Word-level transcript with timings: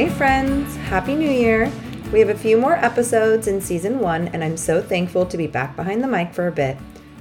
hey, 0.00 0.08
friends! 0.08 0.76
Happy 0.76 1.14
New 1.14 1.28
Year! 1.28 1.70
We 2.10 2.20
have 2.20 2.30
a 2.30 2.34
few 2.34 2.56
more 2.56 2.72
episodes 2.72 3.46
in 3.46 3.60
season 3.60 3.98
one, 3.98 4.28
and 4.28 4.42
I'm 4.42 4.56
so 4.56 4.80
thankful 4.80 5.26
to 5.26 5.36
be 5.36 5.46
back 5.46 5.76
behind 5.76 6.02
the 6.02 6.08
mic 6.08 6.32
for 6.32 6.46
a 6.46 6.52
bit. 6.52 6.78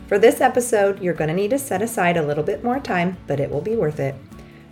For 0.08 0.18
this 0.18 0.40
episode, 0.40 1.02
you're 1.02 1.14
going 1.14 1.28
to 1.28 1.34
need 1.34 1.50
to 1.50 1.60
set 1.60 1.82
aside 1.82 2.16
a 2.16 2.26
little 2.26 2.42
bit 2.42 2.64
more 2.64 2.80
time, 2.80 3.18
but 3.28 3.42
it 3.42 3.50
will 3.50 3.60
be 3.60 3.76
worth 3.76 4.00
it. 4.00 4.16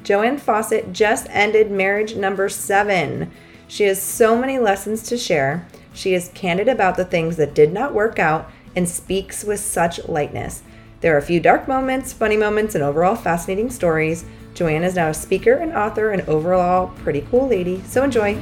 JoAnn 0.05 0.39
Fawcett 0.39 0.93
just 0.93 1.27
ended 1.31 1.69
marriage 1.69 2.15
number 2.15 2.47
seven. 2.47 3.29
She 3.67 3.83
has 3.83 4.01
so 4.01 4.39
many 4.39 4.57
lessons 4.57 5.03
to 5.09 5.17
share. 5.17 5.67
She 5.93 6.13
is 6.13 6.31
candid 6.33 6.69
about 6.69 6.95
the 6.95 7.03
things 7.03 7.35
that 7.35 7.53
did 7.53 7.73
not 7.73 7.93
work 7.93 8.19
out 8.19 8.49
and 8.73 8.87
speaks 8.87 9.43
with 9.43 9.59
such 9.59 10.07
lightness. 10.07 10.63
There 11.01 11.13
are 11.13 11.19
a 11.19 11.21
few 11.21 11.41
dark 11.41 11.67
moments, 11.67 12.13
funny 12.13 12.37
moments, 12.37 12.73
and 12.73 12.85
overall 12.85 13.15
fascinating 13.15 13.69
stories. 13.69 14.23
JoAnn 14.57 14.83
is 14.83 14.95
now 14.95 15.09
a 15.09 15.13
speaker 15.13 15.53
and 15.53 15.71
author 15.73 16.09
and 16.09 16.23
overall 16.23 16.87
pretty 17.03 17.21
cool 17.29 17.47
lady, 17.47 17.79
so 17.83 18.03
enjoy. 18.03 18.33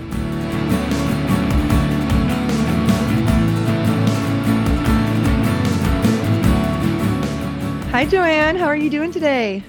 Hi, 7.91 8.05
JoAnn. 8.05 8.57
How 8.57 8.67
are 8.67 8.77
you 8.77 8.89
doing 8.89 9.11
today? 9.11 9.61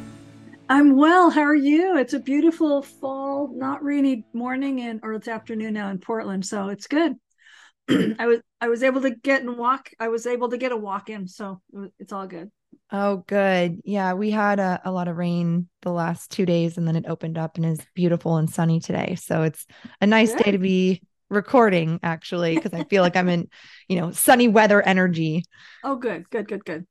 I'm 0.69 0.95
well. 0.95 1.31
How 1.31 1.41
are 1.41 1.55
you? 1.55 1.97
It's 1.97 2.13
a 2.13 2.21
beautiful 2.21 2.81
fall, 2.81 3.51
not 3.53 3.83
rainy 3.83 4.25
morning 4.33 4.83
and 4.83 5.01
or 5.03 5.15
it's 5.15 5.27
afternoon 5.27 5.75
now 5.75 5.91
in 5.91 5.99
Portland, 5.99 6.47
so 6.47 6.69
it's 6.69 6.87
good. 6.87 7.15
I 7.91 8.27
was 8.29 8.41
I 8.61 8.69
was 8.69 8.85
able 8.85 9.01
to 9.01 9.11
get 9.11 9.43
and 9.43 9.59
walk. 9.59 9.91
I 9.99 10.09
was 10.09 10.29
able 10.29 10.51
to 10.51 10.59
get 10.59 10.71
a 10.71 10.77
walk 10.77 11.11
in, 11.11 11.27
so 11.27 11.61
it's 11.99 12.13
all 12.13 12.29
good. 12.29 12.53
Oh, 12.93 13.25
good. 13.27 13.81
Yeah, 13.85 14.13
we 14.13 14.31
had 14.31 14.61
a, 14.61 14.81
a 14.85 14.93
lot 14.93 15.09
of 15.09 15.17
rain 15.17 15.69
the 15.83 15.91
last 15.91 16.31
two 16.31 16.47
days, 16.47 16.79
and 16.79 16.87
then 16.87 16.95
it 16.95 17.07
opened 17.09 17.37
up 17.37 17.57
and 17.57 17.67
is 17.67 17.85
beautiful 17.95 18.37
and 18.37 18.49
sunny 18.49 18.79
today. 18.79 19.17
So 19.17 19.43
it's 19.43 19.67
a 20.01 20.07
nice 20.07 20.33
good. 20.33 20.45
day 20.45 20.53
to 20.53 20.59
be 20.59 21.03
recording, 21.29 21.99
actually, 22.03 22.55
because 22.55 22.73
I 22.73 22.85
feel 22.85 23.03
like 23.03 23.17
I'm 23.17 23.29
in, 23.29 23.49
you 23.89 24.01
know, 24.01 24.13
sunny 24.13 24.47
weather 24.47 24.81
energy. 24.81 25.43
Oh, 25.83 25.97
good, 25.97 26.31
good, 26.31 26.47
good, 26.47 26.65
good. 26.65 26.87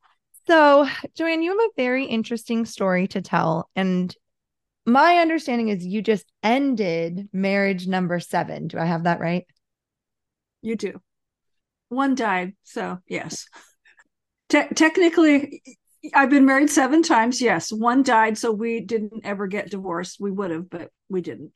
So, 0.48 0.88
JoAnn, 1.18 1.44
you 1.44 1.52
have 1.52 1.60
a 1.60 1.82
very 1.82 2.06
interesting 2.06 2.66
story 2.66 3.08
to 3.08 3.22
tell. 3.22 3.70
And 3.76 4.14
my 4.86 5.18
understanding 5.18 5.70
is 5.70 5.86
you 5.86 6.02
just 6.02 6.26
ended 6.44 7.30
marriage 7.32 7.88
number 7.88 8.20
seven. 8.20 8.68
Do 8.68 8.78
I 8.78 8.86
have 8.86 9.06
that 9.06 9.20
right? 9.20 9.46
You 10.62 10.76
do. 10.76 11.02
One 11.90 12.16
died. 12.16 12.54
So, 12.64 13.00
yes. 13.08 13.48
Te- 14.50 14.68
technically, 14.76 15.64
I've 16.14 16.30
been 16.30 16.46
married 16.46 16.70
seven 16.70 17.02
times. 17.02 17.42
Yes. 17.42 17.72
One 17.72 18.04
died. 18.04 18.38
So 18.38 18.52
we 18.52 18.82
didn't 18.82 19.26
ever 19.26 19.48
get 19.48 19.70
divorced. 19.72 20.18
We 20.20 20.32
would 20.32 20.52
have, 20.52 20.70
but 20.70 20.90
we 21.10 21.22
didn't. 21.22 21.52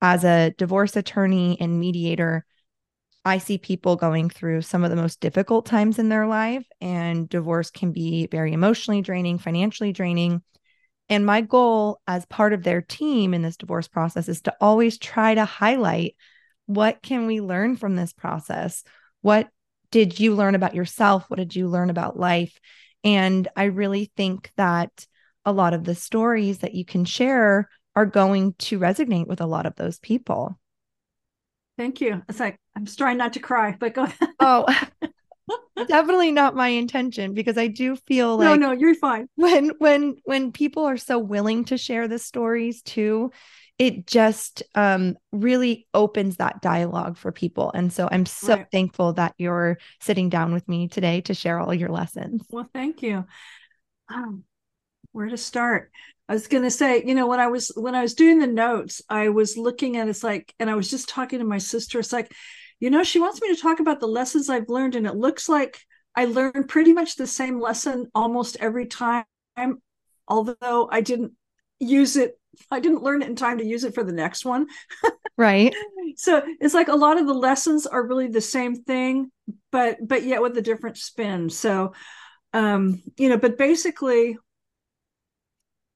As 0.00 0.24
a 0.24 0.54
divorce 0.56 0.96
attorney 0.96 1.56
and 1.60 1.80
mediator, 1.80 2.44
I 3.24 3.38
see 3.38 3.56
people 3.56 3.96
going 3.96 4.28
through 4.28 4.62
some 4.62 4.84
of 4.84 4.90
the 4.90 4.96
most 4.96 5.20
difficult 5.20 5.64
times 5.64 5.98
in 5.98 6.10
their 6.10 6.26
life, 6.26 6.66
and 6.80 7.26
divorce 7.26 7.70
can 7.70 7.90
be 7.90 8.26
very 8.26 8.52
emotionally 8.52 9.00
draining, 9.00 9.38
financially 9.38 9.92
draining. 9.92 10.42
And 11.08 11.24
my 11.24 11.40
goal 11.40 12.00
as 12.06 12.26
part 12.26 12.52
of 12.52 12.62
their 12.62 12.82
team 12.82 13.32
in 13.32 13.40
this 13.40 13.56
divorce 13.56 13.88
process 13.88 14.28
is 14.28 14.42
to 14.42 14.54
always 14.60 14.98
try 14.98 15.34
to 15.34 15.44
highlight 15.44 16.16
what 16.66 17.02
can 17.02 17.26
we 17.26 17.40
learn 17.40 17.76
from 17.76 17.96
this 17.96 18.12
process? 18.12 18.84
What 19.22 19.48
did 19.90 20.18
you 20.18 20.34
learn 20.34 20.54
about 20.54 20.74
yourself? 20.74 21.24
What 21.28 21.38
did 21.38 21.54
you 21.54 21.68
learn 21.68 21.90
about 21.90 22.18
life? 22.18 22.58
And 23.04 23.46
I 23.54 23.64
really 23.64 24.10
think 24.16 24.50
that 24.56 25.06
a 25.44 25.52
lot 25.52 25.74
of 25.74 25.84
the 25.84 25.94
stories 25.94 26.58
that 26.58 26.74
you 26.74 26.84
can 26.84 27.04
share 27.04 27.68
are 27.94 28.06
going 28.06 28.54
to 28.58 28.78
resonate 28.78 29.26
with 29.26 29.40
a 29.40 29.46
lot 29.46 29.66
of 29.66 29.76
those 29.76 29.98
people. 29.98 30.58
Thank 31.76 32.00
you. 32.00 32.22
It's 32.28 32.40
like 32.40 32.56
I'm 32.76 32.86
trying 32.86 33.18
not 33.18 33.34
to 33.34 33.40
cry, 33.40 33.76
but 33.78 33.94
go 33.94 34.04
ahead. 34.04 34.28
oh, 34.40 34.64
definitely 35.86 36.32
not 36.32 36.54
my 36.54 36.68
intention 36.68 37.34
because 37.34 37.58
I 37.58 37.66
do 37.66 37.96
feel 37.96 38.36
like 38.36 38.58
no, 38.60 38.68
no, 38.68 38.72
you're 38.72 38.94
fine. 38.94 39.28
When 39.34 39.70
when 39.78 40.16
when 40.24 40.52
people 40.52 40.84
are 40.84 40.96
so 40.96 41.18
willing 41.18 41.64
to 41.66 41.78
share 41.78 42.08
the 42.08 42.18
stories 42.18 42.82
too, 42.82 43.30
it 43.78 44.06
just 44.06 44.62
um, 44.74 45.16
really 45.32 45.86
opens 45.92 46.36
that 46.36 46.62
dialogue 46.62 47.16
for 47.16 47.32
people. 47.32 47.72
And 47.74 47.92
so 47.92 48.08
I'm 48.10 48.26
so 48.26 48.54
right. 48.54 48.66
thankful 48.70 49.14
that 49.14 49.34
you're 49.36 49.78
sitting 50.00 50.28
down 50.28 50.52
with 50.52 50.68
me 50.68 50.88
today 50.88 51.20
to 51.22 51.34
share 51.34 51.58
all 51.58 51.74
your 51.74 51.90
lessons. 51.90 52.42
Well, 52.50 52.68
thank 52.72 53.02
you. 53.02 53.24
Um, 54.08 54.44
where 55.12 55.28
to 55.28 55.36
start? 55.36 55.90
I 56.28 56.32
was 56.32 56.46
going 56.46 56.62
to 56.62 56.70
say, 56.70 57.02
you 57.04 57.14
know, 57.14 57.26
when 57.26 57.40
I 57.40 57.48
was 57.48 57.70
when 57.74 57.94
I 57.94 58.02
was 58.02 58.14
doing 58.14 58.38
the 58.38 58.46
notes, 58.46 59.02
I 59.10 59.28
was 59.28 59.58
looking 59.58 59.96
at 59.96 60.08
it's 60.08 60.24
like, 60.24 60.54
and 60.58 60.70
I 60.70 60.74
was 60.74 60.90
just 60.90 61.08
talking 61.08 61.40
to 61.40 61.44
my 61.44 61.58
sister. 61.58 61.98
It's 61.98 62.12
like, 62.12 62.32
you 62.84 62.90
know, 62.90 63.02
she 63.02 63.18
wants 63.18 63.40
me 63.40 63.48
to 63.48 63.58
talk 63.58 63.80
about 63.80 63.98
the 63.98 64.06
lessons 64.06 64.50
I've 64.50 64.68
learned, 64.68 64.94
and 64.94 65.06
it 65.06 65.16
looks 65.16 65.48
like 65.48 65.80
I 66.14 66.26
learned 66.26 66.68
pretty 66.68 66.92
much 66.92 67.16
the 67.16 67.26
same 67.26 67.58
lesson 67.58 68.10
almost 68.14 68.58
every 68.60 68.84
time, 68.84 69.24
although 70.28 70.90
I 70.92 71.00
didn't 71.00 71.32
use 71.80 72.16
it. 72.16 72.38
I 72.70 72.80
didn't 72.80 73.02
learn 73.02 73.22
it 73.22 73.28
in 73.28 73.36
time 73.36 73.56
to 73.56 73.64
use 73.64 73.84
it 73.84 73.94
for 73.94 74.04
the 74.04 74.12
next 74.12 74.44
one. 74.44 74.66
right. 75.38 75.74
So 76.16 76.42
it's 76.60 76.74
like 76.74 76.88
a 76.88 76.94
lot 76.94 77.18
of 77.18 77.26
the 77.26 77.34
lessons 77.34 77.86
are 77.86 78.06
really 78.06 78.28
the 78.28 78.40
same 78.40 78.76
thing, 78.76 79.32
but 79.72 79.96
but 80.06 80.22
yet 80.22 80.42
with 80.42 80.56
a 80.58 80.62
different 80.62 80.98
spin. 80.98 81.48
So, 81.50 81.94
um, 82.52 83.02
you 83.16 83.30
know, 83.30 83.38
but 83.38 83.58
basically 83.58 84.36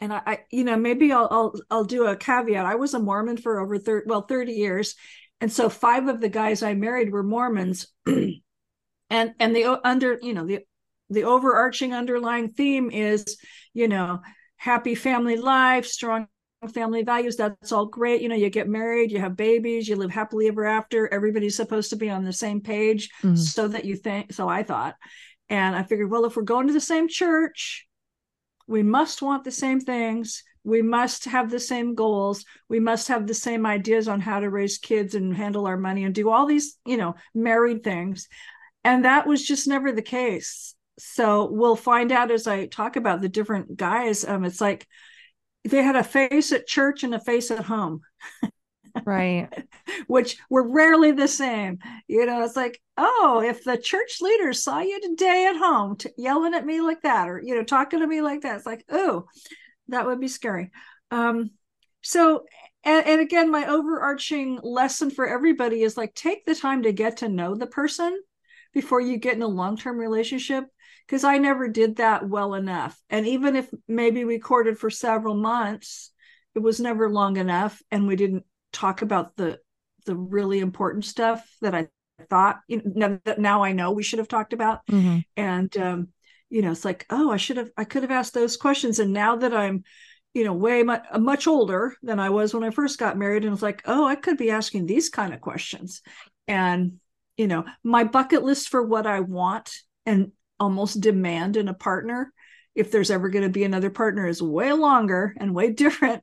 and 0.00 0.12
I, 0.12 0.22
I, 0.27 0.38
you 0.50 0.65
know 0.65 0.77
maybe 0.77 1.12
I'll, 1.12 1.28
I'll 1.31 1.54
I'll 1.71 1.84
do 1.84 2.06
a 2.06 2.16
caveat. 2.16 2.66
I 2.66 2.75
was 2.77 2.94
a 2.94 2.98
Mormon 2.98 3.37
for 3.37 3.60
over 3.60 3.78
30 3.78 4.06
well 4.09 4.22
30 4.22 4.53
years 4.53 4.97
and 5.41 5.53
so 5.53 5.69
five 5.69 6.09
of 6.09 6.21
the 6.21 6.28
guys 6.28 6.62
I 6.62 6.75
married 6.75 7.10
were 7.10 7.22
Mormons. 7.22 7.87
And 9.10 9.34
and 9.41 9.56
the 9.56 9.81
under 9.87 10.19
you 10.21 10.34
know 10.34 10.44
the 10.44 10.60
the 11.09 11.25
overarching 11.25 11.94
underlying 11.94 12.49
theme 12.49 12.91
is 12.91 13.38
you 13.72 13.88
know 13.88 14.21
happy 14.56 14.94
family 14.94 15.37
life 15.37 15.87
strong 15.87 16.28
family 16.75 17.04
values 17.04 17.37
that's 17.37 17.72
all 17.72 17.87
great. 17.87 18.21
You 18.21 18.28
know 18.28 18.34
you 18.34 18.50
get 18.50 18.69
married 18.69 19.10
you 19.10 19.21
have 19.21 19.37
babies 19.37 19.88
you 19.88 19.97
live 19.97 20.10
happily 20.10 20.48
ever 20.48 20.66
after. 20.66 21.12
Everybody's 21.12 21.56
supposed 21.56 21.91
to 21.91 21.97
be 21.97 22.10
on 22.10 22.25
the 22.25 22.32
same 22.32 22.60
page 22.60 23.10
mm-hmm. 23.22 23.37
so 23.37 23.69
that 23.69 23.84
you 23.84 23.97
think 23.97 24.32
so 24.32 24.48
i 24.48 24.62
thought. 24.62 24.97
And 25.48 25.75
i 25.75 25.82
figured 25.82 26.10
well 26.10 26.27
if 26.27 26.37
we're 26.37 26.43
going 26.43 26.66
to 26.66 26.75
the 26.75 26.81
same 26.81 27.09
church 27.09 27.87
we 28.66 28.82
must 28.82 29.22
want 29.22 29.44
the 29.44 29.50
same 29.50 29.81
things 29.81 30.43
we 30.65 30.83
must 30.83 31.25
have 31.27 31.51
the 31.51 31.61
same 31.61 31.95
goals. 31.95 32.45
We 32.69 32.81
must 32.81 33.09
have 33.09 33.27
the 33.27 33.35
same 33.35 33.67
ideas 33.67 34.09
on 34.09 34.21
how 34.21 34.41
to 34.41 34.51
raise 34.51 34.79
kids 34.79 35.15
and 35.15 35.35
handle 35.37 35.67
our 35.67 35.77
money 35.77 36.05
and 36.05 36.15
do 36.15 36.31
all 36.31 36.47
these 36.47 36.79
you 36.85 36.97
know 36.97 37.15
married 37.35 37.85
things. 37.85 38.29
And 38.85 39.05
that 39.05 39.27
was 39.27 39.47
just 39.47 39.69
never 39.69 39.93
the 39.93 40.03
case. 40.03 40.75
So 40.99 41.49
we'll 41.51 41.77
find 41.77 42.11
out 42.11 42.31
as 42.31 42.47
i 42.47 42.67
talk 42.67 42.97
about 42.97 43.21
the 43.21 43.29
different 43.29 43.77
guys 43.77 44.25
um 44.25 44.45
it's 44.45 44.61
like 44.61 44.87
they 45.65 45.83
had 45.83 45.97
a 45.97 46.05
face 46.05 46.53
at 46.53 46.67
church 46.67 47.03
and 47.03 47.15
a 47.15 47.21
face 47.21 47.51
at 47.51 47.65
home. 47.65 48.01
Right. 49.05 49.49
Which 50.07 50.39
were 50.51 50.69
rarely 50.69 51.13
the 51.13 51.29
same. 51.29 51.79
You 52.09 52.27
know 52.27 52.43
it's 52.43 52.57
like 52.57 52.81
oh 52.97 53.43
if 53.45 53.65
the 53.65 53.77
church 53.77 54.19
leader 54.21 54.53
saw 54.53 54.81
you 54.81 55.01
today 55.01 55.47
at 55.47 55.57
home 55.57 55.97
t- 55.97 56.11
yelling 56.17 56.55
at 56.55 56.67
me 56.67 56.81
like 56.81 57.03
that 57.03 57.28
or 57.28 57.41
you 57.41 57.54
know 57.54 57.63
talking 57.63 58.01
to 58.01 58.07
me 58.07 58.21
like 58.22 58.43
that 58.43 58.57
it's 58.57 58.66
like 58.66 58.84
oh 58.91 59.27
that 59.89 60.07
would 60.07 60.21
be 60.21 60.29
scary 60.29 60.71
um 61.11 61.51
so 62.03 62.45
and, 62.85 63.07
and 63.07 63.21
again 63.21 63.51
my 63.51 63.67
overarching 63.67 64.59
lesson 64.63 65.11
for 65.11 65.27
everybody 65.27 65.83
is 65.83 65.97
like 65.97 66.15
take 66.15 66.45
the 66.45 66.55
time 66.55 66.83
to 66.83 66.93
get 66.93 67.19
to 67.19 67.29
know 67.29 67.55
the 67.55 67.67
person 67.67 68.21
before 68.73 69.01
you 69.01 69.17
get 69.17 69.35
in 69.35 69.43
a 69.43 69.49
long-term 69.49 69.99
relationship 69.99 70.65
because 71.07 71.25
i 71.25 71.39
never 71.39 71.69
did 71.69 71.97
that 71.97 72.29
well 72.29 72.55
enough 72.55 72.99
and 73.11 73.27
even 73.27 73.57
if 73.57 73.69
maybe 73.87 74.25
we 74.25 74.39
courted 74.39 74.79
for 74.79 74.91
several 74.91 75.35
months 75.35 76.13
it 76.55 76.61
was 76.61 76.81
never 76.81 77.09
long 77.09 77.37
enough 77.37 77.83
and 77.91 78.07
we 78.07 78.17
didn't 78.17 78.45
talk 78.73 79.03
about 79.03 79.37
the 79.37 79.59
the 80.09 80.17
really 80.17 80.59
important 80.59 81.05
stuff 81.05 81.47
that 81.61 81.75
I 81.75 81.89
thought 82.31 82.61
you 82.67 82.83
know 82.85 83.21
that 83.25 83.39
now 83.39 83.63
I 83.63 83.73
know 83.73 83.93
we 83.93 84.03
should 84.03 84.19
have 84.19 84.29
talked 84.29 84.53
about. 84.53 84.85
Mm-hmm. 84.87 85.19
And 85.37 85.77
um, 85.77 86.09
you 86.50 86.62
know, 86.62 86.71
it's 86.71 86.84
like, 86.84 87.06
oh, 87.10 87.30
I 87.30 87.36
should 87.36 87.56
have 87.56 87.71
I 87.77 87.84
could 87.84 88.03
have 88.03 88.10
asked 88.10 88.34
those 88.34 88.56
questions. 88.56 88.98
And 88.98 89.12
now 89.12 89.36
that 89.36 89.54
I'm, 89.54 89.84
you 90.34 90.45
know, 90.45 90.54
way 90.54 90.83
much 90.83 91.04
uh, 91.10 91.18
much 91.18 91.47
older 91.47 91.97
than 92.03 92.21
I 92.21 92.30
was 92.30 92.54
when 92.54 92.65
I 92.65 92.71
first 92.71 92.98
got 92.98 93.18
married, 93.18 93.45
and 93.45 93.53
it's 93.53 93.62
like, 93.62 93.83
oh, 93.86 94.06
I 94.06 94.16
could 94.16 94.36
be 94.36 94.50
asking 94.50 94.86
these 94.86 95.09
kind 95.09 95.34
of 95.34 95.41
questions. 95.41 96.03
And 96.47 97.00
you 97.36 97.47
know, 97.47 97.65
my 97.84 98.04
bucket 98.04 98.42
list 98.42 98.68
for 98.68 98.83
what 98.83 99.06
I 99.06 99.21
want 99.21 99.72
and 100.04 100.33
almost 100.59 101.00
demand 101.00 101.56
in 101.56 101.68
a 101.68 101.74
partner, 101.74 102.33
if 102.74 102.91
there's 102.91 103.10
ever 103.10 103.28
going 103.28 103.44
to 103.44 103.51
be 103.51 103.65
another 103.65 103.91
partner, 103.91 104.27
is 104.27 104.42
way 104.42 104.72
longer 104.72 105.34
and 105.39 105.54
way 105.54 105.72
different 105.72 106.22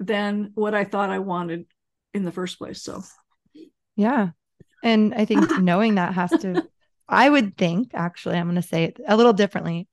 than 0.00 0.50
what 0.54 0.74
I 0.74 0.84
thought 0.84 1.10
I 1.10 1.18
wanted 1.18 1.66
in 2.14 2.24
the 2.24 2.32
first 2.32 2.58
place. 2.58 2.82
So, 2.82 3.02
yeah. 3.96 4.30
And 4.82 5.14
I 5.14 5.24
think 5.24 5.58
knowing 5.60 5.96
that 5.96 6.14
has 6.14 6.30
to, 6.30 6.66
I 7.08 7.28
would 7.28 7.56
think, 7.56 7.90
actually, 7.94 8.36
I'm 8.36 8.46
going 8.46 8.56
to 8.56 8.62
say 8.62 8.84
it 8.84 8.98
a 9.06 9.16
little 9.16 9.32
differently. 9.32 9.88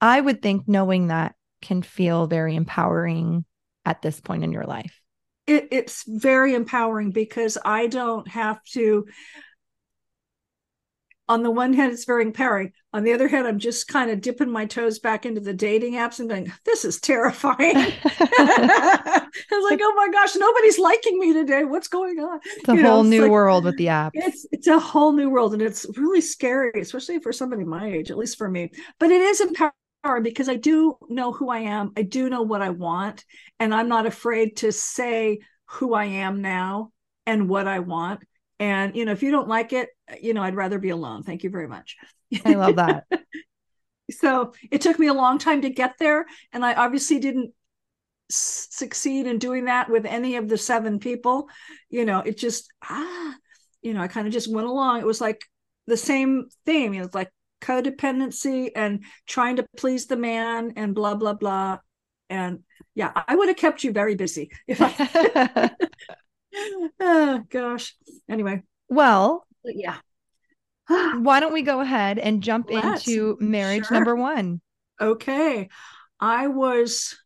I 0.00 0.20
would 0.20 0.42
think 0.42 0.66
knowing 0.66 1.08
that 1.08 1.34
can 1.62 1.82
feel 1.82 2.26
very 2.26 2.56
empowering 2.56 3.44
at 3.84 4.02
this 4.02 4.20
point 4.20 4.44
in 4.44 4.52
your 4.52 4.64
life. 4.64 5.00
it, 5.46 5.68
it's 5.70 6.04
very 6.06 6.54
empowering 6.54 7.10
because 7.10 7.58
I 7.64 7.86
don't 7.86 8.28
have 8.28 8.62
to. 8.72 9.06
On 11.26 11.42
the 11.42 11.50
one 11.50 11.72
hand, 11.72 11.92
it's 11.92 12.04
very 12.04 12.22
empowering. 12.22 12.72
On 12.92 13.02
the 13.02 13.14
other 13.14 13.28
hand, 13.28 13.46
I'm 13.46 13.58
just 13.58 13.88
kind 13.88 14.10
of 14.10 14.20
dipping 14.20 14.50
my 14.50 14.66
toes 14.66 14.98
back 14.98 15.24
into 15.24 15.40
the 15.40 15.54
dating 15.54 15.94
apps 15.94 16.20
and 16.20 16.28
going, 16.28 16.52
"This 16.64 16.84
is 16.84 17.00
terrifying." 17.00 17.56
I 18.04 19.28
was 19.50 19.70
like, 19.70 19.80
"Oh 19.82 19.94
my 19.96 20.08
gosh, 20.12 20.36
nobody's 20.36 20.78
liking 20.78 21.18
me 21.18 21.32
today. 21.32 21.64
What's 21.64 21.88
going 21.88 22.18
on?" 22.18 22.40
It's 22.44 22.68
a 22.68 22.74
you 22.74 22.82
whole 22.82 23.02
know, 23.02 23.10
new 23.10 23.22
like, 23.22 23.30
world 23.30 23.64
with 23.64 23.78
the 23.78 23.88
app. 23.88 24.12
It's 24.14 24.46
it's 24.52 24.66
a 24.66 24.78
whole 24.78 25.12
new 25.12 25.30
world, 25.30 25.54
and 25.54 25.62
it's 25.62 25.86
really 25.96 26.20
scary, 26.20 26.72
especially 26.80 27.20
for 27.20 27.32
somebody 27.32 27.64
my 27.64 27.88
age, 27.88 28.10
at 28.10 28.18
least 28.18 28.36
for 28.36 28.48
me. 28.48 28.70
But 28.98 29.10
it 29.10 29.22
is 29.22 29.40
empowering 29.40 29.72
because 30.22 30.48
I 30.48 30.56
do 30.56 30.96
know 31.08 31.32
who 31.32 31.48
I 31.48 31.60
am. 31.60 31.92
I 31.96 32.02
do 32.02 32.28
know 32.28 32.42
what 32.42 32.60
I 32.60 32.70
want. 32.70 33.24
And 33.58 33.74
I'm 33.74 33.88
not 33.88 34.06
afraid 34.06 34.58
to 34.58 34.72
say 34.72 35.40
who 35.66 35.94
I 35.94 36.04
am 36.04 36.42
now 36.42 36.92
and 37.26 37.48
what 37.48 37.66
I 37.66 37.78
want. 37.78 38.22
And, 38.60 38.94
you 38.94 39.04
know, 39.04 39.12
if 39.12 39.22
you 39.22 39.30
don't 39.30 39.48
like 39.48 39.72
it, 39.72 39.88
you 40.20 40.34
know, 40.34 40.42
I'd 40.42 40.56
rather 40.56 40.78
be 40.78 40.90
alone. 40.90 41.22
Thank 41.22 41.44
you 41.44 41.50
very 41.50 41.68
much. 41.68 41.96
I 42.44 42.54
love 42.54 42.76
that. 42.76 43.04
so 44.10 44.52
it 44.70 44.80
took 44.80 44.98
me 44.98 45.06
a 45.06 45.14
long 45.14 45.38
time 45.38 45.62
to 45.62 45.70
get 45.70 45.94
there. 45.98 46.26
And 46.52 46.64
I 46.64 46.74
obviously 46.74 47.18
didn't 47.20 47.52
succeed 48.30 49.26
in 49.26 49.38
doing 49.38 49.66
that 49.66 49.90
with 49.90 50.06
any 50.06 50.36
of 50.36 50.48
the 50.48 50.58
seven 50.58 50.98
people. 50.98 51.48
You 51.90 52.04
know, 52.04 52.20
it 52.20 52.38
just, 52.38 52.72
ah, 52.82 53.34
you 53.82 53.94
know, 53.94 54.00
I 54.00 54.08
kind 54.08 54.26
of 54.26 54.32
just 54.32 54.52
went 54.52 54.66
along. 54.66 55.00
It 55.00 55.06
was 55.06 55.20
like 55.20 55.44
the 55.86 55.96
same 55.96 56.48
theme. 56.66 56.92
You 56.92 57.00
know, 57.00 57.06
it's 57.06 57.14
like 57.14 57.30
codependency 57.64 58.70
and 58.76 59.04
trying 59.26 59.56
to 59.56 59.66
please 59.76 60.06
the 60.06 60.16
man 60.16 60.74
and 60.76 60.94
blah 60.94 61.14
blah 61.14 61.32
blah 61.32 61.78
and 62.28 62.60
yeah 62.94 63.10
i 63.26 63.34
would 63.34 63.48
have 63.48 63.56
kept 63.56 63.82
you 63.82 63.90
very 63.90 64.14
busy 64.14 64.50
if 64.66 64.78
i 64.82 65.70
oh 67.00 67.42
gosh 67.50 67.96
anyway 68.28 68.62
well 68.88 69.46
yeah 69.64 69.96
why 70.88 71.40
don't 71.40 71.52
we 71.52 71.62
go 71.62 71.80
ahead 71.80 72.18
and 72.18 72.42
jump 72.42 72.68
Let's. 72.70 73.06
into 73.06 73.36
marriage 73.40 73.86
sure. 73.86 73.96
number 73.96 74.16
one 74.16 74.60
okay 75.00 75.68
i 76.20 76.48
was 76.48 77.16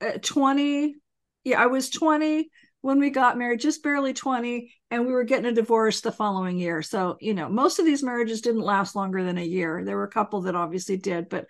uh, 0.00 0.18
20 0.22 0.96
yeah 1.44 1.62
i 1.62 1.66
was 1.66 1.90
20 1.90 2.50
when 2.84 3.00
we 3.00 3.08
got 3.08 3.38
married, 3.38 3.60
just 3.60 3.82
barely 3.82 4.12
20, 4.12 4.70
and 4.90 5.06
we 5.06 5.12
were 5.14 5.24
getting 5.24 5.46
a 5.46 5.52
divorce 5.52 6.02
the 6.02 6.12
following 6.12 6.58
year. 6.58 6.82
So, 6.82 7.16
you 7.18 7.32
know, 7.32 7.48
most 7.48 7.78
of 7.78 7.86
these 7.86 8.02
marriages 8.02 8.42
didn't 8.42 8.60
last 8.60 8.94
longer 8.94 9.24
than 9.24 9.38
a 9.38 9.42
year. 9.42 9.82
There 9.82 9.96
were 9.96 10.04
a 10.04 10.10
couple 10.10 10.42
that 10.42 10.54
obviously 10.54 10.98
did, 10.98 11.30
but 11.30 11.46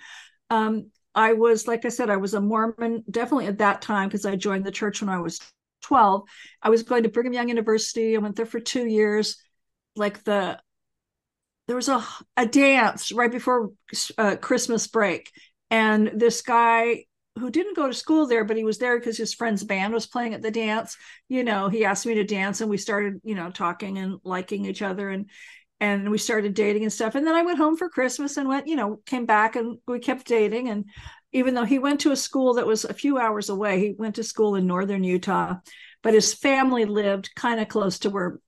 um, 0.49 0.93
I 1.13 1.33
was, 1.33 1.67
like 1.67 1.85
I 1.85 1.89
said, 1.89 2.09
I 2.09 2.19
was 2.19 2.35
a 2.35 2.41
Mormon 2.41 3.03
definitely 3.11 3.49
at 3.49 3.59
that 3.59 3.83
time 3.83 4.09
because 4.09 4.25
I 4.25 4.37
joined 4.37 4.65
the 4.65 4.71
church 4.71 5.03
when 5.03 5.09
I 5.09 5.19
was 5.19 5.41
12. 5.83 6.23
I 6.63 6.71
was 6.71 6.85
going 6.85 7.03
to 7.03 7.09
Brigham 7.09 7.33
Young 7.33 7.49
University. 7.49 8.15
I 8.15 8.21
went 8.21 8.37
there 8.37 8.47
for 8.47 8.61
two 8.61 8.87
years. 8.87 9.37
Like 9.97 10.25
the, 10.25 10.61
there 11.67 11.77
was 11.77 11.89
a, 11.89 12.05
a 12.37 12.47
dance 12.47 13.13
right 13.13 13.31
before 13.31 13.71
uh, 14.19 14.37
Christmas 14.37 14.87
break. 14.87 15.31
And 15.71 16.13
this 16.15 16.43
guy 16.43 17.05
who 17.39 17.51
didn't 17.51 17.77
go 17.77 17.89
to 17.89 17.95
school 17.95 18.27
there, 18.27 18.45
but 18.45 18.57
he 18.57 18.65
was 18.65 18.79
there 18.79 18.99
because 18.99 19.17
his 19.17 19.35
friend's 19.35 19.65
band 19.65 19.93
was 19.93 20.07
playing 20.07 20.35
at 20.35 20.43
the 20.43 20.51
dance. 20.51 20.97
You 21.29 21.43
know, 21.43 21.69
he 21.69 21.85
asked 21.85 22.07
me 22.07 22.15
to 22.15 22.25
dance, 22.25 22.61
and 22.61 22.71
we 22.71 22.77
started, 22.77 23.21
you 23.25 23.35
know, 23.35 23.51
talking 23.51 23.99
and 23.99 24.21
liking 24.25 24.67
each 24.67 24.83
other, 24.83 25.09
and 25.09 25.29
and 25.81 26.11
we 26.11 26.19
started 26.19 26.55
dating 26.55 26.85
and 26.85 26.93
stuff. 26.93 27.15
And 27.15 27.27
then 27.27 27.35
I 27.35 27.43
went 27.43 27.59
home 27.59 27.77
for 27.77 27.89
Christmas 27.89 28.37
and 28.37 28.49
went, 28.49 28.69
you 28.69 28.77
know, 28.77 29.01
came 29.07 29.27
back 29.27 29.57
and 29.57 29.79
we 29.87 29.99
kept 29.99 30.27
dating. 30.27 30.69
And 30.69 30.85
even 31.33 31.55
though 31.55 31.65
he 31.65 31.79
went 31.79 32.01
to 32.01 32.13
a 32.13 32.17
school 32.17 32.55
that 32.55 32.67
was 32.67 32.85
a 32.85 32.95
few 32.95 33.19
hours 33.19 33.49
away, 33.49 33.81
he 33.81 33.95
went 33.99 34.15
to 34.15 34.23
school 34.23 34.55
in 34.55 34.67
northern 34.67 35.05
Utah, 35.05 35.57
but 36.03 36.15
his 36.15 36.33
family 36.33 36.85
lived 36.85 37.35
kind 37.35 37.61
of 37.61 37.69
close 37.69 37.99
to 37.99 38.11
where 38.11 38.39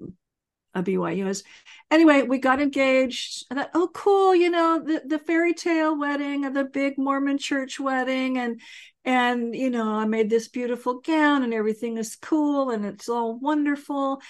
a 0.77 0.83
BYU 0.83 1.27
is. 1.29 1.43
Anyway, 1.91 2.23
we 2.23 2.39
got 2.39 2.61
engaged. 2.61 3.45
I 3.51 3.55
thought, 3.55 3.71
oh, 3.75 3.89
cool, 3.95 4.35
you 4.35 4.51
know, 4.51 4.83
the, 4.85 5.03
the 5.07 5.19
fairy 5.19 5.55
tale 5.55 5.99
wedding 5.99 6.45
or 6.45 6.51
the 6.51 6.65
big 6.65 6.99
Mormon 6.99 7.39
church 7.39 7.81
wedding. 7.81 8.39
And 8.39 8.61
and 9.05 9.55
you 9.55 9.71
know, 9.71 9.89
I 9.89 10.05
made 10.05 10.29
this 10.29 10.49
beautiful 10.49 11.01
gown 11.01 11.43
and 11.43 11.55
everything 11.55 11.97
is 11.97 12.17
cool 12.17 12.71
and 12.71 12.85
it's 12.85 13.09
all 13.09 13.39
wonderful. 13.39 14.21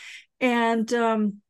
And 0.40 0.90
um 0.92 1.40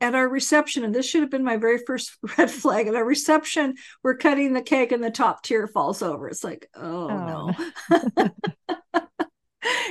at 0.00 0.14
our 0.14 0.28
reception, 0.28 0.84
and 0.84 0.94
this 0.94 1.08
should 1.08 1.22
have 1.22 1.30
been 1.30 1.44
my 1.44 1.56
very 1.56 1.78
first 1.78 2.16
red 2.38 2.50
flag. 2.50 2.86
At 2.86 2.94
our 2.94 3.04
reception, 3.04 3.74
we're 4.02 4.16
cutting 4.16 4.52
the 4.52 4.62
cake 4.62 4.92
and 4.92 5.02
the 5.02 5.10
top 5.10 5.42
tier 5.42 5.66
falls 5.66 6.02
over. 6.02 6.28
It's 6.28 6.44
like, 6.44 6.68
oh, 6.74 7.08
oh. 7.10 7.54
no. 7.90 8.28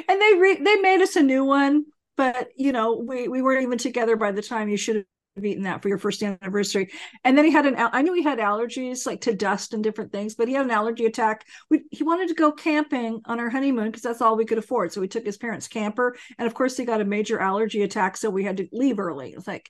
and 0.10 0.22
they 0.22 0.34
re- 0.36 0.62
they 0.62 0.75
made 0.78 1.01
us 1.01 1.16
a 1.16 1.24
new 1.24 1.44
one 1.44 1.86
but 2.15 2.50
you 2.56 2.71
know 2.71 2.95
we 2.95 3.27
we 3.27 3.41
weren't 3.41 3.63
even 3.63 3.77
together 3.77 4.15
by 4.15 4.31
the 4.31 4.41
time 4.41 4.69
you 4.69 4.77
should 4.77 5.06
have 5.35 5.45
eaten 5.45 5.63
that 5.63 5.81
for 5.81 5.89
your 5.89 5.97
first 5.97 6.23
anniversary. 6.23 6.91
And 7.23 7.38
then 7.38 7.45
he 7.45 7.51
had 7.51 7.65
an 7.65 7.75
i 7.77 8.01
knew 8.01 8.13
he 8.13 8.23
had 8.23 8.39
allergies 8.39 9.06
like 9.06 9.21
to 9.21 9.35
dust 9.35 9.73
and 9.73 9.83
different 9.83 10.12
things 10.12 10.35
but 10.35 10.47
he 10.47 10.53
had 10.53 10.65
an 10.65 10.71
allergy 10.71 11.06
attack. 11.06 11.45
We, 11.69 11.83
he 11.91 12.03
wanted 12.03 12.29
to 12.29 12.33
go 12.35 12.51
camping 12.51 13.21
on 13.25 13.39
our 13.39 13.50
honeymoon 13.50 13.88
because 13.88 14.01
that's 14.01 14.21
all 14.21 14.38
we 14.38 14.45
could 14.45 14.57
afford 14.57 14.91
so 14.91 15.01
we 15.01 15.07
took 15.07 15.25
his 15.25 15.38
parents 15.38 15.67
camper 15.67 16.15
and 16.38 16.47
of 16.47 16.53
course 16.53 16.77
he 16.77 16.85
got 16.85 17.01
a 17.01 17.06
major 17.06 17.39
allergy 17.39 17.83
attack 17.83 18.17
so 18.17 18.29
we 18.29 18.44
had 18.44 18.57
to 18.57 18.67
leave 18.71 19.00
early. 19.00 19.33
It's 19.33 19.47
like 19.47 19.69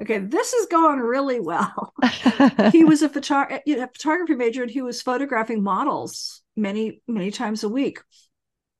okay 0.00 0.18
this 0.18 0.52
is 0.52 0.66
going 0.66 0.98
really 0.98 1.40
well. 1.40 1.92
He 2.72 2.84
was 2.84 3.02
a, 3.02 3.08
photo- 3.08 3.60
a 3.66 3.88
photography 3.88 4.34
major 4.34 4.62
and 4.62 4.70
he 4.70 4.82
was 4.82 5.02
photographing 5.02 5.62
models 5.62 6.42
many 6.56 7.02
many 7.06 7.30
times 7.30 7.64
a 7.64 7.68
week 7.68 8.00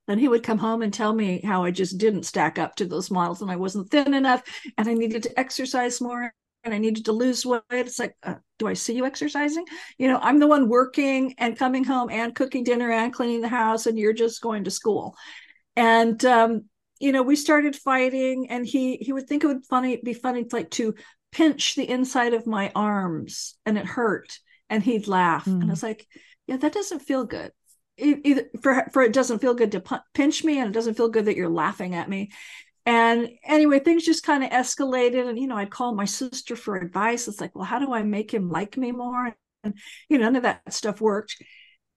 and 0.09 0.19
he 0.19 0.29
would 0.29 0.43
come 0.43 0.59
home 0.59 0.83
and 0.83 0.93
tell 0.93 1.13
me 1.13 1.41
how 1.45 1.65
I 1.65 1.71
just 1.71 1.99
didn't 1.99 2.25
stack 2.25 2.59
up 2.59 2.77
to 2.77 2.87
those 2.87 3.11
models 3.11 3.43
and 3.43 3.51
I 3.51 3.57
wasn't 3.57 3.91
thin 3.91 4.15
enough 4.15 4.43
and 4.77 4.89
I 4.89 4.95
needed 4.95 5.23
to 5.25 5.39
exercise 5.39 6.01
more 6.01 6.33
and 6.65 6.75
I 6.75 6.79
needed 6.79 7.05
to 7.07 7.13
lose 7.13 7.45
weight. 7.45 7.63
It's 7.71 7.99
like, 7.99 8.17
uh, 8.23 8.35
do 8.59 8.69
I 8.69 8.75
see 8.75 8.95
you 8.95 9.05
exercising? 9.05 9.65
You 9.99 10.09
know, 10.09 10.19
I'm 10.23 10.39
the 10.39 10.47
one 10.47 10.69
working 10.69 11.35
and 11.39 11.59
coming 11.59 11.85
home 11.85 12.11
and 12.11 12.35
cooking 12.35 12.65
dinner 12.65 12.91
and 12.91 13.13
cleaning 13.13 13.41
the 13.41 13.49
house, 13.49 13.87
and 13.87 13.99
you're 13.99 14.13
just 14.13 14.41
going 14.41 14.65
to 14.65 14.71
school. 14.71 15.17
And 15.75 16.25
um, 16.25 16.65
you 17.01 17.11
know, 17.11 17.23
we 17.23 17.35
started 17.35 17.75
fighting, 17.75 18.49
and 18.51 18.65
he 18.65 18.97
he 18.97 19.13
would 19.13 19.27
think 19.27 19.43
it 19.43 19.49
would 19.49 19.67
funny 19.67 20.01
be 20.03 20.15
funny 20.15 20.47
like 20.53 20.71
to 20.73 20.95
pinch 21.33 21.75
the 21.75 21.89
inside 21.89 22.35
of 22.35 22.47
my 22.47 22.71
arms, 22.75 23.57
and 23.67 23.77
it 23.77 23.87
hurt, 23.87 24.39
and 24.71 24.83
he'd 24.83 25.09
laugh, 25.09 25.47
mm. 25.47 25.55
and 25.55 25.63
I 25.63 25.67
hmm. 25.67 25.71
was 25.71 25.83
like, 25.83 26.07
yeah, 26.47 26.59
that 26.59 26.73
doesn't 26.73 27.01
feel 27.01 27.25
good 27.25 27.51
for 28.63 28.87
for 28.93 29.03
it 29.03 29.13
doesn't 29.13 29.41
feel 29.41 29.55
good 29.55 29.73
to 29.73 30.03
pinch 30.15 30.45
me 30.45 30.59
and 30.59 30.69
it 30.69 30.73
doesn't 30.73 30.95
feel 30.95 31.09
good 31.09 31.27
that 31.27 31.37
you're 31.37 31.49
laughing 31.49 31.95
at 31.95 32.09
me. 32.09 32.31
And 32.85 33.31
anyway 33.45 33.79
things 33.79 34.05
just 34.05 34.25
kind 34.25 34.43
of 34.43 34.51
escalated 34.51 35.29
and 35.29 35.39
you 35.39 35.47
know 35.47 35.57
i'd 35.57 35.71
call 35.71 35.95
my 35.95 36.05
sister 36.05 36.57
for 36.57 36.77
advice. 36.77 37.29
It's 37.29 37.41
like 37.41 37.55
well 37.55 37.65
how 37.65 37.79
do 37.79 37.93
i 37.93 38.03
make 38.03 38.33
him 38.33 38.51
like 38.51 38.77
me 38.77 38.93
more? 38.93 39.35
And 39.63 39.75
you 40.09 40.19
know 40.19 40.25
none 40.25 40.37
of 40.37 40.43
that 40.43 40.73
stuff 40.73 41.01
worked. 41.01 41.37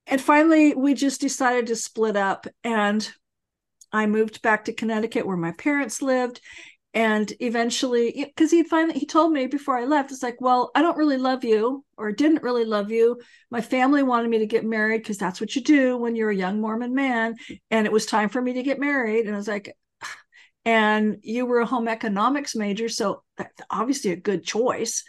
And 0.07 0.21
finally 0.21 0.75
we 0.75 0.93
just 0.93 1.21
decided 1.21 1.67
to 1.67 1.75
split 1.75 2.15
up 2.15 2.45
and 2.63 3.09
i 3.91 4.05
moved 4.05 4.41
back 4.41 4.65
to 4.65 4.73
connecticut 4.73 5.25
where 5.25 5.37
my 5.37 5.51
parents 5.51 6.01
lived 6.01 6.41
and 6.95 7.31
eventually 7.41 8.11
because 8.35 8.49
he 8.49 8.63
finally 8.63 8.97
he 8.97 9.05
told 9.05 9.31
me 9.31 9.45
before 9.45 9.77
i 9.77 9.83
left 9.83 10.11
it's 10.11 10.23
like 10.23 10.39
well 10.41 10.71
i 10.73 10.81
don't 10.81 10.97
really 10.97 11.17
love 11.17 11.43
you 11.43 11.85
or 11.97 12.11
didn't 12.11 12.43
really 12.43 12.65
love 12.65 12.91
you. 12.91 13.19
My 13.49 13.61
family 13.61 14.03
wanted 14.03 14.29
me 14.29 14.39
to 14.39 14.45
get 14.45 14.65
married 14.65 15.01
because 15.01 15.17
that's 15.17 15.39
what 15.39 15.55
you 15.55 15.61
do 15.61 15.97
when 15.97 16.15
you're 16.15 16.29
a 16.29 16.35
young 16.35 16.59
mormon 16.59 16.93
man. 16.93 17.35
And 17.71 17.85
it 17.85 17.91
was 17.91 18.05
time 18.05 18.29
for 18.29 18.41
me 18.41 18.53
to 18.53 18.63
get 18.63 18.79
married. 18.79 19.25
And 19.25 19.35
i 19.35 19.37
was 19.37 19.47
like 19.47 19.75
and 20.65 21.17
you 21.21 21.45
were 21.45 21.59
a 21.59 21.65
home 21.65 21.87
economics 21.87 22.55
major 22.55 22.89
so 22.89 23.23
obviously 23.69 24.11
a 24.11 24.15
good 24.15 24.43
choice. 24.43 25.03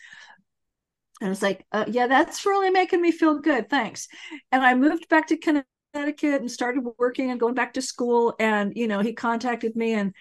And 1.20 1.30
it's 1.30 1.42
like 1.42 1.64
uh, 1.72 1.86
yeah 1.88 2.06
that's 2.06 2.44
really 2.44 2.70
making 2.70 3.00
me 3.00 3.10
feel 3.10 3.38
good 3.38 3.70
thanks. 3.70 4.08
And 4.52 4.62
i 4.62 4.74
moved 4.74 5.08
back 5.08 5.28
to 5.28 5.36
connecticut 5.36 6.40
and 6.40 6.50
started 6.50 6.84
working 6.98 7.30
and 7.30 7.40
going 7.40 7.54
back 7.54 7.74
to 7.74 7.82
school. 7.82 8.34
And 8.38 8.72
you 8.76 8.86
know 8.86 9.00
he 9.00 9.12
contacted 9.12 9.76
me 9.76 9.94
and 9.94 10.12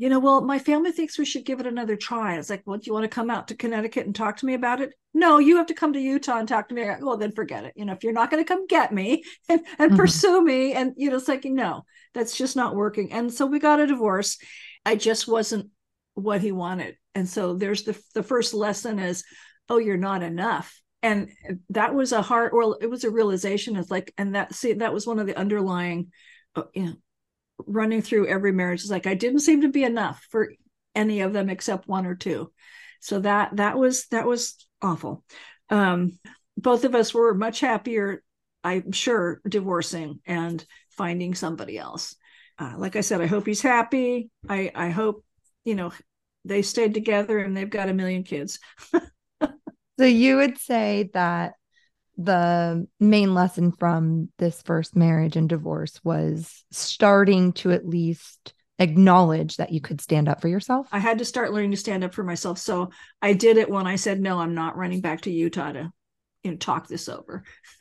you 0.00 0.08
know, 0.08 0.18
well, 0.18 0.40
my 0.40 0.58
family 0.58 0.92
thinks 0.92 1.18
we 1.18 1.26
should 1.26 1.44
give 1.44 1.60
it 1.60 1.66
another 1.66 1.94
try. 1.94 2.38
It's 2.38 2.48
like, 2.48 2.62
well, 2.64 2.78
do 2.78 2.84
you 2.86 2.94
want 2.94 3.04
to 3.04 3.14
come 3.14 3.28
out 3.28 3.48
to 3.48 3.54
Connecticut 3.54 4.06
and 4.06 4.14
talk 4.14 4.38
to 4.38 4.46
me 4.46 4.54
about 4.54 4.80
it? 4.80 4.94
No, 5.12 5.36
you 5.36 5.58
have 5.58 5.66
to 5.66 5.74
come 5.74 5.92
to 5.92 6.00
Utah 6.00 6.38
and 6.38 6.48
talk 6.48 6.70
to 6.70 6.74
me. 6.74 6.88
Well, 7.02 7.18
then 7.18 7.32
forget 7.32 7.66
it. 7.66 7.74
You 7.76 7.84
know, 7.84 7.92
if 7.92 8.02
you're 8.02 8.14
not 8.14 8.30
going 8.30 8.42
to 8.42 8.48
come 8.48 8.66
get 8.66 8.94
me 8.94 9.22
and, 9.50 9.60
and 9.78 9.90
mm-hmm. 9.90 10.00
pursue 10.00 10.42
me, 10.42 10.72
and 10.72 10.94
you 10.96 11.10
know, 11.10 11.16
it's 11.16 11.28
like, 11.28 11.44
no, 11.44 11.84
that's 12.14 12.34
just 12.34 12.56
not 12.56 12.74
working. 12.74 13.12
And 13.12 13.30
so 13.30 13.44
we 13.44 13.58
got 13.58 13.78
a 13.78 13.86
divorce. 13.86 14.38
I 14.86 14.96
just 14.96 15.28
wasn't 15.28 15.68
what 16.14 16.40
he 16.40 16.50
wanted. 16.50 16.96
And 17.14 17.28
so 17.28 17.52
there's 17.52 17.82
the 17.82 18.00
the 18.14 18.22
first 18.22 18.54
lesson 18.54 19.00
is, 19.00 19.22
oh, 19.68 19.76
you're 19.76 19.98
not 19.98 20.22
enough. 20.22 20.80
And 21.02 21.28
that 21.68 21.94
was 21.94 22.12
a 22.12 22.22
hard, 22.22 22.52
well, 22.54 22.78
it 22.80 22.88
was 22.88 23.04
a 23.04 23.10
realization. 23.10 23.76
It's 23.76 23.90
like, 23.90 24.14
and 24.16 24.34
that 24.34 24.54
see, 24.54 24.72
that 24.72 24.94
was 24.94 25.06
one 25.06 25.18
of 25.18 25.26
the 25.26 25.36
underlying, 25.36 26.10
uh, 26.56 26.62
you 26.74 26.84
know, 26.84 26.94
running 27.66 28.02
through 28.02 28.28
every 28.28 28.52
marriage 28.52 28.82
is 28.84 28.90
like 28.90 29.06
I 29.06 29.14
didn't 29.14 29.40
seem 29.40 29.62
to 29.62 29.68
be 29.68 29.84
enough 29.84 30.26
for 30.30 30.52
any 30.94 31.20
of 31.20 31.32
them 31.32 31.50
except 31.50 31.88
one 31.88 32.06
or 32.06 32.14
two. 32.14 32.52
So 33.00 33.20
that 33.20 33.56
that 33.56 33.78
was 33.78 34.06
that 34.08 34.26
was 34.26 34.66
awful. 34.82 35.24
Um, 35.70 36.18
both 36.56 36.84
of 36.84 36.94
us 36.94 37.14
were 37.14 37.34
much 37.34 37.60
happier, 37.60 38.22
I'm 38.64 38.92
sure, 38.92 39.40
divorcing 39.48 40.20
and 40.26 40.64
finding 40.90 41.34
somebody 41.34 41.78
else. 41.78 42.16
uh, 42.58 42.74
like 42.76 42.96
I 42.96 43.00
said, 43.00 43.20
I 43.20 43.26
hope 43.26 43.46
he's 43.46 43.62
happy. 43.62 44.30
I 44.48 44.70
I 44.74 44.90
hope 44.90 45.24
you 45.64 45.74
know 45.74 45.92
they 46.44 46.62
stayed 46.62 46.94
together 46.94 47.38
and 47.38 47.56
they've 47.56 47.68
got 47.70 47.88
a 47.88 47.94
million 47.94 48.22
kids. 48.24 48.58
so 49.98 50.04
you 50.04 50.36
would 50.36 50.58
say 50.58 51.10
that 51.14 51.54
the 52.24 52.86
main 52.98 53.34
lesson 53.34 53.72
from 53.72 54.28
this 54.38 54.60
first 54.62 54.94
marriage 54.94 55.36
and 55.36 55.48
divorce 55.48 56.00
was 56.04 56.64
starting 56.70 57.52
to 57.54 57.70
at 57.72 57.88
least 57.88 58.52
acknowledge 58.78 59.56
that 59.56 59.72
you 59.72 59.80
could 59.80 60.00
stand 60.00 60.28
up 60.28 60.40
for 60.40 60.48
yourself? 60.48 60.88
I 60.92 60.98
had 60.98 61.18
to 61.18 61.24
start 61.24 61.52
learning 61.52 61.70
to 61.72 61.76
stand 61.76 62.04
up 62.04 62.12
for 62.14 62.24
myself. 62.24 62.58
So 62.58 62.90
I 63.22 63.32
did 63.32 63.56
it 63.56 63.70
when 63.70 63.86
I 63.86 63.96
said, 63.96 64.20
no, 64.20 64.38
I'm 64.38 64.54
not 64.54 64.76
running 64.76 65.00
back 65.00 65.22
to 65.22 65.30
Utah 65.30 65.72
to 65.72 65.90
you 66.42 66.50
know, 66.50 66.56
talk 66.56 66.88
this 66.88 67.08
over. 67.08 67.44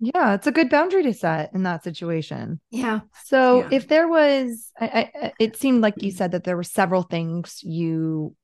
yeah, 0.00 0.34
it's 0.34 0.46
a 0.46 0.52
good 0.52 0.70
boundary 0.70 1.02
to 1.04 1.14
set 1.14 1.52
in 1.52 1.62
that 1.64 1.84
situation. 1.84 2.60
Yeah. 2.70 3.00
So 3.24 3.60
yeah. 3.60 3.68
if 3.72 3.88
there 3.88 4.08
was, 4.08 4.72
I, 4.80 5.10
I, 5.14 5.32
it 5.38 5.56
seemed 5.56 5.82
like 5.82 6.02
you 6.02 6.10
said 6.10 6.32
that 6.32 6.44
there 6.44 6.56
were 6.56 6.64
several 6.64 7.02
things 7.02 7.60
you 7.62 8.34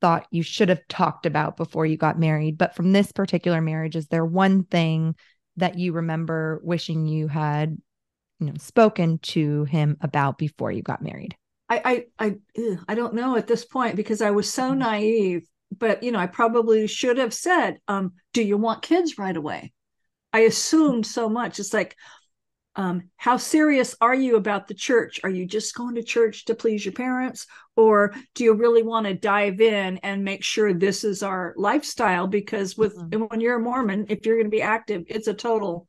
thought 0.00 0.26
you 0.30 0.42
should 0.42 0.68
have 0.68 0.86
talked 0.88 1.26
about 1.26 1.56
before 1.56 1.86
you 1.86 1.96
got 1.96 2.18
married. 2.18 2.58
But 2.58 2.74
from 2.74 2.92
this 2.92 3.12
particular 3.12 3.60
marriage, 3.60 3.96
is 3.96 4.08
there 4.08 4.24
one 4.24 4.64
thing 4.64 5.14
that 5.56 5.78
you 5.78 5.92
remember 5.92 6.60
wishing 6.64 7.06
you 7.06 7.28
had, 7.28 7.76
you 8.38 8.46
know, 8.46 8.54
spoken 8.58 9.18
to 9.18 9.64
him 9.64 9.96
about 10.00 10.38
before 10.38 10.72
you 10.72 10.82
got 10.82 11.02
married? 11.02 11.36
I 11.68 12.04
I 12.18 12.36
I, 12.58 12.72
I 12.88 12.94
don't 12.94 13.14
know 13.14 13.36
at 13.36 13.46
this 13.46 13.64
point 13.64 13.96
because 13.96 14.22
I 14.22 14.30
was 14.30 14.52
so 14.52 14.70
mm-hmm. 14.70 14.80
naive. 14.80 15.46
But 15.78 16.02
you 16.02 16.10
know, 16.10 16.18
I 16.18 16.26
probably 16.26 16.88
should 16.88 17.18
have 17.18 17.32
said, 17.32 17.78
um, 17.86 18.14
"Do 18.32 18.42
you 18.42 18.56
want 18.56 18.82
kids 18.82 19.18
right 19.18 19.36
away?" 19.36 19.72
I 20.32 20.40
assumed 20.40 21.06
so 21.06 21.28
much. 21.28 21.58
It's 21.60 21.72
like, 21.72 21.96
um, 22.76 23.10
how 23.16 23.36
serious 23.36 23.96
are 24.00 24.14
you 24.14 24.36
about 24.36 24.68
the 24.68 24.74
church? 24.74 25.20
Are 25.24 25.30
you 25.30 25.44
just 25.44 25.74
going 25.74 25.96
to 25.96 26.02
church 26.02 26.44
to 26.44 26.54
please 26.54 26.84
your 26.84 26.92
parents? 26.92 27.46
Or 27.76 28.14
do 28.34 28.44
you 28.44 28.54
really 28.54 28.82
want 28.82 29.06
to 29.06 29.14
dive 29.14 29.60
in 29.60 29.98
and 29.98 30.24
make 30.24 30.44
sure 30.44 30.72
this 30.72 31.02
is 31.02 31.22
our 31.22 31.52
lifestyle? 31.56 32.26
Because 32.26 32.76
with 32.76 32.96
mm-hmm. 32.96 33.24
when 33.24 33.40
you're 33.40 33.56
a 33.56 33.60
Mormon, 33.60 34.06
if 34.08 34.24
you're 34.24 34.36
going 34.36 34.46
to 34.46 34.50
be 34.50 34.62
active, 34.62 35.04
it's 35.08 35.26
a 35.26 35.34
total, 35.34 35.88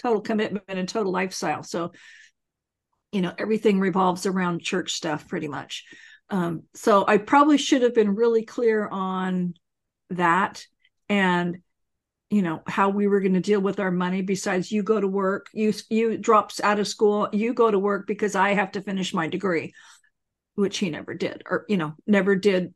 total 0.00 0.20
commitment 0.20 0.64
and 0.68 0.88
total 0.88 1.12
lifestyle. 1.12 1.64
So, 1.64 1.92
you 3.10 3.20
know, 3.20 3.32
everything 3.36 3.80
revolves 3.80 4.26
around 4.26 4.62
church 4.62 4.92
stuff 4.92 5.26
pretty 5.26 5.48
much. 5.48 5.84
Um, 6.30 6.64
so 6.74 7.04
I 7.06 7.18
probably 7.18 7.58
should 7.58 7.82
have 7.82 7.94
been 7.94 8.14
really 8.14 8.44
clear 8.44 8.86
on 8.86 9.54
that. 10.10 10.64
And 11.08 11.58
you 12.30 12.42
know 12.42 12.62
how 12.66 12.88
we 12.88 13.06
were 13.06 13.20
going 13.20 13.34
to 13.34 13.40
deal 13.40 13.60
with 13.60 13.78
our 13.78 13.90
money 13.90 14.22
besides 14.22 14.72
you 14.72 14.82
go 14.82 15.00
to 15.00 15.08
work 15.08 15.46
you 15.52 15.72
you 15.88 16.16
drops 16.18 16.60
out 16.60 16.80
of 16.80 16.88
school 16.88 17.28
you 17.32 17.54
go 17.54 17.70
to 17.70 17.78
work 17.78 18.06
because 18.06 18.34
i 18.34 18.54
have 18.54 18.72
to 18.72 18.80
finish 18.80 19.14
my 19.14 19.26
degree 19.28 19.72
which 20.54 20.78
he 20.78 20.90
never 20.90 21.14
did 21.14 21.42
or 21.48 21.64
you 21.68 21.76
know 21.76 21.94
never 22.06 22.34
did 22.34 22.74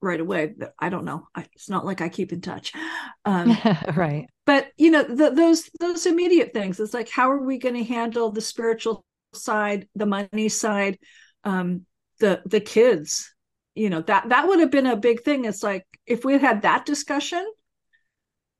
right 0.00 0.20
away 0.20 0.52
but 0.56 0.74
i 0.78 0.88
don't 0.88 1.04
know 1.04 1.26
I, 1.34 1.46
it's 1.54 1.70
not 1.70 1.86
like 1.86 2.00
i 2.00 2.08
keep 2.08 2.32
in 2.32 2.40
touch 2.40 2.72
um, 3.24 3.56
right. 3.96 4.26
but 4.44 4.68
you 4.76 4.90
know 4.90 5.02
the, 5.02 5.30
those 5.30 5.70
those 5.80 6.06
immediate 6.06 6.52
things 6.52 6.80
it's 6.80 6.94
like 6.94 7.08
how 7.08 7.30
are 7.30 7.42
we 7.42 7.58
going 7.58 7.76
to 7.76 7.84
handle 7.84 8.30
the 8.30 8.40
spiritual 8.40 9.04
side 9.32 9.88
the 9.94 10.06
money 10.06 10.48
side 10.48 10.98
um 11.44 11.86
the 12.20 12.42
the 12.46 12.60
kids? 12.60 13.32
You 13.74 13.90
know 13.90 14.02
that 14.02 14.28
that 14.28 14.46
would 14.46 14.60
have 14.60 14.70
been 14.70 14.86
a 14.86 14.96
big 14.96 15.22
thing 15.22 15.44
it's 15.44 15.62
like 15.62 15.84
if 16.06 16.24
we 16.24 16.32
had 16.32 16.42
had 16.42 16.62
that 16.62 16.86
discussion 16.86 17.44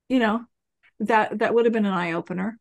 you 0.08 0.18
know 0.18 0.44
that 1.00 1.38
that 1.38 1.54
would 1.54 1.66
have 1.66 1.73
been 1.73 1.87
an 1.87 1.92
eye 1.92 2.12
opener 2.12 2.58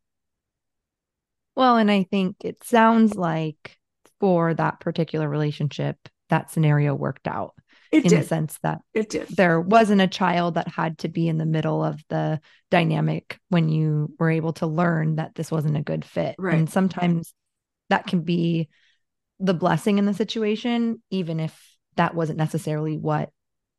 well 1.55 1.77
and 1.77 1.91
i 1.91 2.03
think 2.03 2.38
it 2.43 2.63
sounds 2.63 3.15
like 3.15 3.77
for 4.19 4.53
that 4.53 4.79
particular 4.79 5.27
relationship 5.27 5.97
that 6.29 6.50
scenario 6.51 6.93
worked 6.93 7.27
out 7.27 7.53
it 7.91 8.05
in 8.05 8.09
did. 8.09 8.21
the 8.21 8.27
sense 8.27 8.57
that 8.63 8.81
it 8.93 9.09
did 9.09 9.27
there 9.29 9.59
wasn't 9.59 10.01
a 10.01 10.07
child 10.07 10.55
that 10.55 10.67
had 10.67 10.97
to 10.97 11.07
be 11.07 11.27
in 11.27 11.38
the 11.38 11.45
middle 11.45 11.83
of 11.83 12.01
the 12.09 12.39
dynamic 12.71 13.39
when 13.50 13.69
you 13.69 14.12
were 14.17 14.31
able 14.31 14.53
to 14.53 14.65
learn 14.65 15.17
that 15.17 15.35
this 15.35 15.51
wasn't 15.51 15.77
a 15.77 15.81
good 15.81 16.03
fit 16.03 16.35
right. 16.39 16.55
and 16.55 16.69
sometimes 16.69 17.33
that 17.89 18.07
can 18.07 18.21
be 18.21 18.67
the 19.39 19.53
blessing 19.53 20.00
in 20.00 20.05
the 20.05 20.13
situation 20.13 21.01
even 21.12 21.39
if 21.39 21.77
that 21.95 22.15
wasn't 22.15 22.38
necessarily 22.38 22.97
what 22.97 23.29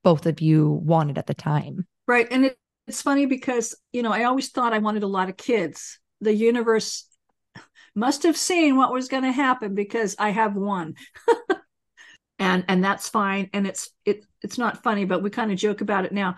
both 0.05 0.27
of 0.27 0.41
you 0.41 0.71
wanted 0.71 1.19
at 1.19 1.27
the 1.27 1.35
time 1.35 1.87
right 2.07 2.29
and 2.31 2.45
it, 2.45 2.59
it's 2.87 3.03
funny 3.03 3.27
because 3.27 3.75
you 3.93 4.03
know 4.03 4.13
i 4.13 4.25
always 4.25 4.51
thought 4.51 4.73
i 4.73 4.79
wanted 4.79 5.03
a 5.03 5.09
lot 5.09 5.29
of 5.29 5.37
kids. 5.37 5.99
The 6.21 6.35
universe 6.35 7.05
must 7.95 8.23
have 8.23 8.37
seen 8.37 8.77
what 8.77 8.93
was 8.93 9.09
going 9.09 9.25
to 9.25 9.33
happen 9.33 9.75
because 9.75 10.17
i 10.19 10.31
have 10.31 10.55
one. 10.55 10.95
And 12.41 12.65
and 12.67 12.83
that's 12.83 13.09
fine 13.09 13.49
and 13.53 13.65
it's 13.65 13.91
it 14.05 14.25
it's 14.43 14.59
not 14.59 14.83
funny 14.83 15.05
but 15.05 15.23
we 15.23 15.31
kind 15.31 15.53
of 15.53 15.57
joke 15.57 15.81
about 15.81 16.05
it 16.05 16.13
now. 16.13 16.37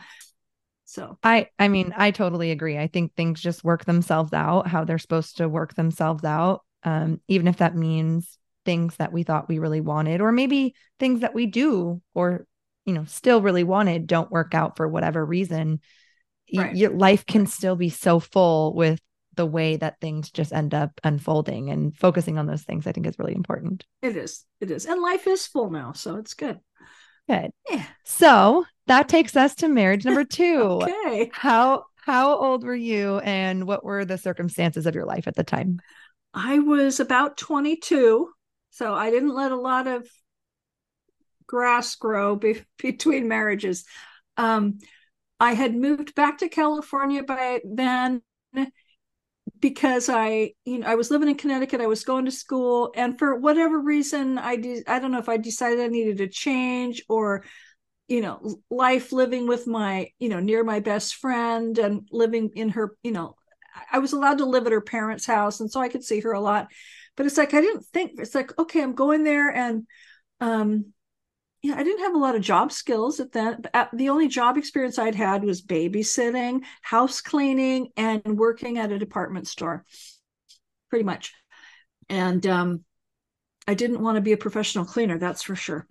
So. 0.84 1.18
I 1.22 1.48
i 1.58 1.68
mean 1.68 1.94
i 1.96 2.10
totally 2.10 2.50
agree. 2.50 2.76
I 2.76 2.86
think 2.86 3.14
things 3.14 3.40
just 3.40 3.64
work 3.64 3.86
themselves 3.86 4.34
out 4.34 4.68
how 4.68 4.84
they're 4.84 4.98
supposed 4.98 5.38
to 5.38 5.48
work 5.48 5.74
themselves 5.74 6.22
out 6.22 6.62
um, 6.82 7.20
even 7.28 7.48
if 7.48 7.56
that 7.56 7.74
means 7.74 8.38
things 8.64 8.96
that 8.96 9.12
we 9.12 9.22
thought 9.22 9.48
we 9.48 9.58
really 9.58 9.80
wanted 9.80 10.20
or 10.20 10.32
maybe 10.32 10.74
things 10.98 11.20
that 11.20 11.34
we 11.34 11.46
do 11.46 12.02
or 12.14 12.46
you 12.84 12.92
know 12.92 13.04
still 13.06 13.40
really 13.40 13.64
wanted 13.64 14.06
don't 14.06 14.30
work 14.30 14.54
out 14.54 14.76
for 14.76 14.86
whatever 14.86 15.24
reason 15.24 15.80
right. 16.54 16.76
your 16.76 16.90
life 16.90 17.26
can 17.26 17.46
still 17.46 17.76
be 17.76 17.88
so 17.88 18.20
full 18.20 18.74
with 18.74 19.00
the 19.34 19.46
way 19.46 19.76
that 19.76 20.00
things 20.00 20.30
just 20.30 20.52
end 20.52 20.72
up 20.72 20.98
unfolding 21.04 21.70
and 21.70 21.96
focusing 21.96 22.38
on 22.38 22.46
those 22.46 22.62
things 22.62 22.86
i 22.86 22.92
think 22.92 23.06
is 23.06 23.18
really 23.18 23.34
important. 23.34 23.84
It 24.02 24.16
is. 24.16 24.44
It 24.60 24.70
is. 24.70 24.86
And 24.86 25.00
life 25.00 25.26
is 25.26 25.46
full 25.46 25.70
now 25.70 25.92
so 25.92 26.16
it's 26.16 26.34
good. 26.34 26.58
Good. 27.28 27.50
Yeah. 27.68 27.84
So 28.04 28.64
that 28.86 29.08
takes 29.08 29.36
us 29.36 29.56
to 29.56 29.68
marriage 29.68 30.04
number 30.04 30.24
two. 30.40 30.80
Okay. 30.82 31.30
How 31.32 31.84
how 31.96 32.36
old 32.36 32.64
were 32.64 32.74
you 32.74 33.18
and 33.18 33.66
what 33.66 33.84
were 33.84 34.04
the 34.04 34.16
circumstances 34.16 34.86
of 34.86 34.94
your 34.94 35.06
life 35.06 35.26
at 35.26 35.34
the 35.34 35.44
time? 35.44 35.80
I 36.32 36.58
was 36.58 37.00
about 37.00 37.36
22 37.36 38.30
so 38.70 38.92
i 38.92 39.10
didn't 39.10 39.34
let 39.34 39.52
a 39.52 39.56
lot 39.56 39.86
of 39.86 40.06
grass 41.46 41.94
grow 41.94 42.36
be- 42.36 42.62
between 42.78 43.28
marriages. 43.28 43.84
Um 44.36 44.78
I 45.38 45.54
had 45.54 45.74
moved 45.74 46.14
back 46.14 46.38
to 46.38 46.48
California 46.48 47.22
by 47.22 47.60
then 47.64 48.22
because 49.60 50.08
I, 50.08 50.52
you 50.64 50.78
know, 50.78 50.86
I 50.86 50.94
was 50.94 51.10
living 51.10 51.28
in 51.28 51.36
Connecticut. 51.36 51.80
I 51.80 51.86
was 51.86 52.04
going 52.04 52.24
to 52.26 52.30
school, 52.30 52.92
and 52.94 53.18
for 53.18 53.36
whatever 53.36 53.78
reason, 53.80 54.38
I 54.38 54.56
de- 54.56 54.82
I 54.86 54.98
don't 54.98 55.12
know 55.12 55.18
if 55.18 55.28
I 55.28 55.36
decided 55.36 55.80
I 55.80 55.88
needed 55.88 56.20
a 56.20 56.28
change 56.28 57.02
or, 57.08 57.44
you 58.08 58.20
know, 58.22 58.60
life 58.70 59.12
living 59.12 59.48
with 59.48 59.66
my, 59.66 60.10
you 60.18 60.28
know, 60.28 60.40
near 60.40 60.64
my 60.64 60.80
best 60.80 61.16
friend 61.16 61.78
and 61.78 62.08
living 62.12 62.50
in 62.56 62.70
her, 62.70 62.96
you 63.02 63.12
know, 63.12 63.36
I 63.92 63.98
was 64.00 64.12
allowed 64.12 64.38
to 64.38 64.46
live 64.46 64.66
at 64.66 64.72
her 64.72 64.80
parents' 64.82 65.26
house, 65.26 65.60
and 65.60 65.70
so 65.70 65.80
I 65.80 65.88
could 65.88 66.04
see 66.04 66.20
her 66.20 66.32
a 66.32 66.40
lot. 66.40 66.68
But 67.16 67.26
it's 67.26 67.38
like 67.38 67.54
I 67.54 67.60
didn't 67.60 67.84
think 67.86 68.12
it's 68.18 68.34
like 68.34 68.58
okay, 68.58 68.82
I'm 68.82 68.94
going 68.94 69.24
there, 69.24 69.50
and 69.50 69.86
um, 70.40 70.94
I 71.74 71.82
didn't 71.82 72.04
have 72.04 72.14
a 72.14 72.18
lot 72.18 72.34
of 72.34 72.42
job 72.42 72.72
skills 72.72 73.20
at 73.20 73.32
that. 73.32 73.70
At, 73.72 73.90
the 73.92 74.08
only 74.10 74.28
job 74.28 74.56
experience 74.56 74.98
I'd 74.98 75.14
had 75.14 75.44
was 75.44 75.62
babysitting, 75.62 76.62
house 76.82 77.20
cleaning, 77.20 77.88
and 77.96 78.22
working 78.38 78.78
at 78.78 78.92
a 78.92 78.98
department 78.98 79.48
store, 79.48 79.84
pretty 80.90 81.04
much. 81.04 81.32
And 82.08 82.46
um, 82.46 82.84
I 83.66 83.74
didn't 83.74 84.02
want 84.02 84.16
to 84.16 84.22
be 84.22 84.32
a 84.32 84.36
professional 84.36 84.84
cleaner, 84.84 85.18
that's 85.18 85.42
for 85.42 85.56
sure. 85.56 85.86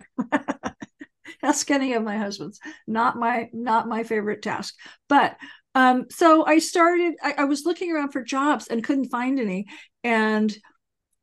Ask 1.42 1.70
any 1.70 1.92
of 1.94 2.02
my 2.02 2.16
husbands. 2.16 2.58
Not 2.86 3.16
my 3.18 3.50
not 3.52 3.88
my 3.88 4.02
favorite 4.02 4.42
task. 4.42 4.74
But 5.08 5.36
um, 5.74 6.06
so 6.10 6.44
I 6.46 6.58
started. 6.58 7.14
I, 7.22 7.34
I 7.38 7.44
was 7.44 7.66
looking 7.66 7.92
around 7.92 8.12
for 8.12 8.22
jobs 8.22 8.68
and 8.68 8.82
couldn't 8.82 9.10
find 9.10 9.38
any, 9.38 9.66
and 10.02 10.56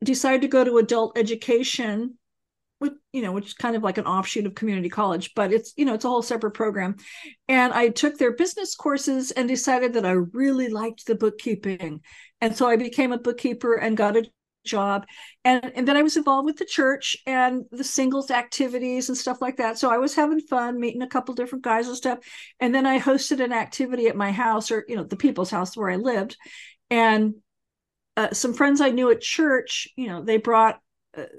decided 0.03 0.41
to 0.41 0.47
go 0.47 0.63
to 0.63 0.77
adult 0.77 1.17
education 1.17 2.17
with 2.79 2.93
you 3.11 3.21
know 3.21 3.31
which 3.31 3.47
is 3.47 3.53
kind 3.53 3.75
of 3.75 3.83
like 3.83 3.97
an 3.97 4.05
offshoot 4.05 4.45
of 4.45 4.55
community 4.55 4.89
college 4.89 5.33
but 5.35 5.53
it's 5.53 5.73
you 5.77 5.85
know 5.85 5.93
it's 5.93 6.05
a 6.05 6.09
whole 6.09 6.21
separate 6.21 6.51
program. 6.51 6.95
And 7.47 7.73
i 7.73 7.89
took 7.89 8.17
their 8.17 8.33
business 8.35 8.75
courses 8.75 9.31
and 9.31 9.47
decided 9.47 9.93
that 9.93 10.05
i 10.05 10.11
really 10.11 10.69
liked 10.69 11.05
the 11.05 11.15
bookkeeping. 11.15 12.01
And 12.41 12.55
so 12.55 12.67
i 12.67 12.75
became 12.75 13.11
a 13.11 13.17
bookkeeper 13.17 13.75
and 13.75 13.97
got 13.97 14.17
a 14.17 14.25
job. 14.65 15.05
And, 15.43 15.71
and 15.75 15.87
then 15.87 15.97
i 15.97 16.01
was 16.01 16.17
involved 16.17 16.45
with 16.45 16.57
the 16.57 16.65
church 16.65 17.17
and 17.25 17.63
the 17.71 17.83
singles 17.83 18.31
activities 18.31 19.09
and 19.09 19.17
stuff 19.17 19.41
like 19.41 19.57
that. 19.57 19.77
So 19.77 19.89
i 19.89 19.97
was 19.97 20.15
having 20.15 20.39
fun 20.41 20.79
meeting 20.79 21.01
a 21.01 21.07
couple 21.07 21.35
different 21.35 21.63
guys 21.63 21.87
and 21.87 21.97
stuff. 21.97 22.19
And 22.59 22.73
then 22.75 22.85
i 22.85 22.99
hosted 22.99 23.43
an 23.43 23.53
activity 23.53 24.07
at 24.07 24.15
my 24.15 24.31
house 24.31 24.71
or 24.71 24.85
you 24.87 24.95
know 24.95 25.03
the 25.03 25.15
people's 25.17 25.51
house 25.51 25.77
where 25.77 25.89
i 25.89 25.95
lived. 25.95 26.37
And 26.89 27.35
uh, 28.15 28.31
some 28.31 28.53
friends 28.53 28.81
i 28.81 28.89
knew 28.89 29.09
at 29.09 29.21
church 29.21 29.87
you 29.95 30.07
know 30.07 30.21
they 30.21 30.37
brought 30.37 30.79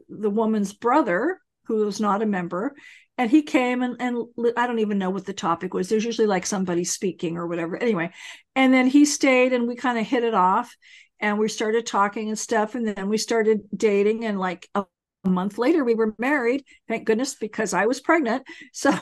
the 0.09 0.31
woman's 0.31 0.73
brother, 0.73 1.41
who 1.67 1.77
was 1.87 2.01
not 2.01 2.23
a 2.23 2.27
member, 2.27 2.75
and 3.19 3.31
he 3.31 3.43
came 3.43 3.83
and 3.83 3.97
and 4.01 4.27
I 4.57 4.67
don't 4.67 4.81
even 4.81 4.99
know 4.99 5.11
what 5.11 5.27
the 5.27 5.33
topic 5.33 5.75
was. 5.75 5.89
There's 5.89 6.05
usually 6.05 6.27
like 6.27 6.47
somebody 6.47 6.85
speaking 6.85 7.37
or 7.37 7.47
whatever. 7.47 7.77
Anyway, 7.77 8.11
and 8.55 8.73
then 8.73 8.87
he 8.87 9.05
stayed, 9.05 9.53
and 9.53 9.67
we 9.69 9.77
kind 9.77 9.99
of 9.99 10.07
hit 10.07 10.25
it 10.25 10.35
off. 10.35 10.75
and 11.21 11.39
we 11.39 11.49
started 11.49 11.87
talking 11.87 12.29
and 12.29 12.39
stuff 12.39 12.75
and 12.75 12.87
then 12.87 13.09
we 13.09 13.17
started 13.19 13.61
dating 13.77 14.25
and 14.25 14.39
like 14.39 14.69
a, 14.75 14.85
a 15.25 15.31
month 15.31 15.59
later 15.59 15.85
we 15.85 15.95
were 15.95 16.15
married 16.19 16.65
thank 16.89 17.07
goodness 17.07 17.35
because 17.37 17.73
i 17.73 17.87
was 17.87 18.01
pregnant 18.01 18.43
so 18.73 18.93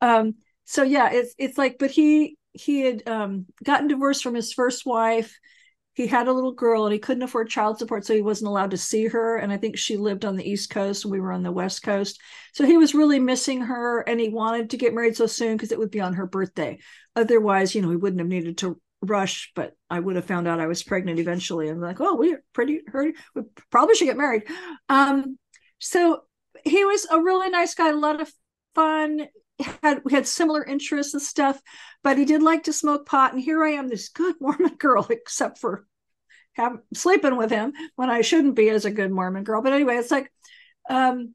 um 0.00 0.34
so 0.64 0.82
yeah 0.82 1.10
it's 1.12 1.34
it's 1.38 1.58
like 1.58 1.76
but 1.78 1.90
he 1.90 2.36
he 2.52 2.80
had 2.80 3.06
um 3.08 3.46
gotten 3.62 3.88
divorced 3.88 4.22
from 4.22 4.34
his 4.34 4.52
first 4.52 4.86
wife 4.86 5.36
he 5.94 6.06
had 6.08 6.28
a 6.28 6.32
little 6.32 6.52
girl 6.52 6.84
and 6.84 6.92
he 6.92 6.98
couldn't 6.98 7.22
afford 7.22 7.48
child 7.48 7.78
support 7.78 8.04
so 8.04 8.14
he 8.14 8.22
wasn't 8.22 8.48
allowed 8.48 8.72
to 8.72 8.76
see 8.76 9.06
her. 9.06 9.36
And 9.36 9.52
i 9.52 9.56
think 9.56 9.78
she 9.78 9.96
lived 9.96 10.24
on 10.24 10.36
the 10.36 10.48
east 10.48 10.70
coast 10.70 11.04
and 11.04 11.12
we 11.12 11.20
were 11.20 11.32
on 11.32 11.42
the 11.42 11.52
west 11.52 11.82
coast. 11.82 12.20
So 12.52 12.66
he 12.66 12.76
was 12.76 12.94
really 12.94 13.20
missing 13.20 13.62
her 13.62 14.00
and 14.00 14.20
he 14.20 14.28
wanted 14.28 14.70
to 14.70 14.76
get 14.76 14.94
married 14.94 15.16
so 15.16 15.26
soon 15.26 15.56
because 15.56 15.72
it 15.72 15.78
would 15.78 15.90
be 15.90 16.00
on 16.00 16.14
her 16.14 16.26
birthday. 16.26 16.78
Otherwise 17.16 17.74
you 17.74 17.82
know 17.82 17.90
he 17.90 17.96
wouldn't 17.96 18.20
have 18.20 18.28
needed 18.28 18.58
to 18.58 18.80
rush 19.02 19.52
but 19.54 19.74
i 19.90 20.00
would 20.00 20.16
have 20.16 20.24
found 20.24 20.48
out 20.48 20.60
i 20.60 20.66
was 20.66 20.82
pregnant 20.82 21.18
eventually. 21.18 21.68
I'm 21.68 21.80
like 21.80 22.00
oh 22.00 22.16
we're 22.16 22.42
pretty 22.52 22.80
hurry 22.86 23.14
we 23.34 23.42
probably 23.70 23.94
should 23.94 24.06
get 24.06 24.16
married. 24.16 24.44
Um 24.88 25.38
so 25.78 26.22
he 26.64 26.84
was 26.84 27.06
a 27.10 27.20
really 27.20 27.50
nice 27.50 27.74
guy 27.74 27.90
a 27.90 27.92
lot 27.92 28.20
of 28.20 28.32
fun 28.74 29.28
had 29.82 30.02
we 30.04 30.12
had 30.12 30.26
similar 30.26 30.64
interests 30.64 31.14
and 31.14 31.22
stuff, 31.22 31.60
but 32.02 32.18
he 32.18 32.24
did 32.24 32.42
like 32.42 32.64
to 32.64 32.72
smoke 32.72 33.06
pot. 33.06 33.32
And 33.32 33.42
here 33.42 33.62
I 33.64 33.70
am, 33.70 33.88
this 33.88 34.08
good 34.08 34.36
Mormon 34.40 34.76
girl, 34.76 35.06
except 35.10 35.58
for 35.58 35.86
have, 36.54 36.78
sleeping 36.94 37.36
with 37.36 37.50
him 37.50 37.72
when 37.96 38.10
I 38.10 38.22
shouldn't 38.22 38.54
be 38.54 38.68
as 38.70 38.84
a 38.84 38.90
good 38.90 39.10
Mormon 39.10 39.44
girl. 39.44 39.62
But 39.62 39.72
anyway, 39.72 39.96
it's 39.96 40.10
like, 40.10 40.30
um, 40.88 41.34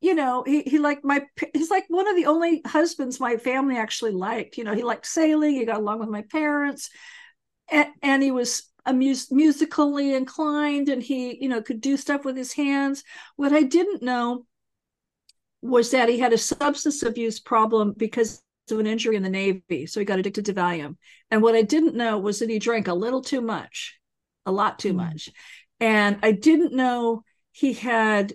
you 0.00 0.14
know, 0.14 0.42
he 0.46 0.62
he 0.62 0.78
like 0.78 1.04
my 1.04 1.26
he's 1.52 1.70
like 1.70 1.84
one 1.88 2.08
of 2.08 2.16
the 2.16 2.26
only 2.26 2.62
husbands 2.66 3.20
my 3.20 3.36
family 3.36 3.76
actually 3.76 4.12
liked. 4.12 4.56
You 4.56 4.64
know, 4.64 4.74
he 4.74 4.82
liked 4.82 5.06
sailing. 5.06 5.54
He 5.54 5.64
got 5.66 5.78
along 5.78 6.00
with 6.00 6.08
my 6.08 6.22
parents, 6.22 6.90
and, 7.70 7.88
and 8.02 8.22
he 8.22 8.30
was 8.30 8.64
a 8.86 8.94
mus- 8.94 9.30
musically 9.30 10.14
inclined, 10.14 10.88
and 10.88 11.02
he 11.02 11.36
you 11.42 11.50
know 11.50 11.60
could 11.60 11.82
do 11.82 11.98
stuff 11.98 12.24
with 12.24 12.36
his 12.36 12.52
hands. 12.54 13.04
What 13.36 13.52
I 13.52 13.62
didn't 13.62 14.02
know 14.02 14.46
was 15.62 15.90
that 15.90 16.08
he 16.08 16.18
had 16.18 16.32
a 16.32 16.38
substance 16.38 17.02
abuse 17.02 17.40
problem 17.40 17.94
because 17.96 18.42
of 18.70 18.78
an 18.78 18.86
injury 18.86 19.16
in 19.16 19.22
the 19.22 19.28
Navy. 19.28 19.86
So 19.86 20.00
he 20.00 20.06
got 20.06 20.18
addicted 20.18 20.46
to 20.46 20.54
Valium. 20.54 20.96
And 21.30 21.42
what 21.42 21.54
I 21.54 21.62
didn't 21.62 21.96
know 21.96 22.18
was 22.18 22.38
that 22.38 22.50
he 22.50 22.58
drank 22.58 22.88
a 22.88 22.94
little 22.94 23.20
too 23.20 23.40
much, 23.40 23.98
a 24.46 24.52
lot 24.52 24.78
too 24.78 24.92
mm. 24.92 24.96
much. 24.96 25.30
And 25.80 26.18
I 26.22 26.32
didn't 26.32 26.74
know 26.74 27.24
he 27.52 27.72
had, 27.72 28.34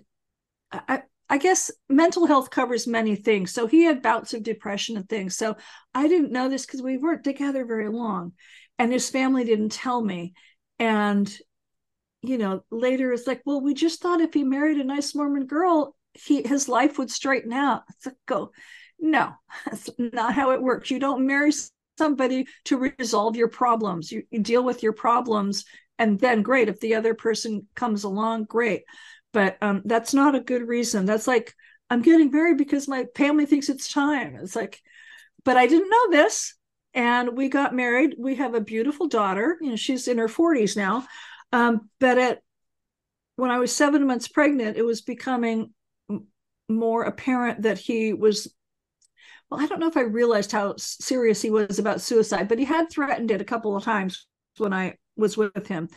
I, 0.70 1.02
I 1.28 1.38
guess 1.38 1.70
mental 1.88 2.26
health 2.26 2.50
covers 2.50 2.86
many 2.86 3.16
things. 3.16 3.50
So 3.52 3.66
he 3.66 3.84
had 3.84 4.02
bouts 4.02 4.34
of 4.34 4.42
depression 4.42 4.96
and 4.96 5.08
things. 5.08 5.36
So 5.36 5.56
I 5.94 6.06
didn't 6.06 6.32
know 6.32 6.48
this 6.48 6.66
because 6.66 6.82
we 6.82 6.98
weren't 6.98 7.24
together 7.24 7.64
very 7.64 7.88
long. 7.88 8.32
And 8.78 8.92
his 8.92 9.08
family 9.08 9.44
didn't 9.44 9.72
tell 9.72 10.02
me. 10.02 10.34
And, 10.78 11.34
you 12.22 12.36
know, 12.36 12.62
later 12.70 13.12
it's 13.12 13.26
like, 13.26 13.42
well, 13.46 13.60
we 13.60 13.74
just 13.74 14.02
thought 14.02 14.20
if 14.20 14.34
he 14.34 14.44
married 14.44 14.78
a 14.78 14.84
nice 14.84 15.14
Mormon 15.14 15.46
girl, 15.46 15.95
he 16.24 16.42
his 16.42 16.68
life 16.68 16.98
would 16.98 17.10
straighten 17.10 17.52
out. 17.52 17.82
Go, 18.26 18.52
no, 18.98 19.32
that's 19.66 19.90
not 19.98 20.34
how 20.34 20.52
it 20.52 20.62
works. 20.62 20.90
You 20.90 20.98
don't 20.98 21.26
marry 21.26 21.52
somebody 21.98 22.46
to 22.64 22.92
resolve 22.98 23.36
your 23.36 23.48
problems. 23.48 24.10
You, 24.12 24.22
you 24.30 24.40
deal 24.40 24.62
with 24.64 24.82
your 24.82 24.92
problems, 24.92 25.64
and 25.98 26.18
then 26.18 26.42
great. 26.42 26.68
If 26.68 26.80
the 26.80 26.94
other 26.94 27.14
person 27.14 27.66
comes 27.74 28.04
along, 28.04 28.44
great. 28.44 28.84
But 29.32 29.58
um, 29.60 29.82
that's 29.84 30.14
not 30.14 30.34
a 30.34 30.40
good 30.40 30.66
reason. 30.66 31.04
That's 31.04 31.26
like 31.26 31.54
I'm 31.90 32.02
getting 32.02 32.30
married 32.30 32.58
because 32.58 32.88
my 32.88 33.06
family 33.14 33.46
thinks 33.46 33.68
it's 33.68 33.92
time. 33.92 34.36
It's 34.36 34.56
like, 34.56 34.80
but 35.44 35.56
I 35.56 35.66
didn't 35.66 35.90
know 35.90 36.10
this. 36.10 36.54
And 36.94 37.36
we 37.36 37.48
got 37.48 37.74
married. 37.74 38.14
We 38.18 38.36
have 38.36 38.54
a 38.54 38.60
beautiful 38.60 39.06
daughter. 39.06 39.58
You 39.60 39.70
know, 39.70 39.76
she's 39.76 40.08
in 40.08 40.16
her 40.18 40.28
40s 40.28 40.76
now. 40.76 41.06
Um, 41.52 41.90
but 42.00 42.16
at 42.16 42.40
when 43.36 43.50
I 43.50 43.58
was 43.58 43.74
seven 43.74 44.06
months 44.06 44.28
pregnant, 44.28 44.78
it 44.78 44.82
was 44.82 45.02
becoming 45.02 45.74
more 46.68 47.04
apparent 47.04 47.62
that 47.62 47.78
he 47.78 48.12
was 48.12 48.52
well 49.50 49.60
i 49.60 49.66
don't 49.66 49.78
know 49.78 49.88
if 49.88 49.96
i 49.96 50.02
realized 50.02 50.50
how 50.50 50.74
serious 50.76 51.40
he 51.40 51.50
was 51.50 51.78
about 51.78 52.00
suicide 52.00 52.48
but 52.48 52.58
he 52.58 52.64
had 52.64 52.90
threatened 52.90 53.30
it 53.30 53.40
a 53.40 53.44
couple 53.44 53.76
of 53.76 53.84
times 53.84 54.26
when 54.58 54.72
i 54.72 54.96
was 55.16 55.36
with 55.36 55.66
him. 55.66 55.88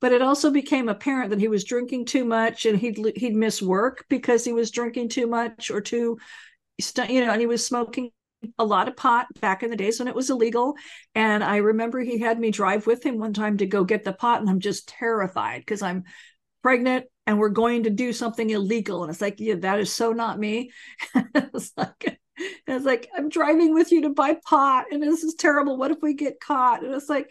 But 0.00 0.12
it 0.12 0.22
also 0.22 0.50
became 0.50 0.88
apparent 0.88 1.30
that 1.30 1.40
he 1.40 1.48
was 1.48 1.64
drinking 1.64 2.06
too 2.06 2.24
much 2.24 2.66
and 2.66 2.78
he'd 2.78 2.98
he'd 3.16 3.34
miss 3.34 3.60
work 3.60 4.04
because 4.08 4.44
he 4.44 4.52
was 4.52 4.70
drinking 4.70 5.08
too 5.08 5.26
much 5.26 5.70
or 5.70 5.80
too 5.80 6.18
you 7.08 7.24
know 7.24 7.32
and 7.32 7.40
he 7.40 7.46
was 7.46 7.66
smoking 7.66 8.10
a 8.56 8.64
lot 8.64 8.86
of 8.86 8.96
pot 8.96 9.26
back 9.40 9.64
in 9.64 9.70
the 9.70 9.76
days 9.76 9.98
when 9.98 10.06
it 10.06 10.14
was 10.14 10.30
illegal. 10.30 10.74
And 11.14 11.42
i 11.42 11.56
remember 11.56 12.00
he 12.00 12.18
had 12.18 12.38
me 12.38 12.50
drive 12.52 12.86
with 12.86 13.04
him 13.04 13.18
one 13.18 13.32
time 13.32 13.56
to 13.58 13.66
go 13.66 13.82
get 13.84 14.04
the 14.04 14.12
pot 14.12 14.40
and 14.40 14.48
i'm 14.48 14.60
just 14.60 14.88
terrified 14.88 15.62
because 15.62 15.82
i'm 15.82 16.04
pregnant 16.68 17.06
and 17.26 17.38
we're 17.38 17.48
going 17.48 17.84
to 17.84 17.90
do 17.90 18.12
something 18.12 18.50
illegal. 18.50 19.02
And 19.02 19.10
it's 19.10 19.22
like, 19.22 19.40
yeah, 19.40 19.54
that 19.60 19.80
is 19.80 19.90
so 19.90 20.12
not 20.12 20.38
me. 20.38 20.70
it's 21.14 21.72
like, 21.78 22.20
it's 22.66 22.84
like, 22.84 23.08
I'm 23.16 23.30
driving 23.30 23.72
with 23.72 23.90
you 23.90 24.02
to 24.02 24.10
buy 24.10 24.36
pot 24.44 24.84
and 24.90 25.02
this 25.02 25.24
is 25.24 25.34
terrible. 25.34 25.78
What 25.78 25.92
if 25.92 26.02
we 26.02 26.12
get 26.12 26.40
caught? 26.40 26.84
And 26.84 26.94
it's 26.94 27.08
like, 27.08 27.30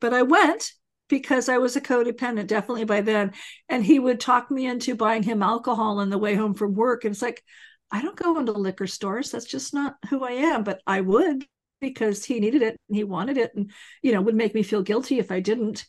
but 0.00 0.14
I 0.14 0.22
went 0.22 0.70
because 1.08 1.48
I 1.48 1.58
was 1.58 1.74
a 1.74 1.80
codependent, 1.80 2.46
definitely 2.46 2.84
by 2.84 3.00
then. 3.00 3.32
And 3.68 3.84
he 3.84 3.98
would 3.98 4.20
talk 4.20 4.52
me 4.52 4.66
into 4.66 4.94
buying 4.94 5.24
him 5.24 5.42
alcohol 5.42 5.98
on 5.98 6.08
the 6.08 6.18
way 6.18 6.36
home 6.36 6.54
from 6.54 6.76
work. 6.76 7.04
And 7.04 7.12
it's 7.12 7.22
like, 7.22 7.42
I 7.90 8.02
don't 8.02 8.14
go 8.14 8.38
into 8.38 8.52
liquor 8.52 8.86
stores. 8.86 9.32
That's 9.32 9.46
just 9.46 9.74
not 9.74 9.96
who 10.10 10.22
I 10.22 10.30
am, 10.30 10.62
but 10.62 10.80
I 10.86 11.00
would 11.00 11.44
because 11.80 12.24
he 12.24 12.38
needed 12.38 12.62
it 12.62 12.76
and 12.88 12.96
he 12.96 13.04
wanted 13.04 13.36
it 13.36 13.52
and 13.54 13.70
you 14.02 14.12
know 14.12 14.20
would 14.22 14.34
make 14.34 14.54
me 14.54 14.62
feel 14.62 14.82
guilty 14.82 15.18
if 15.18 15.30
I 15.30 15.40
didn't 15.40 15.84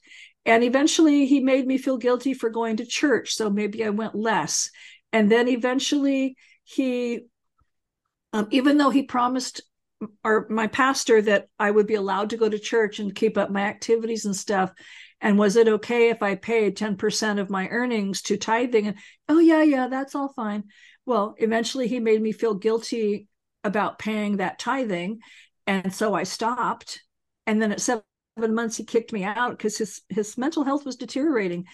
and 0.47 0.63
eventually 0.63 1.25
he 1.25 1.41
made 1.41 1.67
me 1.67 1.77
feel 1.77 1.97
guilty 1.97 2.33
for 2.33 2.49
going 2.49 2.77
to 2.77 2.85
church. 2.85 3.35
So 3.35 3.49
maybe 3.49 3.83
I 3.83 3.89
went 3.89 4.15
less. 4.15 4.71
And 5.11 5.29
then 5.29 5.49
eventually 5.49 6.37
he, 6.63 7.25
um, 8.31 8.47
even 8.51 8.77
though 8.77 8.89
he 8.89 9.03
promised 9.03 9.61
or 10.23 10.47
my 10.49 10.67
pastor 10.67 11.21
that 11.23 11.47
I 11.59 11.69
would 11.69 11.85
be 11.85 11.95
allowed 11.95 12.29
to 12.29 12.37
go 12.37 12.47
to 12.47 12.59
church 12.59 12.99
and 12.99 13.13
keep 13.13 13.37
up 13.37 13.49
my 13.49 13.61
activities 13.61 14.25
and 14.25 14.35
stuff. 14.35 14.71
And 15.19 15.37
was 15.37 15.55
it 15.55 15.67
okay 15.67 16.09
if 16.09 16.21
I 16.21 16.35
paid 16.35 16.77
10% 16.77 17.39
of 17.39 17.49
my 17.49 17.67
earnings 17.67 18.21
to 18.23 18.37
tithing? 18.37 18.87
And 18.87 18.97
oh, 19.27 19.39
yeah, 19.39 19.63
yeah, 19.63 19.87
that's 19.87 20.15
all 20.15 20.31
fine. 20.33 20.65
Well, 21.05 21.35
eventually 21.39 21.87
he 21.87 21.99
made 21.99 22.21
me 22.21 22.31
feel 22.31 22.53
guilty 22.53 23.27
about 23.63 23.99
paying 23.99 24.37
that 24.37 24.59
tithing. 24.59 25.19
And 25.65 25.93
so 25.93 26.13
I 26.13 26.23
stopped. 26.23 27.01
And 27.47 27.61
then 27.61 27.71
at 27.71 27.81
seven 27.81 28.03
months 28.37 28.77
he 28.77 28.83
kicked 28.83 29.13
me 29.13 29.23
out 29.23 29.51
because 29.51 29.77
his 29.77 30.01
his 30.09 30.37
mental 30.37 30.63
health 30.63 30.85
was 30.85 30.95
deteriorating. 30.95 31.65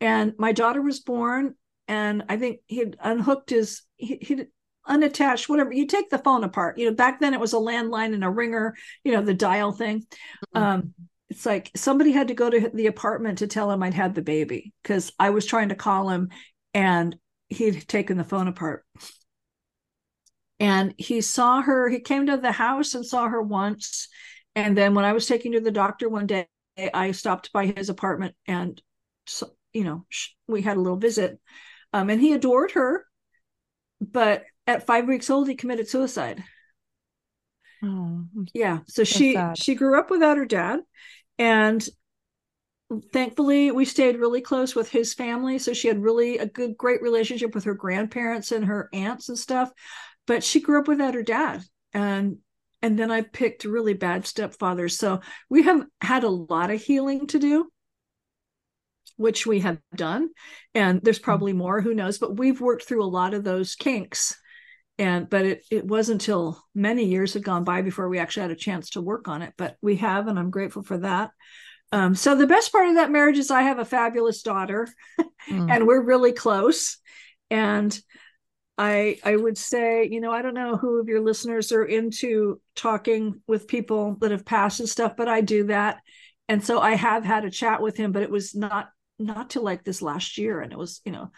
And 0.00 0.34
my 0.38 0.52
daughter 0.52 0.82
was 0.82 1.00
born 1.00 1.54
and 1.88 2.24
i 2.28 2.36
think 2.36 2.58
he 2.66 2.78
had 2.78 2.96
unhooked 3.00 3.50
his 3.50 3.82
he, 3.96 4.18
he 4.20 4.44
unattached 4.88 5.48
whatever 5.48 5.72
you 5.72 5.86
take 5.86 6.10
the 6.10 6.18
phone 6.18 6.44
apart. 6.44 6.78
You 6.78 6.88
know 6.88 6.94
back 6.94 7.20
then 7.20 7.34
it 7.34 7.40
was 7.40 7.52
a 7.52 7.56
landline 7.56 8.14
and 8.14 8.24
a 8.24 8.30
ringer 8.30 8.74
you 9.04 9.12
know 9.12 9.22
the 9.22 9.34
dial 9.34 9.72
thing. 9.72 10.00
Mm-hmm. 10.54 10.58
um 10.62 10.94
it's 11.28 11.44
like 11.44 11.72
somebody 11.74 12.12
had 12.12 12.28
to 12.28 12.34
go 12.34 12.48
to 12.48 12.70
the 12.72 12.86
apartment 12.86 13.38
to 13.38 13.48
tell 13.48 13.70
him 13.70 13.82
i'd 13.82 13.94
had 13.94 14.14
the 14.14 14.22
baby 14.22 14.72
because 14.82 15.12
i 15.18 15.30
was 15.30 15.44
trying 15.44 15.70
to 15.70 15.74
call 15.74 16.08
him 16.08 16.30
and 16.72 17.16
he'd 17.48 17.86
taken 17.88 18.16
the 18.16 18.24
phone 18.24 18.48
apart. 18.48 18.84
And 20.58 20.94
he 20.96 21.20
saw 21.20 21.60
her 21.62 21.88
he 21.88 22.00
came 22.00 22.26
to 22.26 22.36
the 22.36 22.52
house 22.52 22.94
and 22.94 23.04
saw 23.04 23.28
her 23.28 23.42
once 23.42 24.08
and 24.56 24.76
then 24.76 24.94
when 24.94 25.04
I 25.04 25.12
was 25.12 25.26
taking 25.26 25.52
her 25.52 25.60
to 25.60 25.64
the 25.64 25.70
doctor 25.70 26.08
one 26.08 26.26
day, 26.26 26.48
I 26.92 27.12
stopped 27.12 27.52
by 27.52 27.66
his 27.66 27.90
apartment 27.90 28.34
and, 28.48 28.82
you 29.72 29.84
know, 29.84 30.06
we 30.48 30.62
had 30.62 30.78
a 30.78 30.80
little 30.80 30.98
visit. 30.98 31.38
Um, 31.92 32.10
and 32.10 32.20
he 32.20 32.32
adored 32.32 32.72
her. 32.72 33.06
But 34.00 34.44
at 34.66 34.86
five 34.86 35.06
weeks 35.06 35.30
old, 35.30 35.48
he 35.48 35.54
committed 35.54 35.88
suicide. 35.88 36.42
Oh, 37.82 38.24
yeah. 38.54 38.80
So 38.88 39.04
she 39.04 39.34
sad. 39.34 39.58
she 39.58 39.74
grew 39.74 39.98
up 39.98 40.10
without 40.10 40.38
her 40.38 40.46
dad, 40.46 40.80
and 41.38 41.86
thankfully 43.12 43.70
we 43.70 43.84
stayed 43.84 44.18
really 44.18 44.40
close 44.40 44.74
with 44.74 44.90
his 44.90 45.14
family. 45.14 45.58
So 45.58 45.72
she 45.72 45.88
had 45.88 46.02
really 46.02 46.38
a 46.38 46.46
good, 46.46 46.76
great 46.76 47.02
relationship 47.02 47.54
with 47.54 47.64
her 47.64 47.74
grandparents 47.74 48.52
and 48.52 48.64
her 48.64 48.88
aunts 48.92 49.28
and 49.28 49.38
stuff. 49.38 49.70
But 50.26 50.42
she 50.42 50.60
grew 50.60 50.80
up 50.80 50.88
without 50.88 51.14
her 51.14 51.22
dad, 51.22 51.62
and 51.92 52.38
and 52.86 52.96
then 52.96 53.10
I 53.10 53.22
picked 53.22 53.64
really 53.64 53.94
bad 53.94 54.22
stepfathers. 54.22 54.92
So 54.92 55.20
we 55.50 55.64
have 55.64 55.84
had 56.00 56.22
a 56.22 56.28
lot 56.28 56.70
of 56.70 56.80
healing 56.80 57.26
to 57.26 57.40
do, 57.40 57.68
which 59.16 59.44
we 59.44 59.58
have 59.58 59.80
done. 59.96 60.28
And 60.72 61.00
there's 61.02 61.18
mm-hmm. 61.18 61.24
probably 61.24 61.52
more, 61.52 61.80
who 61.80 61.94
knows, 61.94 62.18
but 62.18 62.36
we've 62.36 62.60
worked 62.60 62.84
through 62.84 63.02
a 63.02 63.06
lot 63.06 63.34
of 63.34 63.42
those 63.42 63.74
kinks. 63.74 64.36
And 64.98 65.28
but 65.28 65.44
it 65.44 65.66
it 65.68 65.84
wasn't 65.84 66.22
until 66.22 66.62
many 66.76 67.06
years 67.06 67.34
had 67.34 67.42
gone 67.42 67.64
by 67.64 67.82
before 67.82 68.08
we 68.08 68.20
actually 68.20 68.42
had 68.42 68.50
a 68.52 68.56
chance 68.56 68.90
to 68.90 69.02
work 69.02 69.26
on 69.26 69.42
it. 69.42 69.52
But 69.58 69.76
we 69.82 69.96
have, 69.96 70.28
and 70.28 70.38
I'm 70.38 70.50
grateful 70.50 70.84
for 70.84 70.98
that. 70.98 71.32
Um, 71.90 72.14
so 72.14 72.36
the 72.36 72.46
best 72.46 72.70
part 72.70 72.88
of 72.88 72.94
that 72.94 73.10
marriage 73.10 73.36
is 73.36 73.50
I 73.50 73.62
have 73.62 73.80
a 73.80 73.84
fabulous 73.84 74.42
daughter, 74.42 74.88
mm. 75.50 75.70
and 75.70 75.88
we're 75.88 76.02
really 76.02 76.32
close. 76.32 76.98
And 77.50 77.98
I 78.78 79.18
I 79.24 79.36
would 79.36 79.56
say, 79.58 80.08
you 80.10 80.20
know, 80.20 80.32
I 80.32 80.42
don't 80.42 80.54
know 80.54 80.76
who 80.76 81.00
of 81.00 81.08
your 81.08 81.20
listeners 81.20 81.72
are 81.72 81.84
into 81.84 82.60
talking 82.74 83.40
with 83.46 83.68
people 83.68 84.16
that 84.20 84.30
have 84.30 84.44
passed 84.44 84.80
and 84.80 84.88
stuff, 84.88 85.14
but 85.16 85.28
I 85.28 85.40
do 85.40 85.64
that. 85.64 85.98
and 86.48 86.64
so 86.64 86.80
I 86.80 86.94
have 86.94 87.24
had 87.24 87.44
a 87.44 87.50
chat 87.50 87.82
with 87.82 87.96
him, 87.96 88.12
but 88.12 88.22
it 88.22 88.30
was 88.30 88.54
not 88.54 88.88
not 89.18 89.50
till 89.50 89.62
like 89.62 89.84
this 89.84 90.02
last 90.02 90.38
year, 90.38 90.60
and 90.60 90.72
it 90.72 90.78
was 90.78 91.00
you 91.04 91.12
know 91.12 91.30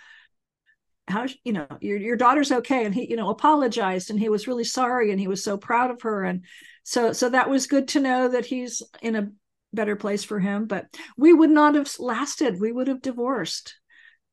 how 1.09 1.27
you 1.45 1.53
know 1.53 1.67
your 1.81 1.99
your 1.99 2.17
daughter's 2.17 2.53
okay 2.53 2.85
and 2.85 2.95
he 2.95 3.09
you 3.09 3.17
know 3.17 3.31
apologized 3.31 4.11
and 4.11 4.21
he 4.21 4.29
was 4.29 4.47
really 4.47 4.65
sorry 4.65 5.11
and 5.11 5.21
he 5.21 5.29
was 5.29 5.43
so 5.43 5.57
proud 5.57 5.91
of 5.91 6.03
her 6.03 6.25
and 6.25 6.45
so 6.83 7.13
so 7.13 7.31
that 7.31 7.51
was 7.51 7.67
good 7.67 7.89
to 7.89 8.01
know 8.01 8.29
that 8.29 8.47
he's 8.47 8.83
in 9.03 9.17
a 9.17 9.29
better 9.73 9.97
place 9.97 10.25
for 10.25 10.39
him 10.39 10.67
but 10.67 10.87
we 11.17 11.33
would 11.33 11.51
not 11.51 11.75
have 11.75 11.91
lasted 11.99 12.61
we 12.61 12.73
would 12.73 12.89
have 12.89 13.03
divorced 13.03 13.79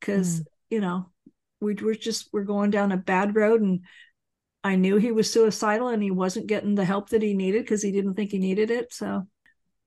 because 0.00 0.40
mm. 0.40 0.44
you 0.70 0.80
know 0.80 1.10
we 1.60 1.74
were 1.74 1.94
just 1.94 2.28
we're 2.32 2.44
going 2.44 2.70
down 2.70 2.92
a 2.92 2.96
bad 2.96 3.34
road 3.34 3.60
and 3.60 3.80
i 4.64 4.76
knew 4.76 4.96
he 4.96 5.12
was 5.12 5.32
suicidal 5.32 5.88
and 5.88 6.02
he 6.02 6.10
wasn't 6.10 6.46
getting 6.46 6.74
the 6.74 6.84
help 6.84 7.10
that 7.10 7.22
he 7.22 7.34
needed 7.34 7.62
because 7.62 7.82
he 7.82 7.92
didn't 7.92 8.14
think 8.14 8.30
he 8.30 8.38
needed 8.38 8.70
it 8.70 8.92
so 8.92 9.26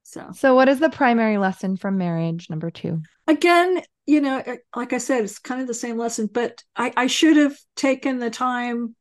so. 0.02 0.32
So 0.34 0.56
what 0.56 0.70
is 0.70 0.80
the 0.80 0.90
primary 0.90 1.38
lesson 1.38 1.78
from 1.78 2.00
marriage 2.00 2.50
number 2.50 2.72
two? 2.72 3.04
Again 3.28 3.84
you 4.10 4.22
know 4.22 4.42
eh, 4.44 4.58
like 4.76 4.92
i 4.92 4.98
said 4.98 5.24
it's 5.24 5.38
kind 5.38 5.62
of 5.62 5.68
the 5.68 5.74
same 5.74 5.98
lesson 5.98 6.28
but 6.32 6.64
i 6.76 6.92
i 6.98 7.06
should 7.06 7.38
have 7.38 7.56
taken 7.76 8.18
the 8.18 8.32
time 8.32 8.96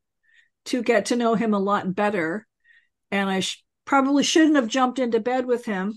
to 0.65 0.83
get 0.83 1.07
to 1.07 1.15
know 1.15 1.33
him 1.33 1.53
a 1.53 1.59
lot 1.59 1.95
better 1.95 2.45
and 3.09 3.27
i 3.27 3.39
sh- 3.39 3.63
probably 3.85 4.23
shouldn't 4.23 4.55
have 4.55 4.67
jumped 4.67 4.99
into 4.99 5.19
bed 5.19 5.47
with 5.47 5.65
him 5.65 5.95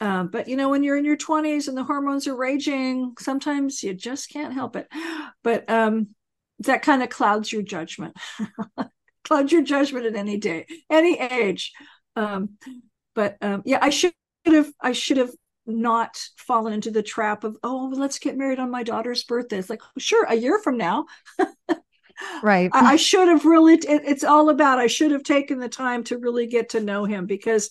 um, 0.00 0.28
but 0.28 0.48
you 0.48 0.56
know, 0.56 0.68
when 0.68 0.82
you're 0.82 0.96
in 0.96 1.04
your 1.04 1.16
20s 1.16 1.68
and 1.68 1.76
the 1.76 1.84
hormones 1.84 2.26
are 2.26 2.36
raging, 2.36 3.14
sometimes 3.18 3.82
you 3.82 3.94
just 3.94 4.30
can't 4.30 4.54
help 4.54 4.76
it. 4.76 4.88
But 5.42 5.70
um, 5.70 6.08
that 6.60 6.82
kind 6.82 7.04
of 7.04 7.08
clouds 7.08 7.52
your 7.52 7.62
judgment, 7.62 8.16
clouds 9.24 9.52
your 9.52 9.62
judgment 9.62 10.06
at 10.06 10.16
any 10.16 10.38
day, 10.38 10.66
any 10.90 11.16
age. 11.20 11.72
Um, 12.16 12.56
but 13.14 13.36
um, 13.40 13.62
yeah, 13.64 13.78
I 13.80 13.90
should 13.90 14.12
have, 14.46 14.72
I 14.80 14.90
should 14.90 15.18
have 15.18 15.30
not 15.66 16.18
fallen 16.36 16.72
into 16.72 16.90
the 16.90 17.02
trap 17.02 17.44
of, 17.44 17.56
oh, 17.62 17.92
let's 17.94 18.18
get 18.18 18.36
married 18.36 18.58
on 18.58 18.72
my 18.72 18.82
daughter's 18.82 19.22
birthday. 19.22 19.58
It's 19.58 19.70
like, 19.70 19.82
sure, 19.98 20.24
a 20.24 20.34
year 20.34 20.58
from 20.58 20.78
now. 20.78 21.06
right. 22.42 22.70
I, 22.72 22.92
I, 22.92 22.96
should 22.96 23.28
have 23.28 23.44
really, 23.44 23.74
it, 23.74 24.02
it's 24.04 24.24
all 24.24 24.48
about, 24.48 24.80
I 24.80 24.88
should 24.88 25.12
have 25.12 25.22
taken 25.22 25.60
the 25.60 25.68
time 25.68 26.02
to 26.04 26.18
really 26.18 26.48
get 26.48 26.70
to 26.70 26.80
know 26.80 27.04
him 27.04 27.26
because 27.26 27.70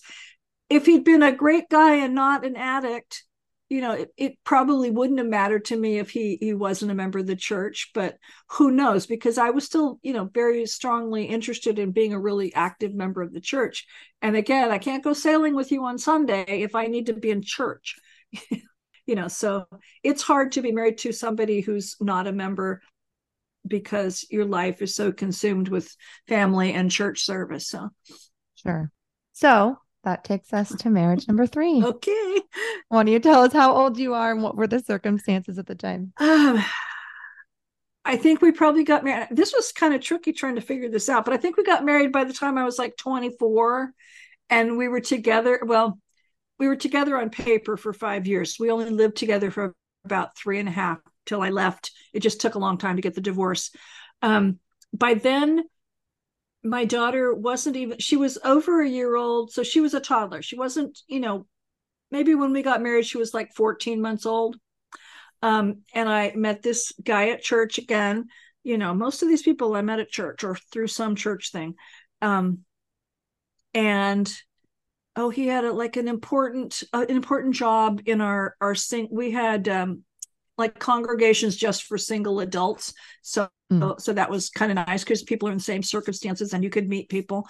if 0.68 0.86
he'd 0.86 1.04
been 1.04 1.22
a 1.22 1.32
great 1.32 1.68
guy 1.68 1.96
and 1.96 2.14
not 2.14 2.44
an 2.44 2.56
addict, 2.56 3.24
you 3.68 3.80
know, 3.80 3.92
it, 3.92 4.12
it, 4.16 4.44
probably 4.44 4.90
wouldn't 4.90 5.18
have 5.18 5.26
mattered 5.26 5.64
to 5.66 5.76
me 5.76 5.98
if 5.98 6.10
he 6.10 6.38
he 6.40 6.54
wasn't 6.54 6.90
a 6.90 6.94
member 6.94 7.18
of 7.18 7.26
the 7.26 7.34
church. 7.34 7.90
But 7.94 8.16
who 8.52 8.70
knows? 8.70 9.06
Because 9.06 9.38
I 9.38 9.50
was 9.50 9.64
still, 9.64 9.98
you 10.02 10.12
know, 10.12 10.30
very 10.32 10.66
strongly 10.66 11.24
interested 11.24 11.78
in 11.78 11.90
being 11.90 12.12
a 12.12 12.20
really 12.20 12.54
active 12.54 12.94
member 12.94 13.22
of 13.22 13.32
the 13.32 13.40
church. 13.40 13.86
And 14.22 14.36
again, 14.36 14.70
I 14.70 14.78
can't 14.78 15.02
go 15.02 15.12
sailing 15.12 15.54
with 15.54 15.72
you 15.72 15.84
on 15.84 15.98
Sunday 15.98 16.44
if 16.46 16.74
I 16.76 16.86
need 16.86 17.06
to 17.06 17.14
be 17.14 17.30
in 17.30 17.42
church. 17.42 17.96
you 18.50 19.14
know, 19.14 19.28
so 19.28 19.66
it's 20.04 20.22
hard 20.22 20.52
to 20.52 20.62
be 20.62 20.72
married 20.72 20.98
to 20.98 21.12
somebody 21.12 21.60
who's 21.60 21.96
not 22.00 22.28
a 22.28 22.32
member 22.32 22.80
because 23.66 24.24
your 24.30 24.44
life 24.44 24.80
is 24.80 24.94
so 24.94 25.10
consumed 25.10 25.68
with 25.68 25.94
family 26.28 26.72
and 26.72 26.88
church 26.88 27.24
service. 27.24 27.68
So 27.68 27.90
sure. 28.54 28.92
So 29.32 29.78
that 30.06 30.22
takes 30.22 30.52
us 30.52 30.72
to 30.76 30.88
marriage 30.88 31.26
number 31.26 31.46
three. 31.46 31.82
Okay. 31.84 32.40
Why 32.88 33.02
don't 33.02 33.12
you 33.12 33.18
tell 33.18 33.42
us 33.42 33.52
how 33.52 33.74
old 33.74 33.98
you 33.98 34.14
are 34.14 34.30
and 34.30 34.40
what 34.40 34.56
were 34.56 34.68
the 34.68 34.78
circumstances 34.78 35.58
at 35.58 35.66
the 35.66 35.74
time? 35.74 36.12
Um, 36.18 36.64
I 38.04 38.16
think 38.16 38.40
we 38.40 38.52
probably 38.52 38.84
got 38.84 39.02
married. 39.02 39.28
This 39.32 39.52
was 39.52 39.72
kind 39.72 39.92
of 39.94 40.00
tricky 40.00 40.32
trying 40.32 40.54
to 40.54 40.60
figure 40.60 40.88
this 40.88 41.08
out, 41.08 41.24
but 41.24 41.34
I 41.34 41.38
think 41.38 41.56
we 41.56 41.64
got 41.64 41.84
married 41.84 42.12
by 42.12 42.22
the 42.22 42.32
time 42.32 42.56
I 42.56 42.64
was 42.64 42.78
like 42.78 42.96
24 42.96 43.92
and 44.48 44.78
we 44.78 44.86
were 44.86 45.00
together. 45.00 45.60
Well, 45.64 45.98
we 46.60 46.68
were 46.68 46.76
together 46.76 47.20
on 47.20 47.30
paper 47.30 47.76
for 47.76 47.92
five 47.92 48.28
years. 48.28 48.56
We 48.60 48.70
only 48.70 48.90
lived 48.90 49.16
together 49.16 49.50
for 49.50 49.74
about 50.04 50.38
three 50.38 50.60
and 50.60 50.68
a 50.68 50.72
half 50.72 50.98
till 51.26 51.42
I 51.42 51.50
left. 51.50 51.90
It 52.12 52.20
just 52.20 52.40
took 52.40 52.54
a 52.54 52.60
long 52.60 52.78
time 52.78 52.94
to 52.94 53.02
get 53.02 53.16
the 53.16 53.20
divorce. 53.20 53.72
Um, 54.22 54.60
by 54.92 55.14
then, 55.14 55.64
my 56.68 56.84
daughter 56.84 57.34
wasn't 57.34 57.76
even 57.76 57.98
she 57.98 58.16
was 58.16 58.38
over 58.44 58.82
a 58.82 58.88
year 58.88 59.16
old 59.16 59.52
so 59.52 59.62
she 59.62 59.80
was 59.80 59.94
a 59.94 60.00
toddler. 60.00 60.42
She 60.42 60.56
wasn't 60.56 61.00
you 61.06 61.20
know 61.20 61.46
maybe 62.10 62.34
when 62.34 62.52
we 62.52 62.62
got 62.62 62.82
married 62.82 63.06
she 63.06 63.18
was 63.18 63.34
like 63.34 63.54
14 63.54 64.00
months 64.00 64.26
old. 64.26 64.56
Um, 65.42 65.82
and 65.94 66.08
i 66.08 66.32
met 66.34 66.62
this 66.62 66.92
guy 67.02 67.30
at 67.30 67.42
church 67.42 67.78
again. 67.78 68.28
You 68.64 68.78
know 68.78 68.94
most 68.94 69.22
of 69.22 69.28
these 69.28 69.42
people 69.42 69.74
i 69.74 69.82
met 69.82 70.00
at 70.00 70.10
church 70.10 70.44
or 70.44 70.56
through 70.72 70.88
some 70.88 71.16
church 71.16 71.52
thing. 71.52 71.74
Um, 72.22 72.60
and 73.74 74.32
oh 75.16 75.30
he 75.30 75.46
had 75.46 75.64
a, 75.64 75.72
like 75.72 75.96
an 75.96 76.08
important 76.08 76.82
uh, 76.92 77.04
an 77.08 77.16
important 77.16 77.54
job 77.54 78.00
in 78.06 78.20
our 78.20 78.56
our 78.60 78.74
sing 78.74 79.08
we 79.10 79.30
had 79.30 79.68
um, 79.68 80.02
like 80.58 80.78
congregations 80.78 81.56
just 81.56 81.84
for 81.84 81.98
single 81.98 82.40
adults. 82.40 82.94
So 83.22 83.48
mm. 83.72 84.00
so 84.00 84.12
that 84.12 84.30
was 84.30 84.50
kind 84.50 84.70
of 84.70 84.86
nice 84.86 85.04
because 85.04 85.22
people 85.22 85.48
are 85.48 85.52
in 85.52 85.58
the 85.58 85.64
same 85.64 85.82
circumstances 85.82 86.52
and 86.52 86.64
you 86.64 86.70
could 86.70 86.88
meet 86.88 87.08
people. 87.08 87.46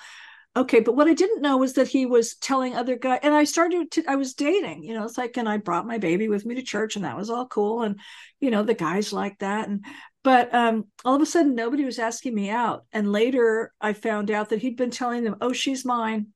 Okay, 0.56 0.80
but 0.80 0.96
what 0.96 1.06
I 1.06 1.12
didn't 1.12 1.42
know 1.42 1.58
was 1.58 1.74
that 1.74 1.88
he 1.88 2.06
was 2.06 2.36
telling 2.36 2.74
other 2.74 2.96
guys, 2.96 3.20
and 3.22 3.34
I 3.34 3.44
started 3.44 3.90
to, 3.90 4.04
I 4.08 4.16
was 4.16 4.32
dating, 4.32 4.84
you 4.84 4.94
know, 4.94 5.04
it's 5.04 5.18
like, 5.18 5.36
and 5.36 5.46
I 5.46 5.58
brought 5.58 5.86
my 5.86 5.98
baby 5.98 6.30
with 6.30 6.46
me 6.46 6.54
to 6.54 6.62
church, 6.62 6.96
and 6.96 7.04
that 7.04 7.16
was 7.16 7.28
all 7.28 7.46
cool, 7.46 7.82
and 7.82 8.00
you 8.40 8.50
know, 8.50 8.62
the 8.62 8.72
guys 8.72 9.12
like 9.12 9.38
that, 9.40 9.68
and 9.68 9.84
but 10.24 10.52
um, 10.54 10.86
all 11.04 11.14
of 11.14 11.20
a 11.20 11.26
sudden, 11.26 11.54
nobody 11.54 11.84
was 11.84 11.98
asking 11.98 12.34
me 12.34 12.48
out, 12.48 12.86
and 12.90 13.12
later 13.12 13.74
I 13.82 13.92
found 13.92 14.30
out 14.30 14.48
that 14.48 14.62
he'd 14.62 14.78
been 14.78 14.90
telling 14.90 15.24
them, 15.24 15.36
"Oh, 15.42 15.52
she's 15.52 15.84
mine. 15.84 16.28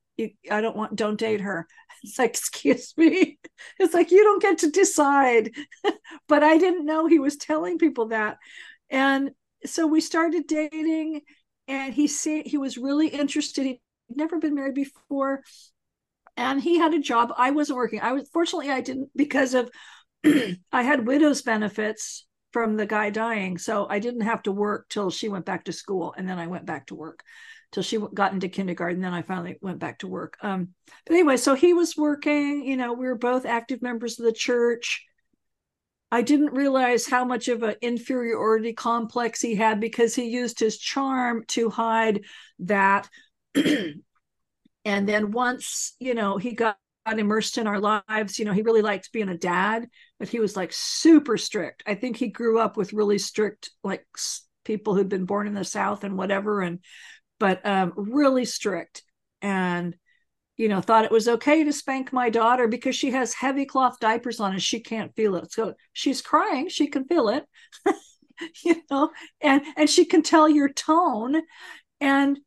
I 0.51 0.61
don't 0.61 0.77
want, 0.77 0.97
don't 0.97 1.19
date 1.19 1.41
her." 1.41 1.67
It's 2.03 2.19
like, 2.19 2.31
excuse 2.31 2.95
me. 2.97 3.39
It's 3.79 3.93
like, 3.93 4.11
you 4.11 4.25
don't 4.25 4.41
get 4.41 4.59
to 4.59 4.71
decide. 4.71 5.51
but 6.29 6.43
I 6.43 6.57
didn't 6.57 6.87
know 6.87 7.07
he 7.07 7.19
was 7.19 7.37
telling 7.37 7.77
people 7.77 8.09
that. 8.09 8.39
And 8.89 9.33
so 9.67 9.87
we 9.87 10.01
started 10.01 10.47
dating 10.47 11.21
and 11.69 11.93
he 11.93 12.07
said 12.07 12.47
he 12.47 12.57
was 12.57 12.79
really 12.79 13.09
interested. 13.09 13.67
He'd 13.67 13.81
never 14.09 14.39
been 14.39 14.55
married 14.55 14.75
before. 14.75 15.43
And 16.37 16.61
he 16.61 16.79
had 16.79 16.95
a 16.95 17.01
job. 17.01 17.33
I 17.37 17.51
wasn't 17.51 17.77
working. 17.77 18.01
I 18.01 18.13
was 18.13 18.29
fortunately 18.33 18.71
I 18.71 18.81
didn't 18.81 19.11
because 19.15 19.53
of 19.55 19.71
I 20.25 20.83
had 20.83 21.07
widow's 21.07 21.43
benefits 21.43 22.27
from 22.53 22.77
the 22.77 22.87
guy 22.87 23.11
dying. 23.11 23.59
So 23.59 23.87
I 23.89 23.99
didn't 23.99 24.23
have 24.23 24.43
to 24.45 24.53
work 24.53 24.87
till 24.89 25.11
she 25.11 25.29
went 25.29 25.45
back 25.45 25.65
to 25.65 25.73
school. 25.73 26.15
And 26.17 26.29
then 26.29 26.39
I 26.39 26.47
went 26.47 26.67
back 26.67 26.87
to 26.87 26.95
work 26.95 27.23
till 27.73 27.83
she 27.83 27.99
got 28.15 28.33
into 28.33 28.49
kindergarten. 28.49 29.01
Then 29.01 29.15
I 29.15 29.23
finally 29.23 29.57
went 29.61 29.79
back 29.79 30.01
to 30.01 30.09
work. 30.09 30.37
Um, 30.43 30.71
but 31.07 31.15
anyway, 31.15 31.37
so 31.37 31.55
he 31.55 31.73
was 31.73 31.97
working. 31.97 32.65
You 32.65 32.77
know, 32.77 32.93
we 32.93 33.07
were 33.07 33.17
both 33.17 33.47
active 33.47 33.83
members 33.83 34.19
of 34.19 34.25
the 34.25 34.33
church. 34.33 35.05
I 36.13 36.23
didn't 36.23 36.53
realize 36.53 37.07
how 37.07 37.25
much 37.25 37.47
of 37.49 37.63
an 37.63 37.77
inferiority 37.81 38.73
complex 38.73 39.41
he 39.41 39.55
had 39.55 39.79
because 39.79 40.15
he 40.15 40.25
used 40.25 40.59
his 40.59 40.77
charm 40.77 41.45
to 41.49 41.71
hide 41.71 42.23
that. 42.61 43.09
and 43.55 44.03
then 44.85 45.31
once, 45.31 45.95
you 46.01 46.15
know, 46.15 46.37
he 46.37 46.53
got 46.53 46.77
immersed 47.07 47.59
in 47.59 47.69
our 47.69 47.79
lives, 47.79 48.39
you 48.39 48.45
know, 48.45 48.53
he 48.53 48.63
really 48.63 48.83
liked 48.83 49.13
being 49.13 49.29
a 49.29 49.39
dad, 49.39 49.89
but 50.19 50.29
he 50.29 50.41
was 50.41 50.57
like 50.57 50.73
super 50.73 51.37
strict. 51.37 51.85
I 51.87 51.95
think 51.95 52.17
he 52.17 52.29
grew 52.29 52.59
up 52.59 52.77
with 52.77 52.93
really 52.93 53.19
strict, 53.19 53.71
like 53.85 54.05
people 54.65 54.95
who'd 54.95 55.09
been 55.09 55.25
born 55.25 55.47
in 55.47 55.55
the 55.55 55.65
South 55.65 56.05
and 56.05 56.17
whatever. 56.17 56.61
And 56.61 56.81
but 57.41 57.67
um, 57.67 57.93
really 57.97 58.45
strict 58.45 59.03
and 59.43 59.97
you 60.57 60.69
know 60.69 60.81
thought 60.81 61.05
it 61.05 61.11
was 61.11 61.27
okay 61.27 61.65
to 61.65 61.73
spank 61.73 62.13
my 62.13 62.31
daughter 62.31 62.69
because 62.69 62.95
she 62.95 63.11
has 63.11 63.35
heavy 63.35 63.67
cloth 63.67 63.99
diapers 64.01 64.39
on 64.39 64.53
and 64.53 64.63
she 64.63 64.79
can't 64.79 65.17
feel 65.17 65.35
it. 65.35 65.51
So 65.51 65.75
she's 65.93 66.23
crying. 66.23 66.69
She 66.69 66.87
can 66.87 67.05
feel 67.07 67.29
it 67.31 67.45
you 68.65 68.77
know 68.91 69.11
and 69.41 69.63
and 69.77 69.91
she 69.91 70.05
can 70.05 70.23
tell 70.23 70.49
your 70.49 70.69
tone. 70.69 71.43
And 72.01 72.39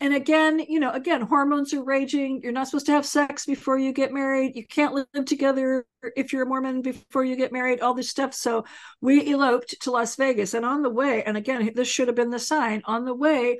and 0.00 0.14
again 0.14 0.58
you 0.58 0.80
know 0.80 0.90
again 0.90 1.22
hormones 1.22 1.72
are 1.72 1.84
raging. 1.84 2.40
You're 2.42 2.52
not 2.52 2.68
supposed 2.68 2.86
to 2.86 2.92
have 2.92 3.06
sex 3.06 3.46
before 3.46 3.78
you 3.78 3.92
get 3.92 4.12
married. 4.12 4.56
You 4.56 4.66
can't 4.66 4.94
live 4.94 5.24
together 5.24 5.86
if 6.16 6.32
you're 6.32 6.42
a 6.42 6.46
mormon 6.46 6.82
before 6.82 7.24
you 7.24 7.36
get 7.36 7.52
married 7.52 7.80
all 7.80 7.94
this 7.94 8.10
stuff. 8.10 8.34
So 8.34 8.64
we 9.00 9.32
eloped 9.32 9.80
to 9.82 9.90
las 9.90 10.16
vegas. 10.16 10.54
And 10.54 10.64
on 10.64 10.82
the 10.82 10.90
way 10.90 11.22
and 11.22 11.36
again 11.36 11.70
this 11.74 11.88
should 11.88 12.08
have 12.08 12.16
been 12.16 12.30
the 12.30 12.38
sign 12.38 12.82
on 12.84 13.04
the 13.04 13.14
way 13.14 13.58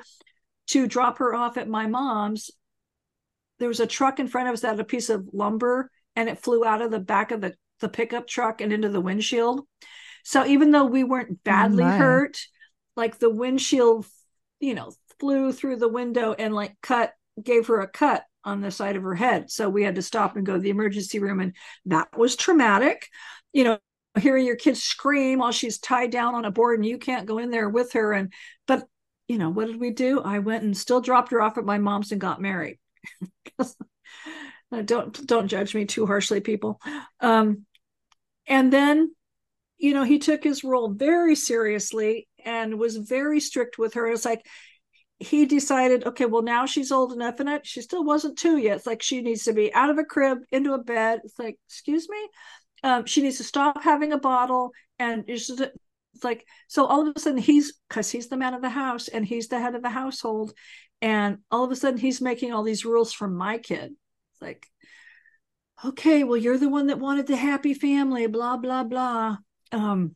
to 0.68 0.87
drop 0.87 1.18
her 1.18 1.35
off 1.35 1.57
at 1.57 1.68
my 1.68 1.87
mom's 1.87 2.51
there 3.59 3.68
was 3.68 3.81
a 3.81 3.87
truck 3.87 4.18
in 4.18 4.29
front 4.29 4.49
of 4.49 4.55
us 4.55 4.61
that 4.61 4.70
had 4.70 4.81
a 4.81 4.85
piece 4.85 5.11
of 5.11 5.29
lumber 5.33 5.90
and 6.16 6.29
it 6.29 6.38
flew 6.38 6.64
out 6.64 6.83
of 6.83 6.90
the 6.90 7.01
back 7.01 7.31
of 7.31 7.40
the, 7.40 7.55
the 7.81 7.88
pickup 7.88 8.27
truck 8.27 8.61
and 8.61 8.73
into 8.73 8.88
the 8.88 9.01
windshield. 9.01 9.66
So 10.25 10.44
even 10.44 10.70
though 10.70 10.87
we 10.87 11.05
weren't 11.05 11.31
oh 11.33 11.40
badly 11.44 11.85
oh 11.85 11.88
hurt 11.88 12.38
like 12.97 13.18
the 13.18 13.31
windshield 13.31 14.07
you 14.61 14.75
know 14.75 14.92
flew 15.18 15.53
through 15.53 15.77
the 15.77 15.88
window 15.88 16.33
and 16.33 16.55
like 16.55 16.74
cut 16.83 17.12
gave 17.42 17.66
her 17.66 17.81
a 17.81 17.88
cut 17.88 18.24
on 18.44 18.61
the 18.61 18.70
side 18.70 18.96
of 18.96 19.03
her 19.03 19.14
head 19.14 19.50
so 19.50 19.68
we 19.68 19.83
had 19.83 19.94
to 19.94 20.03
stop 20.03 20.37
and 20.37 20.46
go 20.46 20.55
to 20.55 20.61
the 20.61 20.70
emergency 20.70 21.18
room 21.18 21.40
and 21.40 21.55
that 21.87 22.09
was 22.16 22.37
traumatic 22.37 23.09
you 23.53 23.64
know 23.64 23.79
hearing 24.18 24.46
your 24.46 24.57
kid 24.57 24.77
scream 24.77 25.40
while 25.40 25.50
she's 25.50 25.79
tied 25.79 26.11
down 26.11 26.35
on 26.35 26.44
a 26.44 26.50
board 26.50 26.79
and 26.79 26.87
you 26.87 26.98
can't 26.98 27.27
go 27.27 27.38
in 27.38 27.50
there 27.50 27.68
with 27.68 27.92
her 27.92 28.12
and 28.12 28.33
but 28.66 28.85
you 29.27 29.38
know 29.38 29.50
what 29.50 29.66
did 29.66 29.81
we 29.81 29.90
do 29.90 30.20
i 30.20 30.38
went 30.38 30.62
and 30.62 30.77
still 30.77 31.00
dropped 31.00 31.33
her 31.33 31.40
off 31.40 31.59
at 31.59 31.64
my 31.64 31.79
mom's 31.79 32.12
and 32.12 32.20
got 32.20 32.40
married 32.40 32.79
don't 34.83 35.27
don't 35.27 35.48
judge 35.48 35.74
me 35.74 35.85
too 35.85 36.07
harshly, 36.07 36.40
people. 36.40 36.81
Um, 37.20 37.66
and 38.46 38.72
then, 38.72 39.14
you 39.79 39.94
know, 39.94 40.03
he 40.03 40.18
took 40.18 40.44
his 40.44 40.64
role 40.64 40.88
very 40.88 41.35
seriously 41.35 42.29
and 42.44 42.79
was 42.79 42.96
very 42.96 43.40
strict 43.40 43.79
with 43.79 43.94
her. 43.94 44.07
It's 44.09 44.24
like 44.24 44.44
he 45.24 45.46
decided, 45.46 46.06
okay, 46.06 46.26
well 46.26 46.42
now 46.42 46.66
she's 46.66 46.92
old 46.92 47.12
enough, 47.12 47.40
and 47.40 47.60
she 47.64 47.80
still 47.82 48.04
wasn't 48.04 48.38
two 48.38 48.58
yet. 48.58 48.76
It's 48.76 48.87
like 48.87 49.02
she 49.02 49.22
needs 49.22 49.44
to 49.44 49.52
be 49.52 49.72
out 49.74 49.90
of 49.90 49.98
a 49.98 50.04
crib 50.04 50.38
into 50.52 50.74
a 50.74 50.78
bed. 50.78 51.20
It's 51.24 51.38
like, 51.38 51.58
excuse 51.66 52.08
me, 52.08 52.28
um, 52.82 53.06
she 53.06 53.22
needs 53.22 53.38
to 53.38 53.44
stop 53.44 53.82
having 53.82 54.12
a 54.12 54.18
bottle, 54.18 54.72
and 54.98 55.24
it's, 55.26 55.46
just, 55.46 55.60
it's 55.60 56.24
like 56.24 56.46
so. 56.68 56.87
All 56.87 57.08
of 57.08 57.16
a 57.16 57.18
sudden, 57.18 57.38
he's 57.38 57.74
because 57.88 58.10
he's 58.10 58.28
the 58.28 58.37
man 58.37 58.54
of 58.54 58.62
the 58.62 58.68
house 58.70 59.08
and 59.08 59.24
he's 59.24 59.48
the 59.48 59.58
head 59.58 59.74
of 59.74 59.82
the 59.82 59.90
household, 59.90 60.52
and 61.00 61.38
all 61.50 61.64
of 61.64 61.72
a 61.72 61.76
sudden 61.76 61.98
he's 61.98 62.20
making 62.20 62.52
all 62.52 62.62
these 62.62 62.84
rules 62.84 63.12
for 63.12 63.28
my 63.28 63.58
kid. 63.58 63.92
It's 64.32 64.42
like, 64.42 64.66
okay, 65.84 66.24
well 66.24 66.37
you're 66.37 66.58
the 66.58 66.68
one 66.68 66.87
that 66.88 66.98
wanted 67.00 67.26
the 67.26 67.37
happy 67.37 67.74
family, 67.74 68.26
blah 68.26 68.56
blah 68.56 68.84
blah. 68.84 69.38
Um, 69.72 70.14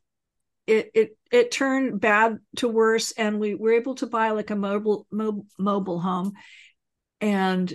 it 0.69 0.91
it 0.93 1.17
it 1.31 1.51
turned 1.51 1.99
bad 1.99 2.37
to 2.57 2.67
worse 2.67 3.11
and 3.11 3.39
we 3.39 3.55
were 3.55 3.73
able 3.73 3.95
to 3.95 4.07
buy 4.07 4.31
like 4.31 4.51
a 4.51 4.55
mobile 4.55 5.07
mobile, 5.11 5.99
home. 5.99 6.33
And 7.21 7.73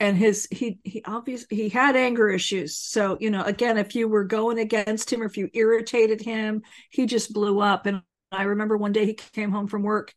and 0.00 0.16
his 0.16 0.48
he 0.50 0.80
he 0.82 1.02
obviously 1.06 1.56
he 1.56 1.68
had 1.68 1.94
anger 1.94 2.28
issues. 2.28 2.76
So 2.76 3.16
you 3.20 3.30
know 3.30 3.42
again 3.42 3.78
if 3.78 3.94
you 3.94 4.08
were 4.08 4.24
going 4.24 4.58
against 4.58 5.12
him 5.12 5.22
or 5.22 5.26
if 5.26 5.36
you 5.36 5.48
irritated 5.54 6.20
him 6.20 6.62
he 6.90 7.06
just 7.06 7.32
blew 7.32 7.60
up. 7.60 7.86
And 7.86 8.02
i 8.32 8.42
remember 8.42 8.76
one 8.76 8.92
day 8.92 9.06
he 9.06 9.14
came 9.14 9.52
home 9.52 9.68
from 9.68 9.82
work 9.82 10.12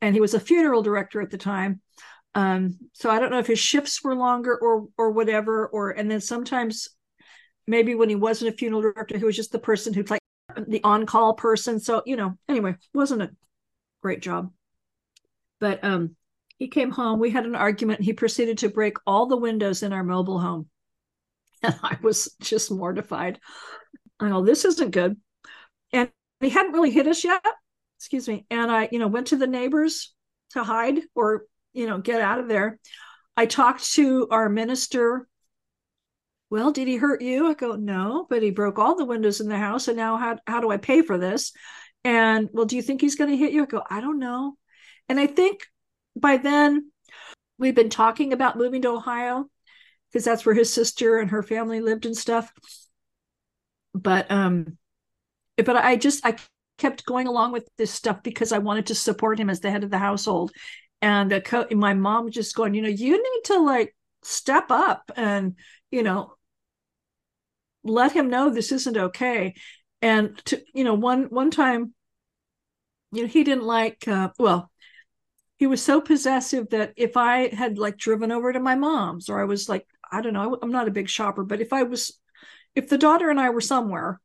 and 0.00 0.14
he 0.14 0.20
was 0.20 0.34
a 0.34 0.40
funeral 0.40 0.82
director 0.82 1.20
at 1.20 1.30
the 1.30 1.38
time. 1.38 1.80
Um 2.34 2.78
so 2.92 3.10
i 3.10 3.18
don't 3.18 3.30
know 3.30 3.38
if 3.38 3.46
his 3.46 3.58
shifts 3.58 4.04
were 4.04 4.14
longer 4.14 4.56
or 4.56 4.88
or 4.98 5.10
whatever 5.10 5.66
or 5.66 5.90
and 5.90 6.10
then 6.10 6.20
sometimes 6.20 6.88
maybe 7.66 7.94
when 7.94 8.08
he 8.08 8.16
wasn't 8.16 8.52
a 8.52 8.56
funeral 8.56 8.82
director 8.82 9.16
he 9.16 9.24
was 9.24 9.36
just 9.36 9.52
the 9.52 9.58
person 9.58 9.94
who'd 9.94 10.10
like 10.10 10.21
the 10.68 10.82
on-call 10.84 11.34
person. 11.34 11.80
So, 11.80 12.02
you 12.06 12.16
know, 12.16 12.36
anyway, 12.48 12.76
wasn't 12.94 13.22
a 13.22 13.30
great 14.02 14.20
job. 14.22 14.52
But 15.60 15.82
um 15.84 16.16
he 16.58 16.68
came 16.68 16.90
home, 16.92 17.18
we 17.18 17.30
had 17.30 17.46
an 17.46 17.56
argument, 17.56 18.02
he 18.02 18.12
proceeded 18.12 18.58
to 18.58 18.68
break 18.68 18.96
all 19.06 19.26
the 19.26 19.36
windows 19.36 19.82
in 19.82 19.92
our 19.92 20.04
mobile 20.04 20.38
home. 20.38 20.68
And 21.64 21.76
I 21.82 21.96
was 22.02 22.34
just 22.40 22.72
mortified. 22.72 23.38
I 24.18 24.28
know 24.28 24.44
this 24.44 24.64
isn't 24.64 24.90
good. 24.90 25.16
And 25.92 26.10
he 26.40 26.50
hadn't 26.50 26.72
really 26.72 26.90
hit 26.90 27.06
us 27.06 27.24
yet. 27.24 27.44
Excuse 27.98 28.28
me. 28.28 28.46
And 28.50 28.70
I, 28.70 28.88
you 28.90 28.98
know, 28.98 29.08
went 29.08 29.28
to 29.28 29.36
the 29.36 29.46
neighbors 29.46 30.12
to 30.50 30.64
hide 30.64 31.00
or, 31.14 31.44
you 31.72 31.86
know, 31.86 31.98
get 31.98 32.20
out 32.20 32.40
of 32.40 32.48
there. 32.48 32.80
I 33.36 33.46
talked 33.46 33.92
to 33.94 34.28
our 34.30 34.48
minister 34.48 35.28
well, 36.52 36.70
did 36.70 36.86
he 36.86 36.96
hurt 36.98 37.22
you? 37.22 37.48
I 37.48 37.54
go, 37.54 37.76
no, 37.76 38.26
but 38.28 38.42
he 38.42 38.50
broke 38.50 38.78
all 38.78 38.94
the 38.94 39.06
windows 39.06 39.40
in 39.40 39.48
the 39.48 39.56
house. 39.56 39.88
And 39.88 39.96
now 39.96 40.18
how, 40.18 40.36
how 40.46 40.60
do 40.60 40.70
I 40.70 40.76
pay 40.76 41.00
for 41.00 41.16
this? 41.16 41.52
And 42.04 42.50
well, 42.52 42.66
do 42.66 42.76
you 42.76 42.82
think 42.82 43.00
he's 43.00 43.14
going 43.14 43.30
to 43.30 43.38
hit 43.38 43.54
you? 43.54 43.62
I 43.62 43.66
go, 43.66 43.82
I 43.88 44.02
don't 44.02 44.18
know. 44.18 44.58
And 45.08 45.18
I 45.18 45.26
think 45.28 45.62
by 46.14 46.36
then 46.36 46.92
we've 47.56 47.74
been 47.74 47.88
talking 47.88 48.34
about 48.34 48.58
moving 48.58 48.82
to 48.82 48.90
Ohio 48.90 49.46
because 50.10 50.26
that's 50.26 50.44
where 50.44 50.54
his 50.54 50.70
sister 50.70 51.20
and 51.20 51.30
her 51.30 51.42
family 51.42 51.80
lived 51.80 52.04
and 52.04 52.14
stuff. 52.14 52.52
But, 53.94 54.30
um, 54.30 54.76
but 55.56 55.74
I 55.74 55.96
just, 55.96 56.26
I 56.26 56.36
kept 56.76 57.06
going 57.06 57.28
along 57.28 57.52
with 57.52 57.66
this 57.78 57.92
stuff 57.92 58.22
because 58.22 58.52
I 58.52 58.58
wanted 58.58 58.88
to 58.88 58.94
support 58.94 59.40
him 59.40 59.48
as 59.48 59.60
the 59.60 59.70
head 59.70 59.84
of 59.84 59.90
the 59.90 59.96
household. 59.96 60.52
And 61.00 61.42
co- 61.46 61.64
my 61.70 61.94
mom 61.94 62.30
just 62.30 62.54
going, 62.54 62.74
you 62.74 62.82
know, 62.82 62.88
you 62.88 63.12
need 63.16 63.44
to 63.44 63.58
like 63.58 63.96
step 64.22 64.66
up 64.70 65.10
and, 65.16 65.56
you 65.90 66.02
know, 66.02 66.34
let 67.84 68.12
him 68.12 68.30
know 68.30 68.50
this 68.50 68.72
isn't 68.72 68.96
okay. 68.96 69.54
And 70.00 70.36
to 70.46 70.62
you 70.74 70.84
know 70.84 70.94
one 70.94 71.24
one 71.24 71.50
time 71.50 71.94
you 73.12 73.22
know 73.22 73.28
he 73.28 73.44
didn't 73.44 73.64
like 73.64 74.06
uh, 74.08 74.30
well 74.38 74.70
he 75.58 75.66
was 75.66 75.80
so 75.80 76.00
possessive 76.00 76.70
that 76.70 76.92
if 76.96 77.16
i 77.16 77.54
had 77.54 77.78
like 77.78 77.96
driven 77.98 78.32
over 78.32 78.52
to 78.52 78.58
my 78.58 78.74
mom's 78.74 79.28
or 79.28 79.40
i 79.40 79.44
was 79.44 79.68
like 79.68 79.86
i 80.10 80.20
don't 80.20 80.32
know 80.32 80.58
i'm 80.60 80.72
not 80.72 80.88
a 80.88 80.90
big 80.92 81.08
shopper 81.08 81.44
but 81.44 81.60
if 81.60 81.72
i 81.72 81.84
was 81.84 82.18
if 82.74 82.88
the 82.88 82.98
daughter 82.98 83.30
and 83.30 83.38
i 83.38 83.50
were 83.50 83.60
somewhere 83.60 84.20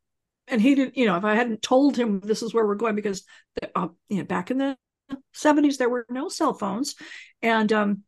and 0.47 0.61
he 0.61 0.73
didn't 0.73 0.97
you 0.97 1.05
know 1.05 1.15
if 1.15 1.23
i 1.23 1.35
hadn't 1.35 1.61
told 1.61 1.95
him 1.95 2.21
this 2.21 2.41
is 2.41 2.55
where 2.55 2.65
we're 2.65 2.73
going 2.73 2.95
because 2.95 3.23
uh, 3.75 3.89
you 4.09 4.17
know 4.17 4.23
back 4.23 4.49
in 4.49 4.57
the 4.57 4.75
70s 5.33 5.77
there 5.77 5.89
were 5.89 6.05
no 6.09 6.29
cell 6.29 6.53
phones. 6.53 6.95
And 7.41 7.71
um 7.71 8.03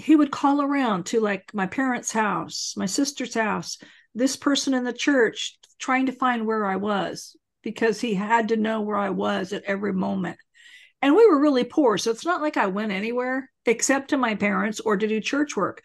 he 0.00 0.16
would 0.16 0.30
call 0.30 0.62
around 0.62 1.06
to 1.06 1.20
like 1.20 1.52
my 1.54 1.66
parents 1.66 2.12
house 2.12 2.74
my 2.76 2.86
sister's 2.86 3.34
house 3.34 3.78
this 4.14 4.36
person 4.36 4.74
in 4.74 4.84
the 4.84 4.92
church 4.92 5.58
trying 5.78 6.06
to 6.06 6.12
find 6.12 6.46
where 6.46 6.66
I 6.66 6.76
was 6.76 7.36
because 7.62 8.00
he 8.00 8.14
had 8.14 8.48
to 8.48 8.56
know 8.56 8.80
where 8.80 8.96
I 8.96 9.10
was 9.10 9.52
at 9.52 9.64
every 9.64 9.92
moment. 9.92 10.38
And 11.02 11.14
we 11.14 11.26
were 11.26 11.40
really 11.40 11.64
poor. 11.64 11.98
So 11.98 12.10
it's 12.10 12.26
not 12.26 12.42
like 12.42 12.56
I 12.56 12.66
went 12.66 12.92
anywhere 12.92 13.50
except 13.66 14.10
to 14.10 14.16
my 14.16 14.34
parents 14.34 14.80
or 14.80 14.96
to 14.96 15.06
do 15.06 15.20
church 15.20 15.56
work. 15.56 15.82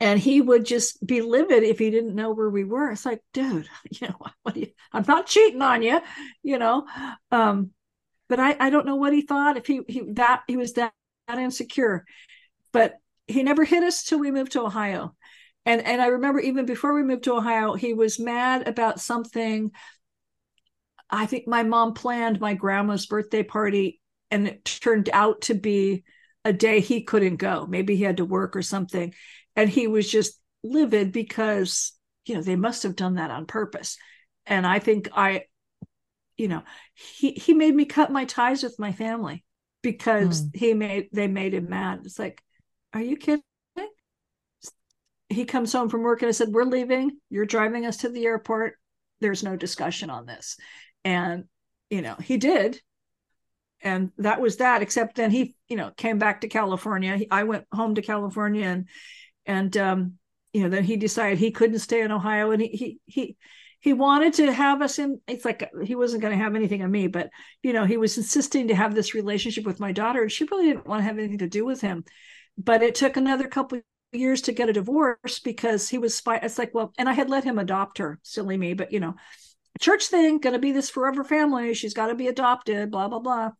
And 0.00 0.20
he 0.20 0.40
would 0.40 0.64
just 0.64 1.04
be 1.04 1.22
livid 1.22 1.64
if 1.64 1.78
he 1.78 1.90
didn't 1.90 2.14
know 2.14 2.32
where 2.32 2.50
we 2.50 2.64
were. 2.64 2.90
It's 2.90 3.06
like, 3.06 3.20
dude, 3.32 3.68
you 3.90 4.08
know, 4.08 4.52
you, 4.54 4.68
I'm 4.92 5.04
not 5.08 5.26
cheating 5.26 5.62
on 5.62 5.82
you, 5.82 6.00
you 6.42 6.58
know. 6.58 6.86
Um, 7.30 7.70
but 8.28 8.38
I, 8.38 8.56
I 8.60 8.70
don't 8.70 8.86
know 8.86 8.96
what 8.96 9.14
he 9.14 9.22
thought 9.22 9.56
if 9.56 9.66
he, 9.66 9.80
he 9.88 10.02
that 10.12 10.42
he 10.46 10.56
was 10.56 10.74
that, 10.74 10.92
that 11.26 11.38
insecure. 11.38 12.04
But 12.72 12.94
he 13.26 13.42
never 13.42 13.64
hit 13.64 13.82
us 13.82 14.04
till 14.04 14.18
we 14.18 14.30
moved 14.30 14.52
to 14.52 14.62
Ohio 14.62 15.14
and 15.68 15.82
and 15.82 16.00
I 16.00 16.06
remember 16.06 16.40
even 16.40 16.64
before 16.64 16.94
we 16.94 17.02
moved 17.02 17.24
to 17.24 17.34
Ohio, 17.34 17.74
he 17.74 17.92
was 17.92 18.18
mad 18.18 18.66
about 18.66 19.00
something. 19.00 19.70
I 21.10 21.26
think 21.26 21.46
my 21.46 21.62
mom 21.62 21.92
planned 21.92 22.40
my 22.40 22.54
grandma's 22.54 23.04
birthday 23.04 23.42
party, 23.42 24.00
and 24.30 24.48
it 24.48 24.64
turned 24.64 25.10
out 25.12 25.42
to 25.42 25.54
be 25.54 26.04
a 26.42 26.54
day 26.54 26.80
he 26.80 27.02
couldn't 27.02 27.36
go. 27.36 27.66
Maybe 27.66 27.96
he 27.96 28.04
had 28.04 28.16
to 28.16 28.24
work 28.24 28.56
or 28.56 28.62
something, 28.62 29.12
and 29.56 29.68
he 29.68 29.88
was 29.88 30.10
just 30.10 30.40
livid 30.64 31.12
because 31.12 31.92
you 32.24 32.34
know 32.34 32.40
they 32.40 32.56
must 32.56 32.84
have 32.84 32.96
done 32.96 33.16
that 33.16 33.30
on 33.30 33.44
purpose. 33.44 33.98
And 34.46 34.66
I 34.66 34.78
think 34.78 35.10
I, 35.14 35.44
you 36.38 36.48
know, 36.48 36.62
he 36.94 37.32
he 37.32 37.52
made 37.52 37.74
me 37.74 37.84
cut 37.84 38.10
my 38.10 38.24
ties 38.24 38.62
with 38.62 38.78
my 38.78 38.92
family 38.92 39.44
because 39.82 40.46
mm. 40.46 40.56
he 40.56 40.72
made 40.72 41.08
they 41.12 41.28
made 41.28 41.52
him 41.52 41.68
mad. 41.68 42.00
It's 42.04 42.18
like, 42.18 42.42
are 42.92 43.02
you 43.02 43.16
kidding? 43.16 43.42
he 45.28 45.44
comes 45.44 45.72
home 45.72 45.88
from 45.88 46.02
work 46.02 46.22
and 46.22 46.28
I 46.28 46.32
said, 46.32 46.48
We're 46.48 46.64
leaving. 46.64 47.18
You're 47.30 47.46
driving 47.46 47.86
us 47.86 47.98
to 47.98 48.08
the 48.08 48.24
airport. 48.24 48.74
There's 49.20 49.42
no 49.42 49.56
discussion 49.56 50.10
on 50.10 50.26
this. 50.26 50.56
And, 51.04 51.44
you 51.90 52.02
know, 52.02 52.14
he 52.14 52.36
did. 52.36 52.80
And 53.80 54.10
that 54.18 54.40
was 54.40 54.56
that, 54.56 54.82
except 54.82 55.16
then 55.16 55.30
he, 55.30 55.54
you 55.68 55.76
know, 55.76 55.90
came 55.96 56.18
back 56.18 56.40
to 56.40 56.48
California. 56.48 57.20
I 57.30 57.44
went 57.44 57.66
home 57.72 57.94
to 57.94 58.02
California 58.02 58.66
and, 58.66 58.88
and, 59.46 59.76
um, 59.76 60.14
you 60.52 60.62
know, 60.62 60.68
then 60.68 60.82
he 60.82 60.96
decided 60.96 61.38
he 61.38 61.52
couldn't 61.52 61.78
stay 61.78 62.00
in 62.00 62.10
Ohio 62.10 62.50
and 62.50 62.62
he, 62.62 62.68
he, 62.68 63.00
he, 63.06 63.36
he 63.80 63.92
wanted 63.92 64.32
to 64.34 64.52
have 64.52 64.82
us 64.82 64.98
in 64.98 65.20
it's 65.28 65.44
like 65.44 65.70
he 65.84 65.94
wasn't 65.94 66.20
going 66.20 66.36
to 66.36 66.42
have 66.42 66.56
anything 66.56 66.82
on 66.82 66.90
me 66.90 67.06
but 67.06 67.30
you 67.62 67.72
know 67.72 67.84
he 67.84 67.96
was 67.96 68.18
insisting 68.18 68.66
to 68.66 68.74
have 68.74 68.92
this 68.92 69.14
relationship 69.14 69.64
with 69.64 69.78
my 69.78 69.92
daughter 69.92 70.22
and 70.22 70.32
she 70.32 70.42
really 70.50 70.66
didn't 70.66 70.88
want 70.88 70.98
to 70.98 71.04
have 71.04 71.16
anything 71.16 71.38
to 71.38 71.46
do 71.46 71.64
with 71.64 71.80
him 71.80 72.04
but 72.58 72.82
it 72.82 72.94
took 72.94 73.16
another 73.16 73.48
couple 73.48 73.80
years 74.12 74.42
to 74.42 74.52
get 74.52 74.68
a 74.68 74.72
divorce 74.72 75.38
because 75.38 75.88
he 75.88 75.98
was 75.98 76.18
fi- 76.18 76.38
it's 76.38 76.58
like 76.58 76.74
well 76.74 76.92
and 76.98 77.08
i 77.08 77.12
had 77.12 77.28
let 77.28 77.44
him 77.44 77.58
adopt 77.58 77.98
her 77.98 78.18
silly 78.22 78.56
me 78.56 78.72
but 78.72 78.90
you 78.90 79.00
know 79.00 79.14
church 79.78 80.06
thing 80.06 80.38
gonna 80.38 80.58
be 80.58 80.72
this 80.72 80.90
forever 80.90 81.24
family 81.24 81.74
she's 81.74 81.94
got 81.94 82.08
to 82.08 82.14
be 82.14 82.28
adopted 82.28 82.90
blah 82.90 83.08
blah 83.08 83.20
blah. 83.20 83.50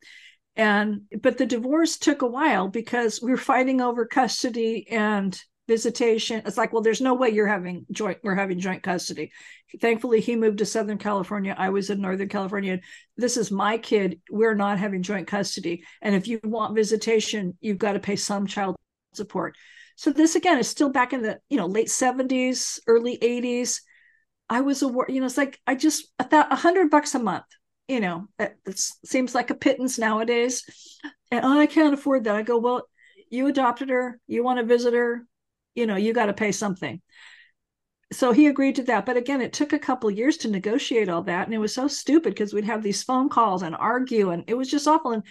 And 0.57 1.03
but 1.23 1.39
the 1.39 1.47
divorce 1.47 1.99
took 1.99 2.23
a 2.23 2.27
while 2.27 2.67
because 2.67 3.23
we 3.23 3.31
were 3.31 3.37
fighting 3.37 3.81
over 3.81 4.05
custody 4.07 4.89
and 4.91 5.41
visitation. 5.69 6.43
It's 6.45 6.57
like 6.57 6.73
well 6.73 6.83
there's 6.83 7.01
no 7.01 7.15
way 7.15 7.29
you're 7.29 7.47
having 7.47 7.87
joint 7.93 8.19
we're 8.25 8.35
having 8.35 8.59
joint 8.59 8.83
custody. 8.83 9.31
Thankfully 9.81 10.21
he 10.21 10.35
moved 10.35 10.59
to 10.59 10.67
southern 10.67 10.99
california. 10.99 11.55
I 11.57 11.69
was 11.71 11.91
in 11.91 12.01
northern 12.01 12.29
california. 12.29 12.81
This 13.17 13.37
is 13.37 13.53
my 13.53 13.79
kid. 13.79 14.21
We're 14.31 14.55
not 14.55 14.81
having 14.81 15.03
joint 15.03 15.29
custody. 15.29 15.85
And 16.03 16.17
if 16.17 16.27
you 16.27 16.41
want 16.43 16.75
visitation 16.75 17.57
you've 17.61 17.79
got 17.79 17.93
to 17.93 18.01
pay 18.01 18.17
some 18.17 18.47
child 18.49 18.75
support 19.13 19.57
so 19.99 20.13
this 20.13 20.37
again 20.37 20.59
is 20.59 20.69
still 20.69 20.91
back 20.91 21.13
in 21.13 21.23
the 21.23 21.41
you 21.51 21.57
know 21.57 21.67
late 21.67 21.89
70s, 21.89 22.79
early 22.87 23.19
80s. 23.19 23.81
I 24.49 24.61
was 24.61 24.81
a 24.85 24.87
you 25.09 25.19
know 25.19 25.27
it's 25.27 25.37
like 25.37 25.59
I 25.67 25.75
just 25.75 26.07
a 26.21 26.55
hundred 26.55 26.89
bucks 26.89 27.17
a 27.17 27.19
month. 27.19 27.45
You 27.89 27.99
know 27.99 28.29
it 28.39 28.79
seems 29.05 29.35
like 29.35 29.51
a 29.51 29.57
pittance 29.57 29.99
nowadays, 29.99 30.63
and 31.33 31.45
oh, 31.45 31.59
I 31.59 31.67
can't 31.67 31.95
afford 31.95 32.25
that. 32.25 32.37
I 32.37 32.43
go 32.43 32.59
well, 32.59 32.83
you 33.29 33.49
adopted 33.49 33.89
her, 33.89 34.21
you 34.29 34.45
want 34.45 34.61
to 34.61 34.65
visit 34.65 34.95
her, 34.95 35.27
you 35.75 35.87
know 35.87 35.97
you 35.97 36.13
got 36.13 36.27
to 36.27 36.33
pay 36.33 36.53
something. 36.53 37.03
So 38.13 38.31
he 38.31 38.47
agreed 38.47 38.77
to 38.77 38.85
that, 38.85 39.05
but 39.05 39.17
again, 39.17 39.41
it 39.43 39.53
took 39.53 39.73
a 39.73 39.79
couple 39.81 40.11
years 40.13 40.39
to 40.39 40.49
negotiate 40.49 41.09
all 41.09 41.23
that, 41.25 41.47
and 41.47 41.53
it 41.53 41.59
was 41.59 41.75
so 41.75 41.89
stupid 41.89 42.35
because 42.35 42.55
we'd 42.55 42.65
have 42.65 42.85
these 42.85 43.03
phone 43.03 43.29
calls 43.29 43.63
and 43.63 43.75
argue, 43.75 44.31
and 44.31 44.45
it 44.47 44.55
was 44.55 44.71
just 44.71 44.87
awful. 44.87 45.11
And 45.11 45.25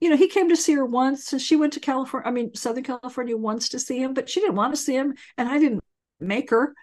you 0.00 0.08
know, 0.08 0.16
he 0.16 0.28
came 0.28 0.48
to 0.48 0.56
see 0.56 0.74
her 0.74 0.86
once 0.86 1.32
and 1.32 1.42
she 1.42 1.56
went 1.56 1.72
to 1.72 1.80
California, 1.80 2.28
I 2.28 2.32
mean, 2.32 2.54
Southern 2.54 2.84
California 2.84 3.36
once 3.36 3.70
to 3.70 3.78
see 3.78 4.00
him, 4.00 4.14
but 4.14 4.30
she 4.30 4.40
didn't 4.40 4.56
want 4.56 4.74
to 4.74 4.80
see 4.80 4.94
him. 4.94 5.14
And 5.36 5.48
I 5.48 5.58
didn't 5.58 5.82
make 6.20 6.50
her. 6.50 6.74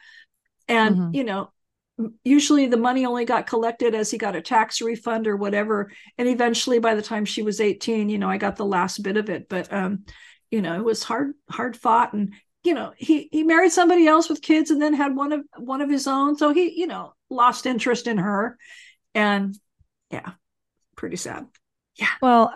And, 0.67 0.95
mm-hmm. 0.95 1.15
you 1.15 1.23
know, 1.23 1.51
usually 2.23 2.67
the 2.67 2.77
money 2.77 3.05
only 3.05 3.23
got 3.23 3.47
collected 3.47 3.95
as 3.95 4.11
he 4.11 4.17
got 4.17 4.35
a 4.35 4.41
tax 4.41 4.81
refund 4.81 5.27
or 5.27 5.37
whatever. 5.37 5.91
And 6.17 6.27
eventually 6.27 6.79
by 6.79 6.95
the 6.95 7.01
time 7.01 7.23
she 7.23 7.41
was 7.41 7.61
18, 7.61 8.09
you 8.09 8.17
know, 8.17 8.29
I 8.29 8.37
got 8.37 8.57
the 8.57 8.65
last 8.65 9.01
bit 9.01 9.15
of 9.17 9.29
it. 9.29 9.47
But, 9.47 9.71
um, 9.71 10.03
you 10.51 10.61
know, 10.61 10.75
it 10.75 10.83
was 10.83 11.03
hard, 11.03 11.33
hard 11.49 11.77
fought. 11.77 12.13
And, 12.13 12.33
you 12.63 12.73
know, 12.73 12.93
he, 12.97 13.29
he 13.31 13.43
married 13.43 13.71
somebody 13.71 14.07
else 14.07 14.27
with 14.27 14.41
kids 14.41 14.71
and 14.71 14.81
then 14.81 14.93
had 14.93 15.15
one 15.15 15.31
of, 15.31 15.41
one 15.57 15.81
of 15.81 15.89
his 15.89 16.07
own. 16.07 16.37
So 16.37 16.53
he, 16.53 16.77
you 16.77 16.87
know, 16.87 17.13
lost 17.29 17.65
interest 17.65 18.07
in 18.07 18.17
her. 18.17 18.57
And 19.13 19.57
yeah, 20.11 20.31
pretty 20.97 21.15
sad. 21.15 21.45
Yeah. 21.95 22.09
Well, 22.21 22.53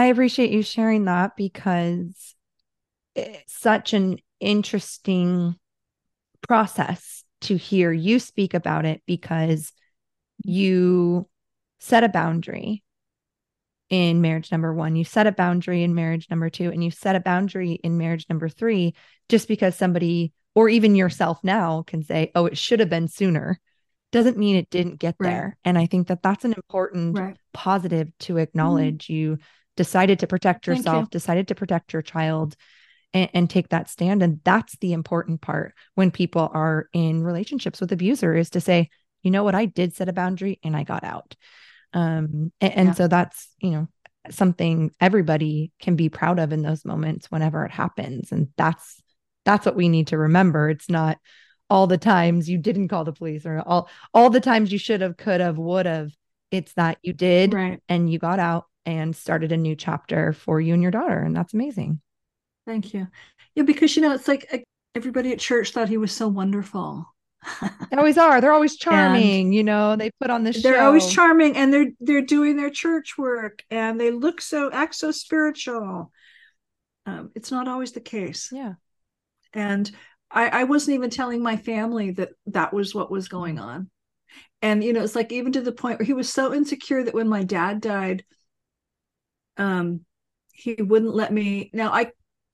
I 0.00 0.06
appreciate 0.06 0.50
you 0.50 0.62
sharing 0.62 1.04
that 1.04 1.36
because 1.36 2.34
it's 3.14 3.60
such 3.60 3.92
an 3.92 4.18
interesting 4.40 5.56
process 6.48 7.24
to 7.42 7.56
hear 7.56 7.92
you 7.92 8.18
speak 8.18 8.54
about 8.54 8.86
it 8.86 9.02
because 9.06 9.72
you 10.42 11.28
set 11.80 12.02
a 12.02 12.08
boundary 12.08 12.82
in 13.90 14.22
marriage 14.22 14.50
number 14.50 14.72
one, 14.72 14.96
you 14.96 15.04
set 15.04 15.26
a 15.26 15.32
boundary 15.32 15.82
in 15.82 15.94
marriage 15.94 16.28
number 16.30 16.48
two, 16.48 16.70
and 16.70 16.82
you 16.82 16.90
set 16.90 17.14
a 17.14 17.20
boundary 17.20 17.72
in 17.72 17.98
marriage 17.98 18.24
number 18.30 18.48
three, 18.48 18.94
just 19.28 19.48
because 19.48 19.76
somebody 19.76 20.32
or 20.54 20.70
even 20.70 20.94
yourself 20.94 21.40
now 21.42 21.82
can 21.82 22.02
say, 22.02 22.30
oh, 22.34 22.46
it 22.46 22.56
should 22.56 22.80
have 22.80 22.88
been 22.88 23.08
sooner, 23.08 23.60
doesn't 24.12 24.38
mean 24.38 24.56
it 24.56 24.70
didn't 24.70 24.98
get 24.98 25.16
right. 25.18 25.28
there. 25.28 25.58
And 25.62 25.76
I 25.76 25.84
think 25.84 26.08
that 26.08 26.22
that's 26.22 26.46
an 26.46 26.54
important 26.54 27.18
right. 27.18 27.36
positive 27.52 28.08
to 28.20 28.34
mm-hmm. 28.34 28.42
acknowledge. 28.42 29.04
Mm-hmm. 29.04 29.12
You 29.12 29.38
decided 29.76 30.20
to 30.20 30.26
protect 30.26 30.66
yourself, 30.66 31.04
you. 31.04 31.08
decided 31.10 31.48
to 31.48 31.54
protect 31.54 31.92
your 31.92 32.02
child 32.02 32.56
and, 33.12 33.30
and, 33.34 33.50
take 33.50 33.68
that 33.70 33.88
stand. 33.88 34.22
And 34.22 34.40
that's 34.44 34.76
the 34.78 34.92
important 34.92 35.40
part 35.40 35.74
when 35.94 36.10
people 36.10 36.50
are 36.52 36.88
in 36.92 37.22
relationships 37.22 37.80
with 37.80 37.92
abuser 37.92 38.34
is 38.34 38.50
to 38.50 38.60
say, 38.60 38.90
you 39.22 39.30
know 39.30 39.44
what, 39.44 39.54
I 39.54 39.66
did 39.66 39.94
set 39.94 40.08
a 40.08 40.12
boundary 40.12 40.58
and 40.62 40.76
I 40.76 40.84
got 40.84 41.04
out. 41.04 41.34
Um, 41.92 42.52
and, 42.60 42.72
and 42.72 42.88
yeah. 42.88 42.94
so 42.94 43.08
that's, 43.08 43.48
you 43.60 43.70
know, 43.70 43.88
something 44.30 44.90
everybody 45.00 45.72
can 45.80 45.96
be 45.96 46.08
proud 46.08 46.38
of 46.38 46.52
in 46.52 46.62
those 46.62 46.84
moments 46.84 47.30
whenever 47.30 47.64
it 47.64 47.72
happens. 47.72 48.32
And 48.32 48.48
that's 48.56 49.02
that's 49.44 49.64
what 49.64 49.76
we 49.76 49.88
need 49.88 50.08
to 50.08 50.18
remember. 50.18 50.68
It's 50.68 50.90
not 50.90 51.18
all 51.68 51.86
the 51.86 51.98
times 51.98 52.48
you 52.48 52.58
didn't 52.58 52.88
call 52.88 53.04
the 53.04 53.12
police 53.12 53.46
or 53.46 53.62
all 53.64 53.88
all 54.12 54.30
the 54.30 54.40
times 54.40 54.72
you 54.72 54.78
should 54.78 55.00
have, 55.00 55.16
could 55.16 55.40
have, 55.40 55.56
would 55.56 55.86
have. 55.86 56.10
It's 56.50 56.72
that 56.74 56.98
you 57.02 57.12
did 57.12 57.54
right. 57.54 57.80
and 57.88 58.10
you 58.10 58.18
got 58.18 58.40
out 58.40 58.66
and 58.86 59.14
started 59.14 59.52
a 59.52 59.56
new 59.56 59.76
chapter 59.76 60.32
for 60.32 60.60
you 60.60 60.74
and 60.74 60.82
your 60.82 60.90
daughter. 60.90 61.18
And 61.18 61.36
that's 61.36 61.54
amazing. 61.54 62.00
Thank 62.66 62.94
you. 62.94 63.08
Yeah, 63.54 63.64
because, 63.64 63.96
you 63.96 64.02
know, 64.02 64.14
it's 64.14 64.28
like 64.28 64.64
everybody 64.94 65.32
at 65.32 65.38
church 65.38 65.72
thought 65.72 65.88
he 65.88 65.96
was 65.96 66.12
so 66.12 66.28
wonderful. 66.28 67.06
they 67.90 67.96
always 67.96 68.18
are. 68.18 68.40
They're 68.40 68.52
always 68.52 68.76
charming, 68.78 69.46
and 69.46 69.54
you 69.54 69.64
know. 69.64 69.96
They 69.96 70.10
put 70.20 70.30
on 70.30 70.44
this. 70.44 70.62
They're 70.62 70.74
show. 70.74 70.86
always 70.86 71.10
charming, 71.10 71.56
and 71.56 71.72
they're 71.72 71.90
they're 71.98 72.20
doing 72.20 72.56
their 72.56 72.70
church 72.70 73.16
work, 73.16 73.62
and 73.70 73.98
they 73.98 74.10
look 74.10 74.40
so 74.40 74.70
act 74.70 74.94
so 74.94 75.10
spiritual. 75.10 76.12
Um, 77.06 77.30
it's 77.34 77.50
not 77.50 77.66
always 77.66 77.92
the 77.92 78.00
case. 78.00 78.50
Yeah, 78.52 78.74
and 79.54 79.90
I, 80.30 80.48
I 80.48 80.64
wasn't 80.64 80.96
even 80.96 81.08
telling 81.08 81.42
my 81.42 81.56
family 81.56 82.10
that 82.12 82.30
that 82.48 82.74
was 82.74 82.94
what 82.94 83.10
was 83.10 83.28
going 83.28 83.58
on, 83.58 83.90
and 84.60 84.84
you 84.84 84.92
know, 84.92 85.02
it's 85.02 85.16
like 85.16 85.32
even 85.32 85.52
to 85.52 85.62
the 85.62 85.72
point 85.72 85.98
where 85.98 86.06
he 86.06 86.12
was 86.12 86.30
so 86.30 86.52
insecure 86.52 87.02
that 87.04 87.14
when 87.14 87.28
my 87.28 87.42
dad 87.42 87.80
died, 87.80 88.22
um 89.60 90.00
he 90.52 90.74
wouldn't 90.74 91.14
let 91.14 91.32
me 91.32 91.70
now 91.72 91.92
i 91.92 92.10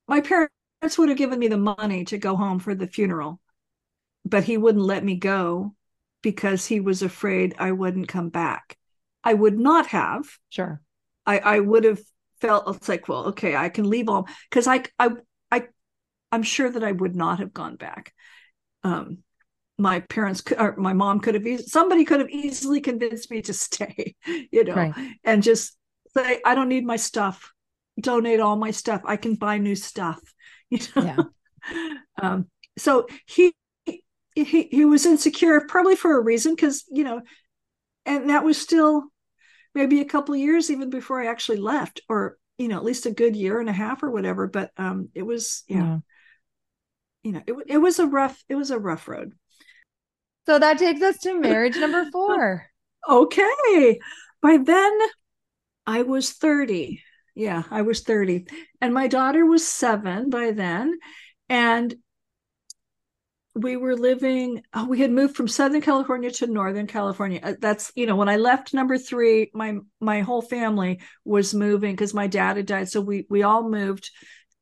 my 0.07 0.21
parents 0.21 0.53
would 0.99 1.09
have 1.09 1.19
given 1.19 1.39
me 1.39 1.49
the 1.49 1.57
money 1.57 2.05
to 2.05 2.19
go 2.19 2.37
home 2.37 2.59
for 2.59 2.75
the 2.75 2.87
funeral 2.87 3.41
but 4.25 4.45
he 4.45 4.59
wouldn't 4.59 4.85
let 4.85 5.05
me 5.05 5.15
go 5.15 5.75
because 6.23 6.67
he 6.67 6.81
was 6.81 7.03
afraid 7.03 7.55
i 7.59 7.73
wouldn't 7.73 8.09
come 8.09 8.29
back. 8.29 8.77
I 9.23 9.35
would 9.35 9.59
not 9.59 9.87
have. 9.89 10.25
Sure. 10.51 10.81
I 11.25 11.39
i 11.39 11.61
would 11.61 11.85
have 11.85 12.01
felt 12.41 12.77
it's 12.77 12.89
like 12.89 13.09
well 13.09 13.27
okay 13.27 13.57
i 13.57 13.69
can 13.69 13.89
leave 13.89 14.09
all 14.09 14.29
because 14.51 14.67
I, 14.67 14.83
I 14.99 15.11
i 15.51 15.65
i'm 16.31 16.43
sure 16.43 16.69
that 16.71 16.85
i 16.85 16.93
would 16.93 17.17
not 17.17 17.39
have 17.39 17.53
gone 17.53 17.77
back. 17.77 18.13
Um 18.83 19.19
my 19.79 20.01
parents 20.01 20.41
could, 20.41 20.59
or 20.59 20.75
my 20.77 20.95
mom 20.95 21.21
could 21.21 21.35
have 21.35 21.61
somebody 21.61 22.05
could 22.05 22.21
have 22.21 22.31
easily 22.31 22.81
convinced 22.81 23.31
me 23.31 23.43
to 23.43 23.53
stay 23.67 24.15
you 24.51 24.65
know 24.65 24.75
right. 24.75 24.95
and 25.25 25.43
just 25.43 25.77
say, 26.17 26.41
I 26.45 26.55
don't 26.55 26.69
need 26.69 26.85
my 26.85 26.97
stuff. 26.97 27.53
Donate 28.01 28.41
all 28.41 28.57
my 28.57 28.71
stuff. 28.71 29.03
I 29.05 29.17
can 29.17 29.35
buy 29.35 29.59
new 29.59 29.77
stuff. 29.77 30.21
You 30.69 30.81
know? 30.97 31.31
Yeah. 31.71 31.93
um, 32.21 32.49
so 32.77 33.07
he 33.25 33.55
he 34.35 34.65
he 34.65 34.85
was 34.85 35.07
insecure, 35.07 35.61
probably 35.69 35.95
for 35.95 36.19
a 36.19 36.21
reason, 36.21 36.57
because 36.57 36.85
you 36.91 37.05
know, 37.05 37.23
and 38.05 38.31
that 38.31 38.43
was 38.43 38.61
still 38.61 39.05
maybe 39.77 40.01
a 40.01 40.05
couple 40.05 40.35
years 40.35 40.69
even 40.69 40.91
before 40.91 41.23
I 41.23 41.27
actually 41.27 41.59
left, 41.59 42.01
or 42.09 42.37
you 42.59 42.67
know, 42.67 42.79
at 42.79 42.85
least 42.85 43.07
a 43.07 43.13
good 43.13 43.37
year 43.37 43.61
and 43.61 43.69
a 43.69 43.73
half 43.73 44.03
or 44.03 44.11
whatever. 44.11 44.49
But 44.49 44.73
um, 44.77 45.09
it 45.15 45.23
was 45.23 45.63
yeah, 45.69 45.77
yeah. 45.77 45.99
you 47.23 47.33
know, 47.33 47.43
it 47.47 47.55
it 47.69 47.79
was 47.79 48.01
a 48.01 48.07
rough 48.07 48.43
it 48.49 48.57
was 48.57 48.73
a 48.73 48.79
rough 48.79 49.07
road. 49.07 49.35
So 50.47 50.59
that 50.59 50.79
takes 50.79 51.01
us 51.01 51.19
to 51.19 51.41
marriage 51.41 51.77
number 51.77 52.09
four. 52.13 52.67
okay. 53.09 54.01
By 54.43 54.59
then, 54.59 54.99
I 55.87 56.03
was 56.03 56.33
30. 56.33 57.03
Yeah, 57.35 57.63
I 57.71 57.83
was 57.83 58.03
30. 58.03 58.47
And 58.81 58.95
my 58.95 59.09
daughter 59.09 59.45
was 59.45 59.67
seven 59.67 60.31
by 60.31 60.53
then. 60.53 60.99
And 61.49 61.95
we 63.55 63.77
were 63.77 63.97
living, 63.97 64.63
oh, 64.75 64.87
we 64.87 65.01
had 65.01 65.11
moved 65.11 65.35
from 65.35 65.49
Southern 65.49 65.81
California 65.81 66.31
to 66.31 66.47
Northern 66.47 66.87
California. 66.87 67.41
Uh, 67.43 67.55
that's, 67.59 67.91
you 67.95 68.07
know, 68.07 68.17
when 68.17 68.29
I 68.29 68.37
left 68.37 68.75
number 68.75 68.99
three, 68.99 69.51
my 69.55 69.79
my 70.01 70.21
whole 70.21 70.43
family 70.43 71.01
was 71.25 71.55
moving 71.55 71.93
because 71.93 72.13
my 72.13 72.27
dad 72.27 72.59
had 72.59 72.67
died. 72.67 72.89
So 72.91 73.01
we 73.01 73.27
we 73.31 73.43
all 73.43 73.69
moved. 73.69 74.11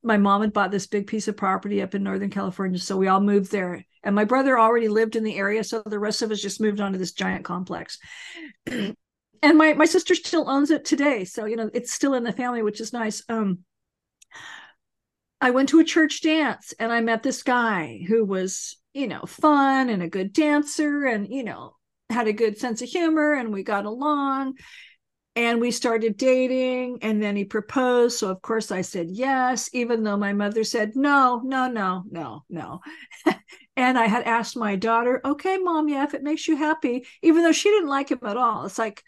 My 0.02 0.16
mom 0.16 0.42
had 0.42 0.52
bought 0.52 0.70
this 0.70 0.86
big 0.86 1.06
piece 1.06 1.26
of 1.28 1.36
property 1.36 1.82
up 1.82 1.94
in 1.94 2.04
Northern 2.04 2.30
California. 2.30 2.78
So 2.78 2.96
we 2.96 3.08
all 3.08 3.20
moved 3.20 3.50
there. 3.50 3.84
And 4.02 4.14
my 4.14 4.24
brother 4.24 4.58
already 4.58 4.88
lived 4.88 5.16
in 5.16 5.24
the 5.24 5.36
area. 5.36 5.64
So 5.64 5.82
the 5.84 5.98
rest 5.98 6.22
of 6.22 6.30
us 6.30 6.40
just 6.40 6.60
moved 6.60 6.80
on 6.80 6.92
to 6.92 6.98
this 6.98 7.12
giant 7.12 7.44
complex. 7.44 7.98
and 9.44 9.58
my 9.58 9.74
my 9.74 9.84
sister 9.84 10.14
still 10.14 10.48
owns 10.48 10.70
it 10.70 10.84
today. 10.84 11.24
So 11.24 11.44
you 11.44 11.56
know 11.56 11.70
it's 11.74 11.92
still 11.92 12.14
in 12.14 12.24
the 12.24 12.32
family 12.32 12.62
which 12.62 12.80
is 12.80 12.92
nice. 12.92 13.22
Um 13.28 13.60
i 15.40 15.50
went 15.50 15.68
to 15.68 15.80
a 15.80 15.84
church 15.84 16.22
dance 16.22 16.72
and 16.78 16.92
i 16.92 17.00
met 17.00 17.22
this 17.22 17.42
guy 17.42 18.02
who 18.08 18.24
was 18.24 18.76
you 18.94 19.06
know 19.06 19.22
fun 19.26 19.90
and 19.90 20.02
a 20.02 20.08
good 20.08 20.32
dancer 20.32 21.04
and 21.04 21.28
you 21.28 21.44
know 21.44 21.76
had 22.08 22.28
a 22.28 22.32
good 22.32 22.56
sense 22.58 22.80
of 22.80 22.88
humor 22.88 23.34
and 23.34 23.52
we 23.52 23.62
got 23.62 23.84
along 23.84 24.54
and 25.36 25.60
we 25.60 25.70
started 25.72 26.16
dating 26.16 26.98
and 27.02 27.20
then 27.20 27.34
he 27.34 27.44
proposed. 27.44 28.18
So 28.18 28.30
of 28.30 28.40
course 28.40 28.70
i 28.70 28.80
said 28.80 29.08
yes 29.10 29.68
even 29.72 30.02
though 30.04 30.16
my 30.16 30.32
mother 30.32 30.64
said 30.64 30.92
no 30.94 31.42
no 31.44 31.68
no 31.68 32.04
no 32.10 32.44
no. 32.48 32.80
And 33.76 33.98
i 33.98 34.06
had 34.06 34.22
asked 34.22 34.56
my 34.56 34.76
daughter 34.76 35.20
okay 35.24 35.58
mom 35.58 35.88
yeah 35.88 36.04
if 36.04 36.14
it 36.14 36.22
makes 36.22 36.46
you 36.46 36.56
happy 36.56 37.06
even 37.22 37.42
though 37.42 37.52
she 37.52 37.70
didn't 37.70 37.88
like 37.88 38.10
him 38.10 38.20
at 38.22 38.36
all. 38.36 38.64
It's 38.66 38.78
like 38.78 39.02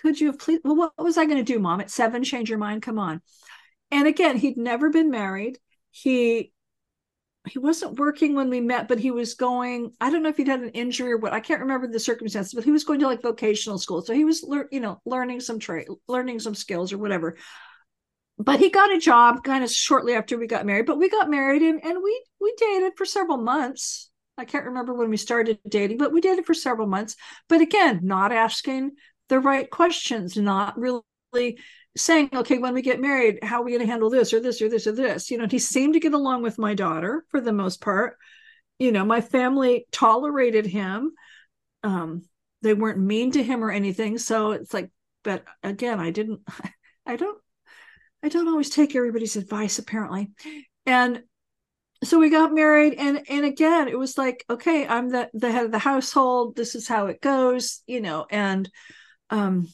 could 0.00 0.20
you 0.20 0.28
have 0.28 0.38
please? 0.38 0.60
Well, 0.64 0.76
what 0.76 0.92
was 0.98 1.18
I 1.18 1.24
going 1.24 1.38
to 1.38 1.52
do, 1.52 1.58
mom? 1.58 1.80
At 1.80 1.90
seven, 1.90 2.24
change 2.24 2.48
your 2.48 2.58
mind. 2.58 2.82
Come 2.82 2.98
on. 2.98 3.20
And 3.90 4.06
again, 4.06 4.36
he'd 4.36 4.56
never 4.56 4.90
been 4.90 5.10
married. 5.10 5.58
He 5.90 6.52
he 7.48 7.58
wasn't 7.58 7.98
working 7.98 8.34
when 8.34 8.50
we 8.50 8.60
met, 8.60 8.88
but 8.88 8.98
he 8.98 9.10
was 9.10 9.34
going. 9.34 9.92
I 10.00 10.10
don't 10.10 10.22
know 10.22 10.28
if 10.28 10.36
he'd 10.36 10.48
had 10.48 10.60
an 10.60 10.70
injury 10.70 11.12
or 11.12 11.16
what. 11.16 11.32
I 11.32 11.40
can't 11.40 11.60
remember 11.60 11.86
the 11.86 12.00
circumstances, 12.00 12.52
but 12.52 12.64
he 12.64 12.70
was 12.70 12.84
going 12.84 13.00
to 13.00 13.06
like 13.06 13.22
vocational 13.22 13.78
school, 13.78 14.02
so 14.02 14.12
he 14.12 14.24
was, 14.24 14.44
you 14.70 14.80
know, 14.80 15.00
learning 15.04 15.40
some 15.40 15.58
trade, 15.58 15.88
learning 16.06 16.40
some 16.40 16.54
skills 16.54 16.92
or 16.92 16.98
whatever. 16.98 17.36
But 18.38 18.60
he 18.60 18.70
got 18.70 18.92
a 18.92 18.98
job 18.98 19.42
kind 19.42 19.64
of 19.64 19.70
shortly 19.70 20.14
after 20.14 20.38
we 20.38 20.46
got 20.46 20.66
married. 20.66 20.86
But 20.86 20.98
we 20.98 21.08
got 21.08 21.30
married 21.30 21.62
and 21.62 21.82
and 21.84 22.02
we 22.02 22.24
we 22.40 22.54
dated 22.56 22.92
for 22.96 23.04
several 23.04 23.38
months. 23.38 24.10
I 24.36 24.44
can't 24.44 24.66
remember 24.66 24.94
when 24.94 25.10
we 25.10 25.16
started 25.16 25.58
dating, 25.68 25.98
but 25.98 26.12
we 26.12 26.20
dated 26.20 26.46
for 26.46 26.54
several 26.54 26.86
months. 26.86 27.16
But 27.48 27.60
again, 27.60 28.00
not 28.04 28.30
asking 28.30 28.92
the 29.28 29.40
right 29.40 29.68
questions, 29.70 30.36
not 30.36 30.78
really 30.78 31.58
saying, 31.96 32.30
okay, 32.32 32.58
when 32.58 32.74
we 32.74 32.82
get 32.82 33.00
married, 33.00 33.42
how 33.42 33.60
are 33.60 33.64
we 33.64 33.72
going 33.72 33.84
to 33.84 33.90
handle 33.90 34.10
this 34.10 34.32
or 34.32 34.40
this 34.40 34.62
or 34.62 34.68
this 34.68 34.86
or 34.86 34.92
this? 34.92 35.30
You 35.30 35.38
know, 35.38 35.46
he 35.50 35.58
seemed 35.58 35.94
to 35.94 36.00
get 36.00 36.14
along 36.14 36.42
with 36.42 36.58
my 36.58 36.74
daughter 36.74 37.24
for 37.30 37.40
the 37.40 37.52
most 37.52 37.80
part. 37.80 38.16
You 38.78 38.92
know, 38.92 39.04
my 39.04 39.20
family 39.20 39.86
tolerated 39.90 40.66
him. 40.66 41.12
Um, 41.82 42.22
they 42.62 42.74
weren't 42.74 42.98
mean 42.98 43.32
to 43.32 43.42
him 43.42 43.64
or 43.64 43.70
anything. 43.70 44.18
So 44.18 44.52
it's 44.52 44.72
like, 44.72 44.90
but 45.24 45.44
again, 45.62 46.00
I 46.00 46.10
didn't, 46.10 46.40
I 47.06 47.16
don't, 47.16 47.38
I 48.22 48.28
don't 48.28 48.48
always 48.48 48.70
take 48.70 48.94
everybody's 48.94 49.36
advice 49.36 49.78
apparently. 49.78 50.30
And 50.86 51.22
so 52.04 52.18
we 52.18 52.30
got 52.30 52.54
married 52.54 52.94
and 52.94 53.22
and 53.28 53.44
again 53.44 53.88
it 53.88 53.98
was 53.98 54.16
like 54.16 54.44
okay 54.48 54.86
i'm 54.86 55.08
the 55.08 55.28
the 55.34 55.50
head 55.50 55.64
of 55.64 55.72
the 55.72 55.78
household 55.78 56.54
this 56.54 56.74
is 56.74 56.86
how 56.86 57.06
it 57.06 57.20
goes 57.20 57.82
you 57.86 58.00
know 58.00 58.24
and 58.30 58.70
um 59.30 59.68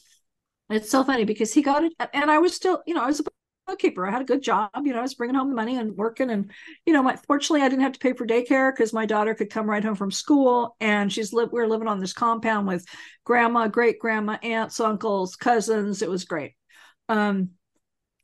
It's 0.69 0.89
so 0.91 1.03
funny 1.03 1.25
because 1.25 1.53
he 1.53 1.61
got 1.63 1.83
it, 1.85 1.93
and 2.13 2.31
I 2.31 2.39
was 2.39 2.55
still, 2.55 2.83
you 2.87 2.95
know, 2.95 3.03
I 3.03 3.07
was 3.07 3.21
a 3.21 3.25
bookkeeper. 3.67 4.07
I 4.07 4.11
had 4.11 4.21
a 4.23 4.25
good 4.25 4.43
job. 4.43 4.71
You 4.83 4.93
know, 4.93 4.99
I 4.99 5.03
was 5.03 5.15
bringing 5.15 5.35
home 5.35 5.49
the 5.49 5.55
money 5.55 5.77
and 5.77 5.97
working, 5.97 6.31
and 6.31 6.51
you 6.85 6.93
know, 6.93 7.03
my, 7.03 7.17
fortunately, 7.27 7.61
I 7.63 7.69
didn't 7.69 7.83
have 7.83 7.93
to 7.93 7.99
pay 7.99 8.13
for 8.13 8.27
daycare 8.27 8.73
because 8.73 8.93
my 8.93 9.05
daughter 9.07 9.35
could 9.35 9.51
come 9.51 9.69
right 9.69 9.83
home 9.83 9.95
from 9.95 10.11
school, 10.11 10.75
and 10.81 11.11
she's 11.13 11.33
lived. 11.33 11.53
We 11.53 11.61
were 11.61 11.67
living 11.69 11.87
on 11.89 11.99
this 11.99 12.13
compound 12.13 12.67
with 12.67 12.85
grandma, 13.25 13.67
great 13.67 13.99
grandma, 13.99 14.37
aunts, 14.43 14.79
uncles, 14.79 15.35
cousins. 15.35 16.01
It 16.03 16.09
was 16.09 16.25
great. 16.25 16.53
Um, 17.09 17.51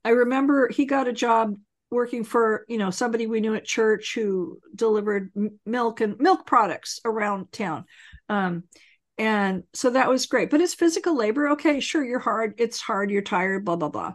I 0.04 0.10
remember 0.10 0.70
he 0.70 0.86
got 0.86 1.08
a 1.08 1.14
job 1.14 1.56
working 1.90 2.24
for 2.24 2.66
you 2.70 2.78
know 2.78 2.90
somebody 2.90 3.28
we 3.28 3.42
knew 3.42 3.54
at 3.56 3.66
church 3.66 4.14
who 4.16 4.60
delivered 4.76 5.32
milk 5.66 6.02
and 6.02 6.18
milk 6.20 6.46
products 6.46 7.00
around 7.04 7.52
town 7.52 7.86
um, 8.30 8.64
and 9.22 9.62
so 9.74 9.92
that 9.92 10.10
was 10.10 10.26
great 10.26 10.50
but 10.50 10.62
it's 10.62 10.74
physical 10.74 11.16
labor 11.16 11.50
okay 11.50 11.80
sure 11.80 12.04
you're 12.04 12.18
hard 12.18 12.56
it's 12.58 12.82
hard 12.82 13.12
you're 13.12 13.22
tired 13.22 13.64
blah 13.64 13.76
blah 13.76 13.88
blah 13.88 14.14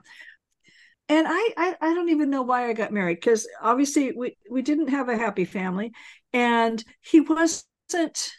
and 1.09 1.27
I, 1.31 1.53
I 1.57 1.77
i, 1.81 1.95
don't 1.95 2.09
even 2.09 2.29
know 2.29 2.43
why 2.43 2.69
i 2.69 2.73
got 2.73 2.93
married 2.93 3.21
because 3.21 3.47
obviously 3.63 4.13
we 4.13 4.37
we 4.51 4.63
didn't 4.63 4.89
have 4.89 5.09
a 5.09 5.17
happy 5.17 5.45
family 5.45 5.93
and 6.33 6.83
he 7.03 7.21
wasn't 7.21 8.33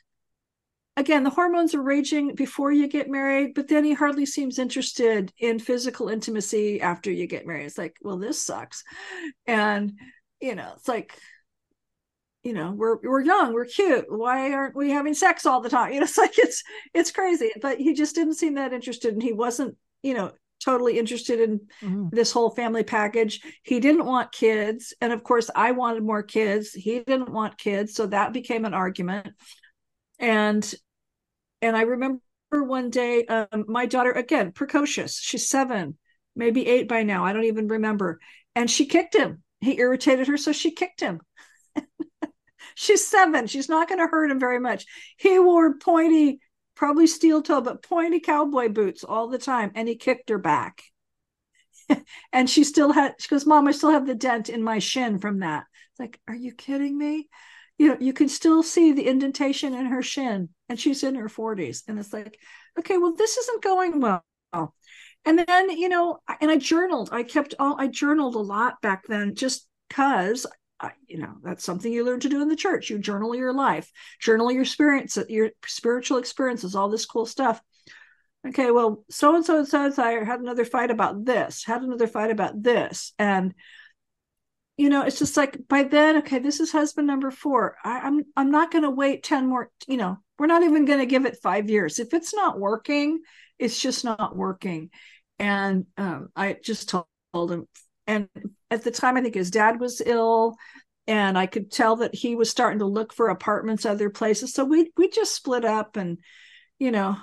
again, 0.97 1.22
the 1.22 1.30
hormones 1.30 1.76
are 1.76 1.82
raging 1.82 2.34
before 2.34 2.72
you 2.72 2.88
get 2.88 3.07
married, 3.07 3.53
but 3.53 3.68
then 3.68 3.84
he 3.84 3.93
hardly 3.93 4.26
seems 4.26 4.57
interested 4.57 5.32
in 5.38 5.59
physical 5.59 6.09
intimacy 6.09 6.82
after 6.82 7.11
you 7.11 7.28
get 7.28 7.45
married. 7.45 7.68
It's 7.68 7.78
like, 7.78 7.95
well, 8.01 8.18
this 8.18 8.41
sucks. 8.41 8.84
And, 9.45 9.93
you 10.41 10.55
know, 10.55 10.74
it's 10.76 10.88
like, 10.88 11.15
you 12.47 12.53
know, 12.53 12.71
we're 12.71 12.95
we're 13.03 13.19
young, 13.19 13.53
we're 13.53 13.65
cute. 13.65 14.05
Why 14.07 14.53
aren't 14.53 14.73
we 14.73 14.89
having 14.89 15.13
sex 15.13 15.45
all 15.45 15.59
the 15.59 15.69
time? 15.69 15.91
You 15.93 15.99
know, 15.99 16.05
it's 16.05 16.17
like 16.17 16.39
it's 16.39 16.63
it's 16.93 17.11
crazy. 17.11 17.51
But 17.61 17.77
he 17.77 17.93
just 17.93 18.15
didn't 18.15 18.35
seem 18.35 18.53
that 18.53 18.71
interested, 18.71 19.11
and 19.11 19.21
he 19.21 19.33
wasn't, 19.33 19.75
you 20.01 20.13
know, 20.13 20.31
totally 20.63 20.97
interested 20.97 21.41
in 21.41 21.59
mm-hmm. 21.81 22.07
this 22.13 22.31
whole 22.31 22.49
family 22.49 22.83
package. 22.83 23.41
He 23.63 23.81
didn't 23.81 24.05
want 24.05 24.31
kids, 24.31 24.93
and 25.01 25.11
of 25.11 25.25
course, 25.25 25.49
I 25.53 25.71
wanted 25.71 26.03
more 26.03 26.23
kids. 26.23 26.71
He 26.71 27.01
didn't 27.01 27.33
want 27.33 27.57
kids, 27.57 27.93
so 27.93 28.07
that 28.07 28.31
became 28.31 28.63
an 28.63 28.73
argument. 28.73 29.27
And 30.17 30.73
and 31.61 31.75
I 31.75 31.81
remember 31.81 32.21
one 32.49 32.89
day, 32.89 33.25
um, 33.25 33.65
my 33.67 33.87
daughter, 33.87 34.13
again, 34.13 34.53
precocious, 34.53 35.19
she's 35.19 35.49
seven, 35.49 35.97
maybe 36.33 36.65
eight 36.65 36.87
by 36.87 37.03
now. 37.03 37.25
I 37.25 37.33
don't 37.33 37.43
even 37.43 37.67
remember. 37.67 38.21
And 38.55 38.71
she 38.71 38.85
kicked 38.85 39.17
him. 39.17 39.43
He 39.59 39.79
irritated 39.79 40.27
her, 40.27 40.37
so 40.37 40.53
she 40.53 40.71
kicked 40.71 41.01
him. 41.01 41.19
She's 42.78 43.05
seven. 43.07 43.47
She's 43.47 43.69
not 43.69 43.88
going 43.88 43.99
to 43.99 44.07
hurt 44.07 44.32
him 44.32 44.39
very 44.39 44.59
much. 44.59 44.86
He 45.17 45.39
wore 45.39 45.78
pointy, 45.78 46.39
probably 46.75 47.07
steel 47.07 47.41
toe, 47.41 47.61
but 47.61 47.84
pointy 47.84 48.19
cowboy 48.19 48.69
boots 48.69 49.03
all 49.03 49.28
the 49.28 49.38
time. 49.38 49.71
And 49.75 49.88
he 49.88 49.95
kicked 49.95 50.30
her 50.30 50.38
back. 50.38 50.84
and 52.34 52.49
she 52.49 52.63
still 52.63 52.91
had, 52.91 53.15
she 53.19 53.30
goes, 53.30 53.45
Mom, 53.45 53.67
I 53.67 53.71
still 53.71 53.91
have 53.91 54.05
the 54.05 54.15
dent 54.15 54.49
in 54.49 54.61
my 54.61 54.80
shin 54.80 55.19
from 55.19 55.39
that. 55.39 55.65
It's 55.91 55.99
like, 55.99 56.19
are 56.28 56.36
you 56.36 56.53
kidding 56.53 56.97
me? 56.97 57.30
you 57.78 57.89
know, 57.89 57.97
you 57.99 58.13
can 58.13 58.28
still 58.28 58.63
see 58.63 58.91
the 58.91 59.07
indentation 59.07 59.73
in 59.73 59.86
her 59.86 60.01
shin, 60.01 60.49
and 60.67 60.80
she's 60.80 61.03
in 61.03 61.15
her 61.15 61.28
40s. 61.28 61.84
And 61.88 61.99
it's 61.99 62.11
like, 62.11 62.39
okay, 62.80 62.97
well, 62.97 63.13
this 63.13 63.38
isn't 63.38 63.63
going 63.63 64.01
well. 64.01 64.23
And 65.25 65.39
then, 65.39 65.69
you 65.69 65.89
know, 65.89 66.19
and 66.41 66.49
I 66.49 66.57
journaled. 66.57 67.09
I 67.11 67.23
kept 67.23 67.53
all 67.59 67.75
I 67.80 67.88
journaled 67.88 68.36
a 68.36 68.39
lot 68.39 68.82
back 68.82 69.05
then 69.07 69.36
just 69.36 69.67
because 69.89 70.47
you 71.07 71.17
know 71.17 71.36
that's 71.43 71.63
something 71.63 71.91
you 71.91 72.05
learn 72.05 72.19
to 72.19 72.30
do 72.30 72.41
in 72.41 72.49
the 72.49 72.55
church. 72.55 72.89
You 72.89 72.99
journal 72.99 73.36
your 73.36 73.53
life 73.53 73.91
journal 74.19 74.51
your 74.51 74.61
experience 74.61 75.17
your 75.30 75.51
spiritual 75.65 76.17
experiences 76.17 76.75
all 76.75 76.89
this 76.89 77.05
cool 77.05 77.25
stuff. 77.25 77.61
Okay 78.47 78.71
well 78.71 79.03
so 79.09 79.36
and 79.36 79.45
so 79.45 79.59
and 79.59 79.67
so 79.67 80.03
i 80.03 80.23
had 80.23 80.39
another 80.39 80.65
fight 80.65 80.91
about 80.91 81.25
this 81.25 81.63
had 81.63 81.82
another 81.82 82.07
fight 82.07 82.32
about 82.32 82.61
this. 82.61 83.13
And 83.17 83.53
you 84.78 84.89
know 84.89 85.01
it's 85.01 85.19
just 85.19 85.36
like 85.36 85.57
by 85.67 85.84
then 85.84 86.17
okay 86.17 86.39
this 86.39 86.59
is 86.59 86.71
husband 86.71 87.07
number 87.07 87.32
four. 87.32 87.75
I, 87.84 87.97
am 87.97 88.05
I'm, 88.05 88.25
I'm 88.36 88.51
not 88.51 88.71
going 88.71 88.84
to 88.84 88.91
wait 88.91 89.23
10 89.23 89.47
more 89.47 89.71
you 89.88 89.97
know 89.97 90.17
we're 90.38 90.45
not 90.45 90.63
even 90.63 90.86
going 90.86 90.99
to 90.99 91.07
give 91.07 91.25
it 91.25 91.39
five 91.41 91.69
years. 91.69 91.99
If 91.99 92.13
it's 92.13 92.34
not 92.34 92.59
working 92.59 93.21
it's 93.59 93.80
just 93.80 94.05
not 94.05 94.36
working. 94.36 94.91
And 95.39 95.86
um, 95.97 96.30
i 96.36 96.53
just 96.53 96.89
told 96.89 97.51
him 97.51 97.67
and 98.07 98.27
at 98.71 98.83
the 98.83 98.91
time 98.91 99.17
i 99.17 99.21
think 99.21 99.35
his 99.35 99.51
dad 99.51 99.79
was 99.79 100.01
ill 100.05 100.55
and 101.07 101.37
i 101.37 101.45
could 101.45 101.71
tell 101.71 101.97
that 101.97 102.15
he 102.15 102.35
was 102.35 102.49
starting 102.49 102.79
to 102.79 102.85
look 102.85 103.13
for 103.13 103.29
apartments 103.29 103.85
other 103.85 104.09
places 104.09 104.53
so 104.53 104.63
we 104.65 104.91
we 104.97 105.09
just 105.09 105.35
split 105.35 105.65
up 105.65 105.97
and 105.97 106.17
you 106.79 106.91
know 106.91 107.15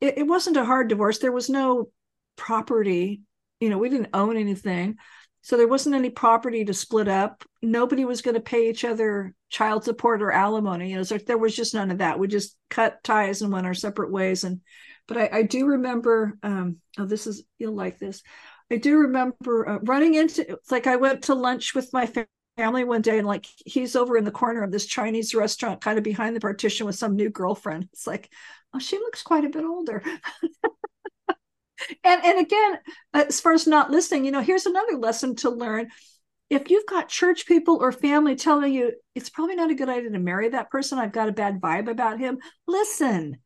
it, 0.00 0.18
it 0.18 0.26
wasn't 0.26 0.56
a 0.56 0.64
hard 0.64 0.88
divorce 0.88 1.18
there 1.18 1.32
was 1.32 1.48
no 1.48 1.88
property 2.36 3.22
you 3.60 3.70
know 3.70 3.78
we 3.78 3.88
didn't 3.88 4.10
own 4.12 4.36
anything 4.36 4.96
so 5.42 5.56
there 5.56 5.68
wasn't 5.68 5.96
any 5.96 6.08
property 6.08 6.64
to 6.64 6.72
split 6.72 7.08
up. 7.08 7.44
Nobody 7.60 8.04
was 8.04 8.22
going 8.22 8.36
to 8.36 8.40
pay 8.40 8.70
each 8.70 8.84
other 8.84 9.34
child 9.50 9.84
support 9.84 10.22
or 10.22 10.30
alimony. 10.30 10.90
You 10.90 10.96
know, 10.98 11.02
so 11.02 11.18
there 11.18 11.36
was 11.36 11.54
just 11.54 11.74
none 11.74 11.90
of 11.90 11.98
that. 11.98 12.18
We 12.18 12.28
just 12.28 12.56
cut 12.70 13.02
ties 13.02 13.42
and 13.42 13.52
went 13.52 13.66
our 13.66 13.74
separate 13.74 14.12
ways. 14.12 14.44
And 14.44 14.60
but 15.08 15.18
I, 15.18 15.30
I 15.32 15.42
do 15.42 15.66
remember. 15.66 16.38
Um, 16.44 16.76
oh, 16.96 17.06
this 17.06 17.26
is 17.26 17.42
you'll 17.58 17.74
like 17.74 17.98
this. 17.98 18.22
I 18.72 18.76
do 18.78 18.96
remember 18.98 19.68
uh, 19.68 19.78
running 19.82 20.14
into. 20.14 20.50
It's 20.50 20.72
like 20.72 20.86
I 20.86 20.96
went 20.96 21.24
to 21.24 21.34
lunch 21.34 21.74
with 21.74 21.92
my 21.92 22.10
family 22.56 22.84
one 22.84 23.02
day, 23.02 23.18
and 23.18 23.26
like 23.26 23.46
he's 23.66 23.94
over 23.94 24.16
in 24.16 24.24
the 24.24 24.30
corner 24.30 24.62
of 24.62 24.72
this 24.72 24.86
Chinese 24.86 25.34
restaurant, 25.34 25.82
kind 25.82 25.98
of 25.98 26.04
behind 26.04 26.34
the 26.34 26.40
partition, 26.40 26.86
with 26.86 26.96
some 26.96 27.14
new 27.14 27.28
girlfriend. 27.28 27.88
It's 27.92 28.06
like, 28.06 28.30
oh, 28.74 28.78
she 28.78 28.96
looks 28.96 29.22
quite 29.22 29.44
a 29.44 29.50
bit 29.50 29.64
older. 29.64 30.02
and 32.04 32.24
and 32.24 32.38
again 32.38 32.78
as 33.14 33.40
far 33.40 33.52
as 33.52 33.66
not 33.66 33.90
listening 33.90 34.24
you 34.24 34.30
know 34.30 34.40
here's 34.40 34.66
another 34.66 34.96
lesson 34.96 35.34
to 35.34 35.50
learn 35.50 35.88
if 36.50 36.70
you've 36.70 36.86
got 36.86 37.08
church 37.08 37.46
people 37.46 37.78
or 37.80 37.90
family 37.92 38.36
telling 38.36 38.72
you 38.72 38.92
it's 39.14 39.30
probably 39.30 39.56
not 39.56 39.70
a 39.70 39.74
good 39.74 39.88
idea 39.88 40.10
to 40.10 40.18
marry 40.18 40.48
that 40.48 40.70
person 40.70 40.98
i've 40.98 41.12
got 41.12 41.28
a 41.28 41.32
bad 41.32 41.60
vibe 41.60 41.90
about 41.90 42.18
him 42.20 42.38
listen 42.66 43.38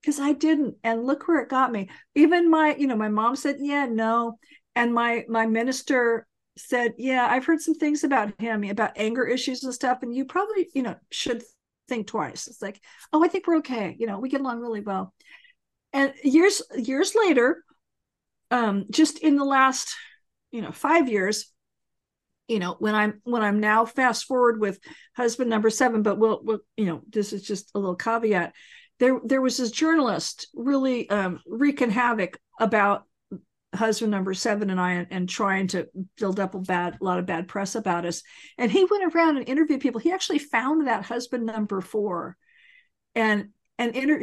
because 0.00 0.18
i 0.18 0.32
didn't 0.32 0.76
and 0.82 1.04
look 1.04 1.28
where 1.28 1.40
it 1.42 1.48
got 1.48 1.70
me 1.70 1.90
even 2.14 2.50
my 2.50 2.74
you 2.76 2.86
know 2.86 2.96
my 2.96 3.08
mom 3.08 3.36
said 3.36 3.56
yeah 3.60 3.86
no 3.86 4.38
and 4.76 4.94
my 4.94 5.24
my 5.28 5.46
minister 5.46 6.26
said 6.56 6.92
yeah 6.98 7.26
i've 7.30 7.46
heard 7.46 7.60
some 7.60 7.74
things 7.74 8.04
about 8.04 8.38
him 8.38 8.62
about 8.64 8.92
anger 8.96 9.24
issues 9.24 9.64
and 9.64 9.72
stuff 9.72 10.02
and 10.02 10.14
you 10.14 10.24
probably 10.24 10.68
you 10.74 10.82
know 10.82 10.94
should 11.10 11.42
think 11.88 12.06
twice. 12.06 12.46
It's 12.48 12.62
like 12.62 12.80
oh 13.12 13.24
i 13.24 13.28
think 13.28 13.46
we're 13.46 13.58
okay. 13.58 13.96
You 13.98 14.06
know 14.06 14.18
we 14.18 14.28
get 14.28 14.40
along 14.40 14.60
really 14.60 14.80
well. 14.80 15.12
And 15.92 16.12
years 16.22 16.62
years 16.76 17.14
later 17.14 17.64
um, 18.50 18.86
just 18.90 19.18
in 19.18 19.36
the 19.36 19.44
last 19.44 19.94
you 20.50 20.62
know 20.62 20.72
five 20.72 21.08
years 21.08 21.50
you 22.48 22.58
know 22.58 22.76
when 22.78 22.94
i'm 22.94 23.20
when 23.24 23.42
i'm 23.42 23.60
now 23.60 23.86
fast 23.86 24.24
forward 24.24 24.60
with 24.60 24.78
husband 25.16 25.48
number 25.48 25.70
seven 25.70 26.02
but 26.02 26.18
we'll, 26.18 26.40
we'll 26.42 26.58
you 26.76 26.84
know 26.84 27.00
this 27.08 27.32
is 27.32 27.42
just 27.42 27.70
a 27.74 27.78
little 27.78 27.94
caveat. 27.94 28.52
There 28.98 29.20
there 29.24 29.40
was 29.40 29.56
this 29.56 29.70
journalist 29.70 30.48
really 30.54 31.08
um, 31.10 31.40
wreaking 31.46 31.90
havoc 31.90 32.38
about 32.60 33.04
husband 33.74 34.10
number 34.10 34.34
seven 34.34 34.70
and 34.70 34.80
I 34.80 34.92
and, 34.92 35.06
and, 35.10 35.28
trying 35.28 35.66
to 35.68 35.88
build 36.18 36.38
up 36.38 36.54
a 36.54 36.58
bad 36.58 36.98
a 37.00 37.04
lot 37.04 37.18
of 37.18 37.26
bad 37.26 37.48
press 37.48 37.74
about 37.74 38.04
us. 38.04 38.22
And 38.58 38.70
he 38.70 38.84
went 38.84 39.14
around 39.14 39.38
and 39.38 39.48
interviewed 39.48 39.80
people. 39.80 40.00
He 40.00 40.12
actually 40.12 40.38
found 40.38 40.86
that 40.86 41.04
husband 41.04 41.46
number 41.46 41.80
four, 41.80 42.36
and 43.14 43.48
and 43.78 43.96
inter- 43.96 44.22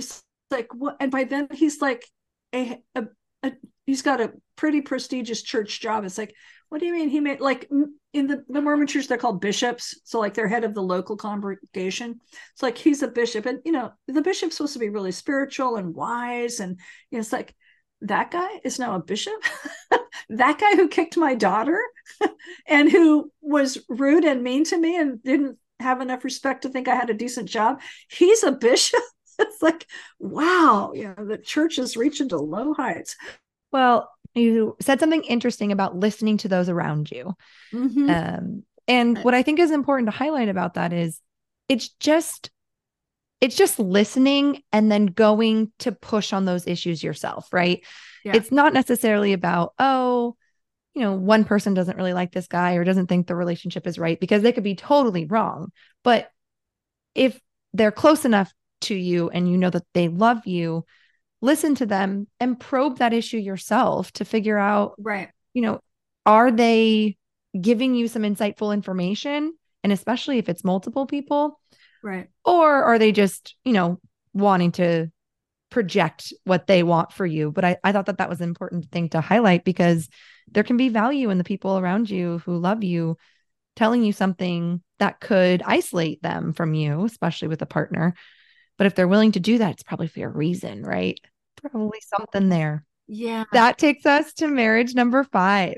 like 0.52 0.74
what? 0.74 0.97
And 1.00 1.12
by 1.12 1.24
then 1.24 1.47
he's 1.52 1.82
like 1.82 2.06
a, 2.54 2.80
a, 2.95 3.06
a 3.43 3.52
he's 3.86 4.02
got 4.02 4.22
a 4.22 4.34
pretty 4.56 4.82
prestigious 4.82 5.41
church 5.41 5.82
job. 5.82 6.06
It's 6.06 6.18
like, 6.18 6.34
what 6.70 6.80
do 6.80 6.86
you 6.86 6.93
mean 6.93 7.10
he 7.10 7.20
made 7.20 7.39
like 7.39 7.70
in 8.14 8.28
the, 8.28 8.43
the 8.50 8.62
Mormon 8.62 8.88
church, 8.88 9.08
they're 9.08 9.18
called 9.18 9.41
bishops. 9.41 10.00
So 10.04 10.20
like 10.20 10.34
they're 10.34 10.47
head 10.47 10.64
of 10.64 10.74
the 10.74 10.82
local 10.82 11.16
congregation. 11.16 12.20
It's 12.54 12.64
like 12.64 12.78
he's 12.78 13.04
a 13.04 13.08
bishop. 13.08 13.45
And 13.45 13.60
you 13.66 13.72
know, 13.72 13.91
the 14.08 14.22
bishop's 14.22 14.58
supposed 14.58 14.74
to 14.74 14.80
be 14.80 14.89
really 14.89 15.12
spiritual 15.12 15.76
and 15.76 15.93
wise. 15.93 16.60
And 16.60 16.80
you 17.12 17.18
know, 17.18 17.20
it's 17.20 17.34
like 17.34 17.56
that 18.02 18.32
guy 18.32 18.47
is 18.64 18.80
now 18.80 18.95
a 18.95 19.00
bishop. 19.00 19.41
that 20.30 20.60
guy 20.60 20.76
who 20.76 20.88
kicked 20.88 21.18
my 21.18 21.36
daughter 21.36 21.82
and 22.68 22.91
who 22.91 23.32
was 23.41 23.78
rude 23.89 24.26
and 24.26 24.43
mean 24.43 24.64
to 24.66 24.78
me 24.78 24.97
and 24.97 25.22
didn't 25.24 25.58
have 25.80 26.02
enough 26.02 26.24
respect 26.24 26.64
to 26.64 26.70
think 26.70 26.88
I 26.88 26.95
had 26.95 27.10
a 27.10 27.16
decent 27.16 27.50
job. 27.50 27.82
He's 28.10 28.43
a 28.43 28.52
bishop. 28.52 29.02
it's 29.39 29.62
like, 29.62 29.86
wow, 30.20 30.91
you 30.93 31.14
know, 31.18 31.26
the 31.26 31.38
church 31.38 31.78
is 31.78 31.97
reaching 31.97 32.30
to 32.30 32.38
low 32.38 32.74
heights. 32.74 33.16
Well, 33.72 34.12
you 34.36 34.76
said 34.82 35.00
something 35.00 35.24
interesting 35.24 35.72
about 35.72 35.95
listening 35.95 36.38
to 36.38 36.47
those 36.47 36.70
around 36.70 37.12
you. 37.12 37.34
Mm-hmm. 37.74 38.10
Um, 38.10 38.64
and 38.88 39.18
what 39.20 39.34
I 39.34 39.43
think 39.43 39.60
is 39.60 39.72
important 39.72 40.08
to 40.08 40.18
highlight 40.18 40.50
about 40.50 40.76
that 40.76 40.93
is 40.93 41.20
it's 41.68 41.89
just 42.00 42.50
it's 43.42 43.56
just 43.56 43.80
listening 43.80 44.64
and 44.72 44.92
then 44.92 45.08
going 45.08 45.72
to 45.80 45.92
push 45.92 46.34
on 46.34 46.46
those 46.46 46.68
issues 46.68 47.04
yourself, 47.04 47.48
right? 47.54 47.86
Yeah. 48.26 48.36
It's 48.36 48.52
not 48.52 48.74
necessarily 48.74 49.34
about, 49.34 49.74
oh, 49.80 50.36
you 50.94 51.02
know, 51.02 51.14
one 51.14 51.46
person 51.46 51.74
doesn't 51.74 51.96
really 51.96 52.14
like 52.14 52.32
this 52.32 52.48
guy 52.48 52.74
or 52.74 52.84
doesn't 52.84 53.08
think 53.08 53.28
the 53.28 53.36
relationship 53.36 53.88
is 53.88 53.98
right 53.98 54.20
because 54.20 54.42
they 54.42 54.52
could 54.52 54.64
be 54.64 54.76
totally 54.76 55.26
wrong. 55.26 55.72
But 56.04 56.30
if 57.16 57.40
they're 57.74 57.92
close 57.92 58.26
enough 58.26 58.52
to 58.82 58.96
you 58.96 59.30
and 59.30 59.50
you 59.50 59.58
know 59.58 59.70
that 59.70 59.86
they 59.94 60.10
love 60.10 60.46
you, 60.46 60.86
listen 61.42 61.76
to 61.76 61.86
them 61.86 62.28
and 62.40 62.60
probe 62.60 62.98
that 62.98 63.14
issue 63.14 63.38
yourself 63.38 64.12
to 64.14 64.26
figure 64.26 64.58
out, 64.58 64.96
right. 65.00 65.30
you 65.54 65.62
know, 65.62 65.80
are 66.26 66.52
they 66.52 67.18
giving 67.60 67.96
you 67.96 68.08
some 68.08 68.24
insightful 68.24 68.74
information? 68.74 69.54
And 69.84 69.94
especially 69.94 70.40
if 70.40 70.50
it's 70.50 70.66
multiple 70.66 71.06
people. 71.06 71.60
Right. 72.04 72.28
Or 72.45 72.84
are 72.84 73.00
they 73.00 73.12
just, 73.12 73.56
you 73.64 73.74
know, 73.74 74.00
wanting 74.34 74.72
to 74.74 75.12
project 75.70 76.34
what 76.45 76.68
they 76.68 76.84
want 76.84 77.12
for 77.12 77.26
you? 77.26 77.52
But 77.52 77.66
I, 77.66 77.78
I 77.84 77.91
thought 77.91 78.08
that 78.08 78.18
that 78.18 78.30
was 78.30 78.41
an 78.41 78.50
important 78.50 78.91
thing 78.91 79.10
to 79.10 79.22
highlight 79.22 79.64
because 79.64 80.10
there 80.52 80.64
can 80.64 80.78
be 80.78 80.89
value 80.89 81.30
in 81.30 81.38
the 81.38 81.43
people 81.43 81.78
around 81.78 82.10
you 82.10 82.39
who 82.39 82.58
love 82.58 82.84
you 82.84 83.18
telling 83.76 84.04
you 84.04 84.12
something 84.12 84.82
that 85.00 85.20
could 85.20 85.64
isolate 85.66 86.22
them 86.22 86.54
from 86.54 86.74
you, 86.74 87.06
especially 87.06 87.47
with 87.47 87.62
a 87.62 87.66
partner. 87.68 88.14
But 88.78 88.88
if 88.88 88.95
they're 88.95 89.08
willing 89.08 89.34
to 89.34 89.39
do 89.39 89.58
that, 89.60 89.72
it's 89.72 89.84
probably 89.84 90.08
for 90.08 90.26
a 90.26 90.30
reason, 90.30 90.84
right? 90.84 91.20
Probably 91.62 92.00
something 92.02 92.50
there. 92.50 92.86
Yeah. 93.08 93.45
That 93.54 93.78
takes 93.78 94.06
us 94.06 94.34
to 94.36 94.47
marriage 94.47 94.95
number 94.95 95.24
five. 95.24 95.78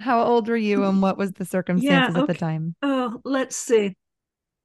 How 0.00 0.22
old 0.22 0.48
were 0.48 0.56
you 0.56 0.84
and 0.84 1.00
what 1.02 1.16
was 1.16 1.32
the 1.32 1.44
circumstances 1.44 2.14
yeah, 2.14 2.20
okay. 2.20 2.20
at 2.20 2.26
the 2.26 2.34
time? 2.34 2.74
Oh, 2.82 3.20
let's 3.24 3.56
see. 3.56 3.96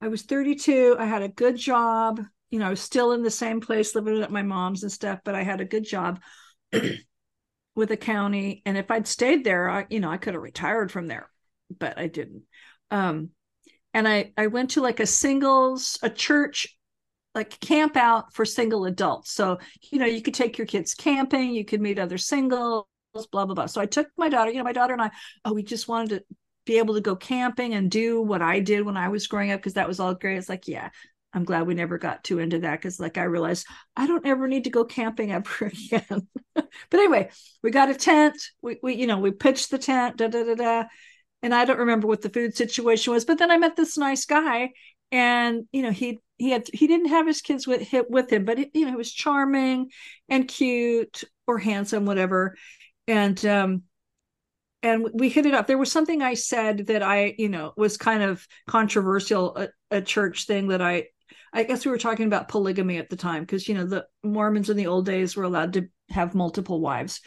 I 0.02 0.08
was 0.08 0.22
32. 0.22 0.96
I 0.98 1.06
had 1.06 1.22
a 1.22 1.28
good 1.28 1.56
job. 1.56 2.20
You 2.50 2.58
know, 2.58 2.66
I 2.66 2.70
was 2.70 2.80
still 2.80 3.12
in 3.12 3.22
the 3.22 3.30
same 3.30 3.60
place 3.60 3.94
living 3.94 4.20
at 4.20 4.32
my 4.32 4.42
mom's 4.42 4.82
and 4.82 4.90
stuff, 4.90 5.20
but 5.24 5.36
I 5.36 5.44
had 5.44 5.60
a 5.60 5.64
good 5.64 5.84
job 5.84 6.20
with 7.76 7.88
the 7.88 7.96
county. 7.96 8.62
And 8.66 8.76
if 8.76 8.90
I'd 8.90 9.06
stayed 9.06 9.44
there, 9.44 9.70
I, 9.70 9.86
you 9.88 10.00
know, 10.00 10.10
I 10.10 10.16
could 10.16 10.34
have 10.34 10.42
retired 10.42 10.90
from 10.90 11.06
there, 11.06 11.30
but 11.78 11.98
I 11.98 12.08
didn't. 12.08 12.42
Um, 12.90 13.30
and 13.94 14.08
I, 14.08 14.32
I 14.36 14.48
went 14.48 14.70
to 14.70 14.80
like 14.80 14.98
a 14.98 15.06
singles, 15.06 15.98
a 16.02 16.10
church 16.10 16.76
like 17.34 17.60
camp 17.60 17.96
out 17.96 18.34
for 18.34 18.44
single 18.44 18.84
adults. 18.86 19.30
So, 19.30 19.58
you 19.90 20.00
know, 20.00 20.06
you 20.06 20.20
could 20.20 20.34
take 20.34 20.58
your 20.58 20.66
kids 20.66 20.94
camping, 20.94 21.54
you 21.54 21.64
could 21.64 21.80
meet 21.80 22.00
other 22.00 22.18
singles, 22.18 22.86
blah, 23.30 23.46
blah, 23.46 23.54
blah. 23.54 23.66
So 23.66 23.80
I 23.80 23.86
took 23.86 24.08
my 24.16 24.28
daughter, 24.28 24.50
you 24.50 24.58
know, 24.58 24.64
my 24.64 24.72
daughter 24.72 24.92
and 24.94 25.02
I, 25.02 25.10
oh, 25.44 25.54
we 25.54 25.62
just 25.62 25.88
wanted 25.88 26.08
to 26.10 26.24
be 26.64 26.78
able 26.78 26.94
to 26.94 27.00
go 27.00 27.16
camping 27.16 27.74
and 27.74 27.90
do 27.90 28.20
what 28.20 28.42
I 28.42 28.60
did 28.60 28.84
when 28.84 28.96
I 28.96 29.08
was 29.08 29.26
growing 29.26 29.50
up 29.50 29.60
because 29.60 29.74
that 29.74 29.88
was 29.88 30.00
all 30.00 30.14
great. 30.14 30.38
It's 30.38 30.48
like, 30.48 30.68
yeah, 30.68 30.90
I'm 31.34 31.44
glad 31.44 31.66
we 31.66 31.74
never 31.74 31.98
got 31.98 32.24
too 32.24 32.38
into 32.38 32.60
that 32.60 32.80
because, 32.80 33.00
like, 33.00 33.18
I 33.18 33.24
realized 33.24 33.66
I 33.96 34.06
don't 34.06 34.26
ever 34.26 34.46
need 34.46 34.64
to 34.64 34.70
go 34.70 34.84
camping 34.84 35.32
ever 35.32 35.66
again. 35.92 36.28
but 36.54 36.66
anyway, 36.92 37.30
we 37.62 37.70
got 37.70 37.90
a 37.90 37.94
tent. 37.94 38.36
We, 38.60 38.78
we, 38.82 38.94
you 38.94 39.06
know, 39.06 39.18
we 39.18 39.30
pitched 39.30 39.70
the 39.70 39.78
tent, 39.78 40.16
da 40.16 40.28
da 40.28 40.44
da 40.44 40.54
da. 40.54 40.84
And 41.42 41.54
I 41.54 41.64
don't 41.64 41.80
remember 41.80 42.06
what 42.06 42.22
the 42.22 42.30
food 42.30 42.56
situation 42.56 43.12
was, 43.12 43.24
but 43.24 43.38
then 43.38 43.50
I 43.50 43.58
met 43.58 43.74
this 43.74 43.98
nice 43.98 44.26
guy, 44.26 44.70
and 45.10 45.64
you 45.72 45.82
know, 45.82 45.90
he 45.90 46.20
he 46.38 46.50
had 46.50 46.68
he 46.72 46.86
didn't 46.86 47.08
have 47.08 47.26
his 47.26 47.40
kids 47.40 47.66
with 47.66 47.88
with 48.08 48.30
him, 48.30 48.44
but 48.44 48.58
it, 48.58 48.70
you 48.74 48.84
know, 48.84 48.90
he 48.90 48.96
was 48.96 49.12
charming 49.12 49.90
and 50.28 50.46
cute 50.46 51.24
or 51.46 51.58
handsome, 51.58 52.06
whatever. 52.06 52.56
And 53.08 53.44
um, 53.44 53.82
and 54.82 55.08
we 55.14 55.28
hit 55.28 55.46
it 55.46 55.54
up. 55.54 55.66
There 55.66 55.78
was 55.78 55.92
something 55.92 56.22
I 56.22 56.34
said 56.34 56.86
that 56.88 57.02
I, 57.02 57.34
you 57.38 57.48
know, 57.48 57.72
was 57.76 57.96
kind 57.96 58.22
of 58.22 58.46
controversial, 58.66 59.56
a, 59.56 59.68
a 59.90 60.02
church 60.02 60.46
thing 60.46 60.68
that 60.68 60.82
I, 60.82 61.06
I 61.52 61.64
guess 61.64 61.84
we 61.84 61.90
were 61.90 61.98
talking 61.98 62.26
about 62.26 62.48
polygamy 62.48 62.98
at 62.98 63.10
the 63.10 63.16
time 63.16 63.42
because 63.42 63.68
you 63.68 63.74
know 63.74 63.84
the 63.84 64.06
Mormons 64.22 64.70
in 64.70 64.76
the 64.76 64.86
old 64.86 65.06
days 65.06 65.36
were 65.36 65.44
allowed 65.44 65.74
to 65.74 65.88
have 66.10 66.34
multiple 66.34 66.80
wives, 66.80 67.20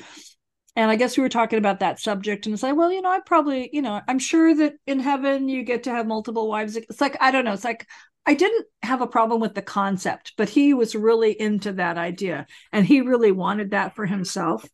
and 0.75 0.91
I 0.91 0.95
guess 0.95 1.15
we 1.15 1.23
were 1.23 1.29
talking 1.29 1.59
about 1.59 1.79
that 1.79 1.99
subject 1.99 2.45
and 2.45 2.53
it's 2.53 2.63
like, 2.63 2.75
well, 2.75 2.91
you 2.91 3.01
know, 3.01 3.11
I 3.11 3.19
probably, 3.19 3.69
you 3.71 3.81
know, 3.81 4.01
I'm 4.07 4.19
sure 4.19 4.53
that 4.55 4.73
in 4.85 4.99
heaven 4.99 5.47
you 5.47 5.63
get 5.63 5.83
to 5.83 5.91
have 5.91 6.05
multiple 6.07 6.49
wives. 6.49 6.75
It's 6.75 6.99
like 6.99 7.17
I 7.21 7.31
don't 7.31 7.45
know. 7.45 7.53
It's 7.53 7.63
like 7.63 7.87
I 8.25 8.33
didn't 8.33 8.65
have 8.81 9.01
a 9.01 9.07
problem 9.07 9.39
with 9.39 9.53
the 9.53 9.61
concept, 9.61 10.33
but 10.37 10.49
he 10.49 10.73
was 10.73 10.95
really 10.95 11.39
into 11.39 11.73
that 11.73 11.97
idea 11.97 12.47
and 12.71 12.85
he 12.85 13.01
really 13.01 13.31
wanted 13.31 13.71
that 13.71 13.95
for 13.95 14.05
himself. 14.05 14.67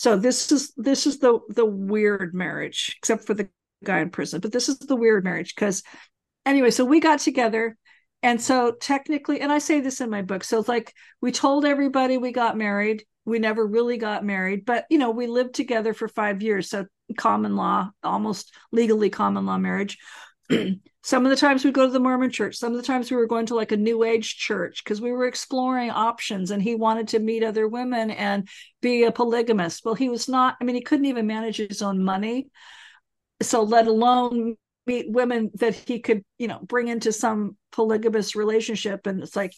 So 0.00 0.16
this 0.16 0.50
is 0.50 0.72
this 0.78 1.06
is 1.06 1.18
the 1.18 1.40
the 1.50 1.66
weird 1.66 2.32
marriage, 2.32 2.96
except 2.96 3.26
for 3.26 3.34
the 3.34 3.50
guy 3.84 4.00
in 4.00 4.08
prison. 4.08 4.40
But 4.40 4.50
this 4.50 4.70
is 4.70 4.78
the 4.78 4.96
weird 4.96 5.24
marriage 5.24 5.54
because 5.54 5.82
anyway, 6.46 6.70
so 6.70 6.86
we 6.86 7.00
got 7.00 7.18
together. 7.18 7.76
And 8.22 8.40
so 8.40 8.72
technically, 8.72 9.42
and 9.42 9.52
I 9.52 9.58
say 9.58 9.80
this 9.80 10.00
in 10.00 10.08
my 10.08 10.22
book, 10.22 10.42
so 10.42 10.58
it's 10.58 10.70
like 10.70 10.94
we 11.20 11.32
told 11.32 11.66
everybody 11.66 12.16
we 12.16 12.32
got 12.32 12.56
married. 12.56 13.04
We 13.26 13.40
never 13.40 13.66
really 13.66 13.98
got 13.98 14.24
married, 14.24 14.64
but 14.64 14.86
you 14.88 14.96
know, 14.96 15.10
we 15.10 15.26
lived 15.26 15.54
together 15.54 15.92
for 15.92 16.08
five 16.08 16.40
years. 16.40 16.70
So 16.70 16.86
common 17.18 17.54
law, 17.54 17.90
almost 18.02 18.54
legally 18.72 19.10
common 19.10 19.44
law 19.44 19.58
marriage. 19.58 19.98
some 21.02 21.24
of 21.24 21.30
the 21.30 21.36
times 21.36 21.64
we'd 21.64 21.74
go 21.74 21.86
to 21.86 21.92
the 21.92 22.00
Mormon 22.00 22.30
church. 22.30 22.56
Some 22.56 22.72
of 22.72 22.76
the 22.76 22.86
times 22.86 23.10
we 23.10 23.16
were 23.16 23.26
going 23.26 23.46
to 23.46 23.54
like 23.54 23.72
a 23.72 23.76
new 23.76 24.04
age 24.04 24.36
church 24.36 24.82
because 24.84 25.00
we 25.00 25.12
were 25.12 25.26
exploring 25.26 25.90
options 25.90 26.50
and 26.50 26.62
he 26.62 26.74
wanted 26.74 27.08
to 27.08 27.18
meet 27.18 27.42
other 27.42 27.68
women 27.68 28.10
and 28.10 28.48
be 28.82 29.04
a 29.04 29.12
polygamist. 29.12 29.84
Well, 29.84 29.94
he 29.94 30.08
was 30.08 30.28
not, 30.28 30.56
I 30.60 30.64
mean, 30.64 30.76
he 30.76 30.82
couldn't 30.82 31.06
even 31.06 31.26
manage 31.26 31.56
his 31.56 31.82
own 31.82 32.02
money. 32.02 32.48
So, 33.42 33.62
let 33.62 33.86
alone 33.86 34.56
meet 34.86 35.10
women 35.10 35.50
that 35.54 35.74
he 35.74 36.00
could, 36.00 36.24
you 36.38 36.48
know, 36.48 36.58
bring 36.62 36.88
into 36.88 37.12
some 37.12 37.56
polygamous 37.72 38.34
relationship. 38.34 39.06
And 39.06 39.22
it's 39.22 39.36
like, 39.36 39.52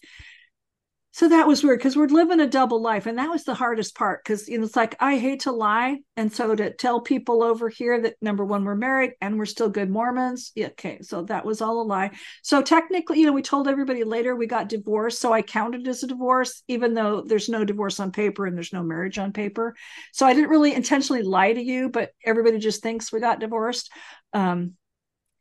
so 1.14 1.28
that 1.28 1.46
was 1.46 1.62
weird 1.62 1.78
because 1.78 1.94
we're 1.94 2.06
living 2.06 2.40
a 2.40 2.46
double 2.46 2.80
life 2.80 3.04
and 3.04 3.18
that 3.18 3.28
was 3.28 3.44
the 3.44 3.54
hardest 3.54 3.94
part 3.94 4.24
because 4.24 4.48
you 4.48 4.58
know 4.58 4.64
it's 4.64 4.74
like 4.74 4.96
i 4.98 5.18
hate 5.18 5.40
to 5.40 5.52
lie 5.52 5.98
and 6.16 6.32
so 6.32 6.54
to 6.54 6.72
tell 6.72 7.00
people 7.00 7.42
over 7.42 7.68
here 7.68 8.00
that 8.00 8.14
number 8.22 8.44
one 8.44 8.64
we're 8.64 8.74
married 8.74 9.12
and 9.20 9.38
we're 9.38 9.44
still 9.44 9.68
good 9.68 9.90
mormons 9.90 10.52
yeah, 10.54 10.68
okay 10.68 10.98
so 11.02 11.22
that 11.22 11.44
was 11.44 11.60
all 11.60 11.80
a 11.80 11.84
lie. 11.84 12.10
So 12.42 12.62
technically 12.62 13.20
you 13.20 13.26
know 13.26 13.32
we 13.32 13.42
told 13.42 13.68
everybody 13.68 14.04
later 14.04 14.34
we 14.34 14.46
got 14.46 14.68
divorced 14.68 15.20
so 15.20 15.32
i 15.32 15.42
counted 15.42 15.86
as 15.86 16.02
a 16.02 16.06
divorce 16.06 16.62
even 16.66 16.94
though 16.94 17.22
there's 17.26 17.48
no 17.48 17.64
divorce 17.64 18.00
on 18.00 18.10
paper 18.10 18.46
and 18.46 18.56
there's 18.56 18.72
no 18.72 18.82
marriage 18.82 19.18
on 19.18 19.32
paper. 19.32 19.76
So 20.12 20.26
i 20.26 20.32
didn't 20.34 20.50
really 20.50 20.74
intentionally 20.74 21.22
lie 21.22 21.52
to 21.52 21.62
you 21.62 21.90
but 21.90 22.10
everybody 22.24 22.58
just 22.58 22.82
thinks 22.82 23.12
we 23.12 23.20
got 23.20 23.40
divorced 23.40 23.90
um 24.32 24.72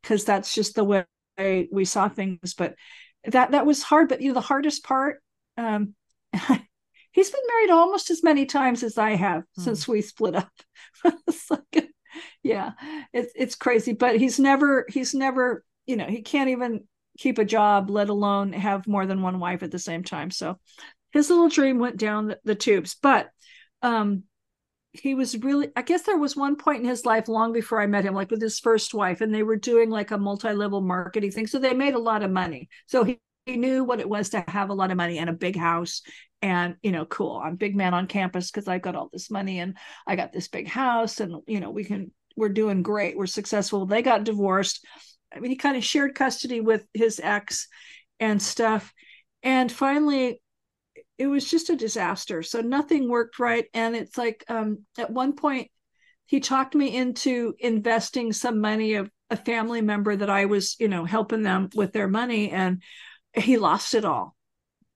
because 0.02 0.24
that's 0.24 0.54
just 0.54 0.74
the 0.74 0.84
way 0.84 1.06
we 1.72 1.84
saw 1.84 2.08
things 2.08 2.54
but 2.54 2.74
that 3.24 3.52
that 3.52 3.64
was 3.64 3.82
hard 3.82 4.08
but 4.08 4.20
you 4.20 4.28
know 4.28 4.34
the 4.34 4.40
hardest 4.40 4.84
part 4.84 5.22
um, 5.62 5.94
he's 7.12 7.30
been 7.30 7.40
married 7.48 7.70
almost 7.70 8.10
as 8.10 8.22
many 8.22 8.46
times 8.46 8.82
as 8.82 8.98
I 8.98 9.14
have 9.14 9.42
mm. 9.42 9.62
since 9.62 9.86
we 9.86 10.02
split 10.02 10.34
up. 10.34 10.50
it's 11.04 11.50
like, 11.50 11.88
yeah, 12.42 12.72
it's 13.12 13.32
it's 13.34 13.54
crazy. 13.54 13.92
But 13.92 14.16
he's 14.16 14.38
never 14.38 14.86
he's 14.88 15.14
never 15.14 15.64
you 15.86 15.96
know 15.96 16.06
he 16.06 16.22
can't 16.22 16.50
even 16.50 16.84
keep 17.18 17.38
a 17.38 17.44
job, 17.44 17.90
let 17.90 18.08
alone 18.08 18.52
have 18.52 18.86
more 18.86 19.06
than 19.06 19.22
one 19.22 19.38
wife 19.38 19.62
at 19.62 19.70
the 19.70 19.78
same 19.78 20.02
time. 20.02 20.30
So 20.30 20.58
his 21.12 21.28
little 21.28 21.48
dream 21.48 21.78
went 21.78 21.98
down 21.98 22.28
the, 22.28 22.38
the 22.44 22.54
tubes. 22.54 22.96
But 23.00 23.28
um, 23.82 24.24
he 24.92 25.14
was 25.14 25.36
really 25.38 25.68
i 25.74 25.82
guess 25.82 26.02
there 26.02 26.18
was 26.18 26.36
one 26.36 26.54
point 26.54 26.82
in 26.82 26.88
his 26.88 27.06
life 27.06 27.26
long 27.26 27.52
before 27.52 27.80
i 27.80 27.86
met 27.86 28.04
him 28.04 28.14
like 28.14 28.30
with 28.30 28.42
his 28.42 28.60
first 28.60 28.92
wife 28.92 29.20
and 29.20 29.34
they 29.34 29.42
were 29.42 29.56
doing 29.56 29.88
like 29.88 30.10
a 30.10 30.18
multi-level 30.18 30.82
marketing 30.82 31.30
thing 31.30 31.46
so 31.46 31.58
they 31.58 31.72
made 31.72 31.94
a 31.94 31.98
lot 31.98 32.22
of 32.22 32.30
money 32.30 32.68
so 32.86 33.02
he 33.02 33.12
he 33.12 33.18
knew 33.46 33.84
what 33.84 34.00
it 34.00 34.08
was 34.08 34.30
to 34.30 34.44
have 34.48 34.70
a 34.70 34.74
lot 34.74 34.90
of 34.90 34.96
money 34.96 35.18
and 35.18 35.28
a 35.28 35.34
big 35.34 35.56
house 35.56 36.02
and 36.40 36.76
you 36.82 36.92
know 36.92 37.04
cool. 37.04 37.40
I'm 37.42 37.56
big 37.56 37.76
man 37.76 37.94
on 37.94 38.06
campus 38.06 38.50
because 38.50 38.68
i 38.68 38.78
got 38.78 38.96
all 38.96 39.10
this 39.12 39.30
money 39.30 39.60
and 39.60 39.76
i 40.06 40.16
got 40.16 40.32
this 40.32 40.48
big 40.48 40.68
house 40.68 41.20
and 41.20 41.36
you 41.46 41.60
know 41.60 41.70
we 41.70 41.84
can 41.84 42.12
we're 42.36 42.48
doing 42.48 42.82
great. 42.82 43.16
We're 43.16 43.26
successful. 43.26 43.84
They 43.84 44.00
got 44.00 44.24
divorced. 44.24 44.86
I 45.34 45.40
mean 45.40 45.50
he 45.50 45.56
kind 45.56 45.76
of 45.76 45.84
shared 45.84 46.14
custody 46.14 46.60
with 46.60 46.86
his 46.94 47.20
ex 47.22 47.68
and 48.20 48.40
stuff. 48.40 48.92
And 49.42 49.70
finally 49.70 50.40
it 51.18 51.26
was 51.26 51.48
just 51.48 51.70
a 51.70 51.76
disaster. 51.76 52.42
So 52.42 52.60
nothing 52.60 53.08
worked 53.08 53.38
right. 53.38 53.66
And 53.74 53.94
it's 53.94 54.16
like 54.16 54.44
um, 54.48 54.84
at 54.98 55.10
one 55.10 55.34
point 55.34 55.70
he 56.26 56.40
talked 56.40 56.74
me 56.74 56.96
into 56.96 57.54
investing 57.58 58.32
some 58.32 58.60
money 58.60 58.94
of 58.94 59.10
a 59.30 59.36
family 59.36 59.80
member 59.80 60.14
that 60.14 60.28
i 60.28 60.44
was 60.44 60.76
you 60.78 60.88
know 60.88 61.06
helping 61.06 61.42
them 61.42 61.68
with 61.74 61.92
their 61.92 62.08
money. 62.08 62.50
And 62.50 62.82
he 63.34 63.56
lost 63.56 63.94
it 63.94 64.04
all 64.04 64.36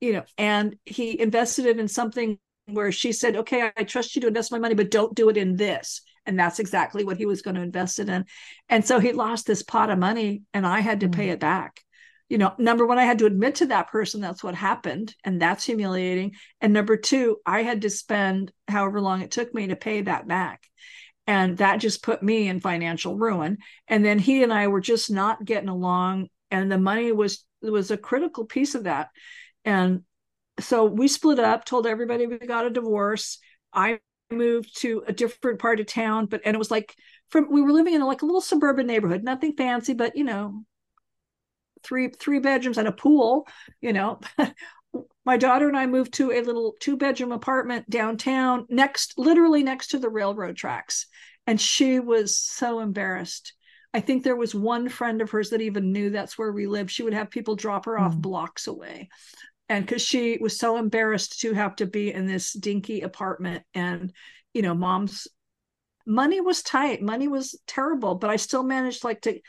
you 0.00 0.12
know 0.12 0.24
and 0.36 0.76
he 0.84 1.18
invested 1.20 1.66
it 1.66 1.78
in 1.78 1.88
something 1.88 2.38
where 2.66 2.92
she 2.92 3.12
said 3.12 3.36
okay 3.36 3.70
i 3.76 3.84
trust 3.84 4.14
you 4.14 4.20
to 4.20 4.28
invest 4.28 4.52
my 4.52 4.58
money 4.58 4.74
but 4.74 4.90
don't 4.90 5.14
do 5.14 5.28
it 5.28 5.36
in 5.36 5.56
this. 5.56 6.02
And 6.28 6.36
that's 6.36 6.58
exactly 6.58 7.04
what 7.04 7.18
he 7.18 7.26
was 7.26 7.42
going 7.42 7.54
to 7.54 7.62
invest 7.62 8.00
it 8.00 8.08
in. 8.08 8.24
And 8.68 8.84
so 8.84 8.98
he 8.98 9.12
lost 9.12 9.46
this 9.46 9.62
pot 9.62 9.90
of 9.90 9.98
money 9.98 10.42
and 10.52 10.66
i 10.66 10.80
had 10.80 11.00
to 11.00 11.06
mm-hmm. 11.06 11.20
pay 11.20 11.28
it 11.30 11.40
back. 11.40 11.80
You 12.28 12.38
know 12.38 12.52
number 12.58 12.84
one 12.84 12.98
i 12.98 13.04
had 13.04 13.20
to 13.20 13.26
admit 13.26 13.56
to 13.56 13.66
that 13.66 13.88
person 13.88 14.20
that's 14.20 14.42
what 14.42 14.56
happened 14.56 15.14
and 15.24 15.40
that's 15.40 15.64
humiliating. 15.64 16.32
And 16.60 16.72
number 16.72 16.96
two 16.96 17.38
i 17.46 17.62
had 17.62 17.82
to 17.82 17.90
spend 17.90 18.52
however 18.68 19.00
long 19.00 19.22
it 19.22 19.30
took 19.30 19.54
me 19.54 19.68
to 19.68 19.76
pay 19.76 20.02
that 20.02 20.26
back. 20.26 20.66
And 21.28 21.56
that 21.58 21.78
just 21.78 22.02
put 22.04 22.22
me 22.22 22.48
in 22.48 22.60
financial 22.60 23.16
ruin. 23.16 23.58
And 23.88 24.04
then 24.04 24.18
he 24.18 24.42
and 24.42 24.52
i 24.52 24.66
were 24.66 24.80
just 24.80 25.10
not 25.10 25.44
getting 25.44 25.68
along 25.68 26.28
and 26.50 26.70
the 26.70 26.78
money 26.78 27.12
was 27.12 27.44
was 27.72 27.90
a 27.90 27.96
critical 27.96 28.44
piece 28.44 28.74
of 28.74 28.84
that. 28.84 29.10
And 29.64 30.02
so 30.60 30.84
we 30.84 31.08
split 31.08 31.38
up, 31.38 31.64
told 31.64 31.86
everybody 31.86 32.26
we 32.26 32.38
got 32.38 32.66
a 32.66 32.70
divorce. 32.70 33.38
I 33.72 34.00
moved 34.30 34.80
to 34.80 35.04
a 35.06 35.12
different 35.12 35.58
part 35.58 35.80
of 35.80 35.86
town, 35.86 36.26
but 36.26 36.40
and 36.44 36.54
it 36.54 36.58
was 36.58 36.70
like 36.70 36.94
from 37.28 37.50
we 37.50 37.62
were 37.62 37.72
living 37.72 37.94
in 37.94 38.02
like 38.02 38.22
a 38.22 38.26
little 38.26 38.40
suburban 38.40 38.86
neighborhood, 38.86 39.22
nothing 39.22 39.54
fancy, 39.56 39.94
but 39.94 40.16
you 40.16 40.24
know, 40.24 40.64
three 41.82 42.08
three 42.08 42.38
bedrooms 42.38 42.78
and 42.78 42.88
a 42.88 42.92
pool, 42.92 43.46
you 43.80 43.92
know. 43.92 44.20
my 45.24 45.36
daughter 45.36 45.68
and 45.68 45.76
I 45.76 45.86
moved 45.86 46.14
to 46.14 46.32
a 46.32 46.40
little 46.40 46.74
two 46.80 46.96
bedroom 46.96 47.32
apartment 47.32 47.90
downtown, 47.90 48.66
next, 48.68 49.18
literally 49.18 49.62
next 49.62 49.88
to 49.88 49.98
the 49.98 50.08
railroad 50.08 50.56
tracks. 50.56 51.06
And 51.46 51.60
she 51.60 52.00
was 52.00 52.36
so 52.36 52.80
embarrassed. 52.80 53.52
I 53.96 54.00
think 54.00 54.22
there 54.22 54.36
was 54.36 54.54
one 54.54 54.90
friend 54.90 55.22
of 55.22 55.30
hers 55.30 55.48
that 55.50 55.62
even 55.62 55.90
knew 55.90 56.10
that's 56.10 56.36
where 56.36 56.52
we 56.52 56.66
lived. 56.66 56.90
She 56.90 57.02
would 57.02 57.14
have 57.14 57.30
people 57.30 57.56
drop 57.56 57.86
her 57.86 57.98
off 57.98 58.14
mm. 58.14 58.20
blocks 58.20 58.66
away. 58.66 59.08
And 59.70 59.86
because 59.86 60.02
she 60.02 60.36
was 60.38 60.58
so 60.58 60.76
embarrassed 60.76 61.40
to 61.40 61.54
have 61.54 61.76
to 61.76 61.86
be 61.86 62.12
in 62.12 62.26
this 62.26 62.52
dinky 62.52 63.00
apartment. 63.00 63.64
And, 63.72 64.12
you 64.52 64.60
know, 64.60 64.74
mom's 64.74 65.26
money 66.04 66.42
was 66.42 66.62
tight, 66.62 67.00
money 67.00 67.26
was 67.26 67.58
terrible, 67.66 68.16
but 68.16 68.28
I 68.28 68.36
still 68.36 68.62
managed 68.62 69.02
like 69.02 69.22
to 69.22 69.40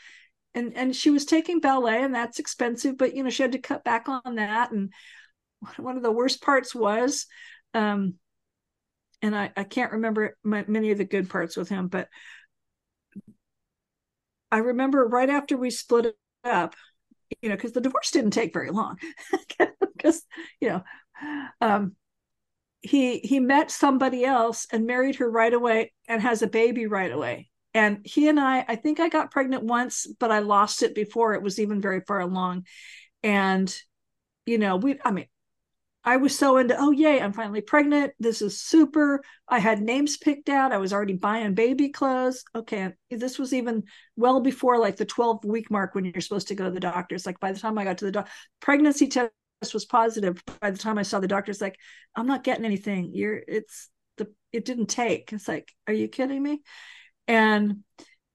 and 0.54 0.74
and 0.74 0.96
she 0.96 1.10
was 1.10 1.26
taking 1.26 1.60
ballet 1.60 2.02
and 2.02 2.14
that's 2.14 2.38
expensive 2.38 2.96
but 2.96 3.14
you 3.14 3.22
know 3.22 3.28
she 3.28 3.42
had 3.42 3.52
to 3.52 3.58
cut 3.58 3.84
back 3.84 4.08
on 4.08 4.36
that 4.36 4.70
and 4.70 4.90
one 5.76 5.98
of 5.98 6.02
the 6.02 6.10
worst 6.10 6.40
parts 6.40 6.74
was 6.74 7.26
um 7.74 8.14
and 9.20 9.36
i 9.36 9.52
i 9.58 9.64
can't 9.64 9.92
remember 9.92 10.38
my, 10.42 10.64
many 10.66 10.90
of 10.90 10.96
the 10.96 11.04
good 11.04 11.28
parts 11.28 11.54
with 11.54 11.68
him 11.68 11.88
but 11.88 12.08
i 14.50 14.58
remember 14.58 15.06
right 15.06 15.30
after 15.30 15.56
we 15.56 15.70
split 15.70 16.16
up 16.44 16.74
you 17.42 17.48
know 17.48 17.54
because 17.56 17.72
the 17.72 17.80
divorce 17.80 18.10
didn't 18.10 18.30
take 18.30 18.52
very 18.52 18.70
long 18.70 18.96
because 19.96 20.22
you 20.60 20.68
know 20.68 20.82
um 21.60 21.94
he 22.80 23.18
he 23.18 23.40
met 23.40 23.70
somebody 23.70 24.24
else 24.24 24.66
and 24.72 24.86
married 24.86 25.16
her 25.16 25.30
right 25.30 25.52
away 25.52 25.92
and 26.06 26.22
has 26.22 26.42
a 26.42 26.46
baby 26.46 26.86
right 26.86 27.10
away. 27.10 27.50
And 27.74 28.00
he 28.04 28.28
and 28.28 28.40
i 28.40 28.64
i 28.66 28.76
think 28.76 28.98
i 28.98 29.08
got 29.08 29.30
pregnant 29.30 29.62
once 29.64 30.06
but 30.18 30.30
i 30.30 30.38
lost 30.38 30.82
it 30.82 30.94
before 30.94 31.34
it 31.34 31.42
was 31.42 31.58
even 31.58 31.80
very 31.80 32.00
far 32.00 32.20
along. 32.20 32.66
And 33.22 33.74
you 34.46 34.58
know 34.58 34.76
we 34.76 34.98
i 35.04 35.10
mean 35.10 35.26
I 36.04 36.16
was 36.16 36.38
so 36.38 36.56
into, 36.56 36.76
oh, 36.78 36.90
yay, 36.90 37.20
I'm 37.20 37.32
finally 37.32 37.60
pregnant. 37.60 38.12
This 38.18 38.40
is 38.40 38.60
super. 38.60 39.22
I 39.48 39.58
had 39.58 39.82
names 39.82 40.16
picked 40.16 40.48
out. 40.48 40.72
I 40.72 40.78
was 40.78 40.92
already 40.92 41.14
buying 41.14 41.54
baby 41.54 41.90
clothes. 41.90 42.44
Okay. 42.54 42.92
This 43.10 43.38
was 43.38 43.52
even 43.52 43.82
well 44.16 44.40
before 44.40 44.78
like 44.78 44.96
the 44.96 45.04
12 45.04 45.44
week 45.44 45.70
mark 45.70 45.94
when 45.94 46.04
you're 46.04 46.20
supposed 46.20 46.48
to 46.48 46.54
go 46.54 46.64
to 46.64 46.70
the 46.70 46.80
doctors. 46.80 47.26
Like 47.26 47.40
by 47.40 47.52
the 47.52 47.58
time 47.58 47.76
I 47.78 47.84
got 47.84 47.98
to 47.98 48.06
the 48.06 48.12
doctor, 48.12 48.30
pregnancy 48.60 49.08
test 49.08 49.32
was 49.74 49.84
positive. 49.84 50.42
By 50.60 50.70
the 50.70 50.78
time 50.78 50.98
I 50.98 51.02
saw 51.02 51.20
the 51.20 51.28
doctor's 51.28 51.60
like, 51.60 51.76
I'm 52.14 52.26
not 52.26 52.44
getting 52.44 52.64
anything. 52.64 53.10
You're, 53.12 53.42
it's 53.46 53.90
the, 54.16 54.32
it 54.52 54.64
didn't 54.64 54.86
take. 54.86 55.32
It's 55.32 55.48
like, 55.48 55.70
are 55.86 55.92
you 55.92 56.08
kidding 56.08 56.42
me? 56.42 56.62
And 57.26 57.78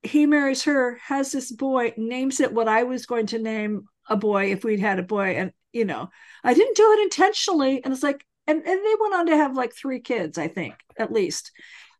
he 0.03 0.25
marries 0.25 0.63
her, 0.63 0.99
has 1.05 1.31
this 1.31 1.51
boy, 1.51 1.93
names 1.97 2.39
it 2.41 2.53
what 2.53 2.67
I 2.67 2.83
was 2.83 3.05
going 3.05 3.27
to 3.27 3.39
name 3.39 3.85
a 4.09 4.17
boy 4.17 4.51
if 4.51 4.63
we'd 4.63 4.81
had 4.81 4.99
a 4.99 5.03
boy. 5.03 5.37
And 5.37 5.53
you 5.73 5.85
know, 5.85 6.09
I 6.43 6.53
didn't 6.53 6.77
do 6.77 6.91
it 6.93 7.03
intentionally. 7.03 7.83
And 7.83 7.93
it's 7.93 8.03
like, 8.03 8.25
and, 8.47 8.57
and 8.57 8.65
they 8.65 8.95
went 8.99 9.15
on 9.15 9.25
to 9.27 9.37
have 9.37 9.55
like 9.55 9.73
three 9.73 9.99
kids, 9.99 10.37
I 10.37 10.47
think, 10.47 10.75
at 10.97 11.11
least. 11.11 11.51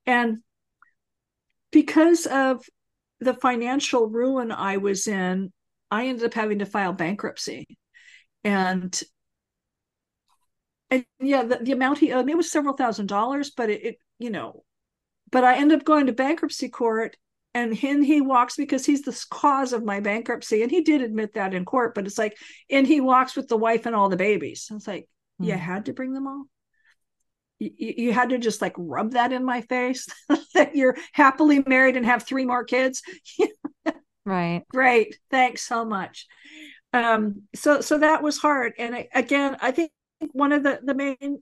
And 0.06 0.40
because 1.72 2.26
of 2.26 2.64
the 3.20 3.34
financial 3.34 4.08
ruin 4.08 4.52
I 4.52 4.78
was 4.78 5.08
in, 5.08 5.52
I 5.90 6.08
ended 6.08 6.26
up 6.26 6.34
having 6.34 6.60
to 6.60 6.66
file 6.66 6.94
bankruptcy. 6.94 7.66
And 8.44 9.02
and 10.90 11.06
yeah, 11.20 11.44
the, 11.44 11.60
the 11.62 11.72
amount 11.72 12.00
he 12.00 12.12
owed 12.12 12.26
me 12.26 12.36
was 12.36 12.52
several 12.52 12.76
thousand 12.76 13.08
dollars, 13.08 13.50
but 13.50 13.70
it, 13.70 13.84
it, 13.84 13.98
you 14.20 14.30
know, 14.30 14.64
but 15.32 15.44
I 15.44 15.58
ended 15.58 15.80
up 15.80 15.86
going 15.86 16.08
to 16.08 16.14
bankruptcy 16.14 16.70
court 16.70 17.18
and 17.54 17.78
in 17.84 18.02
he 18.02 18.22
walks 18.22 18.56
because 18.56 18.86
he's 18.86 19.04
the 19.04 19.26
cause 19.30 19.74
of 19.74 19.84
my 19.84 20.00
bankruptcy 20.00 20.62
and 20.62 20.72
he 20.72 20.82
did 20.82 21.02
admit 21.02 21.34
that 21.34 21.54
in 21.54 21.66
court 21.66 21.94
but 21.94 22.06
it's 22.06 22.18
like 22.18 22.38
and 22.70 22.88
he 22.88 23.02
walks 23.02 23.36
with 23.36 23.48
the 23.48 23.58
wife 23.58 23.86
and 23.86 23.96
all 23.96 24.10
the 24.10 24.18
babies. 24.18 24.68
It's 24.72 24.88
like 24.88 25.08
mm. 25.42 25.48
you 25.48 25.54
had 25.54 25.86
to 25.86 25.94
bring 25.94 26.14
them 26.14 26.28
all? 26.28 26.46
You, 27.60 27.72
you 27.78 28.14
had 28.14 28.30
to 28.30 28.38
just 28.38 28.62
like 28.62 28.74
rub 28.78 29.12
that 29.12 29.32
in 29.32 29.46
my 29.46 29.62
face 29.62 30.08
that 30.54 30.76
you're 30.76 30.98
happily 31.14 31.64
married 31.66 31.98
and 31.98 32.06
have 32.06 32.24
three 32.24 32.46
more 32.46 32.64
kids? 32.64 33.02
Right. 34.26 34.64
Great. 34.70 35.18
Thanks 35.30 35.64
so 35.64 35.84
much. 35.84 36.28
Um 36.94 37.42
so 37.54 37.82
so 37.82 38.00
that 38.00 38.24
was 38.24 38.38
hard. 38.38 38.72
And 38.78 38.96
I, 38.96 39.10
again 39.14 39.58
i 39.60 39.72
think 39.72 39.92
one 40.32 40.54
of 40.54 40.64
the 40.64 40.80
the 40.82 40.94
main 40.94 41.42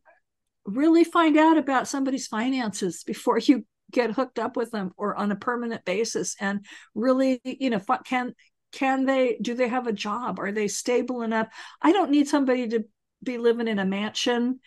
really 0.65 1.03
find 1.03 1.37
out 1.37 1.57
about 1.57 1.87
somebody's 1.87 2.27
finances 2.27 3.03
before 3.03 3.37
you 3.37 3.65
get 3.91 4.11
hooked 4.11 4.39
up 4.39 4.55
with 4.55 4.71
them 4.71 4.91
or 4.97 5.15
on 5.15 5.31
a 5.31 5.35
permanent 5.35 5.85
basis 5.85 6.35
and 6.39 6.65
really 6.95 7.39
you 7.43 7.69
know 7.69 7.81
can 8.05 8.33
can 8.71 9.05
they 9.05 9.37
do 9.41 9.53
they 9.53 9.67
have 9.67 9.87
a 9.87 9.93
job? 9.93 10.39
Are 10.39 10.51
they 10.51 10.69
stable 10.69 11.23
enough? 11.23 11.47
I 11.81 11.91
don't 11.91 12.11
need 12.11 12.29
somebody 12.29 12.69
to 12.69 12.85
be 13.23 13.37
living 13.37 13.67
in 13.67 13.79
a 13.79 13.85
mansion 13.85 14.59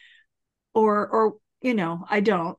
or 0.75 1.07
or 1.09 1.35
you 1.63 1.75
know 1.75 2.05
i 2.11 2.21
don't 2.21 2.59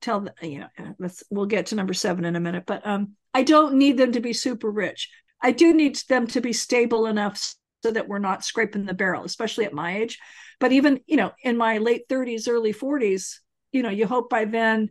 tell 0.00 0.20
them 0.20 0.34
you 0.42 0.60
know 0.60 0.94
let's 0.98 1.22
we'll 1.30 1.46
get 1.46 1.66
to 1.66 1.74
number 1.74 1.94
seven 1.94 2.24
in 2.24 2.36
a 2.36 2.40
minute 2.40 2.64
but 2.66 2.84
um 2.86 3.12
i 3.34 3.42
don't 3.42 3.74
need 3.74 3.96
them 3.96 4.12
to 4.12 4.20
be 4.20 4.32
super 4.32 4.70
rich. 4.70 5.08
I 5.44 5.50
do 5.50 5.74
need 5.74 5.96
them 6.08 6.28
to 6.28 6.40
be 6.40 6.52
stable 6.52 7.06
enough 7.06 7.56
so 7.82 7.90
that 7.90 8.06
we're 8.06 8.20
not 8.20 8.44
scraping 8.44 8.86
the 8.86 8.94
barrel 8.94 9.24
especially 9.24 9.64
at 9.64 9.72
my 9.72 9.96
age. 9.98 10.20
But 10.60 10.72
even 10.72 11.00
you 11.06 11.16
know 11.16 11.32
in 11.42 11.56
my 11.56 11.78
late 11.78 12.08
30s 12.08 12.48
early 12.48 12.72
40s 12.72 13.38
you 13.72 13.82
know 13.82 13.90
you 13.90 14.06
hope 14.06 14.30
by 14.30 14.44
then 14.44 14.90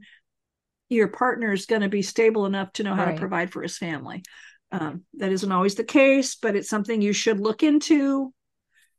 your 0.91 1.07
partner 1.07 1.53
is 1.53 1.65
going 1.65 1.81
to 1.81 1.89
be 1.89 2.01
stable 2.01 2.45
enough 2.45 2.73
to 2.73 2.83
know 2.83 2.93
how 2.93 3.05
right. 3.05 3.13
to 3.13 3.19
provide 3.19 3.51
for 3.51 3.61
his 3.61 3.77
family. 3.77 4.23
Um, 4.71 5.03
that 5.15 5.31
isn't 5.31 5.51
always 5.51 5.75
the 5.75 5.83
case, 5.83 6.35
but 6.35 6.55
it's 6.55 6.69
something 6.69 7.01
you 7.01 7.13
should 7.13 7.39
look 7.39 7.63
into 7.63 8.33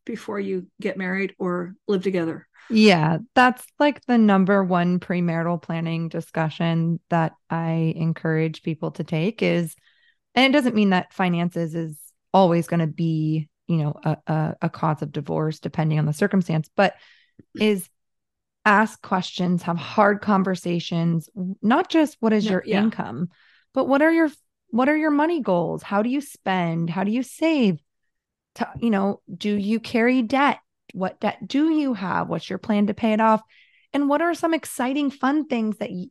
before 0.04 0.40
you 0.40 0.66
get 0.80 0.96
married 0.96 1.34
or 1.38 1.74
live 1.86 2.02
together. 2.02 2.46
Yeah, 2.70 3.18
that's 3.34 3.64
like 3.78 4.04
the 4.06 4.18
number 4.18 4.64
one 4.64 5.00
premarital 5.00 5.60
planning 5.60 6.08
discussion 6.08 7.00
that 7.10 7.32
I 7.50 7.92
encourage 7.96 8.62
people 8.62 8.92
to 8.92 9.04
take 9.04 9.42
is 9.42 9.74
and 10.34 10.46
it 10.46 10.56
doesn't 10.56 10.74
mean 10.74 10.90
that 10.90 11.12
finances 11.12 11.74
is 11.74 11.96
always 12.32 12.66
going 12.66 12.80
to 12.80 12.86
be, 12.86 13.50
you 13.66 13.76
know, 13.76 13.94
a, 14.02 14.16
a, 14.26 14.56
a 14.62 14.70
cause 14.70 15.02
of 15.02 15.12
divorce 15.12 15.58
depending 15.58 15.98
on 15.98 16.06
the 16.06 16.14
circumstance, 16.14 16.70
but 16.74 16.94
is 17.54 17.86
ask 18.64 19.00
questions, 19.02 19.62
have 19.62 19.76
hard 19.76 20.20
conversations, 20.20 21.28
not 21.62 21.88
just 21.88 22.16
what 22.20 22.32
is 22.32 22.44
your 22.44 22.62
yeah. 22.66 22.82
income, 22.82 23.28
but 23.74 23.88
what 23.88 24.02
are 24.02 24.12
your 24.12 24.30
what 24.70 24.88
are 24.88 24.96
your 24.96 25.10
money 25.10 25.40
goals? 25.40 25.82
How 25.82 26.02
do 26.02 26.08
you 26.08 26.20
spend? 26.20 26.88
How 26.88 27.04
do 27.04 27.10
you 27.10 27.22
save? 27.22 27.78
To, 28.56 28.68
you 28.78 28.90
know, 28.90 29.20
do 29.34 29.54
you 29.54 29.80
carry 29.80 30.22
debt? 30.22 30.60
What 30.94 31.20
debt 31.20 31.46
do 31.46 31.70
you 31.70 31.94
have? 31.94 32.28
What's 32.28 32.48
your 32.48 32.58
plan 32.58 32.86
to 32.86 32.94
pay 32.94 33.12
it 33.12 33.20
off? 33.20 33.42
And 33.92 34.08
what 34.08 34.22
are 34.22 34.34
some 34.34 34.54
exciting 34.54 35.10
fun 35.10 35.46
things 35.46 35.78
that 35.78 35.90
you 35.90 36.08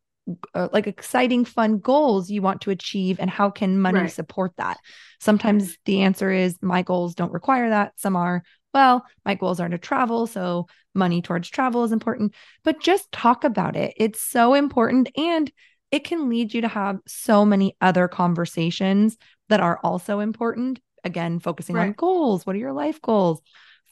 uh, 0.54 0.70
like 0.72 0.86
exciting 0.86 1.45
fun 1.45 1.80
goals 1.80 2.30
you 2.30 2.43
want 2.43 2.62
to 2.62 2.70
achieve 2.70 3.20
and 3.20 3.30
how 3.30 3.49
can 3.49 3.80
money 3.80 4.02
right. 4.02 4.12
support 4.12 4.52
that? 4.58 4.78
Sometimes 5.20 5.78
the 5.86 6.02
answer 6.02 6.32
is 6.32 6.58
my 6.62 6.84
goals 6.84 7.16
don't 7.16 7.34
require 7.34 7.70
that. 7.70 7.93
Some 7.97 8.16
are 8.16 8.43
well, 8.74 9.06
my 9.26 9.36
goals 9.36 9.60
are 9.60 9.70
to 9.70 9.78
travel. 9.78 10.28
So 10.28 10.68
money 10.94 11.22
towards 11.22 11.50
travel 11.50 11.84
is 11.84 11.92
important, 11.92 12.34
but 12.64 12.82
just 12.82 13.12
talk 13.12 13.44
about 13.44 13.76
it. 13.76 13.94
It's 13.98 14.22
so 14.22 14.54
important. 14.54 15.10
And 15.18 15.52
it 15.92 16.04
can 16.04 16.30
lead 16.30 16.54
you 16.54 16.62
to 16.62 16.68
have 16.68 17.00
so 17.06 17.46
many 17.46 17.76
other 17.82 18.08
conversations 18.08 19.18
that 19.50 19.60
are 19.60 19.80
also 19.84 20.20
important. 20.20 20.80
Again, 21.04 21.40
focusing 21.40 21.76
right. 21.76 21.88
on 21.88 21.94
goals. 21.94 22.46
What 22.46 22.56
are 22.56 22.60
your 22.60 22.74
life 22.74 23.02
goals? 23.02 23.42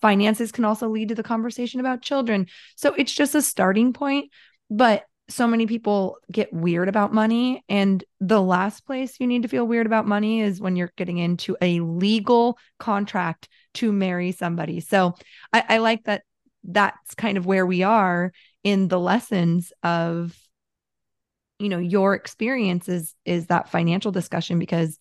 Finances 0.02 0.52
can 0.52 0.64
also 0.64 0.88
lead 0.88 1.10
to 1.10 1.16
the 1.16 1.24
conversation 1.24 1.80
about 1.80 2.02
children. 2.02 2.48
So 2.76 2.94
it's 2.94 3.12
just 3.12 3.36
a 3.36 3.42
starting 3.42 3.92
point. 3.92 4.32
But 4.70 5.04
so 5.30 5.46
many 5.48 5.68
people 5.68 6.18
get 6.32 6.54
weird 6.54 6.88
about 6.88 7.14
money. 7.14 7.64
And 7.68 8.04
the 8.20 8.42
last 8.42 8.86
place 8.86 9.20
you 9.20 9.28
need 9.28 9.44
to 9.44 9.48
feel 9.48 9.66
weird 9.66 9.86
about 9.86 10.08
money 10.08 10.42
is 10.42 10.62
when 10.62 10.76
you're 10.76 10.94
getting 10.98 11.18
into 11.18 11.56
a 11.62 11.80
legal 11.82 12.58
contract 12.80 13.50
to 13.80 13.92
marry 13.92 14.32
somebody. 14.32 14.80
So 14.80 15.16
I, 15.54 15.64
I 15.68 15.78
like 15.78 16.04
that 16.06 16.24
that's 16.64 17.16
kind 17.16 17.38
of 17.38 17.46
where 17.46 17.66
we 17.66 17.84
are 17.84 18.32
in 18.64 18.88
the 18.90 19.00
lessons 19.00 19.72
of 19.84 20.38
you 21.60 21.70
know 21.70 21.78
your 21.78 22.14
experience 22.14 22.90
is 22.90 23.16
is 23.26 23.48
that 23.48 23.70
financial 23.70 24.12
discussion 24.12 24.60
because 24.60 25.00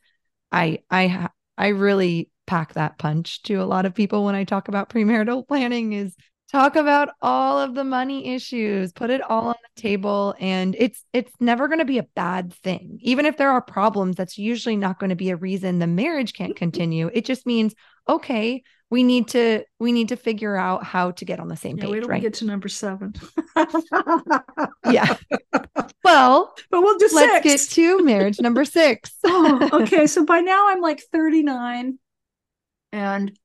i 0.52 0.78
i 0.90 1.28
i 1.56 1.68
really 1.68 2.30
pack 2.46 2.74
that 2.74 2.98
punch 2.98 3.42
to 3.42 3.56
a 3.56 3.64
lot 3.64 3.86
of 3.86 3.94
people 3.94 4.24
when 4.24 4.34
i 4.36 4.44
talk 4.44 4.68
about 4.68 4.88
premarital 4.88 5.46
planning 5.46 5.92
is 5.92 6.14
talk 6.50 6.76
about 6.76 7.10
all 7.20 7.58
of 7.58 7.74
the 7.74 7.84
money 7.84 8.34
issues 8.34 8.92
put 8.92 9.10
it 9.10 9.20
all 9.22 9.48
on 9.48 9.54
the 9.62 9.80
table 9.80 10.34
and 10.40 10.74
it's 10.78 11.04
it's 11.12 11.32
never 11.40 11.68
going 11.68 11.78
to 11.78 11.84
be 11.84 11.98
a 11.98 12.06
bad 12.14 12.52
thing. 12.52 12.98
Even 13.02 13.26
if 13.26 13.36
there 13.36 13.50
are 13.50 13.60
problems 13.60 14.16
that's 14.16 14.38
usually 14.38 14.76
not 14.76 14.98
going 14.98 15.10
to 15.10 15.16
be 15.16 15.30
a 15.30 15.36
reason 15.36 15.78
the 15.78 15.86
marriage 15.86 16.32
can't 16.32 16.56
continue. 16.56 17.10
It 17.12 17.24
just 17.24 17.46
means 17.46 17.74
okay 18.08 18.62
we 18.90 19.02
need 19.02 19.28
to 19.28 19.62
we 19.78 19.92
need 19.92 20.08
to 20.08 20.16
figure 20.16 20.56
out 20.56 20.82
how 20.82 21.10
to 21.12 21.24
get 21.24 21.40
on 21.40 21.48
the 21.48 21.56
same 21.56 21.76
yeah, 21.76 21.84
page 21.84 21.90
wait 21.92 22.00
till 22.00 22.08
right? 22.08 22.22
we 22.22 22.22
get 22.22 22.34
to 22.34 22.44
number 22.46 22.68
seven. 22.68 23.14
Yeah. 24.90 25.16
Well 26.04 26.54
but 26.70 26.80
we'll 26.80 26.98
just 26.98 27.14
let's 27.14 27.44
get 27.44 27.60
to 27.74 28.02
marriage 28.02 28.40
number 28.40 28.64
six. 28.64 29.12
Oh, 29.24 29.68
okay. 29.82 30.06
So 30.06 30.24
by 30.24 30.40
now 30.40 30.68
i'm 30.70 30.80
like 30.80 31.02
39 31.12 31.98
and 32.92 33.38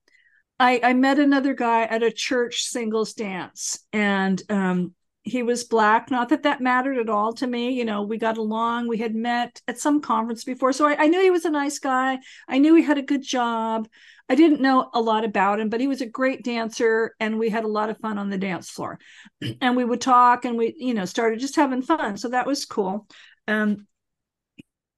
I, 0.59 0.79
I 0.83 0.93
met 0.93 1.19
another 1.19 1.53
guy 1.53 1.83
at 1.83 2.03
a 2.03 2.11
church 2.11 2.63
singles 2.63 3.13
dance 3.13 3.79
and 3.91 4.41
um, 4.49 4.93
he 5.23 5.41
was 5.41 5.63
black. 5.63 6.11
Not 6.11 6.29
that 6.29 6.43
that 6.43 6.61
mattered 6.61 6.97
at 6.97 7.09
all 7.09 7.33
to 7.33 7.47
me. 7.47 7.71
You 7.71 7.85
know 7.85 8.03
we 8.03 8.17
got 8.17 8.37
along. 8.37 8.87
We 8.87 8.97
had 8.97 9.15
met 9.15 9.61
at 9.67 9.79
some 9.79 10.01
conference 10.01 10.43
before. 10.43 10.73
So 10.73 10.85
I, 10.85 11.03
I, 11.03 11.07
knew 11.07 11.21
he 11.21 11.31
was 11.31 11.45
a 11.45 11.49
nice 11.49 11.79
guy. 11.79 12.19
I 12.47 12.59
knew 12.59 12.75
he 12.75 12.83
had 12.83 12.97
a 12.97 13.03
good 13.03 13.23
job. 13.23 13.87
I 14.29 14.35
didn't 14.35 14.61
know 14.61 14.89
a 14.93 15.01
lot 15.01 15.25
about 15.25 15.59
him 15.59 15.69
but 15.69 15.81
he 15.81 15.87
was 15.87 16.01
a 16.01 16.05
great 16.05 16.43
dancer 16.43 17.15
and 17.19 17.39
we 17.39 17.49
had 17.49 17.63
a 17.63 17.69
lot 17.69 17.89
of 17.89 17.99
fun 17.99 18.17
on 18.17 18.29
the 18.29 18.37
dance 18.37 18.69
floor. 18.69 18.99
And 19.61 19.75
we 19.75 19.85
would 19.85 20.01
talk 20.01 20.45
and 20.45 20.57
we 20.57 20.75
you 20.77 20.93
know 20.93 21.05
started 21.05 21.39
just 21.39 21.55
having 21.55 21.81
fun. 21.81 22.17
So 22.17 22.29
that 22.29 22.45
was 22.45 22.65
cool. 22.65 23.07
Um, 23.47 23.87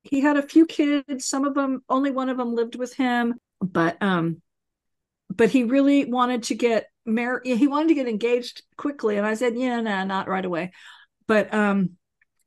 he 0.03 0.21
had 0.21 0.37
a 0.37 0.47
few 0.47 0.65
kids. 0.65 1.25
Some 1.25 1.45
of 1.45 1.53
them 1.53 1.83
only 1.87 2.11
one 2.11 2.29
of 2.29 2.37
them 2.37 2.55
lived 2.55 2.75
with 2.75 2.93
him 2.95 3.35
but 3.61 3.97
um 4.01 4.41
but 5.29 5.49
he 5.49 5.63
really 5.63 6.05
wanted 6.05 6.43
to 6.43 6.55
get 6.55 6.87
married 7.05 7.57
he 7.57 7.67
wanted 7.67 7.89
to 7.89 7.95
get 7.95 8.07
engaged 8.07 8.63
quickly. 8.77 9.17
And 9.17 9.25
i 9.25 9.35
said 9.35 9.55
yeah 9.55 9.81
nah, 9.81 10.03
not 10.03 10.27
right 10.27 10.45
away. 10.45 10.71
But 11.27 11.53
um 11.53 11.91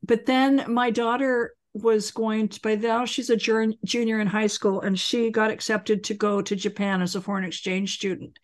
but 0.02 0.26
then 0.26 0.64
my 0.68 0.90
daughter 0.90 1.54
was 1.74 2.10
going 2.10 2.48
to 2.48 2.60
by 2.60 2.74
now 2.74 3.04
she's 3.04 3.30
a 3.30 3.36
junior 3.36 4.20
in 4.20 4.26
high 4.26 4.46
school 4.46 4.80
and 4.80 4.98
she 4.98 5.30
got 5.30 5.50
accepted 5.50 6.02
to 6.04 6.14
go 6.14 6.40
to 6.42 6.56
japan 6.56 7.02
as 7.02 7.14
a 7.14 7.20
foreign 7.20 7.44
exchange 7.44 7.94
student. 7.94 8.38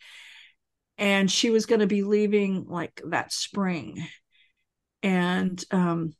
And 0.98 1.28
she 1.30 1.50
was 1.50 1.66
going 1.66 1.80
to 1.80 1.88
be 1.88 2.04
leaving 2.04 2.66
like 2.68 3.00
that 3.06 3.32
spring. 3.32 4.06
And 5.02 5.62
um 5.70 6.12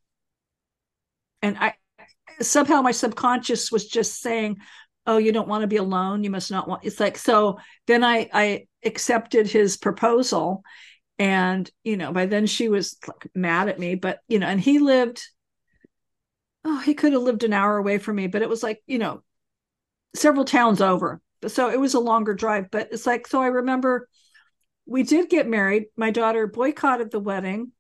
and 1.43 1.57
i 1.59 1.75
somehow 2.41 2.83
my 2.83 2.91
subconscious 2.91 3.71
was 3.71 3.87
just 3.87 4.21
saying 4.21 4.57
oh 5.07 5.19
you 5.19 5.33
don't 5.33 5.49
want 5.49 5.63
to 5.63 5.69
be 5.69 5.77
alone 5.77 6.25
you 6.25 6.31
must 6.31 6.51
not 6.51 6.69
want 6.69 6.85
it's 6.85 7.01
like 7.01 7.19
so 7.19 7.59
then 7.87 8.03
i 8.03 8.29
i 8.33 8.67
accepted 8.85 9.47
his 9.47 9.77
proposal 9.77 10.63
and 11.19 11.71
you 11.85 11.97
know 11.97 12.13
by 12.13 12.27
then 12.27 12.47
she 12.47 12.69
was 12.69 12.97
like 13.07 13.31
mad 13.35 13.69
at 13.69 13.79
me 13.79 13.95
but 13.95 14.19
you 14.29 14.39
know 14.39 14.47
and 14.47 14.61
he 14.61 14.79
lived 14.79 15.23
oh 16.65 16.79
he 16.81 16.95
could 16.95 17.13
have 17.13 17.23
lived 17.23 17.45
an 17.45 17.53
hour 17.53 17.77
away 17.77 17.99
from 17.99 18.17
me 18.17 18.27
but 18.27 18.43
it 18.43 18.49
was 18.49 18.63
like 18.63 18.83
you 18.87 18.99
know 18.99 19.23
several 20.15 20.45
towns 20.45 20.81
over 20.81 21.21
so 21.47 21.71
it 21.71 21.79
was 21.79 21.95
a 21.95 22.01
longer 22.01 22.35
drive 22.35 22.71
but 22.71 22.89
it's 22.91 23.07
like 23.07 23.27
so 23.27 23.41
i 23.41 23.47
remember 23.47 24.09
we 24.87 25.03
did 25.03 25.29
get 25.29 25.49
married 25.49 25.87
my 25.97 26.11
daughter 26.11 26.47
boycotted 26.47 27.11
the 27.11 27.21
wedding 27.21 27.73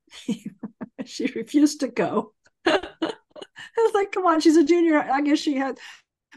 she 1.04 1.26
refused 1.34 1.80
to 1.80 1.88
go 1.88 2.32
I 3.76 3.82
was 3.82 3.94
like, 3.94 4.12
come 4.12 4.26
on, 4.26 4.40
she's 4.40 4.56
a 4.56 4.64
junior. 4.64 4.98
I 4.98 5.20
guess 5.20 5.38
she 5.38 5.54
had 5.56 5.78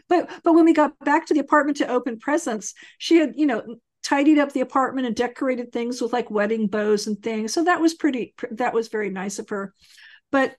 but 0.08 0.30
but 0.42 0.54
when 0.54 0.64
we 0.64 0.72
got 0.72 0.98
back 1.00 1.26
to 1.26 1.34
the 1.34 1.40
apartment 1.40 1.78
to 1.78 1.88
open 1.88 2.18
presents, 2.18 2.74
she 2.98 3.16
had, 3.16 3.34
you 3.36 3.46
know, 3.46 3.76
tidied 4.02 4.38
up 4.38 4.52
the 4.52 4.60
apartment 4.60 5.06
and 5.06 5.16
decorated 5.16 5.72
things 5.72 6.00
with 6.00 6.12
like 6.12 6.30
wedding 6.30 6.66
bows 6.66 7.06
and 7.06 7.22
things. 7.22 7.52
So 7.52 7.64
that 7.64 7.80
was 7.80 7.94
pretty 7.94 8.34
that 8.52 8.74
was 8.74 8.88
very 8.88 9.10
nice 9.10 9.38
of 9.38 9.48
her. 9.50 9.74
But 10.30 10.56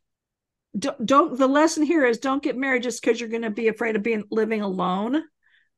don't, 0.77 1.05
don't 1.05 1.37
the 1.37 1.47
lesson 1.47 1.83
here 1.83 2.05
is 2.05 2.19
don't 2.19 2.43
get 2.43 2.57
married 2.57 2.83
just 2.83 3.01
because 3.01 3.19
you're 3.19 3.29
going 3.29 3.41
to 3.41 3.49
be 3.49 3.67
afraid 3.67 3.95
of 3.95 4.03
being 4.03 4.23
living 4.29 4.61
alone. 4.61 5.23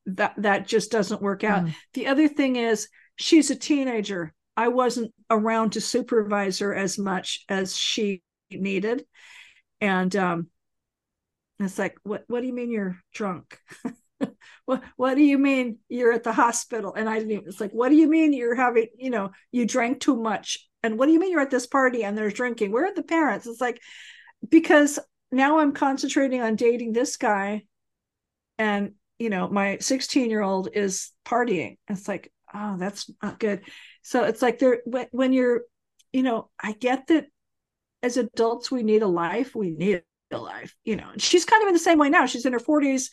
That 0.07 0.34
that 0.38 0.68
just 0.68 0.91
doesn't 0.91 1.22
work 1.22 1.43
out. 1.43 1.66
Mm. 1.66 1.76
The 1.93 2.07
other 2.07 2.28
thing 2.28 2.55
is 2.55 2.89
she's 3.16 3.51
a 3.51 3.55
teenager. 3.55 4.34
I 4.57 4.68
wasn't 4.68 5.14
around 5.30 5.72
to 5.72 5.82
supervise 5.82 6.59
her 6.59 6.76
as 6.76 6.97
much 6.97 7.45
as 7.47 7.76
she 7.78 8.22
needed. 8.51 9.05
And 9.80 10.16
um, 10.16 10.47
it's 11.66 11.80
like, 11.80 11.97
what 12.03 12.24
what 12.28 12.41
do 12.41 12.47
you 12.47 12.53
mean 12.53 12.72
you're 12.72 12.97
drunk? 13.14 13.59
what 14.66 14.84
what 14.95 15.16
do 15.16 15.24
you 15.24 15.38
mean 15.38 15.80
you're 15.89 16.14
at 16.14 16.24
the 16.24 16.34
hospital? 16.34 16.93
And 16.93 17.09
I 17.09 17.20
didn't 17.20 17.32
even, 17.32 17.47
it's 17.47 17.62
like, 17.62 17.72
what 17.72 17.89
do 17.89 17.95
you 17.95 18.09
mean 18.09 18.34
you're 18.34 18.55
having, 18.55 18.88
you 18.97 19.09
know, 19.09 19.32
you 19.51 19.66
drank 19.66 19.99
too 19.99 20.16
much? 20.16 20.68
And 20.84 20.97
what 20.97 21.05
do 21.07 21.12
you 21.14 21.20
mean 21.20 21.32
you're 21.32 21.41
at 21.41 21.51
this 21.51 21.68
party 21.68 22.03
and 22.03 22.18
there's 22.18 22.34
drinking? 22.34 22.72
Where 22.72 22.86
are 22.86 22.93
the 22.93 23.03
parents? 23.03 23.47
It's 23.47 23.62
like, 23.62 23.82
because 24.49 24.99
now 25.32 25.59
I'm 25.59 25.74
concentrating 25.74 26.41
on 26.41 26.55
dating 26.55 26.93
this 26.93 27.18
guy 27.18 27.64
and 28.57 28.93
you 29.22 29.30
know, 29.30 29.47
my 29.47 29.78
16 29.80 30.32
year 30.32 30.41
old 30.41 30.70
is 30.74 31.12
partying. 31.28 31.78
It's 31.88 32.07
like, 32.07 32.32
oh, 32.55 32.76
that's 32.78 33.07
not 33.22 33.39
good. 33.39 33.62
So 34.01 34.24
it's 34.24 34.41
like 34.41 34.57
there 34.57 34.80
when 35.12 35.32
you're, 35.32 35.62
you 36.12 36.24
know, 36.24 36.49
I 36.59 36.72
get 36.72 37.05
that 37.07 37.28
as 38.01 38.18
adults 38.18 38.72
we 38.72 38.82
need 38.82 39.03
a 39.03 39.07
life, 39.07 39.53
we 39.53 39.70
need 39.70 40.01
life, 40.40 40.76
you 40.84 40.96
know. 40.96 41.10
And 41.12 41.22
she's 41.22 41.46
kind 41.46 41.64
of 41.64 41.68
in 41.68 41.74
the 41.74 41.80
same 41.80 42.00
way 42.00 42.10
now. 42.10 42.26
She's 42.26 42.46
in 42.46 42.54
her 42.54 42.60
40s. 42.60 43.10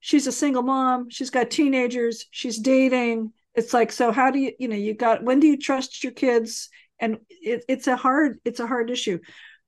She's 0.00 0.26
a 0.26 0.32
single 0.32 0.62
mom. 0.62 1.10
She's 1.10 1.30
got 1.30 1.50
teenagers. 1.50 2.26
She's 2.30 2.58
dating. 2.58 3.32
It's 3.54 3.74
like, 3.74 3.90
so 3.90 4.12
how 4.12 4.30
do 4.30 4.38
you, 4.38 4.52
you 4.58 4.68
know, 4.68 4.76
you 4.76 4.94
got, 4.94 5.22
when 5.22 5.40
do 5.40 5.46
you 5.46 5.58
trust 5.58 6.04
your 6.04 6.12
kids? 6.12 6.68
And 7.00 7.18
it, 7.28 7.64
it's 7.68 7.86
a 7.86 7.96
hard, 7.96 8.38
it's 8.44 8.60
a 8.60 8.66
hard 8.66 8.90
issue. 8.90 9.18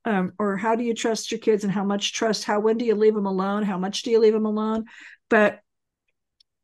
Um, 0.05 0.33
or 0.39 0.57
how 0.57 0.77
do 0.77 0.85
you 0.85 0.95
trust 0.95 1.31
your 1.31 1.41
kids 1.41 1.65
and 1.65 1.73
how 1.73 1.85
much 1.85 2.13
trust? 2.13 2.45
How, 2.45 2.61
when 2.61 2.79
do 2.79 2.85
you 2.85 2.95
leave 2.95 3.15
them 3.15 3.27
alone? 3.27 3.65
How 3.65 3.79
much 3.79 4.03
do 4.03 4.11
you 4.11 4.21
leave 4.21 4.33
them 4.33 4.47
alone? 4.47 4.85
But 5.29 5.61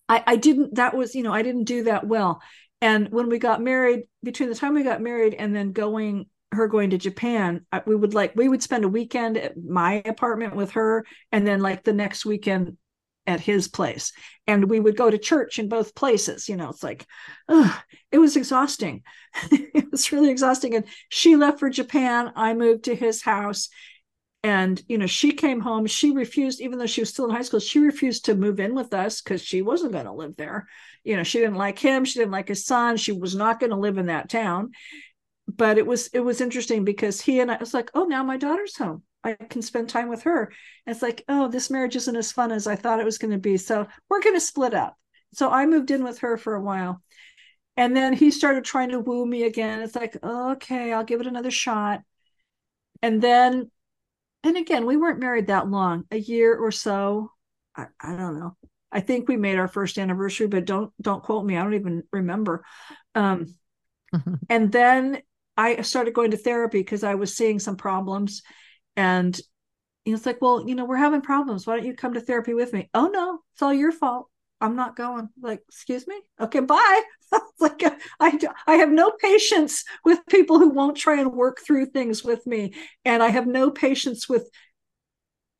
I, 0.08 0.22
I 0.26 0.36
didn't, 0.36 0.76
that 0.76 0.96
was, 0.96 1.14
you 1.14 1.22
know, 1.22 1.32
I 1.32 1.42
didn't 1.42 1.64
do 1.64 1.84
that 1.84 2.06
well. 2.06 2.40
And 2.80 3.08
when 3.10 3.28
we 3.28 3.38
got 3.38 3.60
married, 3.60 4.04
between 4.22 4.48
the 4.48 4.54
time 4.54 4.74
we 4.74 4.82
got 4.82 5.00
married 5.00 5.34
and 5.34 5.54
then 5.54 5.72
going 5.72 6.26
her 6.52 6.68
going 6.68 6.90
to 6.90 6.98
Japan, 6.98 7.66
we 7.86 7.96
would 7.96 8.14
like 8.14 8.34
we 8.36 8.48
would 8.48 8.62
spend 8.62 8.84
a 8.84 8.88
weekend 8.88 9.36
at 9.36 9.56
my 9.56 10.02
apartment 10.04 10.54
with 10.54 10.72
her, 10.72 11.04
and 11.32 11.46
then 11.46 11.60
like 11.60 11.82
the 11.82 11.92
next 11.92 12.24
weekend 12.24 12.76
at 13.26 13.40
his 13.40 13.66
place, 13.66 14.12
and 14.46 14.70
we 14.70 14.78
would 14.78 14.96
go 14.96 15.10
to 15.10 15.18
church 15.18 15.58
in 15.58 15.68
both 15.68 15.94
places. 15.94 16.48
You 16.48 16.56
know, 16.56 16.70
it's 16.70 16.82
like, 16.82 17.04
ugh, 17.48 17.74
it 18.12 18.18
was 18.18 18.36
exhausting. 18.36 19.02
it 19.50 19.90
was 19.90 20.12
really 20.12 20.30
exhausting. 20.30 20.74
And 20.74 20.84
she 21.08 21.36
left 21.36 21.58
for 21.58 21.68
Japan. 21.68 22.32
I 22.36 22.54
moved 22.54 22.84
to 22.84 22.94
his 22.94 23.22
house, 23.22 23.68
and 24.44 24.80
you 24.88 24.98
know 24.98 25.06
she 25.06 25.32
came 25.32 25.60
home. 25.60 25.86
She 25.86 26.12
refused, 26.12 26.60
even 26.60 26.78
though 26.78 26.86
she 26.86 27.02
was 27.02 27.10
still 27.10 27.26
in 27.26 27.34
high 27.34 27.42
school, 27.42 27.60
she 27.60 27.80
refused 27.80 28.26
to 28.26 28.36
move 28.36 28.60
in 28.60 28.74
with 28.74 28.94
us 28.94 29.20
because 29.20 29.42
she 29.42 29.62
wasn't 29.62 29.92
going 29.92 30.06
to 30.06 30.12
live 30.12 30.36
there. 30.36 30.68
You 31.02 31.16
know, 31.16 31.24
she 31.24 31.38
didn't 31.38 31.56
like 31.56 31.78
him. 31.78 32.04
She 32.04 32.20
didn't 32.20 32.32
like 32.32 32.48
his 32.48 32.64
son. 32.64 32.96
She 32.96 33.12
was 33.12 33.34
not 33.34 33.58
going 33.58 33.70
to 33.70 33.76
live 33.76 33.98
in 33.98 34.06
that 34.06 34.28
town 34.28 34.70
but 35.48 35.78
it 35.78 35.86
was 35.86 36.08
it 36.08 36.20
was 36.20 36.40
interesting 36.40 36.84
because 36.84 37.20
he 37.20 37.40
and 37.40 37.50
I 37.50 37.56
was 37.56 37.74
like, 37.74 37.90
oh, 37.94 38.04
now 38.04 38.22
my 38.22 38.36
daughter's 38.36 38.76
home. 38.76 39.02
I 39.24 39.34
can 39.34 39.62
spend 39.62 39.88
time 39.88 40.08
with 40.08 40.22
her. 40.22 40.52
And 40.86 40.94
it's 40.94 41.02
like, 41.02 41.24
oh, 41.28 41.48
this 41.48 41.70
marriage 41.70 41.96
isn't 41.96 42.16
as 42.16 42.30
fun 42.30 42.52
as 42.52 42.66
I 42.66 42.76
thought 42.76 43.00
it 43.00 43.04
was 43.04 43.18
going 43.18 43.32
to 43.32 43.38
be. 43.38 43.56
So 43.56 43.86
we're 44.08 44.22
going 44.22 44.36
to 44.36 44.40
split 44.40 44.72
up. 44.72 44.96
So 45.34 45.50
I 45.50 45.66
moved 45.66 45.90
in 45.90 46.04
with 46.04 46.20
her 46.20 46.36
for 46.36 46.54
a 46.54 46.62
while. 46.62 47.02
And 47.76 47.94
then 47.96 48.12
he 48.12 48.30
started 48.30 48.64
trying 48.64 48.90
to 48.90 49.00
woo 49.00 49.26
me 49.26 49.42
again. 49.42 49.82
It's 49.82 49.96
like, 49.96 50.16
okay, 50.22 50.92
I'll 50.92 51.04
give 51.04 51.20
it 51.20 51.26
another 51.26 51.50
shot. 51.50 52.02
And 53.02 53.20
then, 53.20 53.70
and 54.44 54.56
again, 54.56 54.86
we 54.86 54.96
weren't 54.96 55.18
married 55.20 55.48
that 55.48 55.68
long, 55.68 56.04
a 56.10 56.16
year 56.16 56.56
or 56.56 56.70
so. 56.70 57.32
I, 57.74 57.86
I 58.00 58.16
don't 58.16 58.38
know. 58.38 58.56
I 58.92 59.00
think 59.00 59.28
we 59.28 59.36
made 59.36 59.58
our 59.58 59.68
first 59.68 59.98
anniversary, 59.98 60.46
but 60.46 60.64
don't 60.64 60.92
don't 61.02 61.22
quote 61.22 61.44
me. 61.44 61.56
I 61.56 61.62
don't 61.62 61.74
even 61.74 62.04
remember. 62.12 62.64
Um, 63.14 63.54
and 64.48 64.72
then 64.72 65.20
I 65.56 65.80
started 65.82 66.14
going 66.14 66.32
to 66.32 66.36
therapy 66.36 66.80
because 66.80 67.04
I 67.04 67.14
was 67.14 67.36
seeing 67.36 67.58
some 67.58 67.76
problems. 67.76 68.42
And 68.96 69.38
it's 70.04 70.26
like, 70.26 70.40
well, 70.40 70.66
you 70.66 70.74
know, 70.74 70.84
we're 70.84 70.96
having 70.96 71.22
problems. 71.22 71.66
Why 71.66 71.76
don't 71.76 71.86
you 71.86 71.94
come 71.94 72.14
to 72.14 72.20
therapy 72.20 72.54
with 72.54 72.72
me? 72.72 72.90
Oh, 72.94 73.08
no, 73.08 73.40
it's 73.54 73.62
all 73.62 73.72
your 73.72 73.92
fault. 73.92 74.28
I'm 74.60 74.76
not 74.76 74.96
going. 74.96 75.28
Like, 75.40 75.60
excuse 75.68 76.06
me? 76.06 76.18
Okay, 76.40 76.60
bye. 76.60 77.02
like, 77.60 77.82
I, 78.20 78.38
I 78.66 78.74
have 78.76 78.90
no 78.90 79.10
patience 79.10 79.84
with 80.04 80.20
people 80.28 80.58
who 80.58 80.70
won't 80.70 80.96
try 80.96 81.20
and 81.20 81.32
work 81.32 81.60
through 81.60 81.86
things 81.86 82.24
with 82.24 82.46
me. 82.46 82.74
And 83.04 83.22
I 83.22 83.28
have 83.28 83.46
no 83.46 83.70
patience 83.70 84.28
with 84.28 84.48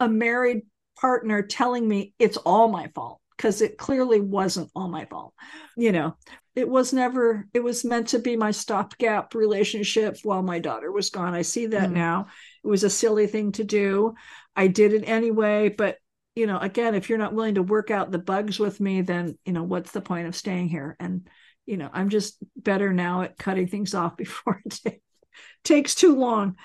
a 0.01 0.09
married 0.09 0.63
partner 0.99 1.43
telling 1.43 1.87
me 1.87 2.15
it's 2.19 2.37
all 2.39 2.69
my 2.69 2.89
fault 2.95 3.21
because 3.37 3.61
it 3.61 3.77
clearly 3.77 4.21
wasn't 4.21 4.71
all 4.75 4.89
my 4.89 5.05
fault. 5.05 5.35
You 5.77 5.93
know, 5.93 6.17
it 6.57 6.69
was 6.69 6.93
never 6.93 7.47
it 7.53 7.63
was 7.63 7.85
meant 7.85 8.09
to 8.09 8.19
be 8.19 8.35
my 8.35 8.51
stopgap 8.51 9.35
relationship 9.35 10.17
while 10.23 10.43
my 10.43 10.59
daughter 10.59 10.91
was 10.91 11.11
gone. 11.11 11.35
I 11.35 11.43
see 11.43 11.67
that 11.67 11.91
mm. 11.91 11.95
now. 11.95 12.27
It 12.65 12.69
was 12.69 12.83
a 12.83 12.91
silly 12.91 13.27
thing 13.27 13.53
to 13.53 13.65
do. 13.65 14.15
I 14.57 14.67
did 14.67 14.95
it 14.95 15.05
anyway 15.05 15.69
but 15.69 15.99
you 16.35 16.47
know 16.47 16.59
again 16.59 16.95
if 16.95 17.09
you're 17.09 17.19
not 17.19 17.35
willing 17.35 17.57
to 17.57 17.63
work 17.63 17.91
out 17.91 18.11
the 18.11 18.19
bugs 18.19 18.59
with 18.59 18.81
me 18.81 19.03
then 19.03 19.39
you 19.45 19.53
know 19.53 19.63
what's 19.63 19.93
the 19.93 20.01
point 20.01 20.27
of 20.27 20.35
staying 20.35 20.69
here? 20.69 20.97
And 20.99 21.29
you 21.67 21.77
know 21.77 21.91
i'm 21.93 22.11
just 22.11 22.37
better 22.57 22.93
now 22.93 23.23
at 23.23 23.37
cutting 23.37 23.67
things 23.67 23.93
off 23.93 24.17
before 24.17 24.63
it 24.65 25.01
takes 25.63 25.95
too 25.95 26.17
long. 26.17 26.57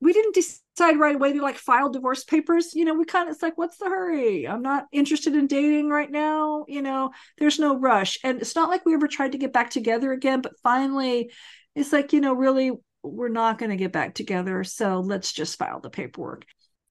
We 0.00 0.12
didn't 0.12 0.34
right 0.80 1.14
away 1.14 1.32
to 1.32 1.42
like 1.42 1.56
file 1.56 1.90
divorce 1.90 2.24
papers 2.24 2.74
you 2.74 2.84
know 2.84 2.94
we 2.94 3.04
kind 3.04 3.28
of 3.28 3.34
it's 3.34 3.42
like 3.42 3.56
what's 3.56 3.78
the 3.78 3.86
hurry 3.86 4.46
i'm 4.46 4.62
not 4.62 4.86
interested 4.92 5.34
in 5.34 5.46
dating 5.46 5.88
right 5.88 6.10
now 6.10 6.64
you 6.68 6.82
know 6.82 7.10
there's 7.38 7.58
no 7.58 7.78
rush 7.78 8.18
and 8.24 8.40
it's 8.40 8.54
not 8.54 8.68
like 8.68 8.84
we 8.84 8.94
ever 8.94 9.08
tried 9.08 9.32
to 9.32 9.38
get 9.38 9.52
back 9.52 9.70
together 9.70 10.12
again 10.12 10.40
but 10.40 10.52
finally 10.62 11.30
it's 11.74 11.92
like 11.92 12.12
you 12.12 12.20
know 12.20 12.32
really 12.32 12.72
we're 13.02 13.28
not 13.28 13.58
going 13.58 13.70
to 13.70 13.76
get 13.76 13.92
back 13.92 14.14
together 14.14 14.64
so 14.64 15.00
let's 15.00 15.32
just 15.32 15.58
file 15.58 15.80
the 15.80 15.90
paperwork 15.90 16.44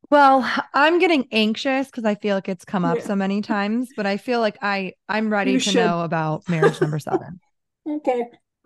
well 0.10 0.50
i'm 0.74 1.00
getting 1.00 1.28
anxious 1.32 1.88
because 1.88 2.06
i 2.06 2.16
feel 2.16 2.36
like 2.36 2.50
it's 2.50 2.66
come 2.66 2.86
up 2.86 2.98
yeah. 2.98 3.04
so 3.04 3.16
many 3.16 3.42
times 3.42 3.90
but 3.96 4.06
i 4.06 4.18
feel 4.18 4.40
like 4.40 4.58
i 4.62 4.94
i'm 5.08 5.32
ready 5.32 5.52
you 5.52 5.60
to 5.60 5.72
should. 5.72 5.76
know 5.76 6.02
about 6.02 6.48
marriage 6.50 6.80
number 6.82 7.00
seven 7.00 7.40
Okay. 7.88 8.26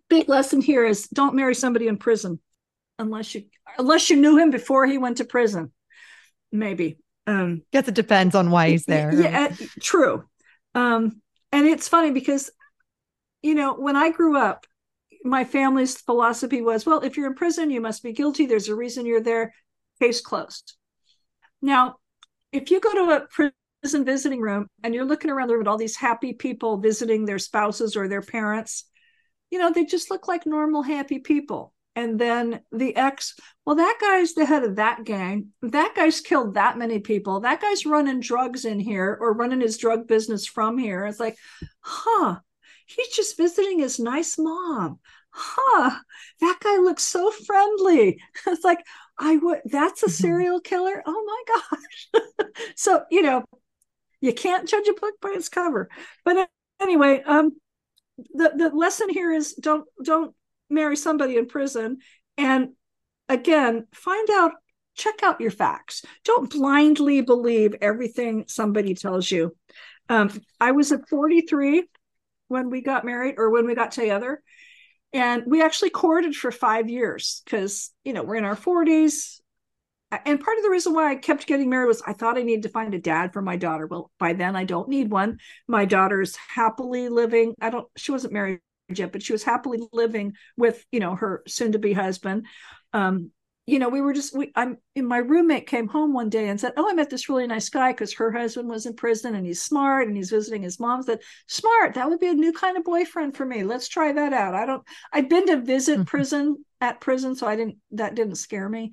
Big 0.10 0.28
lesson 0.28 0.62
here 0.62 0.86
is 0.86 1.08
don't 1.08 1.36
marry 1.36 1.56
somebody 1.56 1.88
in 1.88 1.98
prison 1.98 2.40
unless 3.04 3.36
you 3.36 3.44
unless 3.78 4.10
you 4.10 4.18
knew 4.18 4.38
him 4.38 4.50
before 4.50 4.86
he 4.86 4.98
went 4.98 5.18
to 5.18 5.26
prison. 5.26 5.72
Maybe. 6.52 6.98
Um 7.28 7.62
guess 7.72 7.88
it 7.88 7.96
depends 7.96 8.36
on 8.36 8.50
why 8.50 8.70
he's 8.70 8.86
there. 8.86 9.14
Yeah, 9.14 9.56
true. 9.82 10.24
Um 10.74 11.22
and 11.52 11.68
it's 11.68 11.88
funny 11.88 12.12
because 12.12 12.50
you 13.44 13.56
know, 13.56 13.76
when 13.76 13.96
I 13.96 14.10
grew 14.10 14.38
up, 14.38 14.66
my 15.24 15.44
family's 15.44 15.98
philosophy 15.98 16.62
was, 16.62 16.86
well, 16.86 17.02
if 17.02 17.18
you're 17.18 17.28
in 17.28 17.36
prison, 17.36 17.70
you 17.70 17.82
must 17.82 18.04
be 18.04 18.14
guilty. 18.14 18.46
There's 18.46 18.70
a 18.70 18.76
reason 18.76 19.06
you're 19.06 19.22
there. 19.22 19.54
Case 20.02 20.22
closed. 20.22 20.74
Now, 21.62 21.96
if 22.52 22.72
you 22.72 22.80
go 22.80 22.92
to 22.94 23.12
a 23.12 23.52
prison 23.82 24.06
visiting 24.06 24.42
room 24.42 24.68
and 24.84 24.94
you're 24.94 25.06
looking 25.06 25.30
around 25.30 25.48
the 25.48 25.56
room 25.56 25.64
at 25.64 25.68
all 25.68 25.78
these 25.78 25.96
happy 25.96 26.34
people 26.34 26.78
visiting 26.78 27.26
their 27.26 27.40
spouses 27.40 27.96
or 27.96 28.08
their 28.08 28.22
parents, 28.22 28.86
you 29.50 29.60
know, 29.60 29.72
they 29.72 29.86
just 29.86 30.10
look 30.10 30.28
like 30.28 30.46
normal, 30.46 30.82
happy 30.82 31.20
people. 31.20 31.74
And 31.96 32.20
then 32.20 32.62
the 32.72 32.96
ex, 32.96 33.36
well, 33.66 33.76
that 33.76 33.98
guy's 34.02 34.34
the 34.34 34.46
head 34.46 34.64
of 34.64 34.78
that 34.78 35.04
gang. 35.04 35.50
That 35.62 35.94
guy's 35.96 36.22
killed 36.22 36.56
that 36.56 36.78
many 36.78 37.00
people. 37.00 37.42
That 37.42 37.62
guy's 37.62 37.86
running 37.86 38.20
drugs 38.20 38.66
in 38.66 38.80
here 38.80 39.16
or 39.22 39.34
running 39.34 39.62
his 39.62 39.78
drug 39.78 40.08
business 40.08 40.48
from 40.48 40.78
here. 40.78 41.06
It's 41.06 41.20
like, 41.20 41.38
huh, 41.82 42.40
he's 42.88 43.10
just 43.10 43.38
visiting 43.38 43.80
his 43.80 44.00
nice 44.00 44.38
mom. 44.40 45.00
Huh, 45.30 46.00
that 46.42 46.60
guy 46.64 46.78
looks 46.78 47.04
so 47.04 47.32
friendly. 47.32 48.20
It's 48.48 48.64
like, 48.64 48.84
I 49.20 49.38
would, 49.38 49.62
that's 49.66 50.04
a 50.04 50.10
serial 50.24 50.60
killer. 50.60 51.04
Oh 51.06 51.44
my 51.48 51.60
gosh. 51.80 52.24
so, 52.76 53.04
you 53.12 53.22
know, 53.22 53.44
you 54.22 54.34
can't 54.34 54.68
judge 54.68 54.88
a 54.88 54.94
book 54.94 55.16
by 55.22 55.30
its 55.36 55.50
cover. 55.50 55.90
But 56.26 56.50
anyway, 56.80 57.22
um, 57.24 57.52
the 58.18 58.54
the 58.56 58.70
lesson 58.70 59.10
here 59.10 59.32
is 59.32 59.54
don't 59.54 59.86
don't 60.04 60.36
marry 60.74 60.96
somebody 60.96 61.38
in 61.38 61.46
prison 61.46 61.98
and 62.38 62.70
again 63.30 63.88
find 63.94 64.30
out 64.30 64.52
check 64.96 65.24
out 65.24 65.42
your 65.42 65.52
facts 65.52 66.04
don't 66.24 66.52
blindly 66.52 67.22
believe 67.22 67.76
everything 67.82 68.46
somebody 68.48 68.94
tells 68.94 69.30
you 69.30 69.56
um, 70.10 70.30
i 70.60 70.72
was 70.72 70.92
at 70.92 71.08
43 71.10 71.84
when 72.48 72.70
we 72.70 72.82
got 72.82 73.06
married 73.06 73.36
or 73.38 73.50
when 73.50 73.66
we 73.66 73.76
got 73.76 73.92
together 73.92 74.42
and 75.14 75.44
we 75.46 75.62
actually 75.62 75.90
courted 75.90 76.36
for 76.36 76.52
five 76.52 76.90
years 76.90 77.42
because 77.46 77.92
you 78.04 78.14
know 78.14 78.24
we're 78.24 78.36
in 78.36 78.46
our 78.46 78.56
40s 78.56 79.40
and 80.26 80.40
part 80.40 80.58
of 80.58 80.64
the 80.64 80.70
reason 80.70 80.94
why 80.94 81.12
I 81.12 81.16
kept 81.16 81.48
getting 81.48 81.70
married 81.70 81.88
was 81.88 82.02
I 82.06 82.14
thought 82.14 82.38
I 82.38 82.44
needed 82.44 82.64
to 82.64 82.70
find 82.70 82.94
a 82.94 83.00
dad 83.00 83.34
for 83.34 83.42
my 83.42 83.56
daughter. 83.56 83.88
Well, 83.88 84.12
by 84.20 84.34
then 84.34 84.56
I 84.56 84.64
don't 84.64 84.90
need 84.90 85.10
one. 85.10 85.40
My 85.68 85.86
daughter's 85.86 86.36
happily 86.36 87.10
living. 87.10 87.56
I 87.62 87.70
don't. 87.70 87.88
She 87.98 88.12
wasn't 88.12 88.34
married 88.34 88.60
yet, 88.90 89.12
but 89.12 89.24
she 89.24 89.34
was 89.34 89.44
happily 89.44 89.80
living 89.92 90.34
with 90.58 90.86
you 90.92 91.00
know 91.00 91.16
her 91.16 91.44
soon-to-be 91.48 91.94
husband. 91.94 92.46
Um, 92.94 93.32
you 93.66 93.80
know, 93.80 93.88
we 93.88 94.02
were 94.02 94.14
just. 94.14 94.36
We, 94.36 94.52
I'm. 94.56 94.78
My 94.96 95.20
roommate 95.20 95.68
came 95.68 95.88
home 95.88 96.14
one 96.14 96.30
day 96.30 96.50
and 96.50 96.60
said, 96.60 96.74
"Oh, 96.76 96.90
I 96.90 96.94
met 96.94 97.10
this 97.10 97.30
really 97.30 97.48
nice 97.48 97.70
guy 97.70 97.94
because 97.94 98.14
her 98.16 98.30
husband 98.30 98.68
was 98.68 98.86
in 98.86 98.94
prison 98.94 99.36
and 99.36 99.46
he's 99.46 99.64
smart 99.64 100.08
and 100.08 100.18
he's 100.18 100.30
visiting 100.30 100.64
his 100.64 100.82
mom." 100.82 101.02
Said, 101.02 101.20
"Smart. 101.48 101.94
That 101.94 102.10
would 102.10 102.20
be 102.20 102.28
a 102.28 102.34
new 102.34 102.52
kind 102.52 102.76
of 102.76 102.84
boyfriend 102.84 103.38
for 103.38 103.46
me. 103.46 103.64
Let's 103.64 103.88
try 103.88 104.12
that 104.12 104.34
out." 104.34 104.54
I 104.54 104.66
don't. 104.66 104.84
I'd 105.14 105.30
been 105.30 105.48
to 105.48 105.62
visit 105.62 105.96
mm-hmm. 105.96 106.04
prison 106.04 106.66
at 106.82 107.00
prison, 107.00 107.36
so 107.36 107.48
I 107.48 107.56
didn't. 107.56 107.78
That 107.92 108.16
didn't 108.16 108.36
scare 108.36 108.68
me. 108.68 108.92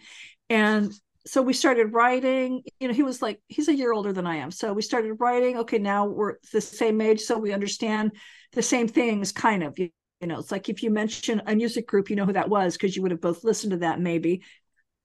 And 0.48 0.92
so 1.26 1.42
we 1.42 1.52
started 1.52 1.92
writing 1.92 2.62
you 2.78 2.88
know 2.88 2.94
he 2.94 3.02
was 3.02 3.20
like 3.20 3.40
he's 3.48 3.68
a 3.68 3.74
year 3.74 3.92
older 3.92 4.12
than 4.12 4.26
i 4.26 4.36
am. 4.36 4.50
So 4.50 4.72
we 4.72 4.82
started 4.82 5.14
writing 5.14 5.58
okay 5.58 5.78
now 5.78 6.06
we're 6.06 6.36
the 6.52 6.60
same 6.60 7.00
age 7.00 7.20
so 7.20 7.38
we 7.38 7.52
understand 7.52 8.12
the 8.52 8.62
same 8.62 8.88
things 8.88 9.32
kind 9.32 9.62
of 9.62 9.78
you, 9.78 9.90
you 10.20 10.26
know 10.26 10.38
it's 10.38 10.50
like 10.50 10.68
if 10.68 10.82
you 10.82 10.90
mention 10.90 11.42
a 11.46 11.54
music 11.54 11.86
group 11.86 12.10
you 12.10 12.16
know 12.16 12.26
who 12.26 12.32
that 12.32 12.48
was 12.48 12.74
because 12.74 12.96
you 12.96 13.02
would 13.02 13.10
have 13.10 13.20
both 13.20 13.44
listened 13.44 13.72
to 13.72 13.78
that 13.78 14.00
maybe 14.00 14.42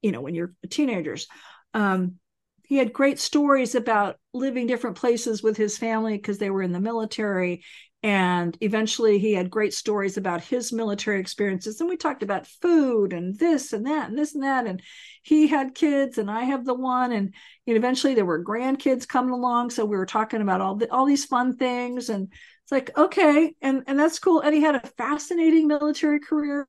you 0.02 0.12
know 0.12 0.22
when 0.22 0.36
you're 0.36 0.54
teenagers. 0.70 1.28
Um, 1.74 2.16
he 2.64 2.78
had 2.78 2.94
great 2.94 3.20
stories 3.20 3.76
about 3.76 4.18
living 4.34 4.66
different 4.66 4.98
places 4.98 5.44
with 5.44 5.56
his 5.56 5.78
family 5.78 6.18
because 6.18 6.40
they 6.40 6.50
were 6.50 6.64
in 6.64 6.72
the 6.72 6.80
military 6.80 7.64
and 8.04 8.56
eventually 8.62 9.18
he 9.18 9.34
had 9.34 9.50
great 9.50 9.74
stories 9.74 10.18
about 10.18 10.44
his 10.44 10.72
military 10.72 11.20
experiences. 11.20 11.80
And 11.80 11.90
we 11.90 11.98
talked 11.98 12.22
about 12.22 12.46
food 12.46 13.14
and 13.14 13.38
this 13.40 13.74
and 13.74 13.88
that 13.88 14.10
and 14.10 14.18
this 14.18 14.36
and 14.36 14.44
that. 14.44 14.68
And 14.68 14.82
he 15.24 15.48
had 15.48 15.74
kids 15.74 16.20
and 16.20 16.30
i 16.30 16.44
have 16.44 16.66
the 16.66 16.76
one. 16.76 17.12
And 17.12 17.34
eventually 17.66 18.14
there 18.14 18.26
were 18.26 18.44
grandkids 18.44 19.08
coming 19.08 19.32
along. 19.32 19.72
So 19.72 19.86
we 19.86 19.98
were 19.98 20.06
talking 20.06 20.42
about 20.42 20.62
all 20.62 20.76
the, 20.76 20.92
all 20.92 21.06
these 21.06 21.26
fun 21.26 21.58
things. 21.58 22.10
And 22.10 22.32
it's 22.64 22.72
like 22.72 22.96
okay. 22.96 23.56
And 23.62 23.84
and 23.88 24.00
that's 24.00 24.20
cool. 24.20 24.42
And 24.42 24.54
he 24.54 24.62
had 24.62 24.76
a 24.76 24.88
fascinating 24.98 25.68
military 25.68 26.20
career. 26.20 26.68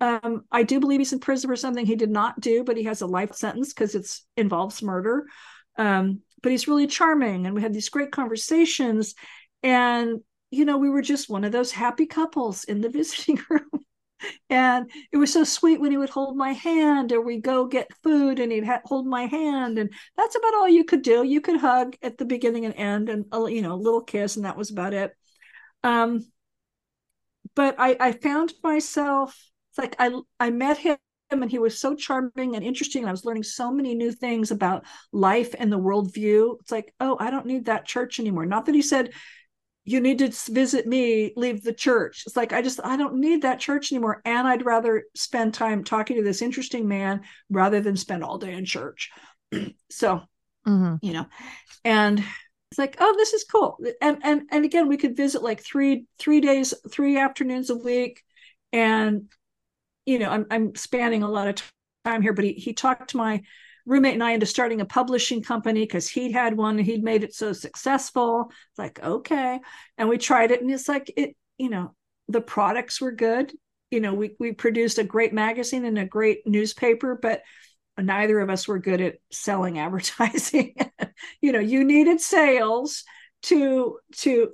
Um, 0.00 0.44
I 0.52 0.62
do 0.62 0.80
believe 0.80 1.00
he's 1.00 1.12
in 1.12 1.20
prison 1.20 1.48
for 1.48 1.56
something 1.56 1.86
he 1.86 1.96
did 1.96 2.10
not 2.10 2.38
do, 2.40 2.64
but 2.64 2.76
he 2.76 2.82
has 2.84 3.00
a 3.00 3.06
life 3.06 3.34
sentence 3.34 3.72
because 3.72 3.94
it's 3.94 4.26
involves 4.36 4.82
murder. 4.82 5.26
Um, 5.78 6.20
but 6.42 6.52
he's 6.52 6.68
really 6.68 6.86
charming, 6.86 7.46
and 7.46 7.54
we 7.54 7.62
had 7.62 7.72
these 7.72 7.88
great 7.88 8.12
conversations. 8.12 9.14
And, 9.66 10.20
you 10.52 10.64
know, 10.64 10.78
we 10.78 10.88
were 10.88 11.02
just 11.02 11.28
one 11.28 11.42
of 11.42 11.50
those 11.50 11.72
happy 11.72 12.06
couples 12.06 12.62
in 12.62 12.80
the 12.80 12.88
visiting 12.98 13.40
room. 13.50 13.68
and 14.48 14.88
it 15.12 15.16
was 15.16 15.32
so 15.32 15.42
sweet 15.42 15.80
when 15.80 15.90
he 15.90 15.96
would 15.96 16.08
hold 16.08 16.36
my 16.36 16.52
hand 16.52 17.10
or 17.12 17.20
we 17.20 17.40
go 17.40 17.66
get 17.66 17.90
food 18.04 18.38
and 18.38 18.52
he'd 18.52 18.64
ha- 18.64 18.80
hold 18.84 19.08
my 19.08 19.26
hand. 19.26 19.76
And 19.76 19.92
that's 20.16 20.36
about 20.36 20.54
all 20.54 20.68
you 20.68 20.84
could 20.84 21.02
do. 21.02 21.24
You 21.24 21.40
could 21.40 21.60
hug 21.60 21.96
at 22.00 22.16
the 22.16 22.24
beginning 22.24 22.64
and 22.64 22.76
end 22.76 23.08
and 23.08 23.24
a, 23.32 23.50
you 23.50 23.60
know 23.60 23.74
a 23.74 23.74
little 23.74 24.02
kiss 24.02 24.36
and 24.36 24.44
that 24.44 24.56
was 24.56 24.70
about 24.70 24.94
it. 24.94 25.10
Um 25.82 26.24
but 27.54 27.74
i 27.78 27.96
i 27.98 28.12
found 28.12 28.52
myself 28.62 29.50
like 29.78 29.96
i 29.98 30.10
i 30.40 30.50
met 30.50 30.78
him 30.78 30.96
and 31.30 31.50
he 31.50 31.58
was 31.58 31.78
so 31.78 31.94
charming 31.94 32.54
and 32.54 32.64
interesting 32.64 33.02
and 33.02 33.08
i 33.08 33.12
was 33.12 33.24
learning 33.24 33.42
so 33.42 33.72
many 33.72 33.94
new 33.94 34.12
things 34.12 34.50
about 34.50 34.84
life 35.12 35.54
and 35.58 35.72
the 35.72 35.78
worldview. 35.78 36.56
It's 36.60 36.70
like 36.70 36.94
oh 37.00 37.16
i 37.18 37.30
don't 37.30 37.46
need 37.46 37.66
that 37.66 37.86
church 37.86 38.20
anymore. 38.20 38.46
Not 38.46 38.66
that 38.66 38.74
he 38.74 38.82
said 38.82 39.12
you 39.86 40.00
need 40.00 40.18
to 40.18 40.32
visit 40.52 40.86
me 40.86 41.32
leave 41.36 41.62
the 41.62 41.72
church. 41.72 42.24
It's 42.26 42.36
like 42.36 42.52
i 42.52 42.60
just 42.60 42.80
i 42.84 42.96
don't 42.96 43.14
need 43.14 43.42
that 43.42 43.60
church 43.60 43.92
anymore 43.92 44.20
and 44.24 44.46
i'd 44.46 44.66
rather 44.66 45.04
spend 45.14 45.54
time 45.54 45.84
talking 45.84 46.16
to 46.16 46.22
this 46.22 46.42
interesting 46.42 46.88
man 46.88 47.22
rather 47.48 47.80
than 47.80 47.96
spend 47.96 48.22
all 48.22 48.36
day 48.36 48.52
in 48.52 48.64
church. 48.64 49.10
So 49.90 50.20
mm-hmm. 50.66 50.96
you 51.00 51.12
know 51.12 51.26
and 51.84 52.22
it's 52.70 52.78
like 52.78 52.96
oh 52.98 53.14
this 53.16 53.32
is 53.32 53.44
cool. 53.44 53.78
And 54.02 54.18
and 54.22 54.42
and 54.50 54.64
again 54.64 54.88
we 54.88 54.96
could 54.96 55.16
visit 55.16 55.42
like 55.42 55.62
three 55.62 56.06
three 56.18 56.40
days 56.40 56.74
three 56.90 57.16
afternoons 57.16 57.70
a 57.70 57.76
week 57.76 58.22
and 58.72 59.30
you 60.04 60.18
know 60.18 60.28
i'm, 60.28 60.46
I'm 60.50 60.74
spanning 60.74 61.22
a 61.22 61.30
lot 61.30 61.48
of 61.48 61.72
time 62.04 62.22
here 62.22 62.32
but 62.32 62.44
he, 62.44 62.52
he 62.52 62.72
talked 62.72 63.10
to 63.10 63.16
my 63.16 63.42
roommate 63.86 64.14
and 64.14 64.22
I 64.24 64.32
into 64.32 64.46
starting 64.46 64.80
a 64.80 64.84
publishing 64.84 65.42
company 65.42 65.80
because 65.82 66.08
he'd 66.08 66.32
had 66.32 66.56
one 66.56 66.78
and 66.78 66.86
he'd 66.86 67.04
made 67.04 67.22
it 67.22 67.34
so 67.34 67.52
successful. 67.52 68.50
It's 68.50 68.78
like, 68.78 69.02
okay. 69.02 69.60
And 69.96 70.08
we 70.08 70.18
tried 70.18 70.50
it 70.50 70.60
and 70.60 70.70
it's 70.70 70.88
like 70.88 71.12
it, 71.16 71.36
you 71.56 71.70
know, 71.70 71.94
the 72.28 72.40
products 72.40 73.00
were 73.00 73.12
good. 73.12 73.52
You 73.90 74.00
know, 74.00 74.14
we 74.14 74.34
we 74.40 74.52
produced 74.52 74.98
a 74.98 75.04
great 75.04 75.32
magazine 75.32 75.84
and 75.84 75.98
a 75.98 76.04
great 76.04 76.46
newspaper, 76.46 77.18
but 77.20 77.42
neither 77.96 78.40
of 78.40 78.50
us 78.50 78.66
were 78.66 78.80
good 78.80 79.00
at 79.00 79.16
selling 79.30 79.78
advertising. 79.78 80.74
you 81.40 81.52
know, 81.52 81.60
you 81.60 81.84
needed 81.84 82.20
sales 82.20 83.04
to 83.42 83.98
to 84.16 84.50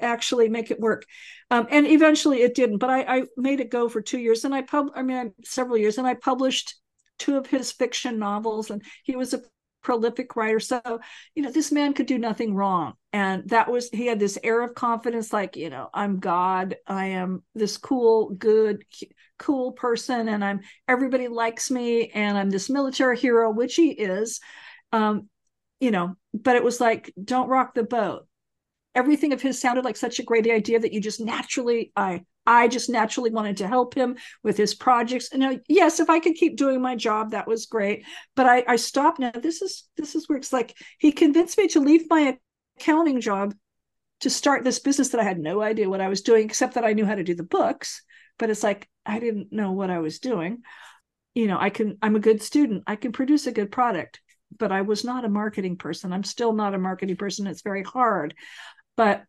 actually 0.00 0.48
make 0.48 0.70
it 0.70 0.80
work. 0.80 1.04
Um, 1.50 1.66
and 1.70 1.86
eventually 1.86 2.42
it 2.42 2.54
didn't, 2.54 2.78
but 2.78 2.90
I, 2.90 3.00
I 3.02 3.22
made 3.36 3.60
it 3.60 3.70
go 3.70 3.88
for 3.88 4.02
two 4.02 4.18
years 4.18 4.44
and 4.44 4.54
I 4.54 4.62
pub 4.62 4.90
I 4.94 5.02
mean 5.02 5.32
several 5.44 5.78
years 5.78 5.98
and 5.98 6.06
I 6.06 6.14
published 6.14 6.74
two 7.18 7.36
of 7.36 7.46
his 7.46 7.72
fiction 7.72 8.18
novels, 8.18 8.70
and 8.70 8.82
he 9.04 9.16
was 9.16 9.34
a 9.34 9.42
prolific 9.82 10.34
writer. 10.34 10.58
So, 10.58 10.80
you 11.34 11.42
know, 11.42 11.50
this 11.50 11.70
man 11.70 11.92
could 11.92 12.06
do 12.06 12.18
nothing 12.18 12.54
wrong. 12.54 12.94
And 13.12 13.48
that 13.50 13.70
was, 13.70 13.90
he 13.90 14.06
had 14.06 14.18
this 14.18 14.38
air 14.42 14.62
of 14.62 14.74
confidence 14.74 15.32
like, 15.32 15.56
you 15.56 15.70
know, 15.70 15.90
I'm 15.92 16.18
God. 16.18 16.76
I 16.86 17.06
am 17.06 17.42
this 17.54 17.76
cool, 17.76 18.30
good, 18.30 18.82
cool 19.38 19.72
person. 19.72 20.28
And 20.28 20.42
I'm, 20.42 20.60
everybody 20.88 21.28
likes 21.28 21.70
me. 21.70 22.08
And 22.08 22.36
I'm 22.36 22.50
this 22.50 22.70
military 22.70 23.18
hero, 23.18 23.50
which 23.50 23.74
he 23.74 23.90
is. 23.90 24.40
Um, 24.90 25.28
you 25.80 25.90
know, 25.90 26.16
but 26.32 26.56
it 26.56 26.64
was 26.64 26.80
like, 26.80 27.12
don't 27.22 27.50
rock 27.50 27.74
the 27.74 27.84
boat. 27.84 28.26
Everything 28.94 29.34
of 29.34 29.42
his 29.42 29.60
sounded 29.60 29.84
like 29.84 29.98
such 29.98 30.18
a 30.18 30.24
great 30.24 30.48
idea 30.48 30.80
that 30.80 30.92
you 30.92 31.00
just 31.00 31.20
naturally, 31.20 31.92
I 31.94 32.22
I 32.46 32.68
just 32.68 32.90
naturally 32.90 33.30
wanted 33.30 33.58
to 33.58 33.68
help 33.68 33.94
him 33.94 34.16
with 34.42 34.56
his 34.56 34.74
projects. 34.74 35.30
And 35.32 35.40
now, 35.40 35.58
yes, 35.68 36.00
if 36.00 36.10
I 36.10 36.20
could 36.20 36.34
keep 36.34 36.56
doing 36.56 36.80
my 36.82 36.94
job, 36.94 37.30
that 37.30 37.48
was 37.48 37.66
great. 37.66 38.04
But 38.36 38.46
I, 38.46 38.64
I 38.68 38.76
stopped 38.76 39.18
now. 39.18 39.30
This 39.30 39.62
is 39.62 39.84
this 39.96 40.14
is 40.14 40.28
where 40.28 40.38
it's 40.38 40.52
like 40.52 40.76
he 40.98 41.12
convinced 41.12 41.56
me 41.56 41.68
to 41.68 41.80
leave 41.80 42.06
my 42.10 42.38
accounting 42.78 43.20
job 43.20 43.54
to 44.20 44.30
start 44.30 44.64
this 44.64 44.78
business 44.78 45.10
that 45.10 45.20
I 45.20 45.24
had 45.24 45.38
no 45.38 45.60
idea 45.60 45.88
what 45.88 46.00
I 46.00 46.08
was 46.08 46.22
doing, 46.22 46.44
except 46.44 46.74
that 46.74 46.84
I 46.84 46.92
knew 46.92 47.06
how 47.06 47.14
to 47.14 47.24
do 47.24 47.34
the 47.34 47.42
books. 47.42 48.02
But 48.38 48.50
it's 48.50 48.62
like 48.62 48.88
I 49.06 49.20
didn't 49.20 49.52
know 49.52 49.72
what 49.72 49.90
I 49.90 50.00
was 50.00 50.18
doing. 50.18 50.62
You 51.34 51.46
know, 51.46 51.58
I 51.58 51.70
can 51.70 51.98
I'm 52.02 52.16
a 52.16 52.20
good 52.20 52.42
student. 52.42 52.84
I 52.86 52.96
can 52.96 53.12
produce 53.12 53.46
a 53.46 53.52
good 53.52 53.72
product, 53.72 54.20
but 54.58 54.70
I 54.70 54.82
was 54.82 55.04
not 55.04 55.24
a 55.24 55.30
marketing 55.30 55.76
person. 55.76 56.12
I'm 56.12 56.24
still 56.24 56.52
not 56.52 56.74
a 56.74 56.78
marketing 56.78 57.16
person. 57.16 57.46
It's 57.46 57.62
very 57.62 57.82
hard. 57.82 58.34
But 58.96 59.24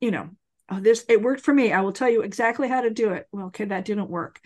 you 0.00 0.10
know, 0.10 0.30
oh, 0.70 0.80
this 0.80 1.04
it 1.08 1.22
worked 1.22 1.42
for 1.42 1.54
me. 1.54 1.72
I 1.72 1.80
will 1.80 1.92
tell 1.92 2.08
you 2.08 2.22
exactly 2.22 2.68
how 2.68 2.82
to 2.82 2.90
do 2.90 3.12
it. 3.12 3.26
Well, 3.32 3.46
okay, 3.46 3.64
that 3.66 3.84
didn't 3.84 4.10
work. 4.10 4.40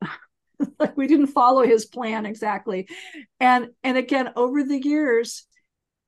like 0.78 0.96
we 0.96 1.06
didn't 1.06 1.28
follow 1.28 1.64
his 1.64 1.86
plan 1.86 2.26
exactly. 2.26 2.88
And 3.40 3.70
and 3.82 3.96
again, 3.96 4.32
over 4.36 4.62
the 4.62 4.80
years, 4.82 5.46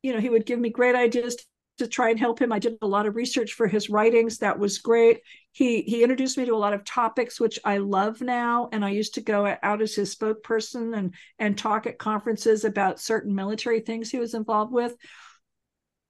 you 0.03 0.13
know, 0.13 0.21
he 0.21 0.31
would 0.31 0.47
give 0.47 0.59
me 0.59 0.71
great 0.71 0.95
ideas 0.95 1.37
to 1.79 1.87
try 1.87 2.11
and 2.11 2.19
help 2.19 2.41
him. 2.41 2.53
I 2.53 2.59
did 2.59 2.77
a 2.83 2.87
lot 2.87 3.07
of 3.07 3.15
research 3.15 3.53
for 3.53 3.69
his 3.69 3.89
writings. 3.89 4.39
That 4.39 4.59
was 4.59 4.79
great. 4.79 5.21
He 5.53 5.83
he 5.83 6.03
introduced 6.03 6.37
me 6.37 6.45
to 6.45 6.55
a 6.55 6.57
lot 6.57 6.73
of 6.73 6.85
topics 6.85 7.41
which 7.41 7.59
I 7.65 7.79
love 7.79 8.21
now. 8.21 8.69
And 8.73 8.85
I 8.85 8.91
used 8.91 9.15
to 9.15 9.21
go 9.21 9.57
out 9.63 9.83
as 9.83 9.95
his 9.95 10.15
spokesperson 10.15 10.97
and 10.97 11.15
and 11.39 11.57
talk 11.57 11.87
at 11.87 11.99
conferences 11.99 12.65
about 12.65 13.01
certain 13.01 13.35
military 13.35 13.81
things 13.81 14.11
he 14.11 14.19
was 14.19 14.35
involved 14.35 14.73
with. 14.73 14.95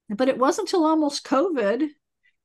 But 0.08 0.28
it 0.28 0.38
wasn't 0.38 0.68
until 0.68 0.86
almost 0.86 1.26
COVID, 1.26 1.88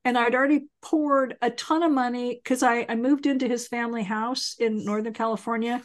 and 0.06 0.18
I'd 0.18 0.36
already 0.36 0.68
poured 0.82 1.38
a 1.42 1.50
ton 1.50 1.84
of 1.84 1.92
money 1.92 2.36
because 2.36 2.64
I, 2.64 2.86
I 2.90 2.96
moved 2.96 3.26
into 3.26 3.48
his 3.48 3.68
family 3.68 4.04
house 4.04 4.56
in 4.60 4.84
Northern 4.84 5.14
California 5.14 5.82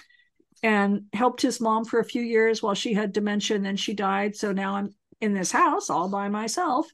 and 0.63 1.03
helped 1.13 1.41
his 1.41 1.61
mom 1.61 1.85
for 1.85 2.01
a 2.01 2.05
few 2.05 2.23
years 2.23 2.63
while 2.63 2.75
she 2.75 2.95
had 2.95 3.13
dementia 3.13 3.57
and 3.57 3.65
then 3.65 3.77
she 3.77 3.95
died. 3.95 4.35
So 4.35 4.53
now 4.53 4.75
I'm 4.75 4.95
in 5.21 5.35
this 5.35 5.53
house 5.53 5.89
all 5.91 6.09
by 6.09 6.29
myself 6.29 6.91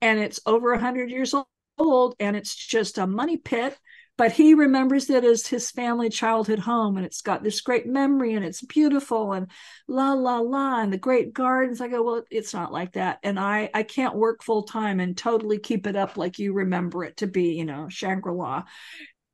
and 0.00 0.18
it's 0.18 0.40
over 0.46 0.70
100 0.72 1.10
years 1.10 1.34
old 1.78 2.14
and 2.20 2.36
it's 2.36 2.54
just 2.54 2.98
a 2.98 3.06
money 3.06 3.36
pit 3.36 3.76
but 4.16 4.32
he 4.32 4.54
remembers 4.54 5.08
it 5.08 5.24
as 5.24 5.46
his 5.46 5.70
family 5.70 6.10
childhood 6.10 6.58
home 6.58 6.96
and 6.96 7.06
it's 7.06 7.22
got 7.22 7.42
this 7.42 7.60
great 7.60 7.86
memory 7.86 8.34
and 8.34 8.44
it's 8.44 8.62
beautiful 8.62 9.32
and 9.32 9.50
la 9.88 10.12
la 10.12 10.38
la 10.38 10.80
and 10.80 10.92
the 10.92 10.98
great 10.98 11.32
gardens. 11.32 11.80
I 11.80 11.88
go 11.88 12.02
well 12.02 12.22
it's 12.30 12.52
not 12.52 12.72
like 12.72 12.92
that 12.92 13.18
and 13.22 13.38
i 13.38 13.70
i 13.72 13.82
can't 13.82 14.14
work 14.14 14.42
full 14.42 14.64
time 14.64 15.00
and 15.00 15.16
totally 15.16 15.58
keep 15.58 15.86
it 15.86 15.96
up 15.96 16.16
like 16.16 16.38
you 16.38 16.52
remember 16.52 17.04
it 17.04 17.16
to 17.18 17.26
be 17.26 17.54
you 17.54 17.64
know 17.64 17.88
shangri-la. 17.88 18.64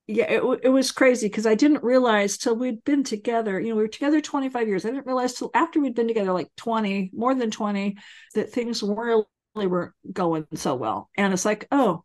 Yeah 0.07 0.31
it, 0.31 0.61
it 0.63 0.69
was 0.69 0.93
crazy 0.93 1.27
because 1.27 1.47
i 1.47 1.55
didn't 1.55 1.83
realize 1.83 2.39
till 2.39 2.57
we'd 2.57 2.85
been 2.85 3.03
together 3.03 3.59
you 3.61 3.71
know 3.71 3.77
we 3.77 3.83
were 3.83 3.89
together 3.89 4.21
25 4.21 4.69
years. 4.69 4.85
I 4.85 4.91
didn't 4.91 5.07
realize 5.07 5.35
till 5.35 5.51
after 5.55 5.81
we'd 5.81 5.95
been 5.95 6.09
together 6.09 6.33
like 6.33 6.49
20 6.57 7.11
more 7.15 7.35
than 7.35 7.51
20 7.51 7.97
that 8.35 8.51
things 8.51 8.83
really 8.83 9.25
weren't 9.57 9.95
going 10.13 10.47
so 10.55 10.75
well. 10.75 11.11
And 11.17 11.33
it's 11.33 11.45
like, 11.45 11.67
oh, 11.73 12.05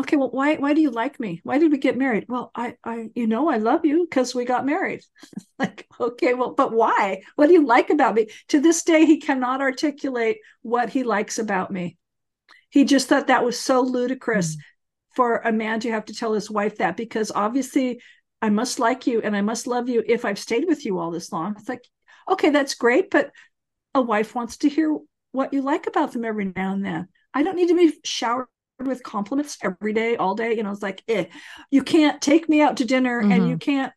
okay, 0.00 0.16
well, 0.16 0.30
why 0.30 0.56
why 0.56 0.74
do 0.74 0.80
you 0.80 0.90
like 0.90 1.18
me? 1.20 1.40
Why 1.44 1.58
did 1.58 1.70
we 1.70 1.78
get 1.78 1.96
married? 1.96 2.26
Well, 2.28 2.50
I 2.54 2.76
I 2.84 3.10
you 3.14 3.26
know 3.26 3.48
I 3.48 3.58
love 3.58 3.84
you 3.84 4.06
because 4.08 4.34
we 4.34 4.44
got 4.44 4.66
married. 4.66 5.02
like, 5.58 5.86
okay, 5.98 6.34
well, 6.34 6.54
but 6.54 6.72
why? 6.72 7.22
What 7.36 7.46
do 7.46 7.52
you 7.52 7.66
like 7.66 7.90
about 7.90 8.14
me? 8.14 8.28
To 8.48 8.60
this 8.60 8.82
day, 8.82 9.06
he 9.06 9.18
cannot 9.18 9.60
articulate 9.60 10.38
what 10.62 10.90
he 10.90 11.02
likes 11.02 11.38
about 11.38 11.70
me. 11.70 11.96
He 12.70 12.84
just 12.84 13.08
thought 13.08 13.28
that 13.28 13.44
was 13.44 13.58
so 13.58 13.80
ludicrous 13.80 14.56
mm. 14.56 14.60
for 15.14 15.38
a 15.38 15.52
man 15.52 15.80
to 15.80 15.90
have 15.90 16.06
to 16.06 16.14
tell 16.14 16.32
his 16.32 16.50
wife 16.50 16.78
that 16.78 16.96
because 16.96 17.32
obviously 17.34 18.00
I 18.42 18.48
must 18.48 18.78
like 18.78 19.06
you 19.06 19.20
and 19.20 19.36
I 19.36 19.42
must 19.42 19.66
love 19.66 19.88
you 19.88 20.02
if 20.06 20.24
I've 20.24 20.38
stayed 20.38 20.66
with 20.66 20.84
you 20.86 20.98
all 20.98 21.10
this 21.10 21.32
long. 21.32 21.56
It's 21.58 21.68
like, 21.68 21.84
okay, 22.30 22.50
that's 22.50 22.74
great, 22.74 23.10
but 23.10 23.30
a 23.94 24.00
wife 24.00 24.34
wants 24.34 24.58
to 24.58 24.68
hear 24.68 24.96
what 25.32 25.52
you 25.52 25.62
like 25.62 25.86
about 25.86 26.12
them 26.12 26.24
every 26.24 26.52
now 26.56 26.72
and 26.72 26.84
then. 26.84 27.08
I 27.34 27.42
don't 27.42 27.56
need 27.56 27.68
to 27.68 27.76
be 27.76 27.92
showered 28.04 28.46
with 28.86 29.02
compliments 29.02 29.58
every 29.62 29.92
day, 29.92 30.16
all 30.16 30.34
day. 30.34 30.56
You 30.56 30.62
know, 30.62 30.72
it's 30.72 30.82
like, 30.82 31.02
eh, 31.08 31.26
you 31.70 31.82
can't 31.82 32.20
take 32.20 32.48
me 32.48 32.60
out 32.60 32.78
to 32.78 32.84
dinner 32.84 33.20
mm-hmm. 33.20 33.32
and 33.32 33.48
you 33.48 33.56
can't 33.56 33.92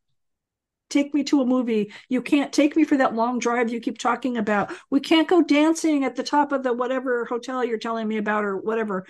take 0.90 1.14
me 1.14 1.24
to 1.24 1.42
a 1.42 1.46
movie. 1.46 1.92
You 2.10 2.22
can't 2.22 2.54
take 2.54 2.76
me 2.76 2.84
for 2.84 2.98
that 2.98 3.16
long 3.16 3.40
drive 3.40 3.72
you 3.72 3.80
keep 3.80 3.98
talking 3.98 4.38
about. 4.38 4.72
We 4.90 5.00
can't 5.00 5.28
go 5.28 5.42
dancing 5.42 6.04
at 6.04 6.16
the 6.16 6.24
top 6.24 6.52
of 6.52 6.64
the 6.64 6.74
whatever 6.74 7.26
hotel 7.26 7.64
you're 7.64 7.78
telling 7.78 8.08
me 8.08 8.18
about 8.18 8.46
or 8.46 8.58
whatever. 8.58 9.06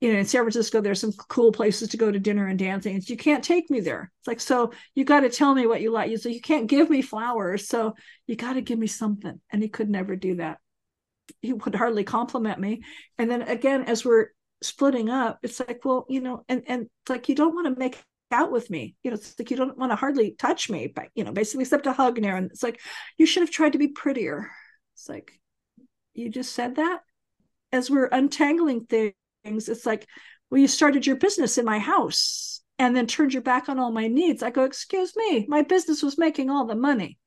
You 0.00 0.12
know, 0.12 0.20
in 0.20 0.26
San 0.26 0.42
Francisco, 0.42 0.80
there's 0.80 1.00
some 1.00 1.12
cool 1.28 1.50
places 1.50 1.88
to 1.88 1.96
go 1.96 2.10
to 2.10 2.20
dinner 2.20 2.46
and 2.46 2.58
dancing. 2.58 3.02
You 3.04 3.16
can't 3.16 3.42
take 3.42 3.68
me 3.68 3.80
there. 3.80 4.12
It's 4.20 4.28
like, 4.28 4.40
so 4.40 4.72
you 4.94 5.04
got 5.04 5.20
to 5.20 5.28
tell 5.28 5.54
me 5.54 5.66
what 5.66 5.80
you 5.80 5.90
like. 5.90 6.10
You 6.10 6.18
So 6.18 6.28
you 6.28 6.40
can't 6.40 6.68
give 6.68 6.88
me 6.88 7.02
flowers. 7.02 7.66
So 7.66 7.94
you 8.26 8.36
got 8.36 8.52
to 8.52 8.60
give 8.60 8.78
me 8.78 8.86
something. 8.86 9.40
And 9.50 9.60
he 9.60 9.68
could 9.68 9.90
never 9.90 10.14
do 10.14 10.36
that 10.36 10.58
he 11.42 11.52
would 11.52 11.74
hardly 11.74 12.04
compliment 12.04 12.58
me. 12.58 12.82
And 13.18 13.30
then 13.30 13.42
again, 13.42 13.84
as 13.84 14.04
we're 14.04 14.28
splitting 14.62 15.08
up, 15.10 15.38
it's 15.42 15.60
like, 15.60 15.84
well, 15.84 16.06
you 16.08 16.20
know, 16.20 16.44
and 16.48 16.62
and 16.66 16.82
it's 16.82 17.10
like 17.10 17.28
you 17.28 17.34
don't 17.34 17.54
want 17.54 17.66
to 17.66 17.78
make 17.78 17.98
out 18.30 18.52
with 18.52 18.70
me. 18.70 18.96
You 19.02 19.10
know, 19.10 19.16
it's 19.16 19.38
like 19.38 19.50
you 19.50 19.56
don't 19.56 19.78
want 19.78 19.92
to 19.92 19.96
hardly 19.96 20.32
touch 20.32 20.68
me, 20.68 20.86
but 20.88 21.08
you 21.14 21.24
know, 21.24 21.32
basically 21.32 21.62
except 21.62 21.86
a 21.86 21.92
hug 21.92 22.20
now. 22.20 22.36
And 22.36 22.50
it's 22.50 22.62
like, 22.62 22.80
you 23.16 23.26
should 23.26 23.42
have 23.42 23.50
tried 23.50 23.72
to 23.72 23.78
be 23.78 23.88
prettier. 23.88 24.50
It's 24.94 25.08
like, 25.08 25.32
you 26.14 26.28
just 26.28 26.52
said 26.52 26.76
that. 26.76 27.00
As 27.70 27.90
we're 27.90 28.06
untangling 28.06 28.86
things, 28.86 29.68
it's 29.68 29.86
like, 29.86 30.06
well, 30.50 30.60
you 30.60 30.68
started 30.68 31.06
your 31.06 31.16
business 31.16 31.58
in 31.58 31.64
my 31.64 31.78
house 31.78 32.62
and 32.78 32.96
then 32.96 33.06
turned 33.06 33.32
your 33.32 33.42
back 33.42 33.68
on 33.68 33.78
all 33.78 33.92
my 33.92 34.08
needs. 34.08 34.42
I 34.42 34.50
go, 34.50 34.64
excuse 34.64 35.14
me, 35.16 35.46
my 35.48 35.62
business 35.62 36.02
was 36.02 36.18
making 36.18 36.48
all 36.50 36.66
the 36.66 36.74
money. 36.74 37.18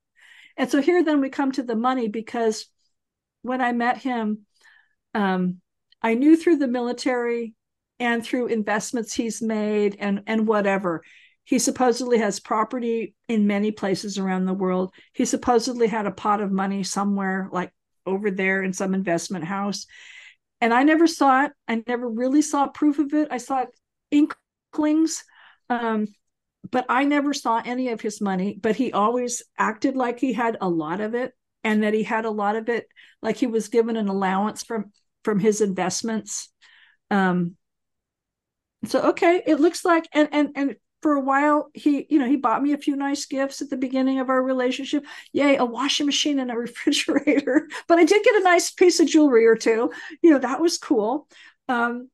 And 0.58 0.70
so 0.70 0.82
here 0.82 1.04
then 1.04 1.22
we 1.22 1.30
come 1.30 1.52
to 1.54 1.64
the 1.64 1.76
money 1.76 2.08
because 2.08 2.66
when 3.44 3.62
I 3.62 3.72
met 3.72 3.98
him, 3.98 4.46
um, 5.14 5.61
I 6.02 6.16
knew 6.16 6.36
through 6.36 6.58
the 6.58 6.68
military 6.68 7.54
and 8.00 8.24
through 8.24 8.48
investments 8.48 9.14
he's 9.14 9.42
made 9.42 9.96
and 10.00 10.24
and 10.26 10.48
whatever. 10.48 11.04
He 11.44 11.60
supposedly 11.60 12.20
has 12.20 12.40
property 12.40 13.16
in 13.28 13.48
many 13.48 13.72
places 13.72 14.18
around 14.18 14.46
the 14.46 14.54
world. 14.54 14.94
He 15.14 15.26
supposedly 15.26 15.88
had 15.88 16.06
a 16.06 16.12
pot 16.12 16.42
of 16.42 16.52
money 16.52 16.84
somewhere, 16.84 17.50
like 17.52 17.72
over 18.06 18.32
there 18.32 18.64
in 18.64 18.74
some 18.74 18.94
investment 18.94 19.46
house. 19.46 19.86
And 20.60 20.74
I 20.74 20.84
never 20.84 21.08
saw 21.08 21.46
it. 21.46 21.52
I 21.68 21.84
never 21.88 22.08
really 22.08 22.42
saw 22.42 22.68
proof 22.68 23.00
of 23.00 23.14
it. 23.14 23.28
I 23.32 23.38
saw 23.38 23.66
inklings, 24.12 25.24
um, 25.70 26.08
but 26.70 26.86
I 26.90 27.06
never 27.06 27.34
saw 27.34 27.62
any 27.64 27.90
of 27.90 28.02
his 28.02 28.22
money. 28.22 28.58
But 28.62 28.76
he 28.76 28.94
always 28.94 29.44
acted 29.58 29.96
like 29.96 30.20
he 30.20 30.34
had 30.34 30.58
a 30.62 30.70
lot 30.70 31.02
of 31.02 31.16
it 31.16 31.34
and 31.64 31.84
that 31.84 31.94
he 31.94 32.04
had 32.04 32.26
a 32.26 32.32
lot 32.32 32.56
of 32.56 32.70
it 32.70 32.88
like 33.22 33.38
he 33.38 33.48
was 33.48 33.68
given 33.68 33.96
an 33.96 34.08
allowance 34.08 34.64
from 34.64 34.92
from 35.24 35.40
his 35.40 35.62
investments. 35.62 36.50
Um 37.10 37.56
so 38.86 39.10
okay 39.10 39.44
it 39.46 39.60
looks 39.60 39.86
like 39.86 40.08
and 40.14 40.30
and 40.32 40.50
and 40.56 40.76
for 41.04 41.14
a 41.14 41.20
while 41.20 41.70
he 41.74 42.06
you 42.10 42.18
know 42.18 42.28
he 42.28 42.36
bought 42.36 42.64
me 42.64 42.74
a 42.74 42.78
few 42.78 42.96
nice 42.96 43.26
gifts 43.26 43.62
at 43.62 43.70
the 43.70 43.78
beginning 43.78 44.20
of 44.20 44.30
our 44.30 44.42
relationship. 44.42 45.06
Yay 45.34 45.56
a 45.58 45.66
washing 45.66 46.06
machine 46.06 46.40
and 46.40 46.52
a 46.52 46.56
refrigerator. 46.58 47.68
But 47.88 48.00
i 48.00 48.06
did 48.06 48.24
get 48.24 48.36
a 48.36 48.44
nice 48.44 48.72
piece 48.72 49.00
of 49.00 49.08
jewelry 49.08 49.46
or 49.46 49.56
two. 49.56 49.92
You 50.22 50.32
know 50.32 50.40
that 50.40 50.62
was 50.62 50.78
cool. 50.78 51.28
Um 51.68 52.10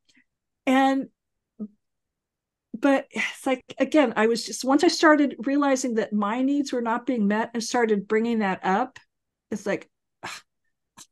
and 0.66 1.08
but 2.78 3.06
it's 3.10 3.46
like 3.46 3.64
again 3.78 4.12
i 4.14 4.26
was 4.26 4.44
just 4.44 4.64
once 4.64 4.84
i 4.84 4.88
started 4.88 5.34
realizing 5.40 5.94
that 5.94 6.12
my 6.12 6.42
needs 6.42 6.72
were 6.72 6.82
not 6.82 7.06
being 7.06 7.26
met 7.26 7.50
and 7.54 7.64
started 7.64 8.06
bringing 8.06 8.38
that 8.40 8.60
up 8.62 8.98
it's 9.50 9.66
like, 9.66 9.88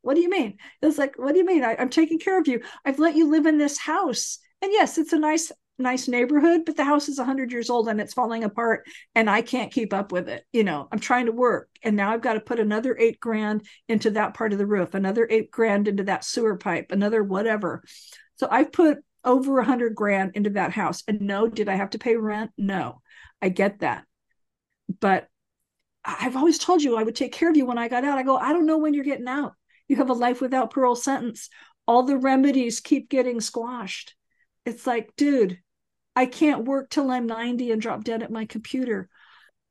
what 0.02 0.14
do 0.14 0.20
you 0.20 0.30
mean? 0.30 0.56
It's 0.82 0.98
like, 0.98 1.18
what 1.18 1.32
do 1.32 1.38
you 1.38 1.46
mean? 1.46 1.64
I, 1.64 1.76
I'm 1.78 1.90
taking 1.90 2.18
care 2.18 2.38
of 2.40 2.48
you. 2.48 2.62
I've 2.84 2.98
let 2.98 3.16
you 3.16 3.30
live 3.30 3.46
in 3.46 3.58
this 3.58 3.78
house. 3.78 4.38
And 4.62 4.72
yes, 4.72 4.98
it's 4.98 5.12
a 5.12 5.18
nice, 5.18 5.52
nice 5.78 6.08
neighborhood, 6.08 6.62
but 6.64 6.76
the 6.76 6.84
house 6.84 7.08
is 7.08 7.18
100 7.18 7.52
years 7.52 7.68
old 7.68 7.88
and 7.88 8.00
it's 8.00 8.14
falling 8.14 8.44
apart 8.44 8.86
and 9.14 9.28
I 9.28 9.42
can't 9.42 9.72
keep 9.72 9.92
up 9.92 10.12
with 10.12 10.28
it. 10.28 10.44
You 10.52 10.64
know, 10.64 10.88
I'm 10.90 10.98
trying 10.98 11.26
to 11.26 11.32
work 11.32 11.68
and 11.82 11.96
now 11.96 12.12
I've 12.12 12.22
got 12.22 12.34
to 12.34 12.40
put 12.40 12.60
another 12.60 12.96
eight 12.98 13.20
grand 13.20 13.66
into 13.88 14.10
that 14.12 14.34
part 14.34 14.52
of 14.52 14.58
the 14.58 14.66
roof, 14.66 14.94
another 14.94 15.26
eight 15.30 15.50
grand 15.50 15.88
into 15.88 16.04
that 16.04 16.24
sewer 16.24 16.56
pipe, 16.56 16.86
another 16.90 17.22
whatever. 17.22 17.82
So 18.36 18.48
I've 18.50 18.72
put 18.72 18.98
over 19.26 19.58
a 19.58 19.64
hundred 19.64 19.94
grand 19.94 20.32
into 20.34 20.50
that 20.50 20.72
house. 20.72 21.02
And 21.06 21.20
no, 21.20 21.48
did 21.48 21.68
I 21.68 21.74
have 21.74 21.90
to 21.90 21.98
pay 21.98 22.16
rent? 22.16 22.52
No, 22.56 23.02
I 23.42 23.50
get 23.50 23.80
that. 23.80 24.04
But 25.00 25.28
I've 26.04 26.36
always 26.36 26.58
told 26.58 26.82
you 26.82 26.96
I 26.96 27.02
would 27.02 27.16
take 27.16 27.32
care 27.32 27.50
of 27.50 27.56
you 27.56 27.66
when 27.66 27.78
I 27.78 27.88
got 27.88 28.04
out. 28.04 28.16
I 28.16 28.22
go, 28.22 28.36
I 28.36 28.52
don't 28.52 28.66
know 28.66 28.78
when 28.78 28.94
you're 28.94 29.04
getting 29.04 29.26
out. 29.26 29.54
You 29.88 29.96
have 29.96 30.10
a 30.10 30.14
life 30.14 30.40
without 30.40 30.70
parole 30.70 30.96
sentence. 30.96 31.48
All 31.86 32.02
the 32.02 32.16
remedies 32.16 32.80
keep 32.80 33.08
getting 33.08 33.40
squashed. 33.40 34.14
It's 34.64 34.86
like, 34.86 35.14
dude, 35.16 35.58
I 36.14 36.26
can't 36.26 36.64
work 36.64 36.90
till 36.90 37.10
I'm 37.10 37.26
90 37.26 37.70
and 37.70 37.80
drop 37.80 38.04
dead 38.04 38.22
at 38.22 38.30
my 38.30 38.46
computer. 38.46 39.08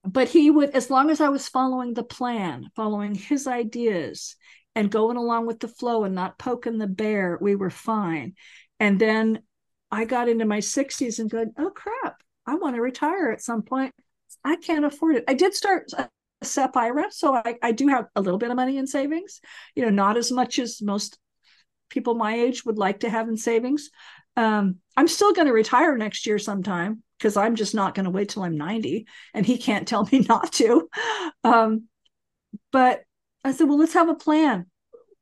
But 0.04 0.30
he 0.30 0.52
would, 0.52 0.70
as 0.72 0.90
long 0.90 1.10
as 1.10 1.20
I 1.20 1.30
was 1.30 1.50
following 1.50 1.94
the 1.94 2.04
plan, 2.04 2.70
following 2.76 3.16
his 3.16 3.48
ideas, 3.48 4.36
and 4.76 4.92
going 4.92 5.18
along 5.18 5.48
with 5.48 5.60
the 5.60 5.68
flow 5.68 6.04
and 6.04 6.14
not 6.14 6.38
poking 6.38 6.78
the 6.78 6.88
bear, 6.88 7.38
we 7.42 7.56
were 7.56 7.70
fine. 7.70 8.34
And 8.80 9.00
then 9.00 9.42
I 9.90 10.06
got 10.06 10.28
into 10.28 10.46
my 10.46 10.60
60s 10.60 11.20
and 11.20 11.30
going, 11.30 11.54
oh 11.58 11.72
crap, 11.72 12.22
I 12.46 12.56
want 12.56 12.76
to 12.76 12.82
retire 12.82 13.32
at 13.32 13.42
some 13.42 13.62
point. 13.62 13.94
I 14.44 14.58
can't 14.58 14.86
afford 14.86 15.16
it. 15.16 15.24
I 15.28 15.34
did 15.34 15.54
start 15.54 15.90
SEP. 16.44 16.76
So 17.12 17.36
I, 17.36 17.56
I 17.62 17.72
do 17.72 17.88
have 17.88 18.06
a 18.16 18.22
little 18.22 18.38
bit 18.38 18.52
of 18.52 18.56
money 18.56 18.78
in 18.78 18.88
savings, 18.88 19.42
you 19.76 19.84
know, 19.84 19.90
not 19.90 20.18
as 20.18 20.32
much 20.32 20.60
as 20.60 20.82
most 20.82 21.18
people 21.90 22.16
my 22.16 22.36
age 22.36 22.66
would 22.66 22.78
like 22.78 23.02
to 23.02 23.10
have 23.10 23.28
in 23.28 23.38
savings. 23.38 23.90
Um, 24.38 24.78
I'm 24.98 25.08
still 25.08 25.34
going 25.34 25.48
to 25.48 25.54
retire 25.54 25.98
next 25.98 26.26
year 26.26 26.40
sometime 26.40 27.04
because 27.18 27.38
I'm 27.38 27.56
just 27.56 27.74
not 27.74 27.96
going 27.96 28.04
to 28.04 28.12
wait 28.12 28.30
till 28.30 28.44
I'm 28.44 28.58
90 28.58 29.08
and 29.34 29.46
he 29.46 29.58
can't 29.58 29.88
tell 29.88 30.08
me 30.12 30.20
not 30.30 30.54
to. 30.54 30.90
Um, 31.44 31.88
but 32.72 33.04
I 33.44 33.52
said, 33.52 33.68
well, 33.68 33.78
let's 33.78 33.94
have 33.94 34.10
a 34.10 34.16
plan. 34.16 34.66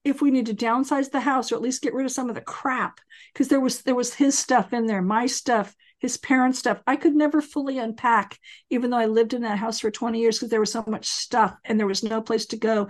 If 0.04 0.22
we 0.22 0.32
need 0.32 0.48
to 0.48 0.54
downsize 0.54 1.12
the 1.12 1.20
house 1.20 1.52
or 1.52 1.56
at 1.56 1.62
least 1.62 1.82
get 1.82 1.94
rid 1.94 2.06
of 2.06 2.12
some 2.12 2.28
of 2.28 2.36
the 2.36 2.42
crap, 2.42 3.00
because 3.32 3.48
there 3.48 3.62
was 3.62 3.84
there 3.84 3.96
was 3.96 4.14
his 4.14 4.38
stuff 4.38 4.74
in 4.74 4.86
there, 4.86 5.02
my 5.02 5.28
stuff, 5.28 5.74
his 6.04 6.18
parents' 6.18 6.60
stuff. 6.60 6.82
I 6.86 6.98
could 6.98 7.16
never 7.16 7.42
fully 7.42 7.78
unpack, 7.78 8.38
even 8.70 8.90
though 8.90 8.98
I 8.98 9.06
lived 9.06 9.34
in 9.34 9.44
that 9.44 9.58
house 9.58 9.80
for 9.80 9.90
20 9.90 10.20
years 10.20 10.38
because 10.38 10.50
there 10.50 10.60
was 10.60 10.74
so 10.74 10.84
much 10.86 11.06
stuff 11.06 11.56
and 11.64 11.80
there 11.80 11.88
was 11.88 12.04
no 12.04 12.22
place 12.22 12.46
to 12.48 12.58
go. 12.58 12.90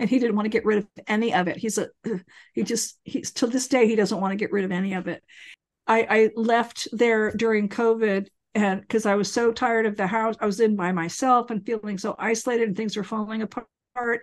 And 0.00 0.10
he 0.10 0.18
didn't 0.18 0.34
want 0.34 0.46
to 0.46 0.50
get 0.50 0.64
rid 0.64 0.78
of 0.78 0.88
any 1.06 1.32
of 1.32 1.46
it. 1.46 1.58
He's 1.58 1.78
a, 1.78 1.90
he 2.52 2.64
just, 2.64 2.98
he's 3.04 3.30
to 3.34 3.46
this 3.46 3.68
day, 3.68 3.86
he 3.86 3.94
doesn't 3.94 4.20
want 4.20 4.32
to 4.32 4.36
get 4.36 4.50
rid 4.50 4.64
of 4.64 4.72
any 4.72 4.94
of 4.94 5.06
it. 5.06 5.22
I, 5.86 6.06
I 6.10 6.30
left 6.34 6.88
there 6.90 7.30
during 7.30 7.68
COVID 7.68 8.26
and 8.56 8.80
because 8.80 9.06
I 9.06 9.14
was 9.14 9.32
so 9.32 9.52
tired 9.52 9.86
of 9.86 9.96
the 9.96 10.08
house, 10.08 10.34
I 10.40 10.46
was 10.46 10.58
in 10.58 10.74
by 10.74 10.90
myself 10.90 11.52
and 11.52 11.64
feeling 11.64 11.98
so 11.98 12.16
isolated 12.18 12.66
and 12.66 12.76
things 12.76 12.96
were 12.96 13.04
falling 13.04 13.42
apart. 13.42 13.68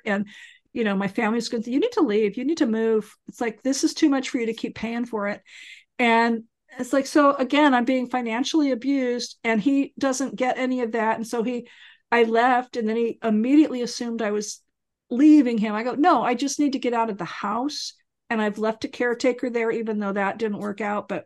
And 0.06 0.28
you 0.74 0.84
know, 0.84 0.98
my 0.98 1.08
family's 1.08 1.48
going 1.48 1.64
you 1.64 1.80
need 1.80 1.94
to 1.94 2.02
leave, 2.02 2.36
you 2.36 2.44
need 2.44 2.58
to 2.58 2.66
move. 2.66 3.16
It's 3.30 3.40
like, 3.40 3.64
this 3.64 3.86
is 3.86 3.94
too 3.94 4.10
much 4.10 4.30
for 4.30 4.38
you 4.38 4.48
to 4.48 4.54
keep 4.54 4.76
paying 4.76 5.06
for 5.06 5.30
it. 5.30 5.42
And 5.98 6.44
it's 6.80 6.94
like, 6.94 7.08
so 7.08 7.34
again, 7.36 7.74
I'm 7.74 7.86
being 7.86 8.10
financially 8.10 8.72
abused 8.72 9.38
and 9.44 9.62
he 9.62 9.94
doesn't 9.98 10.36
get 10.36 10.58
any 10.58 10.82
of 10.82 10.94
that. 10.94 11.18
And 11.18 11.28
so 11.28 11.44
he, 11.44 11.68
I 12.12 12.24
left 12.24 12.78
and 12.78 12.88
then 12.88 12.96
he 12.96 13.20
immediately 13.24 13.82
assumed 13.82 14.22
I 14.22 14.32
was 14.32 14.62
leaving 15.10 15.58
him. 15.58 15.74
I 15.74 15.84
go, 15.84 15.96
no, 15.96 16.24
I 16.24 16.34
just 16.34 16.60
need 16.60 16.74
to 16.74 16.80
get 16.80 16.94
out 16.94 17.10
of 17.10 17.18
the 17.18 17.26
house. 17.26 17.94
And 18.30 18.42
I've 18.42 18.58
left 18.58 18.84
a 18.86 18.90
caretaker 18.90 19.50
there, 19.50 19.72
even 19.72 20.00
though 20.00 20.14
that 20.14 20.38
didn't 20.38 20.60
work 20.60 20.82
out. 20.82 21.08
But 21.08 21.26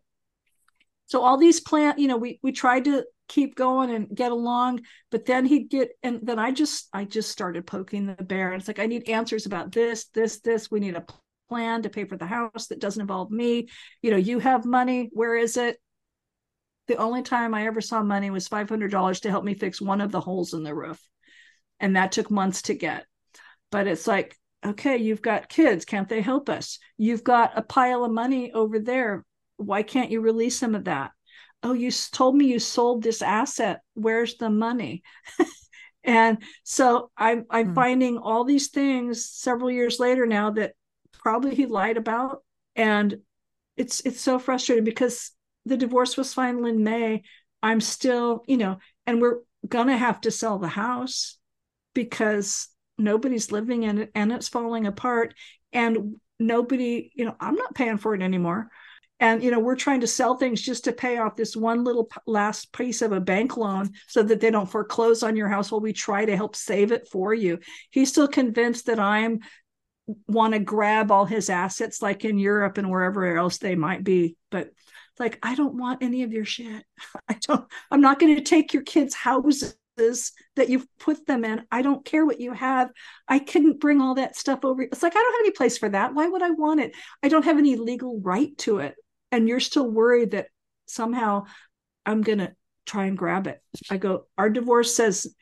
so 1.07 1.21
all 1.23 1.37
these 1.37 1.59
plant, 1.59 1.99
you 1.99 2.07
know, 2.07 2.17
we 2.17 2.39
we 2.43 2.51
tried 2.51 2.85
to 2.85 3.03
keep 3.27 3.55
going 3.55 3.89
and 3.89 4.13
get 4.13 4.29
along 4.29 4.81
but 5.09 5.23
then 5.23 5.45
he'd 5.45 5.69
get 5.69 5.91
and 6.03 6.19
then 6.21 6.37
i 6.37 6.51
just 6.51 6.89
i 6.91 7.05
just 7.05 7.31
started 7.31 7.65
poking 7.65 8.05
the 8.05 8.23
bear 8.25 8.51
and 8.51 8.59
it's 8.59 8.67
like 8.67 8.77
i 8.77 8.85
need 8.85 9.07
answers 9.07 9.45
about 9.45 9.71
this 9.71 10.07
this 10.07 10.41
this 10.41 10.69
we 10.69 10.81
need 10.81 10.97
a 10.97 11.05
plan 11.51 11.81
to 11.81 11.89
pay 11.89 12.05
for 12.05 12.15
the 12.15 12.25
house 12.25 12.67
that 12.67 12.79
doesn't 12.79 13.01
involve 13.01 13.29
me. 13.29 13.67
You 14.01 14.11
know 14.11 14.17
you 14.17 14.39
have 14.39 14.63
money 14.63 15.09
where 15.11 15.35
is 15.35 15.57
it? 15.57 15.75
The 16.87 16.95
only 16.95 17.23
time 17.23 17.53
i 17.53 17.65
ever 17.65 17.81
saw 17.81 18.01
money 18.01 18.29
was 18.29 18.47
$500 18.47 19.21
to 19.21 19.29
help 19.29 19.43
me 19.43 19.53
fix 19.53 19.81
one 19.81 19.99
of 19.99 20.13
the 20.13 20.21
holes 20.21 20.53
in 20.53 20.63
the 20.63 20.73
roof. 20.73 21.01
And 21.81 21.97
that 21.97 22.13
took 22.13 22.31
months 22.31 22.61
to 22.63 22.73
get. 22.73 23.05
But 23.69 23.87
it's 23.87 24.07
like 24.07 24.37
okay 24.65 24.95
you've 24.95 25.21
got 25.21 25.49
kids 25.49 25.83
can't 25.83 26.07
they 26.07 26.21
help 26.21 26.47
us? 26.47 26.79
You've 26.97 27.25
got 27.25 27.57
a 27.57 27.61
pile 27.61 28.05
of 28.05 28.13
money 28.13 28.53
over 28.53 28.79
there. 28.79 29.25
Why 29.57 29.83
can't 29.83 30.09
you 30.09 30.21
release 30.21 30.57
some 30.57 30.73
of 30.73 30.85
that? 30.85 31.11
Oh 31.63 31.73
you 31.73 31.91
told 31.91 32.37
me 32.37 32.45
you 32.45 32.59
sold 32.59 33.03
this 33.03 33.21
asset. 33.21 33.81
Where's 33.93 34.37
the 34.37 34.49
money? 34.49 35.03
And 36.03 36.39
so 36.63 37.11
i'm 37.15 37.45
i'm 37.49 37.67
hmm. 37.69 37.73
finding 37.75 38.17
all 38.17 38.43
these 38.43 38.69
things 38.69 39.29
several 39.29 39.69
years 39.69 39.99
later 39.99 40.25
now 40.25 40.49
that 40.51 40.73
probably 41.21 41.55
he 41.55 41.65
lied 41.65 41.97
about. 41.97 42.43
And 42.75 43.19
it's 43.77 44.01
it's 44.01 44.21
so 44.21 44.39
frustrating 44.39 44.83
because 44.83 45.31
the 45.65 45.77
divorce 45.77 46.17
was 46.17 46.33
final 46.33 46.65
in 46.65 46.83
may. 46.83 47.23
I'm 47.63 47.81
still 47.81 48.43
you 48.47 48.57
know 48.57 48.79
and 49.05 49.21
we're 49.21 49.39
gonna 49.67 49.97
have 49.97 50.21
to 50.21 50.31
sell 50.31 50.59
the 50.59 50.67
house 50.67 51.37
because 51.93 52.67
nobody's 52.97 53.51
living 53.51 53.83
in 53.83 53.97
it 53.99 54.11
and 54.15 54.31
it's 54.31 54.47
falling 54.47 54.87
apart. 54.87 55.33
And 55.73 56.15
nobody 56.39 57.11
you 57.13 57.23
know 57.23 57.35
i'm 57.39 57.53
not 57.53 57.75
paying 57.75 57.97
for 57.97 58.15
it 58.15 58.21
anymore. 58.21 58.69
And 59.19 59.43
you 59.43 59.51
know 59.51 59.59
we're 59.59 59.75
trying 59.75 60.01
to 60.01 60.07
sell 60.07 60.35
things 60.37 60.61
just 60.61 60.85
to 60.85 60.91
pay 60.91 61.17
off 61.17 61.35
this 61.35 61.55
one 61.55 61.83
little 61.83 62.09
last 62.25 62.73
piece 62.73 63.03
of 63.03 63.11
a 63.11 63.21
bank 63.21 63.55
loan 63.55 63.91
so 64.07 64.23
that 64.23 64.39
they 64.41 64.49
don't 64.49 64.69
foreclose 64.69 65.21
on 65.21 65.35
your 65.35 65.47
house 65.47 65.71
while 65.71 65.81
we 65.81 65.93
try 65.93 66.25
to 66.25 66.35
help 66.35 66.55
save 66.55 66.91
it 66.91 67.07
for 67.07 67.33
you. 67.33 67.59
He's 67.91 68.09
still 68.09 68.27
convinced 68.27 68.87
that 68.87 68.99
i'm 68.99 69.41
want 70.27 70.53
to 70.53 70.59
grab 70.59 71.11
all 71.11 71.25
his 71.25 71.49
assets 71.49 72.01
like 72.01 72.25
in 72.25 72.37
europe 72.37 72.77
and 72.77 72.89
wherever 72.89 73.37
else 73.37 73.57
they 73.57 73.75
might 73.75 74.03
be 74.03 74.35
but 74.49 74.69
like 75.19 75.37
i 75.43 75.55
don't 75.55 75.75
want 75.75 76.03
any 76.03 76.23
of 76.23 76.31
your 76.31 76.45
shit 76.45 76.83
i 77.29 77.37
don't 77.47 77.65
i'm 77.89 78.01
not 78.01 78.19
going 78.19 78.35
to 78.35 78.41
take 78.41 78.73
your 78.73 78.83
kids 78.83 79.13
houses 79.13 79.75
that 80.55 80.69
you've 80.69 80.87
put 80.97 81.27
them 81.27 81.45
in. 81.45 81.61
I 81.71 81.83
don't 81.83 82.03
care 82.03 82.25
what 82.25 82.39
you 82.39 82.53
have. 82.53 82.89
I 83.27 83.37
couldn't 83.37 83.79
bring 83.79 84.01
all 84.01 84.15
that 84.15 84.35
stuff 84.35 84.65
over. 84.65 84.81
It's 84.81 85.03
like 85.03 85.15
I 85.15 85.19
don't 85.19 85.33
have 85.33 85.41
any 85.41 85.51
place 85.51 85.77
for 85.77 85.89
that. 85.89 86.15
Why 86.15 86.27
would 86.27 86.41
I 86.41 86.49
want 86.49 86.79
it? 86.79 86.95
I 87.21 87.27
don't 87.27 87.45
have 87.45 87.59
any 87.59 87.75
legal 87.75 88.19
right 88.19 88.57
to 88.59 88.79
it 88.79 88.95
and 89.31 89.47
you're 89.47 89.59
still 89.59 89.89
worried 89.89 90.31
that 90.31 90.47
somehow 90.85 91.45
I'm 92.05 92.21
going 92.21 92.39
to 92.39 92.53
try 92.85 93.05
and 93.05 93.17
grab 93.17 93.47
it. 93.47 93.61
I 93.89 93.97
go, 93.97 94.25
our 94.37 94.49
divorce 94.49 94.95
says 94.95 95.33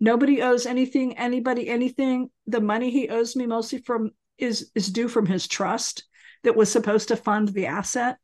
nobody 0.00 0.42
owes 0.42 0.66
anything, 0.66 1.16
anybody 1.18 1.68
anything. 1.68 2.30
The 2.46 2.60
money 2.60 2.90
he 2.90 3.08
owes 3.08 3.36
me 3.36 3.46
mostly 3.46 3.78
from 3.78 4.10
is 4.38 4.70
is 4.74 4.88
due 4.88 5.08
from 5.08 5.26
his 5.26 5.46
trust 5.46 6.04
that 6.44 6.56
was 6.56 6.70
supposed 6.70 7.08
to 7.08 7.16
fund 7.16 7.48
the 7.48 7.66
asset. 7.66 8.18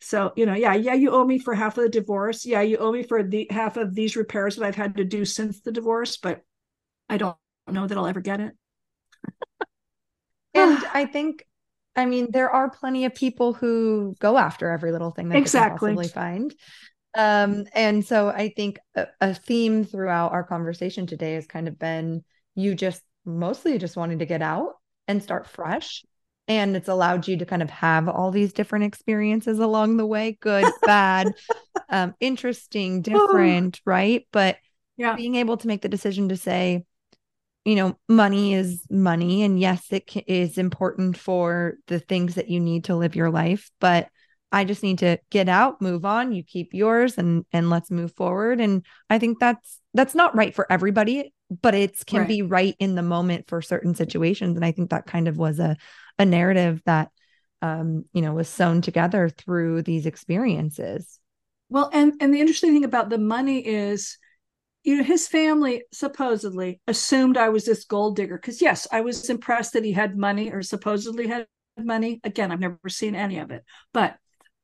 So, 0.00 0.32
you 0.36 0.46
know, 0.46 0.54
yeah, 0.54 0.74
yeah, 0.74 0.94
you 0.94 1.10
owe 1.10 1.24
me 1.24 1.38
for 1.38 1.54
half 1.54 1.78
of 1.78 1.84
the 1.84 1.90
divorce. 1.90 2.44
Yeah, 2.44 2.60
you 2.60 2.76
owe 2.78 2.92
me 2.92 3.02
for 3.02 3.22
the 3.22 3.46
half 3.50 3.76
of 3.76 3.94
these 3.94 4.16
repairs 4.16 4.56
that 4.56 4.64
I've 4.64 4.76
had 4.76 4.96
to 4.96 5.04
do 5.04 5.24
since 5.24 5.60
the 5.60 5.72
divorce, 5.72 6.16
but 6.16 6.42
I 7.08 7.16
don't 7.16 7.36
know 7.66 7.86
that 7.86 7.96
I'll 7.96 8.06
ever 8.06 8.20
get 8.20 8.40
it. 8.40 8.52
and 10.54 10.78
I 10.94 11.06
think 11.06 11.44
I 11.96 12.04
mean, 12.04 12.28
there 12.30 12.50
are 12.50 12.70
plenty 12.70 13.06
of 13.06 13.14
people 13.14 13.54
who 13.54 14.14
go 14.20 14.36
after 14.36 14.70
every 14.70 14.92
little 14.92 15.10
thing 15.10 15.30
that 15.30 15.38
exactly. 15.38 15.90
they 15.90 15.94
can 15.94 16.02
possibly 16.02 16.08
find. 16.08 16.54
Um, 17.16 17.64
and 17.72 18.04
so 18.04 18.28
I 18.28 18.52
think 18.54 18.78
a, 18.94 19.06
a 19.22 19.34
theme 19.34 19.84
throughout 19.84 20.32
our 20.32 20.44
conversation 20.44 21.06
today 21.06 21.32
has 21.34 21.46
kind 21.46 21.66
of 21.66 21.78
been 21.78 22.22
you 22.54 22.74
just 22.74 23.02
mostly 23.24 23.78
just 23.78 23.96
wanting 23.96 24.18
to 24.18 24.26
get 24.26 24.42
out 24.42 24.74
and 25.08 25.22
start 25.22 25.46
fresh. 25.46 26.04
And 26.46 26.76
it's 26.76 26.88
allowed 26.88 27.26
you 27.26 27.38
to 27.38 27.46
kind 27.46 27.62
of 27.62 27.70
have 27.70 28.08
all 28.08 28.30
these 28.30 28.52
different 28.52 28.84
experiences 28.84 29.58
along 29.58 29.96
the 29.96 30.06
way 30.06 30.36
good, 30.40 30.70
bad, 30.84 31.32
um, 31.88 32.14
interesting, 32.20 33.02
different, 33.02 33.80
right? 33.84 34.28
But 34.30 34.58
yeah. 34.96 35.16
being 35.16 35.36
able 35.36 35.56
to 35.56 35.66
make 35.66 35.82
the 35.82 35.88
decision 35.88 36.28
to 36.28 36.36
say, 36.36 36.84
you 37.64 37.74
know, 37.74 37.98
money 38.08 38.54
is 38.54 38.84
money. 38.90 39.42
And 39.42 39.58
yes, 39.58 39.86
it 39.90 40.12
is 40.28 40.56
important 40.58 41.16
for 41.16 41.74
the 41.88 41.98
things 41.98 42.36
that 42.36 42.48
you 42.48 42.60
need 42.60 42.84
to 42.84 42.94
live 42.94 43.16
your 43.16 43.30
life. 43.30 43.70
But 43.80 44.08
I 44.52 44.64
just 44.64 44.82
need 44.82 44.98
to 44.98 45.18
get 45.30 45.48
out, 45.48 45.82
move 45.82 46.04
on. 46.04 46.32
You 46.32 46.42
keep 46.42 46.72
yours 46.72 47.18
and 47.18 47.44
and 47.52 47.70
let's 47.70 47.90
move 47.90 48.14
forward. 48.14 48.60
And 48.60 48.84
I 49.10 49.18
think 49.18 49.38
that's 49.38 49.80
that's 49.94 50.14
not 50.14 50.36
right 50.36 50.54
for 50.54 50.70
everybody, 50.70 51.32
but 51.50 51.74
it 51.74 52.04
can 52.06 52.20
right. 52.20 52.28
be 52.28 52.42
right 52.42 52.76
in 52.78 52.94
the 52.94 53.02
moment 53.02 53.48
for 53.48 53.60
certain 53.60 53.94
situations. 53.94 54.56
And 54.56 54.64
I 54.64 54.72
think 54.72 54.90
that 54.90 55.06
kind 55.06 55.28
of 55.28 55.36
was 55.36 55.58
a 55.58 55.76
a 56.18 56.24
narrative 56.24 56.82
that 56.86 57.10
um, 57.62 58.04
you 58.12 58.22
know, 58.22 58.34
was 58.34 58.48
sewn 58.48 58.82
together 58.82 59.28
through 59.28 59.82
these 59.82 60.06
experiences. 60.06 61.18
Well, 61.68 61.90
and 61.92 62.14
and 62.20 62.32
the 62.32 62.40
interesting 62.40 62.72
thing 62.72 62.84
about 62.84 63.10
the 63.10 63.18
money 63.18 63.66
is 63.66 64.18
you 64.86 64.98
know, 64.98 65.02
his 65.02 65.26
family 65.26 65.82
supposedly 65.92 66.80
assumed 66.86 67.36
I 67.36 67.48
was 67.48 67.64
this 67.64 67.84
gold 67.84 68.14
digger 68.14 68.36
because, 68.36 68.62
yes, 68.62 68.86
I 68.92 69.00
was 69.00 69.28
impressed 69.28 69.72
that 69.72 69.84
he 69.84 69.90
had 69.90 70.16
money 70.16 70.52
or 70.52 70.62
supposedly 70.62 71.26
had 71.26 71.48
money. 71.76 72.20
Again, 72.22 72.52
I've 72.52 72.60
never 72.60 72.78
seen 72.88 73.16
any 73.16 73.38
of 73.38 73.50
it. 73.50 73.64
But, 73.92 74.16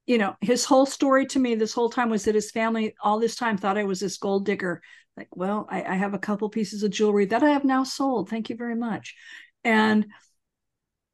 you 0.07 0.19
know, 0.19 0.35
his 0.41 0.65
whole 0.65 0.87
story 0.87 1.27
to 1.27 1.39
me 1.39 1.55
this 1.55 1.73
whole 1.73 1.91
time 1.91 2.11
was 2.11 2.25
that 2.25 2.35
his 2.35 2.51
family 2.51 2.95
all 3.03 3.21
this 3.21 3.37
time 3.37 3.57
thought 3.57 3.79
I 3.79 3.85
was 3.85 4.01
this 4.01 4.19
gold 4.19 4.45
digger. 4.45 4.83
Like, 5.17 5.29
well, 5.37 5.67
I, 5.71 5.83
I 5.85 5.95
have 5.95 6.15
a 6.15 6.19
couple 6.19 6.49
pieces 6.49 6.83
of 6.83 6.91
jewelry 6.91 7.27
that 7.27 7.43
I 7.43 7.51
have 7.51 7.65
now 7.65 7.85
sold. 7.85 8.29
Thank 8.29 8.51
you 8.51 8.57
very 8.57 8.75
much. 8.75 9.15
And, 9.63 10.07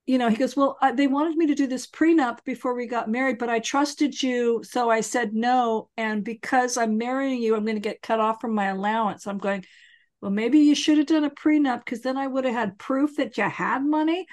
you 0.06 0.16
know, 0.16 0.31
he 0.31 0.36
goes, 0.36 0.56
Well, 0.56 0.78
uh, 0.81 0.93
they 0.93 1.06
wanted 1.06 1.36
me 1.36 1.48
to 1.48 1.55
do 1.55 1.66
this 1.66 1.86
prenup 1.86 2.44
before 2.44 2.74
we 2.74 2.86
got 2.86 3.10
married, 3.10 3.39
but 3.39 3.51
I 3.51 3.59
trusted 3.59 4.23
you. 4.23 4.62
So 4.65 4.89
I 4.89 5.02
said 5.02 5.35
no. 5.35 5.90
And 5.97 6.24
because 6.24 6.77
I'm 6.77 6.97
marrying 6.97 7.43
you, 7.43 7.56
I'm 7.56 7.65
going 7.65 7.77
to 7.77 7.81
get 7.81 8.01
cut 8.01 8.20
off 8.20 8.40
from 8.40 8.55
my 8.55 8.66
allowance. 8.66 9.27
I'm 9.27 9.39
going, 9.39 9.66
Well, 10.23 10.31
maybe 10.31 10.60
you 10.60 10.74
should 10.74 10.97
have 10.97 11.09
done 11.09 11.24
a 11.24 11.31
prenup 11.31 11.85
because 11.85 12.01
then 12.01 12.16
I 12.16 12.27
would 12.27 12.44
have 12.44 12.55
had 12.55 12.78
proof 12.78 13.16
that 13.16 13.36
you 13.36 13.44
had 13.44 13.85
money. 13.85 14.27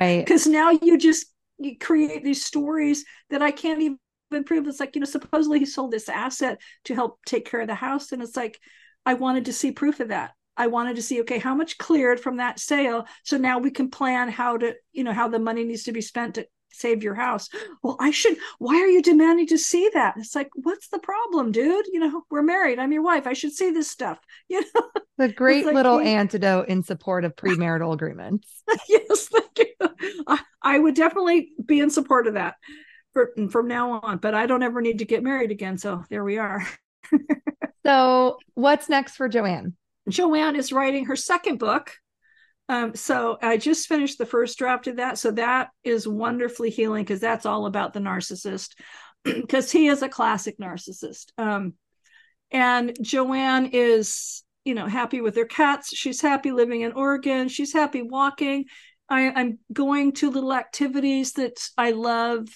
Right. 0.00 0.24
Because 0.24 0.48
now 0.48 0.70
you 0.70 0.98
just 0.98 1.26
you 1.58 1.78
create 1.78 2.24
these 2.24 2.44
stories 2.44 3.04
that 3.30 3.42
I 3.42 3.50
can't 3.50 3.82
even 3.82 4.44
prove. 4.44 4.66
It's 4.66 4.80
like, 4.80 4.94
you 4.94 5.00
know, 5.00 5.06
supposedly 5.06 5.58
he 5.58 5.66
sold 5.66 5.90
this 5.90 6.08
asset 6.08 6.60
to 6.84 6.94
help 6.94 7.18
take 7.26 7.48
care 7.48 7.60
of 7.60 7.68
the 7.68 7.74
house. 7.74 8.12
And 8.12 8.22
it's 8.22 8.36
like, 8.36 8.58
I 9.04 9.14
wanted 9.14 9.46
to 9.46 9.52
see 9.52 9.72
proof 9.72 10.00
of 10.00 10.08
that. 10.08 10.32
I 10.56 10.68
wanted 10.68 10.96
to 10.96 11.02
see, 11.02 11.20
okay, 11.20 11.38
how 11.38 11.54
much 11.54 11.78
cleared 11.78 12.18
from 12.18 12.38
that 12.38 12.58
sale. 12.58 13.06
So 13.24 13.36
now 13.36 13.58
we 13.58 13.70
can 13.70 13.90
plan 13.90 14.28
how 14.28 14.56
to, 14.56 14.74
you 14.92 15.04
know, 15.04 15.12
how 15.12 15.28
the 15.28 15.38
money 15.38 15.64
needs 15.64 15.84
to 15.84 15.92
be 15.92 16.00
spent 16.00 16.36
to 16.36 16.46
save 16.72 17.02
your 17.02 17.14
house. 17.14 17.48
Well, 17.82 17.96
I 18.00 18.10
should, 18.10 18.36
why 18.58 18.76
are 18.76 18.86
you 18.86 19.02
demanding 19.02 19.46
to 19.48 19.58
see 19.58 19.90
that? 19.94 20.14
It's 20.16 20.34
like, 20.34 20.48
what's 20.54 20.88
the 20.88 20.98
problem, 20.98 21.52
dude? 21.52 21.86
You 21.92 22.00
know, 22.00 22.22
we're 22.30 22.42
married. 22.42 22.78
I'm 22.78 22.92
your 22.92 23.02
wife. 23.02 23.26
I 23.26 23.32
should 23.32 23.52
see 23.52 23.70
this 23.70 23.90
stuff. 23.90 24.18
You 24.48 24.60
know, 24.60 24.82
the 25.18 25.28
great 25.32 25.66
like, 25.66 25.74
little 25.74 25.98
antidote 25.98 26.68
in 26.68 26.84
support 26.84 27.24
of 27.24 27.34
premarital 27.34 27.92
agreements. 27.92 28.62
yes, 28.88 29.28
thank 29.28 29.58
you. 29.58 29.88
I, 30.26 30.38
I 30.66 30.80
would 30.80 30.96
definitely 30.96 31.52
be 31.64 31.78
in 31.78 31.90
support 31.90 32.26
of 32.26 32.34
that 32.34 32.56
for, 33.12 33.30
from 33.50 33.68
now 33.68 34.00
on, 34.00 34.18
but 34.18 34.34
I 34.34 34.46
don't 34.46 34.64
ever 34.64 34.80
need 34.80 34.98
to 34.98 35.04
get 35.04 35.22
married 35.22 35.52
again. 35.52 35.78
So 35.78 36.02
there 36.10 36.24
we 36.24 36.38
are. 36.38 36.66
so 37.86 38.38
what's 38.54 38.88
next 38.88 39.14
for 39.14 39.28
JoAnn? 39.28 39.74
JoAnn 40.10 40.56
is 40.56 40.72
writing 40.72 41.06
her 41.06 41.14
second 41.14 41.60
book. 41.60 41.92
Um, 42.68 42.96
so 42.96 43.38
I 43.40 43.58
just 43.58 43.86
finished 43.86 44.18
the 44.18 44.26
first 44.26 44.58
draft 44.58 44.88
of 44.88 44.96
that. 44.96 45.18
So 45.18 45.30
that 45.30 45.68
is 45.84 46.08
wonderfully 46.08 46.70
healing 46.70 47.04
because 47.04 47.20
that's 47.20 47.46
all 47.46 47.66
about 47.66 47.92
the 47.92 48.00
narcissist. 48.00 48.74
because 49.24 49.70
he 49.70 49.86
is 49.86 50.02
a 50.02 50.08
classic 50.08 50.58
narcissist. 50.58 51.26
Um, 51.38 51.74
and 52.50 52.90
JoAnn 52.90 53.70
is, 53.72 54.42
you 54.64 54.74
know, 54.74 54.86
happy 54.86 55.20
with 55.20 55.36
her 55.36 55.44
cats. 55.44 55.96
She's 55.96 56.20
happy 56.20 56.50
living 56.50 56.80
in 56.80 56.92
Oregon. 56.92 57.46
She's 57.46 57.72
happy 57.72 58.02
walking. 58.02 58.64
I, 59.08 59.30
I'm 59.30 59.58
going 59.72 60.12
to 60.14 60.30
little 60.30 60.52
activities 60.52 61.32
that 61.34 61.68
I 61.76 61.92
love. 61.92 62.48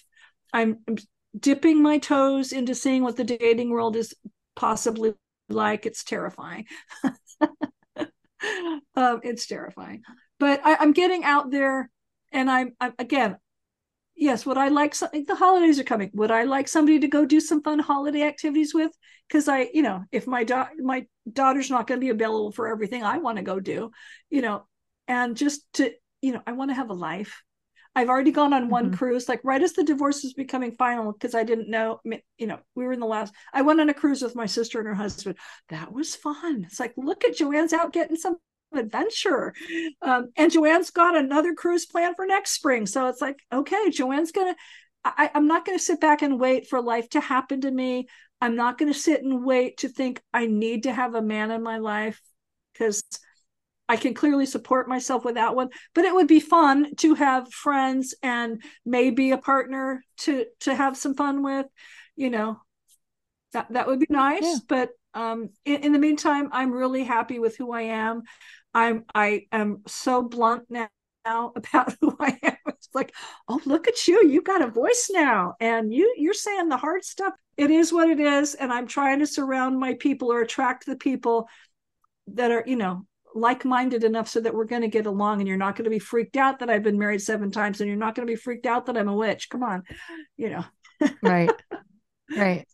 I'm, 0.52 0.78
I'm 0.88 0.96
dipping 1.38 1.82
my 1.82 1.98
toes 1.98 2.52
into 2.52 2.74
seeing 2.74 3.02
what 3.02 3.16
the 3.16 3.24
dating 3.24 3.70
world 3.70 3.96
is 3.96 4.14
possibly 4.56 5.14
like. 5.48 5.86
It's 5.86 6.04
terrifying. 6.04 6.66
um, 8.96 9.20
it's 9.22 9.46
terrifying. 9.46 10.02
But 10.38 10.60
I, 10.64 10.82
am 10.82 10.92
getting 10.92 11.24
out 11.24 11.50
there, 11.50 11.90
and 12.32 12.50
I'm, 12.50 12.72
I'm 12.80 12.94
again. 12.98 13.36
Yes, 14.16 14.44
would 14.44 14.58
I 14.58 14.68
like 14.68 14.94
something? 14.94 15.24
The 15.26 15.34
holidays 15.34 15.80
are 15.80 15.84
coming. 15.84 16.10
Would 16.12 16.30
I 16.30 16.42
like 16.44 16.68
somebody 16.68 16.98
to 16.98 17.08
go 17.08 17.24
do 17.24 17.40
some 17.40 17.62
fun 17.62 17.78
holiday 17.78 18.22
activities 18.22 18.74
with? 18.74 18.92
Because 19.26 19.48
I, 19.48 19.70
you 19.72 19.80
know, 19.80 20.04
if 20.12 20.26
my 20.26 20.44
da- 20.44 20.68
my 20.78 21.06
daughter's 21.32 21.70
not 21.70 21.86
going 21.86 21.98
to 21.98 22.04
be 22.04 22.10
available 22.10 22.52
for 22.52 22.68
everything 22.68 23.02
I 23.02 23.16
want 23.16 23.38
to 23.38 23.42
go 23.42 23.60
do, 23.60 23.90
you 24.28 24.42
know, 24.42 24.66
and 25.08 25.36
just 25.36 25.62
to, 25.74 25.92
you 26.22 26.32
know, 26.32 26.42
I 26.46 26.52
want 26.52 26.70
to 26.70 26.74
have 26.74 26.90
a 26.90 26.94
life 26.94 27.42
I've 27.94 28.08
already 28.08 28.30
gone 28.30 28.52
on 28.52 28.68
one 28.68 28.86
mm-hmm. 28.86 28.94
cruise, 28.94 29.28
like 29.28 29.40
right 29.42 29.62
as 29.62 29.72
the 29.72 29.82
divorce 29.82 30.22
was 30.22 30.32
becoming 30.32 30.72
final, 30.72 31.12
because 31.12 31.34
I 31.34 31.42
didn't 31.42 31.68
know, 31.68 32.00
you 32.38 32.46
know, 32.46 32.58
we 32.74 32.84
were 32.84 32.92
in 32.92 33.00
the 33.00 33.06
last. 33.06 33.34
I 33.52 33.62
went 33.62 33.80
on 33.80 33.88
a 33.88 33.94
cruise 33.94 34.22
with 34.22 34.36
my 34.36 34.46
sister 34.46 34.78
and 34.78 34.86
her 34.86 34.94
husband. 34.94 35.36
That 35.70 35.92
was 35.92 36.14
fun. 36.14 36.64
It's 36.64 36.78
like, 36.78 36.94
look 36.96 37.24
at 37.24 37.36
JoAnn's 37.36 37.72
out 37.72 37.92
getting 37.92 38.16
some 38.16 38.36
adventure. 38.72 39.54
Um, 40.02 40.28
and 40.36 40.52
JoAnn's 40.52 40.90
got 40.90 41.16
another 41.16 41.54
cruise 41.54 41.86
plan 41.86 42.14
for 42.14 42.26
next 42.26 42.52
spring. 42.52 42.86
So 42.86 43.08
it's 43.08 43.20
like, 43.20 43.38
okay, 43.52 43.90
JoAnn's 43.90 44.32
gonna. 44.32 44.54
I, 45.02 45.30
I'm 45.34 45.46
not 45.46 45.64
going 45.64 45.78
to 45.78 45.82
sit 45.82 45.98
back 45.98 46.20
and 46.20 46.38
wait 46.38 46.68
for 46.68 46.82
life 46.82 47.08
to 47.10 47.20
happen 47.20 47.62
to 47.62 47.70
me. 47.70 48.06
I'm 48.42 48.54
not 48.54 48.76
going 48.76 48.92
to 48.92 48.98
sit 48.98 49.22
and 49.22 49.42
wait 49.42 49.78
to 49.78 49.88
think 49.88 50.20
I 50.32 50.46
need 50.46 50.82
to 50.82 50.92
have 50.92 51.14
a 51.14 51.22
man 51.22 51.50
in 51.50 51.62
my 51.62 51.78
life 51.78 52.20
because 52.74 53.02
I 53.90 53.96
can 53.96 54.14
clearly 54.14 54.46
support 54.46 54.88
myself 54.88 55.24
without 55.24 55.56
one, 55.56 55.70
but 55.96 56.04
it 56.04 56.14
would 56.14 56.28
be 56.28 56.38
fun 56.38 56.94
to 56.98 57.14
have 57.14 57.52
friends 57.52 58.14
and 58.22 58.62
maybe 58.86 59.32
a 59.32 59.36
partner 59.36 60.04
to 60.18 60.46
to 60.60 60.76
have 60.76 60.96
some 60.96 61.14
fun 61.14 61.42
with, 61.42 61.66
you 62.14 62.30
know. 62.30 62.60
That 63.52 63.66
that 63.72 63.88
would 63.88 63.98
be 63.98 64.06
nice, 64.08 64.44
yeah. 64.44 64.56
but 64.68 64.90
um 65.12 65.50
in, 65.64 65.82
in 65.82 65.92
the 65.92 65.98
meantime, 65.98 66.50
I'm 66.52 66.70
really 66.70 67.02
happy 67.02 67.40
with 67.40 67.56
who 67.56 67.72
I 67.72 67.82
am. 67.82 68.22
I'm 68.72 69.06
I 69.12 69.46
am 69.50 69.82
so 69.88 70.22
blunt 70.22 70.70
now 70.70 71.52
about 71.56 71.96
who 72.00 72.16
I 72.20 72.38
am. 72.44 72.56
It's 72.68 72.90
like, 72.94 73.12
oh, 73.48 73.60
look 73.64 73.88
at 73.88 74.06
you. 74.06 74.24
You 74.24 74.40
got 74.40 74.62
a 74.62 74.68
voice 74.68 75.10
now. 75.12 75.54
And 75.58 75.92
you 75.92 76.14
you're 76.16 76.32
saying 76.32 76.68
the 76.68 76.76
hard 76.76 77.04
stuff. 77.04 77.34
It 77.56 77.72
is 77.72 77.92
what 77.92 78.08
it 78.08 78.20
is. 78.20 78.54
And 78.54 78.72
I'm 78.72 78.86
trying 78.86 79.18
to 79.18 79.26
surround 79.26 79.80
my 79.80 79.94
people 79.94 80.30
or 80.30 80.42
attract 80.42 80.86
the 80.86 80.94
people 80.94 81.48
that 82.28 82.52
are, 82.52 82.62
you 82.68 82.76
know, 82.76 83.04
like-minded 83.34 84.04
enough 84.04 84.28
so 84.28 84.40
that 84.40 84.54
we're 84.54 84.64
going 84.64 84.82
to 84.82 84.88
get 84.88 85.06
along 85.06 85.40
and 85.40 85.48
you're 85.48 85.56
not 85.56 85.76
going 85.76 85.84
to 85.84 85.90
be 85.90 85.98
freaked 85.98 86.36
out 86.36 86.58
that 86.58 86.70
I've 86.70 86.82
been 86.82 86.98
married 86.98 87.22
seven 87.22 87.50
times 87.50 87.80
and 87.80 87.88
you're 87.88 87.96
not 87.96 88.14
going 88.14 88.26
to 88.26 88.30
be 88.30 88.36
freaked 88.36 88.66
out 88.66 88.86
that 88.86 88.96
I'm 88.96 89.08
a 89.08 89.14
witch. 89.14 89.48
Come 89.50 89.62
on. 89.62 89.82
You 90.36 90.50
know. 90.50 90.64
right. 91.22 91.50
Right. 92.36 92.64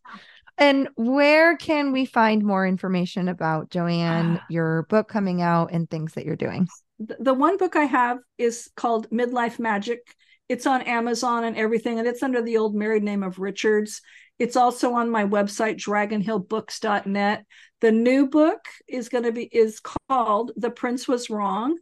And 0.59 0.89
where 0.97 1.57
can 1.57 1.93
we 1.93 2.07
find 2.07 2.43
more 2.43 2.67
information 2.67 3.29
about 3.29 3.71
JoAnn, 3.71 4.39
ah. 4.39 4.47
your 4.49 4.83
book 4.85 5.09
coming 5.09 5.43
out 5.43 5.73
and 5.73 5.89
things 5.89 6.15
that 6.15 6.25
you're 6.25 6.37
doing? 6.37 6.69
The 6.99 7.35
one 7.35 7.59
book 7.59 7.77
I 7.77 7.85
have 7.85 8.19
is 8.39 8.71
called 8.77 9.11
Midlife 9.11 9.59
Magic. 9.59 10.01
It's 10.49 10.67
on 10.67 10.83
Amazon 10.83 11.45
and 11.45 11.57
everything, 11.57 11.99
and 11.99 12.07
it's 12.07 12.23
under 12.23 12.43
the 12.43 12.57
old 12.59 12.75
married 12.75 13.03
name 13.03 13.23
of 13.23 13.39
Richards. 13.39 14.01
It's 14.39 14.57
also 14.57 14.93
on 14.93 15.11
my 15.11 15.25
website, 15.25 15.77
dragonhillbooks.net. 15.77 17.45
The 17.81 17.93
new 17.93 18.29
book 18.29 18.61
is 18.87 19.09
going 19.09 19.25
to 19.25 19.33
be 19.33 19.45
is 19.45 19.81
called 19.81 20.53
The 20.57 20.71
Prince 20.71 21.09
Was 21.09 21.31
Wrong, 21.31 21.77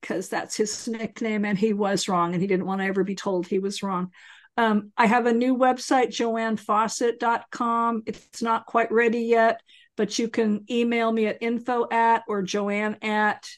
because 0.00 0.28
that's 0.28 0.56
his 0.56 0.88
nickname, 0.88 1.44
and 1.44 1.56
he 1.56 1.72
was 1.72 2.08
wrong, 2.08 2.32
and 2.32 2.42
he 2.42 2.48
didn't 2.48 2.66
want 2.66 2.80
to 2.80 2.86
ever 2.86 3.04
be 3.04 3.14
told 3.14 3.46
he 3.46 3.58
was 3.58 3.82
wrong. 3.82 4.10
Um, 4.56 4.92
I 4.96 5.06
have 5.06 5.26
a 5.26 5.32
new 5.32 5.56
website, 5.56 6.08
joannfawcett.com. 6.08 8.02
It's 8.06 8.42
not 8.42 8.66
quite 8.66 8.92
ready 8.92 9.20
yet, 9.20 9.60
but 9.96 10.18
you 10.18 10.28
can 10.28 10.64
email 10.70 11.10
me 11.10 11.26
at 11.26 11.38
info 11.40 11.86
at 11.90 12.22
or 12.28 12.42
joann 12.42 13.02
at 13.02 13.48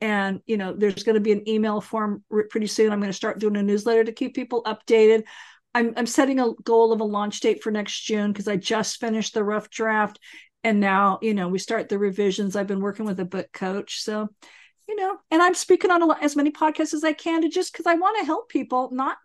and 0.00 0.40
you 0.46 0.56
know 0.56 0.72
there's 0.72 1.02
going 1.02 1.14
to 1.14 1.20
be 1.20 1.32
an 1.32 1.48
email 1.48 1.80
form 1.80 2.24
pretty 2.50 2.66
soon 2.66 2.92
i'm 2.92 3.00
going 3.00 3.10
to 3.10 3.16
start 3.16 3.38
doing 3.38 3.56
a 3.56 3.62
newsletter 3.62 4.04
to 4.04 4.12
keep 4.12 4.34
people 4.34 4.62
updated 4.64 5.24
I'm 5.72 5.92
I'm 5.96 6.06
setting 6.06 6.40
a 6.40 6.52
goal 6.64 6.92
of 6.92 7.00
a 7.00 7.04
launch 7.04 7.38
date 7.38 7.62
for 7.62 7.70
next 7.70 8.00
June 8.00 8.32
because 8.32 8.48
I 8.48 8.56
just 8.56 8.98
finished 8.98 9.34
the 9.34 9.44
rough 9.44 9.70
draft 9.70 10.18
and 10.62 10.80
now, 10.80 11.18
you 11.22 11.34
know, 11.34 11.48
we 11.48 11.58
start 11.58 11.88
the 11.88 11.98
revisions. 11.98 12.54
I've 12.54 12.66
been 12.66 12.80
working 12.80 13.06
with 13.06 13.20
a 13.20 13.24
book 13.24 13.50
coach. 13.52 14.02
So, 14.02 14.28
you 14.88 14.96
know, 14.96 15.16
and 15.30 15.42
I'm 15.42 15.54
speaking 15.54 15.90
on 15.90 16.02
a, 16.02 16.14
as 16.20 16.36
many 16.36 16.50
podcasts 16.50 16.92
as 16.92 17.04
I 17.04 17.12
can 17.12 17.42
to 17.42 17.48
just 17.48 17.72
because 17.72 17.86
I 17.86 17.94
want 17.94 18.18
to 18.18 18.26
help 18.26 18.48
people, 18.48 18.90
not, 18.92 19.16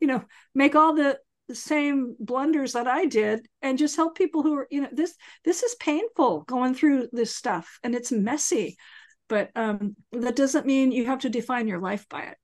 you 0.00 0.06
know, 0.06 0.24
make 0.54 0.74
all 0.74 0.94
the, 0.94 1.18
the 1.48 1.54
same 1.54 2.16
blunders 2.18 2.72
that 2.72 2.86
I 2.86 3.06
did 3.06 3.46
and 3.62 3.78
just 3.78 3.96
help 3.96 4.18
people 4.18 4.42
who 4.42 4.54
are, 4.54 4.66
you 4.70 4.82
know, 4.82 4.88
this 4.92 5.14
this 5.44 5.62
is 5.62 5.76
painful 5.76 6.40
going 6.42 6.74
through 6.74 7.08
this 7.12 7.34
stuff 7.34 7.78
and 7.82 7.94
it's 7.94 8.12
messy. 8.12 8.76
But 9.28 9.50
um 9.56 9.96
that 10.12 10.36
doesn't 10.36 10.66
mean 10.66 10.92
you 10.92 11.06
have 11.06 11.20
to 11.20 11.30
define 11.30 11.68
your 11.68 11.80
life 11.80 12.08
by 12.08 12.22
it. 12.22 12.36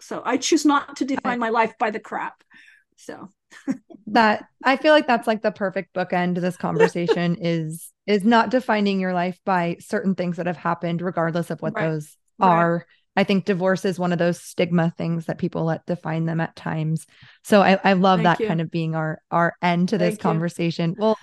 So 0.00 0.22
I 0.24 0.36
choose 0.36 0.64
not 0.64 0.96
to 0.96 1.04
define 1.04 1.38
my 1.38 1.48
life 1.48 1.74
by 1.78 1.90
the 1.90 2.00
crap. 2.00 2.42
So 2.96 3.30
that 4.08 4.44
I 4.64 4.76
feel 4.76 4.92
like 4.92 5.06
that's 5.06 5.26
like 5.26 5.42
the 5.42 5.52
perfect 5.52 5.94
bookend 5.94 6.36
to 6.36 6.40
this 6.40 6.56
conversation 6.56 7.36
is 7.40 7.90
is 8.06 8.24
not 8.24 8.50
defining 8.50 9.00
your 9.00 9.12
life 9.12 9.38
by 9.44 9.76
certain 9.80 10.14
things 10.14 10.36
that 10.36 10.46
have 10.46 10.56
happened, 10.56 11.02
regardless 11.02 11.50
of 11.50 11.60
what 11.60 11.74
right. 11.74 11.88
those 11.88 12.16
right. 12.38 12.48
are. 12.48 12.86
I 13.16 13.24
think 13.24 13.44
divorce 13.44 13.84
is 13.84 13.98
one 13.98 14.12
of 14.12 14.18
those 14.18 14.40
stigma 14.40 14.94
things 14.96 15.26
that 15.26 15.38
people 15.38 15.64
let 15.64 15.84
define 15.86 16.24
them 16.24 16.40
at 16.40 16.54
times. 16.54 17.04
So 17.42 17.62
I, 17.62 17.78
I 17.82 17.94
love 17.94 18.18
thank 18.18 18.24
that 18.24 18.40
you. 18.40 18.46
kind 18.46 18.60
of 18.60 18.70
being 18.70 18.94
our 18.94 19.20
our 19.30 19.54
end 19.60 19.90
to 19.90 19.98
this 19.98 20.10
thank 20.14 20.20
conversation. 20.20 20.90
You. 20.90 20.96
Well, 20.98 21.18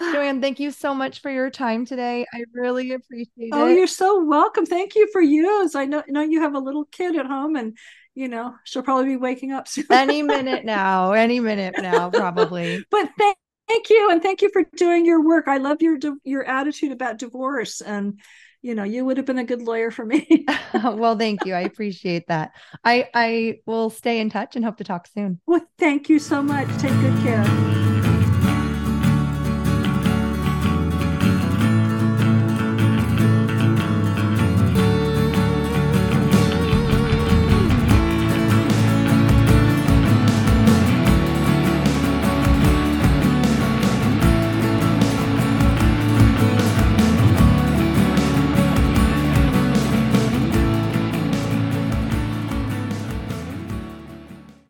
JoAnn, 0.00 0.40
thank 0.40 0.60
you 0.60 0.70
so 0.70 0.94
much 0.94 1.20
for 1.20 1.30
your 1.30 1.50
time 1.50 1.86
today. 1.86 2.26
I 2.32 2.44
really 2.52 2.92
appreciate 2.92 3.50
oh, 3.52 3.66
it. 3.66 3.70
Oh, 3.70 3.74
you're 3.74 3.86
so 3.86 4.24
welcome. 4.24 4.66
Thank 4.66 4.94
you 4.94 5.08
for 5.12 5.20
you. 5.20 5.70
I 5.74 5.86
know, 5.86 6.02
know 6.08 6.22
you 6.22 6.42
have 6.42 6.54
a 6.54 6.58
little 6.58 6.84
kid 6.84 7.16
at 7.16 7.26
home 7.26 7.56
and 7.56 7.76
you 8.16 8.28
know, 8.28 8.54
she'll 8.64 8.82
probably 8.82 9.10
be 9.10 9.16
waking 9.16 9.52
up 9.52 9.68
soon. 9.68 9.86
any 9.90 10.22
minute 10.22 10.64
now, 10.64 11.12
any 11.12 11.38
minute 11.38 11.76
now, 11.78 12.10
probably. 12.10 12.84
but 12.90 13.10
thank, 13.16 13.36
thank 13.68 13.90
you, 13.90 14.10
and 14.10 14.22
thank 14.22 14.42
you 14.42 14.50
for 14.52 14.64
doing 14.76 15.06
your 15.06 15.22
work. 15.22 15.46
I 15.46 15.58
love 15.58 15.82
your 15.82 15.98
your 16.24 16.42
attitude 16.44 16.90
about 16.90 17.18
divorce, 17.18 17.80
and 17.82 18.18
you 18.62 18.74
know, 18.74 18.84
you 18.84 19.04
would 19.04 19.18
have 19.18 19.26
been 19.26 19.38
a 19.38 19.44
good 19.44 19.62
lawyer 19.62 19.90
for 19.90 20.04
me. 20.04 20.46
well, 20.82 21.16
thank 21.16 21.44
you. 21.44 21.54
I 21.54 21.60
appreciate 21.60 22.26
that. 22.28 22.52
I 22.82 23.08
I 23.14 23.58
will 23.66 23.90
stay 23.90 24.18
in 24.18 24.30
touch 24.30 24.56
and 24.56 24.64
hope 24.64 24.78
to 24.78 24.84
talk 24.84 25.06
soon. 25.06 25.40
Well, 25.46 25.64
thank 25.78 26.08
you 26.08 26.18
so 26.18 26.42
much. 26.42 26.68
Take 26.80 26.98
good 27.00 27.22
care. 27.22 27.75